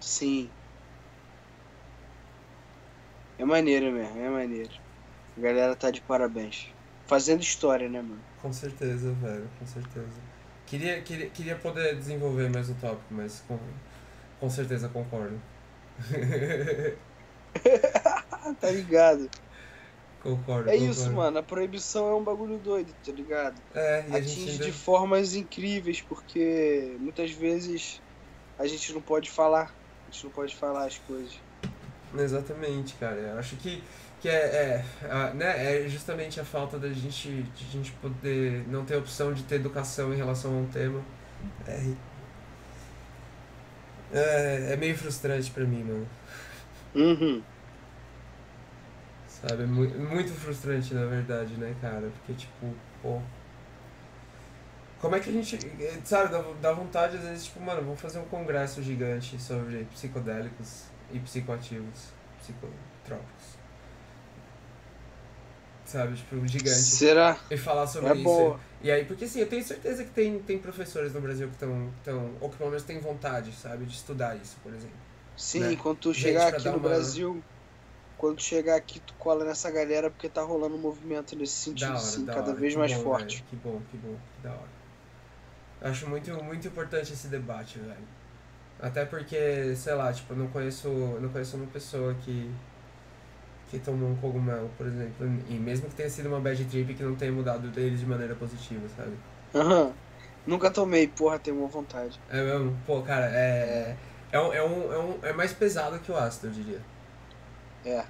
Sim. 0.00 0.48
É 3.38 3.44
maneiro 3.44 3.92
mesmo, 3.92 4.18
é 4.24 4.30
maneiro. 4.30 4.70
A 5.36 5.40
galera 5.40 5.76
tá 5.76 5.90
de 5.90 6.00
parabéns. 6.00 6.72
Fazendo 7.06 7.42
história, 7.42 7.88
né, 7.88 8.02
mano? 8.02 8.20
Com 8.42 8.52
certeza, 8.52 9.12
velho, 9.12 9.48
com 9.58 9.66
certeza. 9.66 10.20
Queria, 10.66 11.00
queria, 11.02 11.30
queria 11.30 11.56
poder 11.56 11.94
desenvolver 11.94 12.50
mais 12.50 12.68
o 12.68 12.74
tópico, 12.74 13.14
mas 13.14 13.44
com, 13.46 13.58
com 14.40 14.50
certeza 14.50 14.88
concordo. 14.88 15.40
Tá 18.60 18.70
ligado. 18.70 19.28
concordo. 20.22 20.70
É 20.70 20.76
isso, 20.76 21.08
concordo. 21.08 21.16
mano. 21.16 21.38
A 21.38 21.42
proibição 21.42 22.08
é 22.08 22.14
um 22.14 22.22
bagulho 22.22 22.58
doido, 22.58 22.92
tá 23.04 23.12
ligado? 23.12 23.60
É, 23.74 24.04
e 24.08 24.16
Atinge 24.16 24.50
ainda... 24.52 24.64
de 24.64 24.72
formas 24.72 25.34
incríveis, 25.34 26.00
porque 26.00 26.96
muitas 27.00 27.30
vezes 27.30 28.00
a 28.58 28.66
gente 28.66 28.92
não 28.92 29.00
pode 29.00 29.30
falar. 29.30 29.74
A 30.08 30.10
gente 30.10 30.24
não 30.24 30.30
pode 30.30 30.54
falar 30.54 30.86
as 30.86 30.98
coisas. 30.98 31.40
Exatamente, 32.16 32.94
cara. 32.94 33.16
Eu 33.16 33.38
acho 33.38 33.56
que, 33.56 33.82
que 34.20 34.28
é, 34.28 34.84
é, 35.02 35.06
a- 35.10 35.34
né, 35.34 35.84
é 35.84 35.88
justamente 35.88 36.40
a 36.40 36.44
falta 36.44 36.78
da 36.78 36.88
gente, 36.92 37.28
de 37.42 37.64
a 37.64 37.68
gente 37.70 37.92
poder 37.92 38.66
não 38.68 38.84
ter 38.84 38.96
opção 38.96 39.32
de 39.32 39.42
ter 39.44 39.56
educação 39.56 40.12
em 40.12 40.16
relação 40.16 40.52
a 40.52 40.56
um 40.60 40.66
tema. 40.66 41.02
É, 41.66 41.94
é, 44.12 44.72
é 44.72 44.76
meio 44.76 44.96
frustrante 44.96 45.50
pra 45.50 45.64
mim, 45.64 45.82
mano. 45.84 46.06
Uhum. 46.94 47.44
Sabe? 49.26 49.62
É 49.64 49.66
muito, 49.66 49.98
muito 49.98 50.32
frustrante, 50.32 50.94
na 50.94 51.04
verdade, 51.06 51.54
né, 51.58 51.74
cara? 51.80 52.10
Porque, 52.10 52.34
tipo, 52.34 52.74
pô. 53.02 53.20
Como 55.00 55.14
é 55.14 55.20
que 55.20 55.28
a 55.30 55.32
gente. 55.32 55.56
eh, 55.80 56.00
Sabe, 56.04 56.30
dá, 56.32 56.42
dá 56.60 56.72
vontade, 56.72 57.16
às 57.16 57.22
vezes, 57.22 57.44
tipo, 57.46 57.60
mano, 57.60 57.82
vamos 57.82 58.00
fazer 58.00 58.18
um 58.18 58.24
congresso 58.26 58.82
gigante 58.82 59.38
sobre 59.40 59.84
psicodélicos 59.92 60.84
e 61.12 61.18
psicoativos, 61.20 62.12
psicotrópicos. 62.40 63.55
Sabe, 65.86 66.16
tipo, 66.16 66.34
um 66.36 66.46
gigante. 66.48 66.70
Será? 66.80 67.38
E 67.50 67.56
falar 67.56 67.86
sobre 67.86 68.10
É 68.10 68.14
isso. 68.14 68.24
boa. 68.24 68.60
E 68.82 68.90
aí, 68.90 69.04
porque 69.04 69.24
assim, 69.24 69.40
eu 69.40 69.48
tenho 69.48 69.64
certeza 69.64 70.02
que 70.04 70.10
tem, 70.10 70.38
tem 70.40 70.58
professores 70.58 71.12
no 71.14 71.20
Brasil 71.20 71.46
que 71.46 71.54
estão. 71.54 71.90
Tão, 72.04 72.32
ou 72.40 72.50
que 72.50 72.56
pelo 72.56 72.70
menos 72.70 72.84
têm 72.84 72.98
vontade, 72.98 73.52
sabe, 73.52 73.84
de 73.86 73.94
estudar 73.94 74.36
isso, 74.36 74.56
por 74.62 74.72
exemplo. 74.74 74.96
Sim, 75.36 75.60
Né? 75.60 75.78
quando 75.80 75.98
tu 75.98 76.12
Gente, 76.12 76.22
chegar 76.22 76.48
aqui 76.48 76.64
no 76.68 76.78
uma- 76.78 76.88
Brasil, 76.88 77.42
quando 78.18 78.36
tu 78.36 78.42
chegar 78.42 78.74
aqui, 78.76 78.98
tu 79.00 79.14
cola 79.14 79.44
nessa 79.44 79.70
galera 79.70 80.10
porque 80.10 80.28
tá 80.28 80.42
rolando 80.42 80.74
um 80.74 80.80
movimento 80.80 81.36
nesse 81.36 81.52
sentido, 81.54 81.90
hora, 81.90 81.98
sim, 82.00 82.26
cada 82.26 82.40
hora, 82.50 82.54
vez 82.54 82.72
que 82.72 82.78
mais 82.80 82.92
bom, 82.94 83.02
forte. 83.02 83.36
velho, 83.36 83.46
Que 83.50 83.56
bom, 83.56 83.80
que 83.90 83.96
bom, 83.98 84.16
que 84.36 84.42
da 84.42 84.50
hora. 84.54 84.76
Eu 85.82 85.90
acho 85.90 86.08
muito, 86.08 86.32
muito 86.42 86.66
importante 86.66 87.12
esse 87.12 87.28
debate, 87.28 87.78
velho. 87.78 88.08
Até 88.80 89.04
porque, 89.04 89.74
sei 89.76 89.94
lá, 89.94 90.12
tipo, 90.12 90.32
eu 90.32 90.36
não 90.36 90.48
conheço, 90.48 90.88
eu 90.88 91.20
não 91.20 91.28
conheço 91.28 91.56
uma 91.56 91.66
pessoa 91.66 92.14
que 92.24 92.50
que 93.70 93.78
tomou 93.78 94.10
um 94.10 94.16
cogumelo, 94.16 94.70
por 94.76 94.86
exemplo, 94.86 95.26
e 95.48 95.54
mesmo 95.54 95.88
que 95.88 95.94
tenha 95.94 96.08
sido 96.10 96.28
uma 96.28 96.40
bad 96.40 96.64
trip 96.66 96.94
que 96.94 97.02
não 97.02 97.14
tenha 97.16 97.32
mudado 97.32 97.68
dele 97.68 97.96
de 97.96 98.06
maneira 98.06 98.34
positiva, 98.34 98.86
sabe? 98.96 99.12
Aham. 99.54 99.92
Nunca 100.46 100.70
tomei, 100.70 101.08
porra, 101.08 101.38
tenho 101.38 101.58
uma 101.58 101.68
vontade. 101.68 102.20
É 102.30 102.40
mesmo, 102.42 102.76
pô, 102.86 103.02
cara, 103.02 103.26
é 103.26 103.96
é 104.30 104.40
um, 104.40 104.52
é 104.52 104.62
um, 104.62 104.92
é 104.92 104.98
um 104.98 105.18
é 105.22 105.32
mais 105.32 105.52
pesado 105.52 105.98
que 105.98 106.12
o 106.12 106.16
ácido, 106.16 106.48
eu 106.48 106.50
diria. 106.52 106.80
É. 107.84 108.04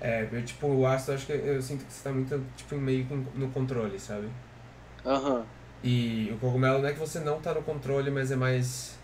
É, 0.00 0.28
eu, 0.30 0.44
tipo, 0.44 0.66
o 0.66 0.86
ácido, 0.86 1.12
eu 1.12 1.16
acho 1.16 1.26
que 1.26 1.32
eu 1.32 1.62
sinto 1.62 1.84
que 1.84 1.92
você 1.92 2.02
tá 2.04 2.12
muito, 2.12 2.44
tipo, 2.56 2.76
meio 2.76 3.06
no 3.34 3.48
controle, 3.50 3.98
sabe? 3.98 4.28
Aham. 5.04 5.44
E 5.82 6.30
o 6.32 6.38
cogumelo 6.38 6.80
não 6.80 6.88
é 6.88 6.92
que 6.92 6.98
você 6.98 7.20
não 7.20 7.40
tá 7.40 7.52
no 7.52 7.62
controle, 7.62 8.10
mas 8.10 8.30
é 8.30 8.36
mais. 8.36 8.98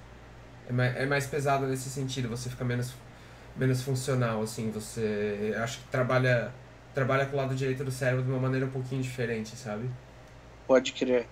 É 0.69 0.73
mais, 0.73 0.97
é 0.97 1.07
mais 1.07 1.27
pesado 1.27 1.67
nesse 1.67 1.91
sentido. 1.91 2.29
Você 2.29 2.49
fica 2.49 2.65
menos. 2.65 2.95
Menos 3.57 3.83
funcional, 3.83 4.43
assim, 4.43 4.71
você 4.71 5.55
acho 5.59 5.79
que 5.81 5.85
trabalha 5.89 6.53
trabalha 6.95 7.27
com 7.27 7.37
o 7.37 7.37
lado 7.37 7.55
direito 7.55 7.85
do 7.85 7.91
cérebro 7.93 8.25
de 8.25 8.31
uma 8.31 8.41
maneira 8.41 8.67
um 8.67 8.71
pouquinho 8.71 9.03
diferente, 9.03 9.57
sabe? 9.57 9.89
Pode 10.67 10.93
crer. 10.93 11.27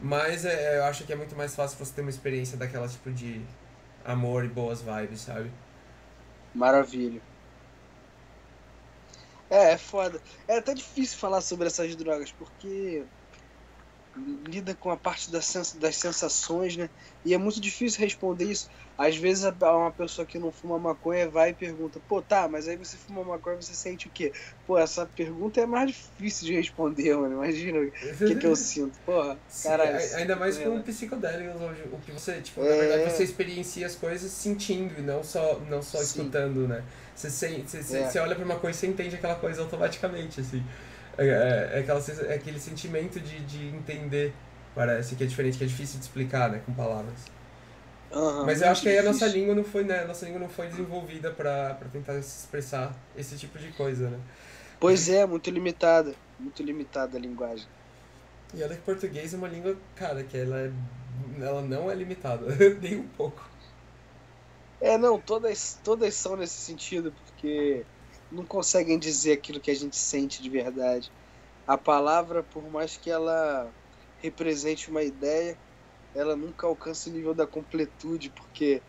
Mas 0.00 0.44
é, 0.44 0.78
eu 0.78 0.84
acho 0.84 1.04
que 1.04 1.12
é 1.12 1.16
muito 1.16 1.36
mais 1.36 1.54
fácil 1.54 1.78
você 1.78 1.92
ter 1.92 2.00
uma 2.02 2.10
experiência 2.10 2.56
daquela 2.56 2.88
tipo 2.88 3.10
de 3.10 3.40
amor 4.04 4.44
e 4.44 4.48
boas 4.48 4.80
vibes, 4.82 5.20
sabe? 5.20 5.50
Maravilha. 6.54 7.20
É, 9.50 9.72
é 9.72 9.78
foda. 9.78 10.20
É 10.48 10.58
até 10.58 10.74
difícil 10.74 11.18
falar 11.18 11.40
sobre 11.40 11.66
essas 11.66 11.94
drogas, 11.94 12.32
porque 12.32 13.04
lida 14.46 14.74
com 14.74 14.90
a 14.90 14.96
parte 14.96 15.30
das, 15.30 15.44
sens 15.44 15.72
das 15.74 15.96
sensações, 15.96 16.76
né? 16.76 16.88
E 17.24 17.34
é 17.34 17.38
muito 17.38 17.60
difícil 17.60 18.00
responder 18.00 18.44
isso. 18.44 18.70
Às 18.98 19.16
vezes 19.16 19.44
uma 19.44 19.90
pessoa 19.90 20.24
que 20.24 20.38
não 20.38 20.50
fuma 20.50 20.78
maconha 20.78 21.28
vai 21.28 21.50
e 21.50 21.54
pergunta, 21.54 22.00
pô, 22.08 22.22
tá, 22.22 22.48
mas 22.48 22.66
aí 22.66 22.76
você 22.76 22.96
fuma 22.96 23.22
maconha 23.22 23.56
você 23.56 23.74
sente 23.74 24.06
o 24.06 24.10
quê? 24.10 24.32
Pô, 24.66 24.78
essa 24.78 25.04
pergunta 25.04 25.60
é 25.60 25.66
mais 25.66 25.88
difícil 25.88 26.46
de 26.46 26.54
responder, 26.54 27.14
mano. 27.14 27.34
Imagina 27.34 27.78
o 27.78 27.90
que, 27.90 28.34
que 28.36 28.46
eu 28.46 28.56
sinto. 28.56 28.98
Porra, 29.04 29.36
caralho. 29.62 29.98
Ainda 30.14 30.34
mais 30.36 30.56
com 30.56 30.80
psicodélicos, 30.80 31.60
o 31.92 31.98
que 31.98 32.10
você, 32.10 32.40
tipo, 32.40 32.62
é... 32.62 32.68
na 32.70 32.76
verdade 32.76 33.12
você 33.12 33.24
experiencia 33.24 33.86
as 33.86 33.94
coisas 33.94 34.30
sentindo 34.30 34.98
e 34.98 35.02
não 35.02 35.22
só, 35.22 35.60
não 35.68 35.82
só 35.82 36.00
escutando, 36.00 36.66
né? 36.66 36.82
Você, 37.14 37.30
você, 37.30 37.62
você, 37.66 37.98
é. 37.98 38.10
você 38.10 38.18
olha 38.18 38.34
pra 38.34 38.44
uma 38.44 38.58
coisa 38.58 38.76
e 38.76 38.80
você 38.80 38.86
entende 38.86 39.16
aquela 39.16 39.36
coisa 39.36 39.62
automaticamente, 39.62 40.40
assim. 40.40 40.62
É, 41.18 41.26
é, 41.26 41.70
é, 41.74 41.78
aquela, 41.80 42.00
é 42.28 42.34
aquele 42.34 42.60
sentimento 42.60 43.20
de, 43.20 43.40
de 43.44 43.66
entender, 43.68 44.34
parece, 44.74 45.16
que 45.16 45.24
é 45.24 45.26
diferente, 45.26 45.58
que 45.58 45.64
é 45.64 45.66
difícil 45.66 45.98
de 45.98 46.04
explicar, 46.04 46.50
né, 46.50 46.60
com 46.64 46.74
palavras. 46.74 47.30
Uhum, 48.10 48.44
Mas 48.44 48.62
eu 48.62 48.68
acho 48.68 48.82
que 48.82 48.88
aí 48.88 48.98
a 48.98 49.02
nossa 49.02 49.26
língua 49.26 49.54
não 49.54 49.64
foi, 49.64 49.84
né, 49.84 50.04
nossa 50.04 50.24
língua 50.26 50.40
não 50.40 50.48
foi 50.48 50.68
desenvolvida 50.68 51.30
para 51.32 51.74
tentar 51.92 52.18
expressar 52.18 52.94
esse 53.16 53.36
tipo 53.36 53.58
de 53.58 53.72
coisa, 53.72 54.10
né? 54.10 54.20
Pois 54.80 55.08
é, 55.08 55.26
muito 55.26 55.50
limitada, 55.50 56.14
muito 56.38 56.62
limitada 56.62 57.16
a 57.18 57.20
linguagem. 57.20 57.68
E 58.54 58.62
olha 58.62 58.76
que 58.76 58.82
português 58.82 59.34
é 59.34 59.36
uma 59.36 59.48
língua, 59.48 59.76
cara, 59.94 60.24
que 60.24 60.36
ela, 60.36 60.58
é, 60.58 60.72
ela 61.40 61.62
não 61.62 61.90
é 61.90 61.94
limitada, 61.94 62.46
nem 62.80 62.96
um 62.96 63.08
pouco. 63.08 63.50
É, 64.80 64.98
não, 64.98 65.20
todas, 65.20 65.80
todas 65.82 66.14
são 66.14 66.36
nesse 66.36 66.54
sentido, 66.54 67.12
porque 67.12 67.86
não 68.30 68.44
conseguem 68.44 68.98
dizer 68.98 69.32
aquilo 69.32 69.60
que 69.60 69.70
a 69.70 69.74
gente 69.74 69.96
sente 69.96 70.42
de 70.42 70.50
verdade. 70.50 71.10
A 71.66 71.76
palavra, 71.76 72.42
por 72.42 72.62
mais 72.70 72.96
que 72.96 73.10
ela 73.10 73.70
represente 74.18 74.90
uma 74.90 75.02
ideia, 75.02 75.56
ela 76.14 76.34
nunca 76.34 76.66
alcança 76.66 77.10
o 77.10 77.12
nível 77.12 77.34
da 77.34 77.46
completude, 77.46 78.30
porque 78.30 78.80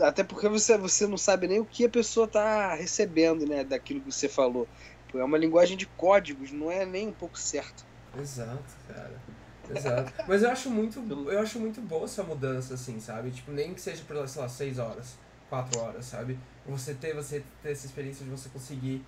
até 0.00 0.22
porque 0.22 0.48
você, 0.48 0.76
você 0.76 1.06
não 1.06 1.16
sabe 1.16 1.46
nem 1.46 1.60
o 1.60 1.64
que 1.64 1.86
a 1.86 1.88
pessoa 1.88 2.26
está 2.26 2.74
recebendo, 2.74 3.46
né, 3.46 3.64
daquilo 3.64 4.00
que 4.00 4.12
você 4.12 4.28
falou. 4.28 4.68
É 5.14 5.22
uma 5.22 5.38
linguagem 5.38 5.76
de 5.76 5.86
códigos, 5.86 6.50
não 6.50 6.70
é 6.70 6.84
nem 6.84 7.08
um 7.08 7.12
pouco 7.12 7.38
certo. 7.38 7.84
Exato, 8.18 8.64
cara. 8.88 9.22
Exato. 9.70 10.12
Mas 10.26 10.42
eu 10.42 10.50
acho 10.50 10.68
muito, 10.70 10.98
eu 11.30 11.38
acho 11.38 11.58
muito 11.60 11.80
boa 11.80 12.04
essa 12.04 12.22
mudança, 12.22 12.74
assim, 12.74 12.98
sabe? 13.00 13.30
Tipo, 13.30 13.52
nem 13.52 13.72
que 13.72 13.80
seja 13.80 14.02
por, 14.04 14.28
sei 14.28 14.42
lá, 14.42 14.48
seis 14.48 14.78
horas, 14.78 15.14
quatro 15.48 15.78
horas, 15.80 16.04
sabe? 16.04 16.36
Você 16.66 16.94
ter, 16.94 17.14
você 17.14 17.42
ter 17.62 17.72
essa 17.72 17.86
experiência 17.86 18.24
de 18.24 18.30
você 18.30 18.48
conseguir 18.48 19.02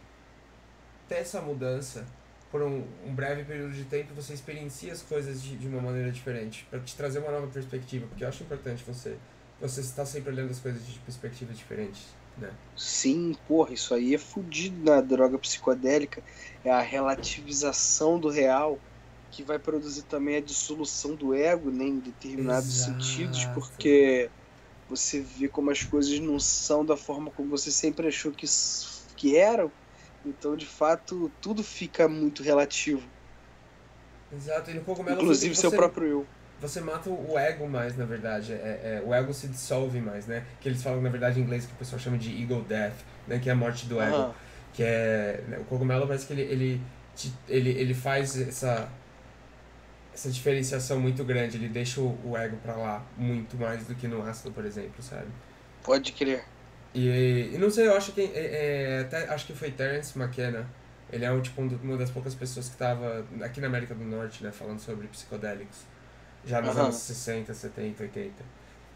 ter 1.09 1.17
essa 1.17 1.41
mudança 1.41 2.07
por 2.51 2.63
um, 2.63 2.85
um 3.05 3.15
breve 3.15 3.45
período 3.45 3.73
de 3.73 3.85
tempo, 3.85 4.15
você 4.15 4.35
experiencia 4.35 4.93
as 4.93 5.03
coisas 5.03 5.43
de, 5.43 5.57
de 5.57 5.67
uma 5.67 5.81
maneira 5.81 6.11
diferente, 6.11 6.67
para 6.71 6.81
te 6.81 6.95
trazer 6.95 7.19
uma 7.19 7.31
nova 7.31 7.47
perspectiva, 7.49 8.07
porque 8.07 8.25
eu 8.25 8.29
acho 8.29 8.45
importante 8.45 8.85
você 8.85 9.17
você 9.61 9.81
estar 9.81 10.05
sempre 10.05 10.31
olhando 10.31 10.51
as 10.51 10.61
coisas 10.61 10.87
de 10.87 10.99
perspectivas 10.99 11.57
diferentes, 11.57 12.03
né? 12.37 12.51
Sim, 12.77 13.35
porra, 13.49 13.73
isso 13.73 13.95
aí 13.95 14.15
é 14.15 14.19
fudido 14.19 14.85
na 14.85 15.01
droga 15.01 15.39
psicodélica, 15.39 16.23
é 16.63 16.71
a 16.71 16.83
relativização 16.83 18.21
do 18.21 18.29
real 18.29 18.79
que 19.31 19.43
vai 19.43 19.59
produzir 19.59 20.03
também 20.05 20.37
a 20.37 20.41
dissolução 20.41 21.15
do 21.15 21.35
ego 21.35 21.71
né, 21.71 21.85
em 21.85 21.99
determinados 21.99 22.69
Exato. 22.69 23.03
sentidos, 23.03 23.45
porque 23.47 24.31
você 24.89 25.21
vê 25.21 25.49
como 25.49 25.71
as 25.71 25.83
coisas 25.83 26.19
não 26.21 26.39
são 26.39 26.85
da 26.85 26.97
forma 26.97 27.31
como 27.31 27.51
você 27.51 27.71
sempre 27.71 28.09
achou 28.09 28.33
que, 28.33 28.47
que 29.17 29.37
eram. 29.37 29.71
Então, 30.25 30.57
de 30.57 30.67
fato, 30.67 31.31
tudo 31.41 31.63
fica 31.63 32.09
muito 32.09 32.43
relativo. 32.43 33.03
Exato, 34.33 34.71
e 34.71 34.75
no 34.75 34.81
cogumelo 34.83 35.23
Inclusive 35.23 35.55
você, 35.55 35.61
seu 35.61 35.71
próprio 35.71 36.07
eu. 36.07 36.27
Você 36.61 36.81
mata 36.81 37.11
o 37.11 37.39
ego 37.39 37.69
mais, 37.69 37.97
na 37.97 38.05
verdade. 38.05 38.53
É, 38.53 38.57
é, 38.57 39.03
o 39.05 39.15
ego 39.15 39.33
se 39.33 39.47
dissolve 39.47 40.01
mais, 40.01 40.27
né? 40.27 40.45
Que 40.61 40.69
eles 40.69 40.83
falam, 40.83 41.01
na 41.01 41.11
verdade, 41.11 41.39
em 41.39 41.43
inglês 41.43 41.67
que 41.67 41.73
o 41.73 41.77
pessoal 41.77 42.01
chama 42.01 42.19
de 42.19 42.43
ego 42.43 42.63
death, 42.63 42.95
né? 43.29 43.39
Que 43.39 43.49
é 43.49 43.53
a 43.53 43.57
morte 43.57 43.87
do 43.87 44.01
ego. 44.01 44.35
Que 44.73 44.83
é. 44.83 45.45
Né? 45.49 45.59
O 45.59 45.65
cogumelo 45.65 46.07
parece 46.07 46.27
que 46.27 46.33
ele, 46.33 46.43
ele, 46.43 46.81
ele, 47.49 47.71
ele 47.71 47.95
faz 47.95 48.41
essa 48.41 48.89
essa 50.17 50.31
diferenciação 50.31 50.99
muito 50.99 51.23
grande. 51.23 51.59
Ele 51.59 51.69
deixa 51.69 52.01
o, 52.01 52.37
ego 52.37 52.57
pra 52.57 52.75
lá 52.75 53.07
muito 53.19 53.57
mais 53.57 53.87
do 53.87 53.95
que 53.95 54.09
no 54.09 54.23
ácido, 54.23 54.51
por 54.51 54.65
exemplo, 54.65 55.03
sabe? 55.03 55.29
Pode 55.85 56.13
crer. 56.13 56.43
E, 56.95 57.51
e 57.53 57.59
não 57.59 57.71
sei, 57.71 57.87
eu 57.87 57.95
acho 57.95 58.13
que. 58.13 58.23
É, 58.23 58.31
é, 58.35 59.01
até, 59.03 59.29
acho 59.29 59.47
que 59.47 59.53
foi 59.53 59.71
Terence 59.71 60.19
McKenna. 60.19 60.67
Ele 61.13 61.25
é 61.25 61.31
um, 61.31 61.41
tipo, 61.41 61.61
um, 61.61 61.69
uma 61.85 61.97
das 61.97 62.11
poucas 62.11 62.35
pessoas 62.35 62.67
que 62.67 62.75
estava 62.75 63.25
aqui 63.43 63.61
na 63.61 63.69
América 63.69 63.95
do 63.95 64.05
Norte, 64.05 64.43
né, 64.43 64.51
falando 64.51 64.81
sobre 64.81 65.07
psicodélicos. 65.07 65.85
Já 66.45 66.61
nos 66.61 66.75
uhum. 66.75 66.85
anos 66.85 66.97
60, 66.97 67.53
70, 67.53 68.03
80. 68.03 68.33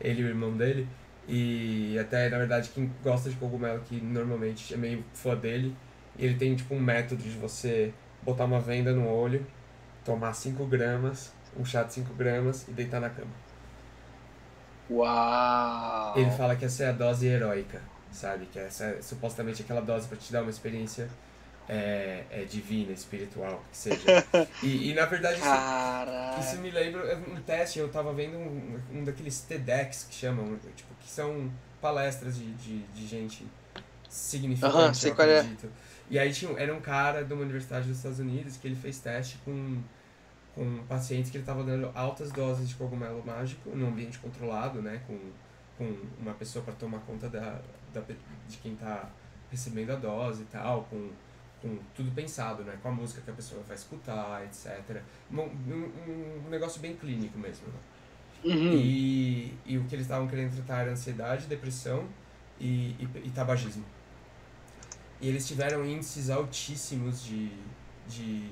Ele 0.00 0.22
e 0.22 0.24
o 0.24 0.28
irmão 0.28 0.56
dele. 0.56 0.88
E 1.28 1.98
até, 1.98 2.28
na 2.30 2.38
verdade, 2.38 2.70
quem 2.70 2.90
gosta 3.04 3.28
de 3.28 3.36
cogumelo, 3.36 3.80
que 3.80 4.00
normalmente 4.00 4.72
é 4.72 4.76
meio 4.76 5.04
fã 5.12 5.36
dele, 5.36 5.76
ele 6.18 6.34
tem 6.34 6.56
tipo 6.56 6.74
um 6.74 6.80
método 6.80 7.22
de 7.22 7.30
você 7.36 7.92
botar 8.22 8.46
uma 8.46 8.58
venda 8.58 8.92
no 8.92 9.06
olho 9.06 9.46
tomar 10.04 10.32
5 10.34 10.64
gramas, 10.66 11.32
um 11.56 11.64
chá 11.64 11.82
de 11.82 11.94
5 11.94 12.14
gramas 12.14 12.66
e 12.68 12.72
deitar 12.72 13.00
na 13.00 13.10
cama. 13.10 13.30
Uau! 14.90 16.18
Ele 16.18 16.30
fala 16.32 16.56
que 16.56 16.64
essa 16.64 16.84
é 16.84 16.88
a 16.88 16.92
dose 16.92 17.26
heróica, 17.26 17.80
sabe? 18.10 18.46
Que 18.46 18.58
essa 18.58 18.84
é 18.84 19.02
supostamente 19.02 19.62
aquela 19.62 19.80
dose 19.80 20.08
para 20.08 20.16
te 20.16 20.32
dar 20.32 20.42
uma 20.42 20.50
experiência 20.50 21.08
é, 21.68 22.24
é 22.30 22.44
divina, 22.44 22.92
espiritual, 22.92 23.62
que 23.70 23.76
seja. 23.76 24.26
E, 24.62 24.90
e 24.90 24.94
na 24.94 25.06
verdade 25.06 25.38
isso, 25.38 26.40
isso, 26.40 26.60
me 26.60 26.70
lembra 26.70 27.16
um 27.16 27.40
teste, 27.42 27.78
eu 27.78 27.88
tava 27.88 28.12
vendo 28.12 28.36
um, 28.36 28.80
um 28.92 29.04
daqueles 29.04 29.40
TEDx 29.40 30.04
que 30.04 30.14
chamam, 30.14 30.58
tipo, 30.74 30.92
que 31.00 31.08
são 31.08 31.50
palestras 31.80 32.36
de, 32.36 32.52
de, 32.54 32.82
de 32.82 33.06
gente 33.06 33.46
significante, 34.08 34.76
uhum, 34.76 34.94
sei 34.94 35.14
qual 35.14 35.28
É. 35.28 35.46
E 36.10 36.18
aí 36.18 36.32
tinha, 36.32 36.50
era 36.58 36.74
um 36.74 36.80
cara 36.80 37.24
de 37.24 37.32
uma 37.32 37.42
universidade 37.42 37.86
dos 37.86 37.98
Estados 37.98 38.18
Unidos 38.18 38.56
que 38.56 38.66
ele 38.66 38.74
fez 38.74 38.98
teste 38.98 39.38
com, 39.44 39.80
com 40.56 40.84
pacientes 40.88 41.30
que 41.30 41.36
ele 41.36 41.42
estava 41.42 41.62
dando 41.62 41.88
altas 41.94 42.32
doses 42.32 42.68
de 42.68 42.74
cogumelo 42.74 43.24
mágico 43.24 43.70
num 43.70 43.86
ambiente 43.86 44.18
controlado, 44.18 44.82
né? 44.82 45.00
Com, 45.06 45.18
com 45.78 45.96
uma 46.20 46.34
pessoa 46.34 46.64
para 46.64 46.74
tomar 46.74 46.98
conta 47.00 47.28
da, 47.28 47.60
da, 47.94 48.00
de 48.48 48.56
quem 48.58 48.72
está 48.72 49.08
recebendo 49.52 49.92
a 49.92 49.94
dose 49.94 50.42
e 50.42 50.46
tal, 50.46 50.82
com, 50.90 51.10
com 51.62 51.78
tudo 51.94 52.10
pensado, 52.10 52.64
né? 52.64 52.76
Com 52.82 52.88
a 52.88 52.92
música 52.92 53.20
que 53.20 53.30
a 53.30 53.34
pessoa 53.34 53.62
vai 53.62 53.76
escutar, 53.76 54.44
etc. 54.44 55.00
Um, 55.30 55.42
um, 55.42 56.42
um 56.46 56.50
negócio 56.50 56.80
bem 56.80 56.96
clínico 56.96 57.38
mesmo, 57.38 57.68
né? 57.68 57.78
Uhum. 58.42 58.72
E, 58.72 59.54
e 59.64 59.78
o 59.78 59.84
que 59.84 59.94
eles 59.94 60.06
estavam 60.06 60.26
querendo 60.26 60.56
tratar 60.56 60.82
era 60.82 60.90
ansiedade, 60.90 61.46
depressão 61.46 62.08
e, 62.58 62.96
e, 62.98 63.08
e 63.26 63.30
tabagismo. 63.30 63.84
E 65.20 65.28
eles 65.28 65.46
tiveram 65.46 65.84
índices 65.84 66.30
altíssimos 66.30 67.22
de, 67.22 67.50
de 68.08 68.50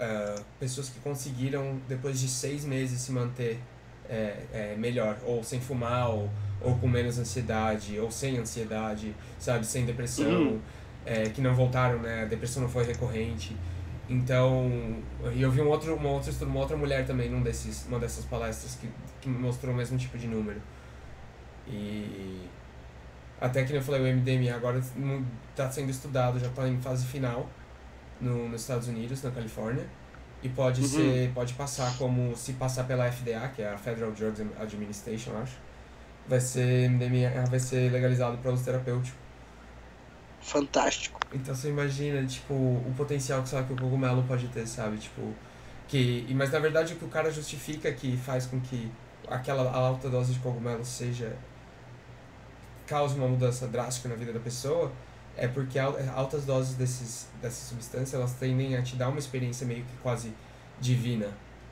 uh, 0.00 0.42
pessoas 0.58 0.88
que 0.88 0.98
conseguiram, 1.00 1.78
depois 1.86 2.18
de 2.18 2.28
seis 2.28 2.64
meses, 2.64 3.00
se 3.02 3.12
manter 3.12 3.60
é, 4.08 4.42
é, 4.52 4.76
melhor, 4.76 5.18
ou 5.24 5.44
sem 5.44 5.60
fumar, 5.60 6.10
ou, 6.10 6.28
ou 6.60 6.74
com 6.76 6.88
menos 6.88 7.18
ansiedade, 7.18 7.98
ou 8.00 8.10
sem 8.10 8.38
ansiedade, 8.38 9.14
sabe, 9.38 9.64
sem 9.66 9.84
depressão, 9.84 10.26
uhum. 10.26 10.60
é, 11.04 11.28
que 11.28 11.40
não 11.40 11.54
voltaram, 11.54 12.00
né, 12.00 12.22
a 12.22 12.26
depressão 12.26 12.62
não 12.62 12.68
foi 12.68 12.84
recorrente. 12.84 13.56
Então, 14.08 14.68
e 15.32 15.40
eu 15.40 15.50
vi 15.52 15.60
um 15.60 15.68
outro, 15.68 15.94
uma, 15.94 16.10
outra, 16.10 16.32
uma 16.44 16.60
outra 16.60 16.76
mulher 16.76 17.06
também 17.06 17.30
num 17.30 17.42
desses, 17.42 17.86
uma 17.86 18.00
dessas 18.00 18.24
palestras 18.24 18.74
que, 18.74 18.88
que 19.20 19.28
mostrou 19.28 19.72
o 19.72 19.76
mesmo 19.76 19.96
tipo 19.96 20.18
de 20.18 20.26
número. 20.26 20.60
E 21.68 22.48
até 23.40 23.64
que 23.64 23.72
eu 23.72 23.82
falei, 23.82 24.00
o 24.00 24.16
MDMA 24.16 24.54
agora 24.54 24.78
está 24.78 25.70
sendo 25.70 25.90
estudado, 25.90 26.38
já 26.38 26.48
está 26.48 26.68
em 26.68 26.80
fase 26.80 27.06
final 27.06 27.48
no, 28.20 28.48
nos 28.48 28.60
Estados 28.60 28.88
Unidos, 28.88 29.22
na 29.22 29.30
Califórnia. 29.30 29.86
E 30.42 30.48
pode 30.48 30.80
uhum. 30.82 30.88
ser, 30.88 31.32
pode 31.34 31.54
passar 31.54 31.96
como, 31.98 32.36
se 32.36 32.54
passar 32.54 32.84
pela 32.84 33.10
FDA, 33.10 33.48
que 33.54 33.62
é 33.62 33.72
a 33.72 33.76
Federal 33.76 34.10
Drugs 34.12 34.40
Administration, 34.58 35.32
acho, 35.36 35.56
vai 36.26 36.40
ser 36.40 36.88
MDMA, 36.88 37.44
vai 37.50 37.60
ser 37.60 37.90
legalizado 37.90 38.38
para 38.38 38.50
uso 38.50 38.64
terapêutico. 38.64 39.16
Fantástico. 40.40 41.20
Então 41.32 41.54
você 41.54 41.68
imagina, 41.68 42.26
tipo, 42.26 42.54
o 42.54 42.94
potencial 42.96 43.42
que, 43.42 43.50
sabe, 43.50 43.68
que 43.68 43.72
o 43.74 43.76
cogumelo 43.76 44.22
pode 44.22 44.48
ter, 44.48 44.66
sabe? 44.66 44.96
Tipo, 44.96 45.34
que, 45.88 46.26
mas 46.34 46.50
na 46.50 46.58
verdade 46.58 46.94
o 46.94 46.96
que 46.96 47.04
o 47.04 47.08
cara 47.08 47.30
justifica 47.30 47.92
que 47.92 48.16
faz 48.16 48.46
com 48.46 48.60
que 48.60 48.90
aquela 49.28 49.70
alta 49.70 50.08
dose 50.08 50.32
de 50.32 50.38
cogumelo 50.40 50.84
seja 50.84 51.36
causa 52.90 53.14
uma 53.14 53.28
mudança 53.28 53.68
drástica 53.68 54.08
na 54.08 54.16
vida 54.16 54.32
da 54.32 54.40
pessoa, 54.40 54.90
é 55.36 55.46
porque 55.46 55.78
altas 55.78 56.44
doses 56.44 56.74
desses, 56.74 57.28
dessa 57.40 57.68
substância 57.68 58.16
elas 58.16 58.32
tendem 58.32 58.76
a 58.76 58.82
te 58.82 58.96
dar 58.96 59.08
uma 59.08 59.20
experiência 59.20 59.64
meio 59.64 59.84
que 59.84 59.96
quase 60.02 60.34
divina, 60.80 61.28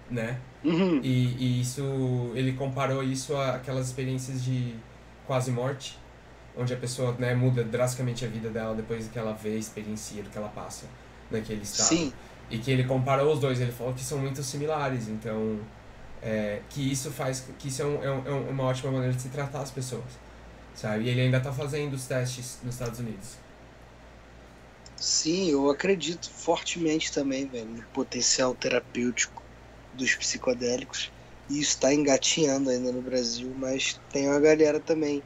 né? 0.09 0.39
Uhum. 0.65 1.01
E, 1.03 1.37
e 1.37 1.61
isso, 1.61 1.83
ele 2.35 2.53
comparou 2.53 3.03
isso 3.03 3.35
a 3.35 3.57
aquelas 3.57 3.89
experiências 3.89 4.45
de 4.45 4.77
quase 5.27 5.51
morte, 5.51 5.99
onde 6.57 6.73
a 6.73 6.77
pessoa 6.77 7.13
né, 7.19 7.35
muda 7.35 7.65
drasticamente 7.65 8.25
a 8.25 8.29
vida 8.29 8.49
dela 8.49 8.75
depois 8.77 9.09
que 9.09 9.19
ela 9.19 9.33
vê, 9.33 9.59
experiencia 9.59 10.23
do 10.23 10.31
que 10.31 10.39
ela 10.39 10.49
passa 10.49 10.87
naquele 11.31 11.63
estado. 11.63 11.89
Sim. 11.89 12.13
E 12.51 12.59
que 12.59 12.71
ele 12.71 12.85
comparou 12.85 13.33
os 13.33 13.41
dois, 13.41 13.61
ele 13.61 13.73
falou 13.73 13.93
que 13.93 14.03
são 14.03 14.19
muito 14.19 14.43
similares, 14.43 15.09
então 15.09 15.59
é, 16.23 16.61
que 16.71 16.81
isso 16.81 17.11
faz, 17.11 17.47
que 17.59 17.69
isso 17.69 17.83
é, 17.83 17.85
um, 17.85 18.05
é, 18.05 18.11
um, 18.11 18.49
é 18.49 18.51
uma 18.51 18.65
ótima 18.65 18.91
maneira 18.93 19.15
de 19.15 19.21
se 19.21 19.29
tratar 19.29 19.61
as 19.61 19.71
pessoas, 19.71 20.19
sabe? 20.79 21.05
E 21.05 21.09
ele 21.09 21.23
ainda 21.23 21.39
está 21.39 21.53
fazendo 21.53 21.95
os 21.95 22.07
testes 22.07 22.59
nos 22.63 22.75
Estados 22.75 23.01
Unidos. 23.01 23.37
Sim, 24.97 25.51
eu 25.51 25.71
acredito 25.71 26.31
fortemente 26.31 27.13
também, 27.13 27.47
velho, 27.47 27.67
no 27.67 27.83
potencial 27.95 28.55
terapêutico 28.55 29.43
dos 29.95 30.15
psicodélicos. 30.15 31.13
E 31.49 31.61
isso 31.61 31.71
está 31.71 31.93
engatinhando 31.93 32.71
ainda 32.71 32.93
no 32.93 33.01
Brasil, 33.01 33.53
mas 33.57 34.01
tem 34.13 34.29
uma 34.29 34.41
galera 34.41 34.79
também 34.79 35.23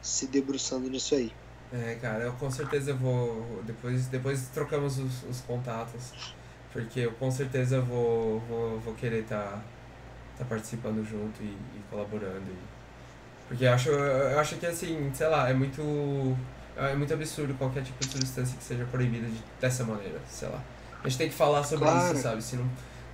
se 0.00 0.26
debruçando 0.26 0.88
nisso 0.90 1.14
aí. 1.14 1.32
É, 1.72 1.94
cara, 1.94 2.24
eu 2.24 2.32
com 2.34 2.50
certeza 2.50 2.92
vou. 2.92 3.62
Depois, 3.64 4.06
depois 4.08 4.48
trocamos 4.48 4.98
os, 4.98 5.22
os 5.24 5.40
contatos. 5.40 6.34
Porque 6.72 7.00
eu 7.00 7.12
com 7.12 7.30
certeza 7.30 7.80
vou, 7.80 8.40
vou, 8.40 8.80
vou 8.80 8.94
querer 8.94 9.22
estar 9.22 9.44
tá, 9.44 9.62
tá 10.38 10.44
participando 10.44 11.04
junto 11.04 11.42
e, 11.42 11.46
e 11.46 11.82
colaborando. 11.90 12.50
E, 12.50 12.71
porque 13.52 13.66
eu 13.66 13.72
acho, 13.72 13.90
eu 13.90 14.40
acho 14.40 14.56
que 14.56 14.64
assim, 14.64 15.10
sei 15.12 15.28
lá, 15.28 15.48
é 15.50 15.52
muito. 15.52 15.82
É 16.74 16.94
muito 16.94 17.12
absurdo 17.12 17.52
qualquer 17.58 17.82
tipo 17.82 17.98
de 18.00 18.10
substância 18.10 18.56
que 18.56 18.64
seja 18.64 18.86
proibida 18.86 19.26
de, 19.26 19.38
dessa 19.60 19.84
maneira, 19.84 20.18
sei 20.26 20.48
lá. 20.48 20.58
A 21.04 21.06
gente 21.06 21.18
tem 21.18 21.28
que 21.28 21.34
falar 21.34 21.62
sobre 21.62 21.84
claro. 21.84 22.14
isso, 22.14 22.22
sabe? 22.22 22.42
Se 22.42 22.56
não, 22.56 22.66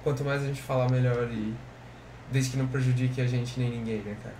quanto 0.05 0.23
mais 0.23 0.40
a 0.43 0.47
gente 0.47 0.62
falar, 0.62 0.89
melhor 0.89 1.28
e. 1.32 1.52
Desde 2.31 2.52
que 2.52 2.56
não 2.56 2.69
prejudique 2.69 3.20
a 3.20 3.27
gente 3.27 3.59
nem 3.59 3.69
ninguém, 3.69 3.98
né, 4.02 4.16
cara? 4.23 4.36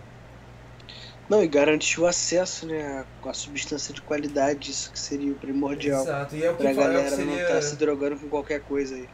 Não, 1.29 1.43
e 1.43 1.49
garantir 1.49 2.01
o 2.01 2.07
acesso, 2.07 2.67
né, 2.67 3.05
a, 3.25 3.31
a 3.31 3.35
substância 3.35 3.93
de 3.93 4.01
qualidade, 4.01 4.71
isso 4.71 4.93
que 4.93 4.99
seria 4.99 5.33
o 5.33 5.35
primordial. 5.35 6.03
Exato, 6.03 6.37
e 6.37 6.45
é 6.45 6.51
o 6.51 6.55
que 6.55 6.63
pra 6.63 6.75
fala, 6.75 6.87
galera 6.87 7.07
é 7.07 7.11
seria... 7.11 7.27
não 7.27 7.41
estar 7.41 7.55
tá 7.55 7.63
se 7.63 7.77
drogando 7.77 8.17
com 8.19 8.29
qualquer 8.29 8.61
coisa 8.61 8.95
aí. 8.95 9.09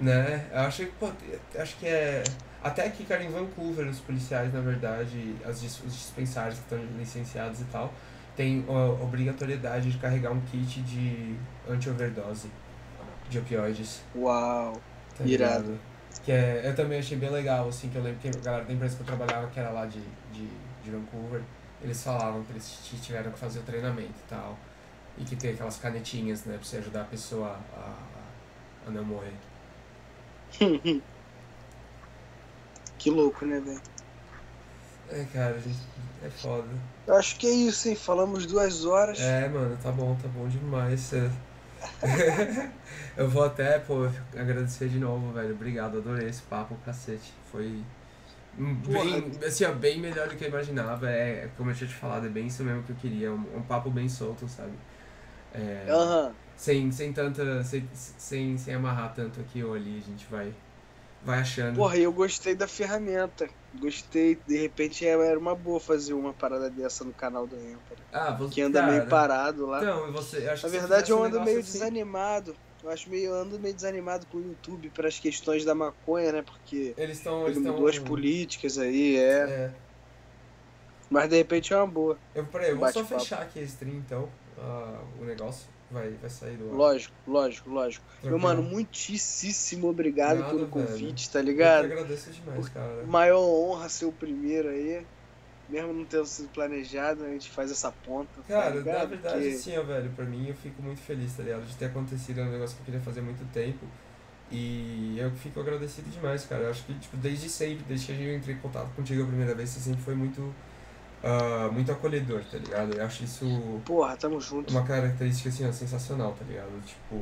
Né, 0.00 0.44
eu 0.52 0.60
acho 0.60 0.84
que, 0.86 0.92
pô, 0.98 1.08
acho 1.56 1.76
que 1.76 1.86
é... 1.86 2.24
Até 2.66 2.86
aqui, 2.86 3.04
cara, 3.04 3.22
em 3.22 3.30
Vancouver, 3.30 3.86
os 3.88 4.00
policiais, 4.00 4.52
na 4.52 4.60
verdade, 4.60 5.36
as, 5.44 5.62
os 5.62 5.92
dispensários 5.92 6.58
que 6.58 6.64
estão 6.64 6.78
licenciados 6.98 7.60
e 7.60 7.64
tal, 7.66 7.92
tem 8.36 8.64
a 8.68 9.02
obrigatoriedade 9.02 9.90
de 9.90 9.98
carregar 9.98 10.32
um 10.32 10.40
kit 10.42 10.82
de 10.82 11.36
anti-overdose 11.68 12.50
de 13.28 13.38
opioides. 13.38 14.02
Uau, 14.14 14.80
tá 15.16 15.24
irado. 15.24 15.78
Que 16.24 16.32
é, 16.32 16.62
eu 16.64 16.74
também 16.74 16.98
achei 16.98 17.16
bem 17.16 17.30
legal, 17.30 17.68
assim, 17.68 17.88
que 17.88 17.96
eu 17.96 18.02
lembro 18.02 18.18
que 18.20 18.28
a 18.28 18.40
galera 18.42 18.64
da 18.64 18.72
empresa 18.72 18.96
que 18.96 19.02
eu 19.02 19.06
trabalhava, 19.06 19.48
que 19.48 19.60
era 19.60 19.70
lá 19.70 19.86
de, 19.86 20.00
de 20.32 20.48
de 20.86 20.90
Vancouver, 20.90 21.42
eles 21.82 22.02
falavam 22.02 22.42
que 22.44 22.52
eles 22.52 22.80
tiveram 23.02 23.30
que 23.32 23.38
fazer 23.38 23.58
o 23.58 23.62
treinamento 23.62 24.14
e 24.24 24.28
tal. 24.28 24.56
E 25.18 25.24
que 25.24 25.36
tem 25.36 25.52
aquelas 25.52 25.78
canetinhas, 25.78 26.44
né, 26.44 26.56
pra 26.56 26.64
você 26.64 26.76
ajudar 26.78 27.02
a 27.02 27.04
pessoa 27.04 27.58
a, 27.74 27.94
a 28.86 28.90
não 28.90 29.04
morrer. 29.04 29.34
que 32.98 33.10
louco, 33.10 33.44
né, 33.44 33.60
velho? 33.60 33.80
É, 35.10 35.24
cara, 35.32 35.56
é 36.24 36.30
foda. 36.30 36.68
Eu 37.06 37.14
acho 37.14 37.36
que 37.36 37.46
é 37.46 37.50
isso, 37.50 37.88
hein? 37.88 37.94
Falamos 37.94 38.46
duas 38.46 38.84
horas. 38.84 39.20
É, 39.20 39.48
mano, 39.48 39.76
tá 39.82 39.92
bom, 39.92 40.16
tá 40.20 40.28
bom 40.28 40.48
demais. 40.48 41.12
eu 43.16 43.28
vou 43.28 43.44
até, 43.44 43.78
pô, 43.78 44.08
agradecer 44.36 44.88
de 44.88 44.98
novo, 44.98 45.32
velho. 45.32 45.54
Obrigado, 45.54 45.98
adorei 45.98 46.28
esse 46.28 46.42
papo, 46.42 46.76
cacete. 46.84 47.32
Foi 47.52 47.84
Bem, 48.58 49.32
assim, 49.46 49.64
ó, 49.64 49.72
bem 49.72 50.00
melhor 50.00 50.28
do 50.28 50.36
que 50.36 50.44
eu 50.44 50.48
imaginava. 50.48 51.10
É, 51.10 51.48
como 51.58 51.70
eu 51.70 51.74
tinha 51.74 51.88
te 51.88 51.94
falado, 51.94 52.26
é 52.26 52.28
bem 52.28 52.46
isso 52.46 52.64
mesmo 52.64 52.82
que 52.82 52.90
eu 52.90 52.96
queria. 52.96 53.30
Um, 53.30 53.56
um 53.56 53.62
papo 53.62 53.90
bem 53.90 54.08
solto, 54.08 54.48
sabe? 54.48 54.72
É, 55.52 55.86
uhum. 55.90 56.32
sem, 56.56 56.90
sem 56.90 57.12
tanta. 57.12 57.62
Sem, 57.62 57.86
sem, 57.92 58.56
sem 58.56 58.74
amarrar 58.74 59.12
tanto 59.14 59.40
aqui 59.40 59.62
ou 59.62 59.74
ali, 59.74 60.02
a 60.02 60.10
gente 60.10 60.26
vai, 60.30 60.54
vai 61.26 61.40
achando. 61.40 61.76
Porra, 61.76 61.98
eu 61.98 62.12
gostei 62.12 62.54
da 62.54 62.68
ferramenta. 62.68 63.48
Gostei. 63.74 64.38
De 64.46 64.56
repente 64.56 65.04
era 65.04 65.38
uma 65.38 65.54
boa 65.54 65.80
fazer 65.80 66.14
uma 66.14 66.32
parada 66.32 66.70
dessa 66.70 67.04
no 67.04 67.12
canal 67.12 67.46
do 67.46 67.56
Empire. 67.56 68.00
Ah, 68.12 68.30
você. 68.30 68.54
Que 68.54 68.62
anda 68.62 68.80
cara, 68.80 68.92
meio 68.92 69.06
parado 69.08 69.66
lá. 69.66 69.82
Então, 69.82 70.12
você. 70.12 70.48
Acho 70.48 70.64
Na 70.64 70.72
verdade, 70.72 71.10
eu 71.10 71.22
ando 71.22 71.42
meio 71.42 71.58
assim, 71.58 71.72
desanimado. 71.72 72.56
Eu 72.82 72.90
acho 72.90 73.10
meio 73.10 73.34
ando 73.34 73.58
meio 73.58 73.74
desanimado 73.74 74.26
com 74.26 74.38
o 74.38 74.42
YouTube 74.42 74.90
para 74.90 75.08
as 75.08 75.18
questões 75.18 75.64
da 75.64 75.74
maconha, 75.74 76.30
né? 76.30 76.42
Porque 76.42 76.94
eles 76.96 77.18
estão 77.18 77.46
ele 77.48 77.58
mudou 77.58 77.88
as 77.88 77.98
políticas 77.98 78.78
aí, 78.78 79.16
é. 79.16 79.20
é. 79.20 79.70
Mas 81.10 81.28
de 81.28 81.36
repente 81.36 81.72
é 81.72 81.76
uma 81.76 81.86
boa. 81.86 82.16
Eu, 82.34 82.44
peraí, 82.46 82.70
eu 82.70 82.78
vou 82.78 82.92
só 82.92 83.04
fechar 83.04 83.42
aqui 83.42 83.58
a 83.58 83.62
stream 83.62 83.96
então, 83.96 84.28
uh, 84.58 85.20
o 85.20 85.24
negócio 85.24 85.66
vai, 85.90 86.10
vai 86.10 86.30
sair 86.30 86.56
do 86.56 86.70
ar. 86.70 86.74
Lógico, 86.74 87.14
lógico, 87.26 87.70
lógico. 87.70 88.04
Tranquilo. 88.06 88.30
Meu 88.30 88.38
mano, 88.38 88.62
muitíssimo 88.62 89.88
obrigado 89.88 90.40
Nada, 90.40 90.50
pelo 90.50 90.68
convite, 90.68 91.28
velho. 91.28 91.32
tá 91.32 91.42
ligado? 91.42 91.86
Eu 91.86 91.92
agradeço 91.92 92.30
demais, 92.30 92.68
cara. 92.68 93.04
Maior 93.04 93.40
honra 93.40 93.88
ser 93.88 94.04
o 94.04 94.12
primeiro 94.12 94.68
aí 94.68 95.04
mesmo 95.68 95.92
não 95.92 96.04
tendo 96.04 96.26
sido 96.26 96.48
planejado, 96.48 97.24
a 97.24 97.28
gente 97.28 97.50
faz 97.50 97.70
essa 97.70 97.90
ponta. 97.90 98.30
Tá 98.36 98.42
Cara, 98.48 98.82
tá 98.82 98.92
na 98.92 99.04
verdade, 99.04 99.34
Porque... 99.36 99.58
sim, 99.58 99.76
ó, 99.76 99.82
velho, 99.82 100.10
pra 100.10 100.24
mim 100.24 100.48
eu 100.48 100.54
fico 100.54 100.82
muito 100.82 101.00
feliz, 101.00 101.36
tá 101.36 101.42
ligado? 101.42 101.66
De 101.66 101.76
ter 101.76 101.86
acontecido, 101.86 102.40
é 102.40 102.44
um 102.44 102.52
negócio 102.52 102.76
que 102.76 102.82
eu 102.82 102.84
queria 102.86 103.00
fazer 103.00 103.20
há 103.20 103.22
muito 103.22 103.44
tempo. 103.52 103.84
E 104.50 105.16
eu 105.18 105.30
fico 105.32 105.58
agradecido 105.58 106.08
demais, 106.08 106.44
cara. 106.46 106.64
Eu 106.64 106.70
acho 106.70 106.84
que, 106.84 106.94
tipo, 106.94 107.16
desde 107.16 107.48
sempre, 107.48 107.84
desde 107.88 108.06
que 108.06 108.12
eu 108.12 108.36
entrei 108.36 108.54
em 108.54 108.58
contato 108.58 108.94
contigo 108.94 109.24
a 109.24 109.26
primeira 109.26 109.54
vez, 109.56 109.70
você 109.70 109.80
sempre 109.80 110.02
foi 110.02 110.14
muito, 110.14 110.54
uh, 111.22 111.72
muito 111.72 111.90
acolhedor, 111.92 112.42
tá 112.50 112.58
ligado? 112.58 112.94
Eu 112.94 113.04
acho 113.04 113.24
isso. 113.24 113.46
Porra, 113.84 114.16
tamo 114.16 114.40
junto. 114.40 114.70
Uma 114.70 114.84
característica, 114.84 115.48
assim, 115.48 115.66
ó, 115.68 115.72
sensacional, 115.72 116.34
tá 116.38 116.44
ligado? 116.44 116.70
Tipo. 116.84 117.20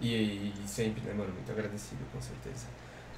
E, 0.00 0.14
e, 0.14 0.54
e 0.64 0.68
sempre, 0.68 1.02
né, 1.02 1.12
mano? 1.12 1.32
Muito 1.32 1.50
agradecido, 1.50 2.00
com 2.12 2.20
certeza. 2.20 2.66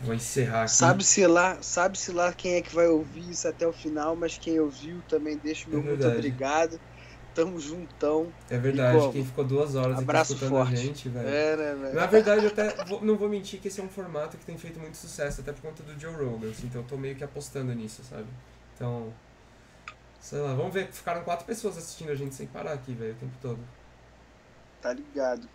Vou 0.03 0.15
encerrar 0.15 0.63
aqui. 0.63 0.73
Sabe-se 0.73 1.27
lá, 1.27 1.59
sabe-se 1.63 2.11
lá 2.11 2.33
quem 2.33 2.55
é 2.55 2.63
que 2.63 2.75
vai 2.75 2.89
ouvir 2.89 3.31
isso 3.31 3.47
até 3.47 3.67
o 3.67 3.73
final, 3.73 4.17
mas 4.17 4.37
quem 4.37 4.59
ouviu 4.59 5.01
também 5.09 5.37
deixa 5.37 5.69
o 5.69 5.71
meu 5.71 5.81
é 5.81 5.83
muito 5.83 6.07
obrigado. 6.07 6.81
Tamo 7.35 7.59
juntão. 7.59 8.31
É 8.51 8.59
verdade, 8.59 9.11
quem 9.11 9.25
ficou 9.25 9.43
duas 9.45 9.75
horas 9.75 9.99
Abraço 9.99 10.35
aqui 10.35 10.45
escutando 10.45 10.59
forte. 10.59 10.75
a 10.75 10.77
gente, 10.77 11.09
velho. 11.09 11.29
É, 11.29 11.57
né, 11.57 11.75
velho? 11.81 11.95
Na 11.95 12.07
verdade, 12.07 12.45
eu 12.45 12.51
até 12.51 12.85
vou, 12.85 13.03
não 13.03 13.17
vou 13.17 13.29
mentir 13.29 13.59
que 13.59 13.69
esse 13.69 13.81
é 13.81 13.85
um 13.85 13.89
formato 13.89 14.37
que 14.37 14.45
tem 14.45 14.59
feito 14.59 14.79
muito 14.79 14.99
sucesso, 14.99 15.41
até 15.41 15.51
por 15.53 15.63
conta 15.63 15.83
do 15.83 15.99
Joe 15.99 16.13
Rogan, 16.13 16.51
assim, 16.51 16.67
então 16.67 16.83
eu 16.83 16.87
tô 16.87 16.97
meio 16.99 17.15
que 17.15 17.25
apostando 17.25 17.73
nisso, 17.73 18.03
sabe? 18.05 18.27
Então, 18.75 19.15
sei 20.23 20.41
lá, 20.41 20.55
vamos 20.55 20.73
ver. 20.73 20.91
Ficaram 20.91 21.23
quatro 21.25 21.45
pessoas 21.45 21.77
assistindo 21.77 22.11
a 22.11 22.15
gente 22.15 22.35
sem 22.35 22.47
parar 22.47 22.73
aqui, 22.73 22.95
velho, 22.95 23.13
o 23.13 23.17
tempo 23.17 23.35
todo. 23.43 23.59
Tá 24.81 24.93
ligado. 24.93 25.49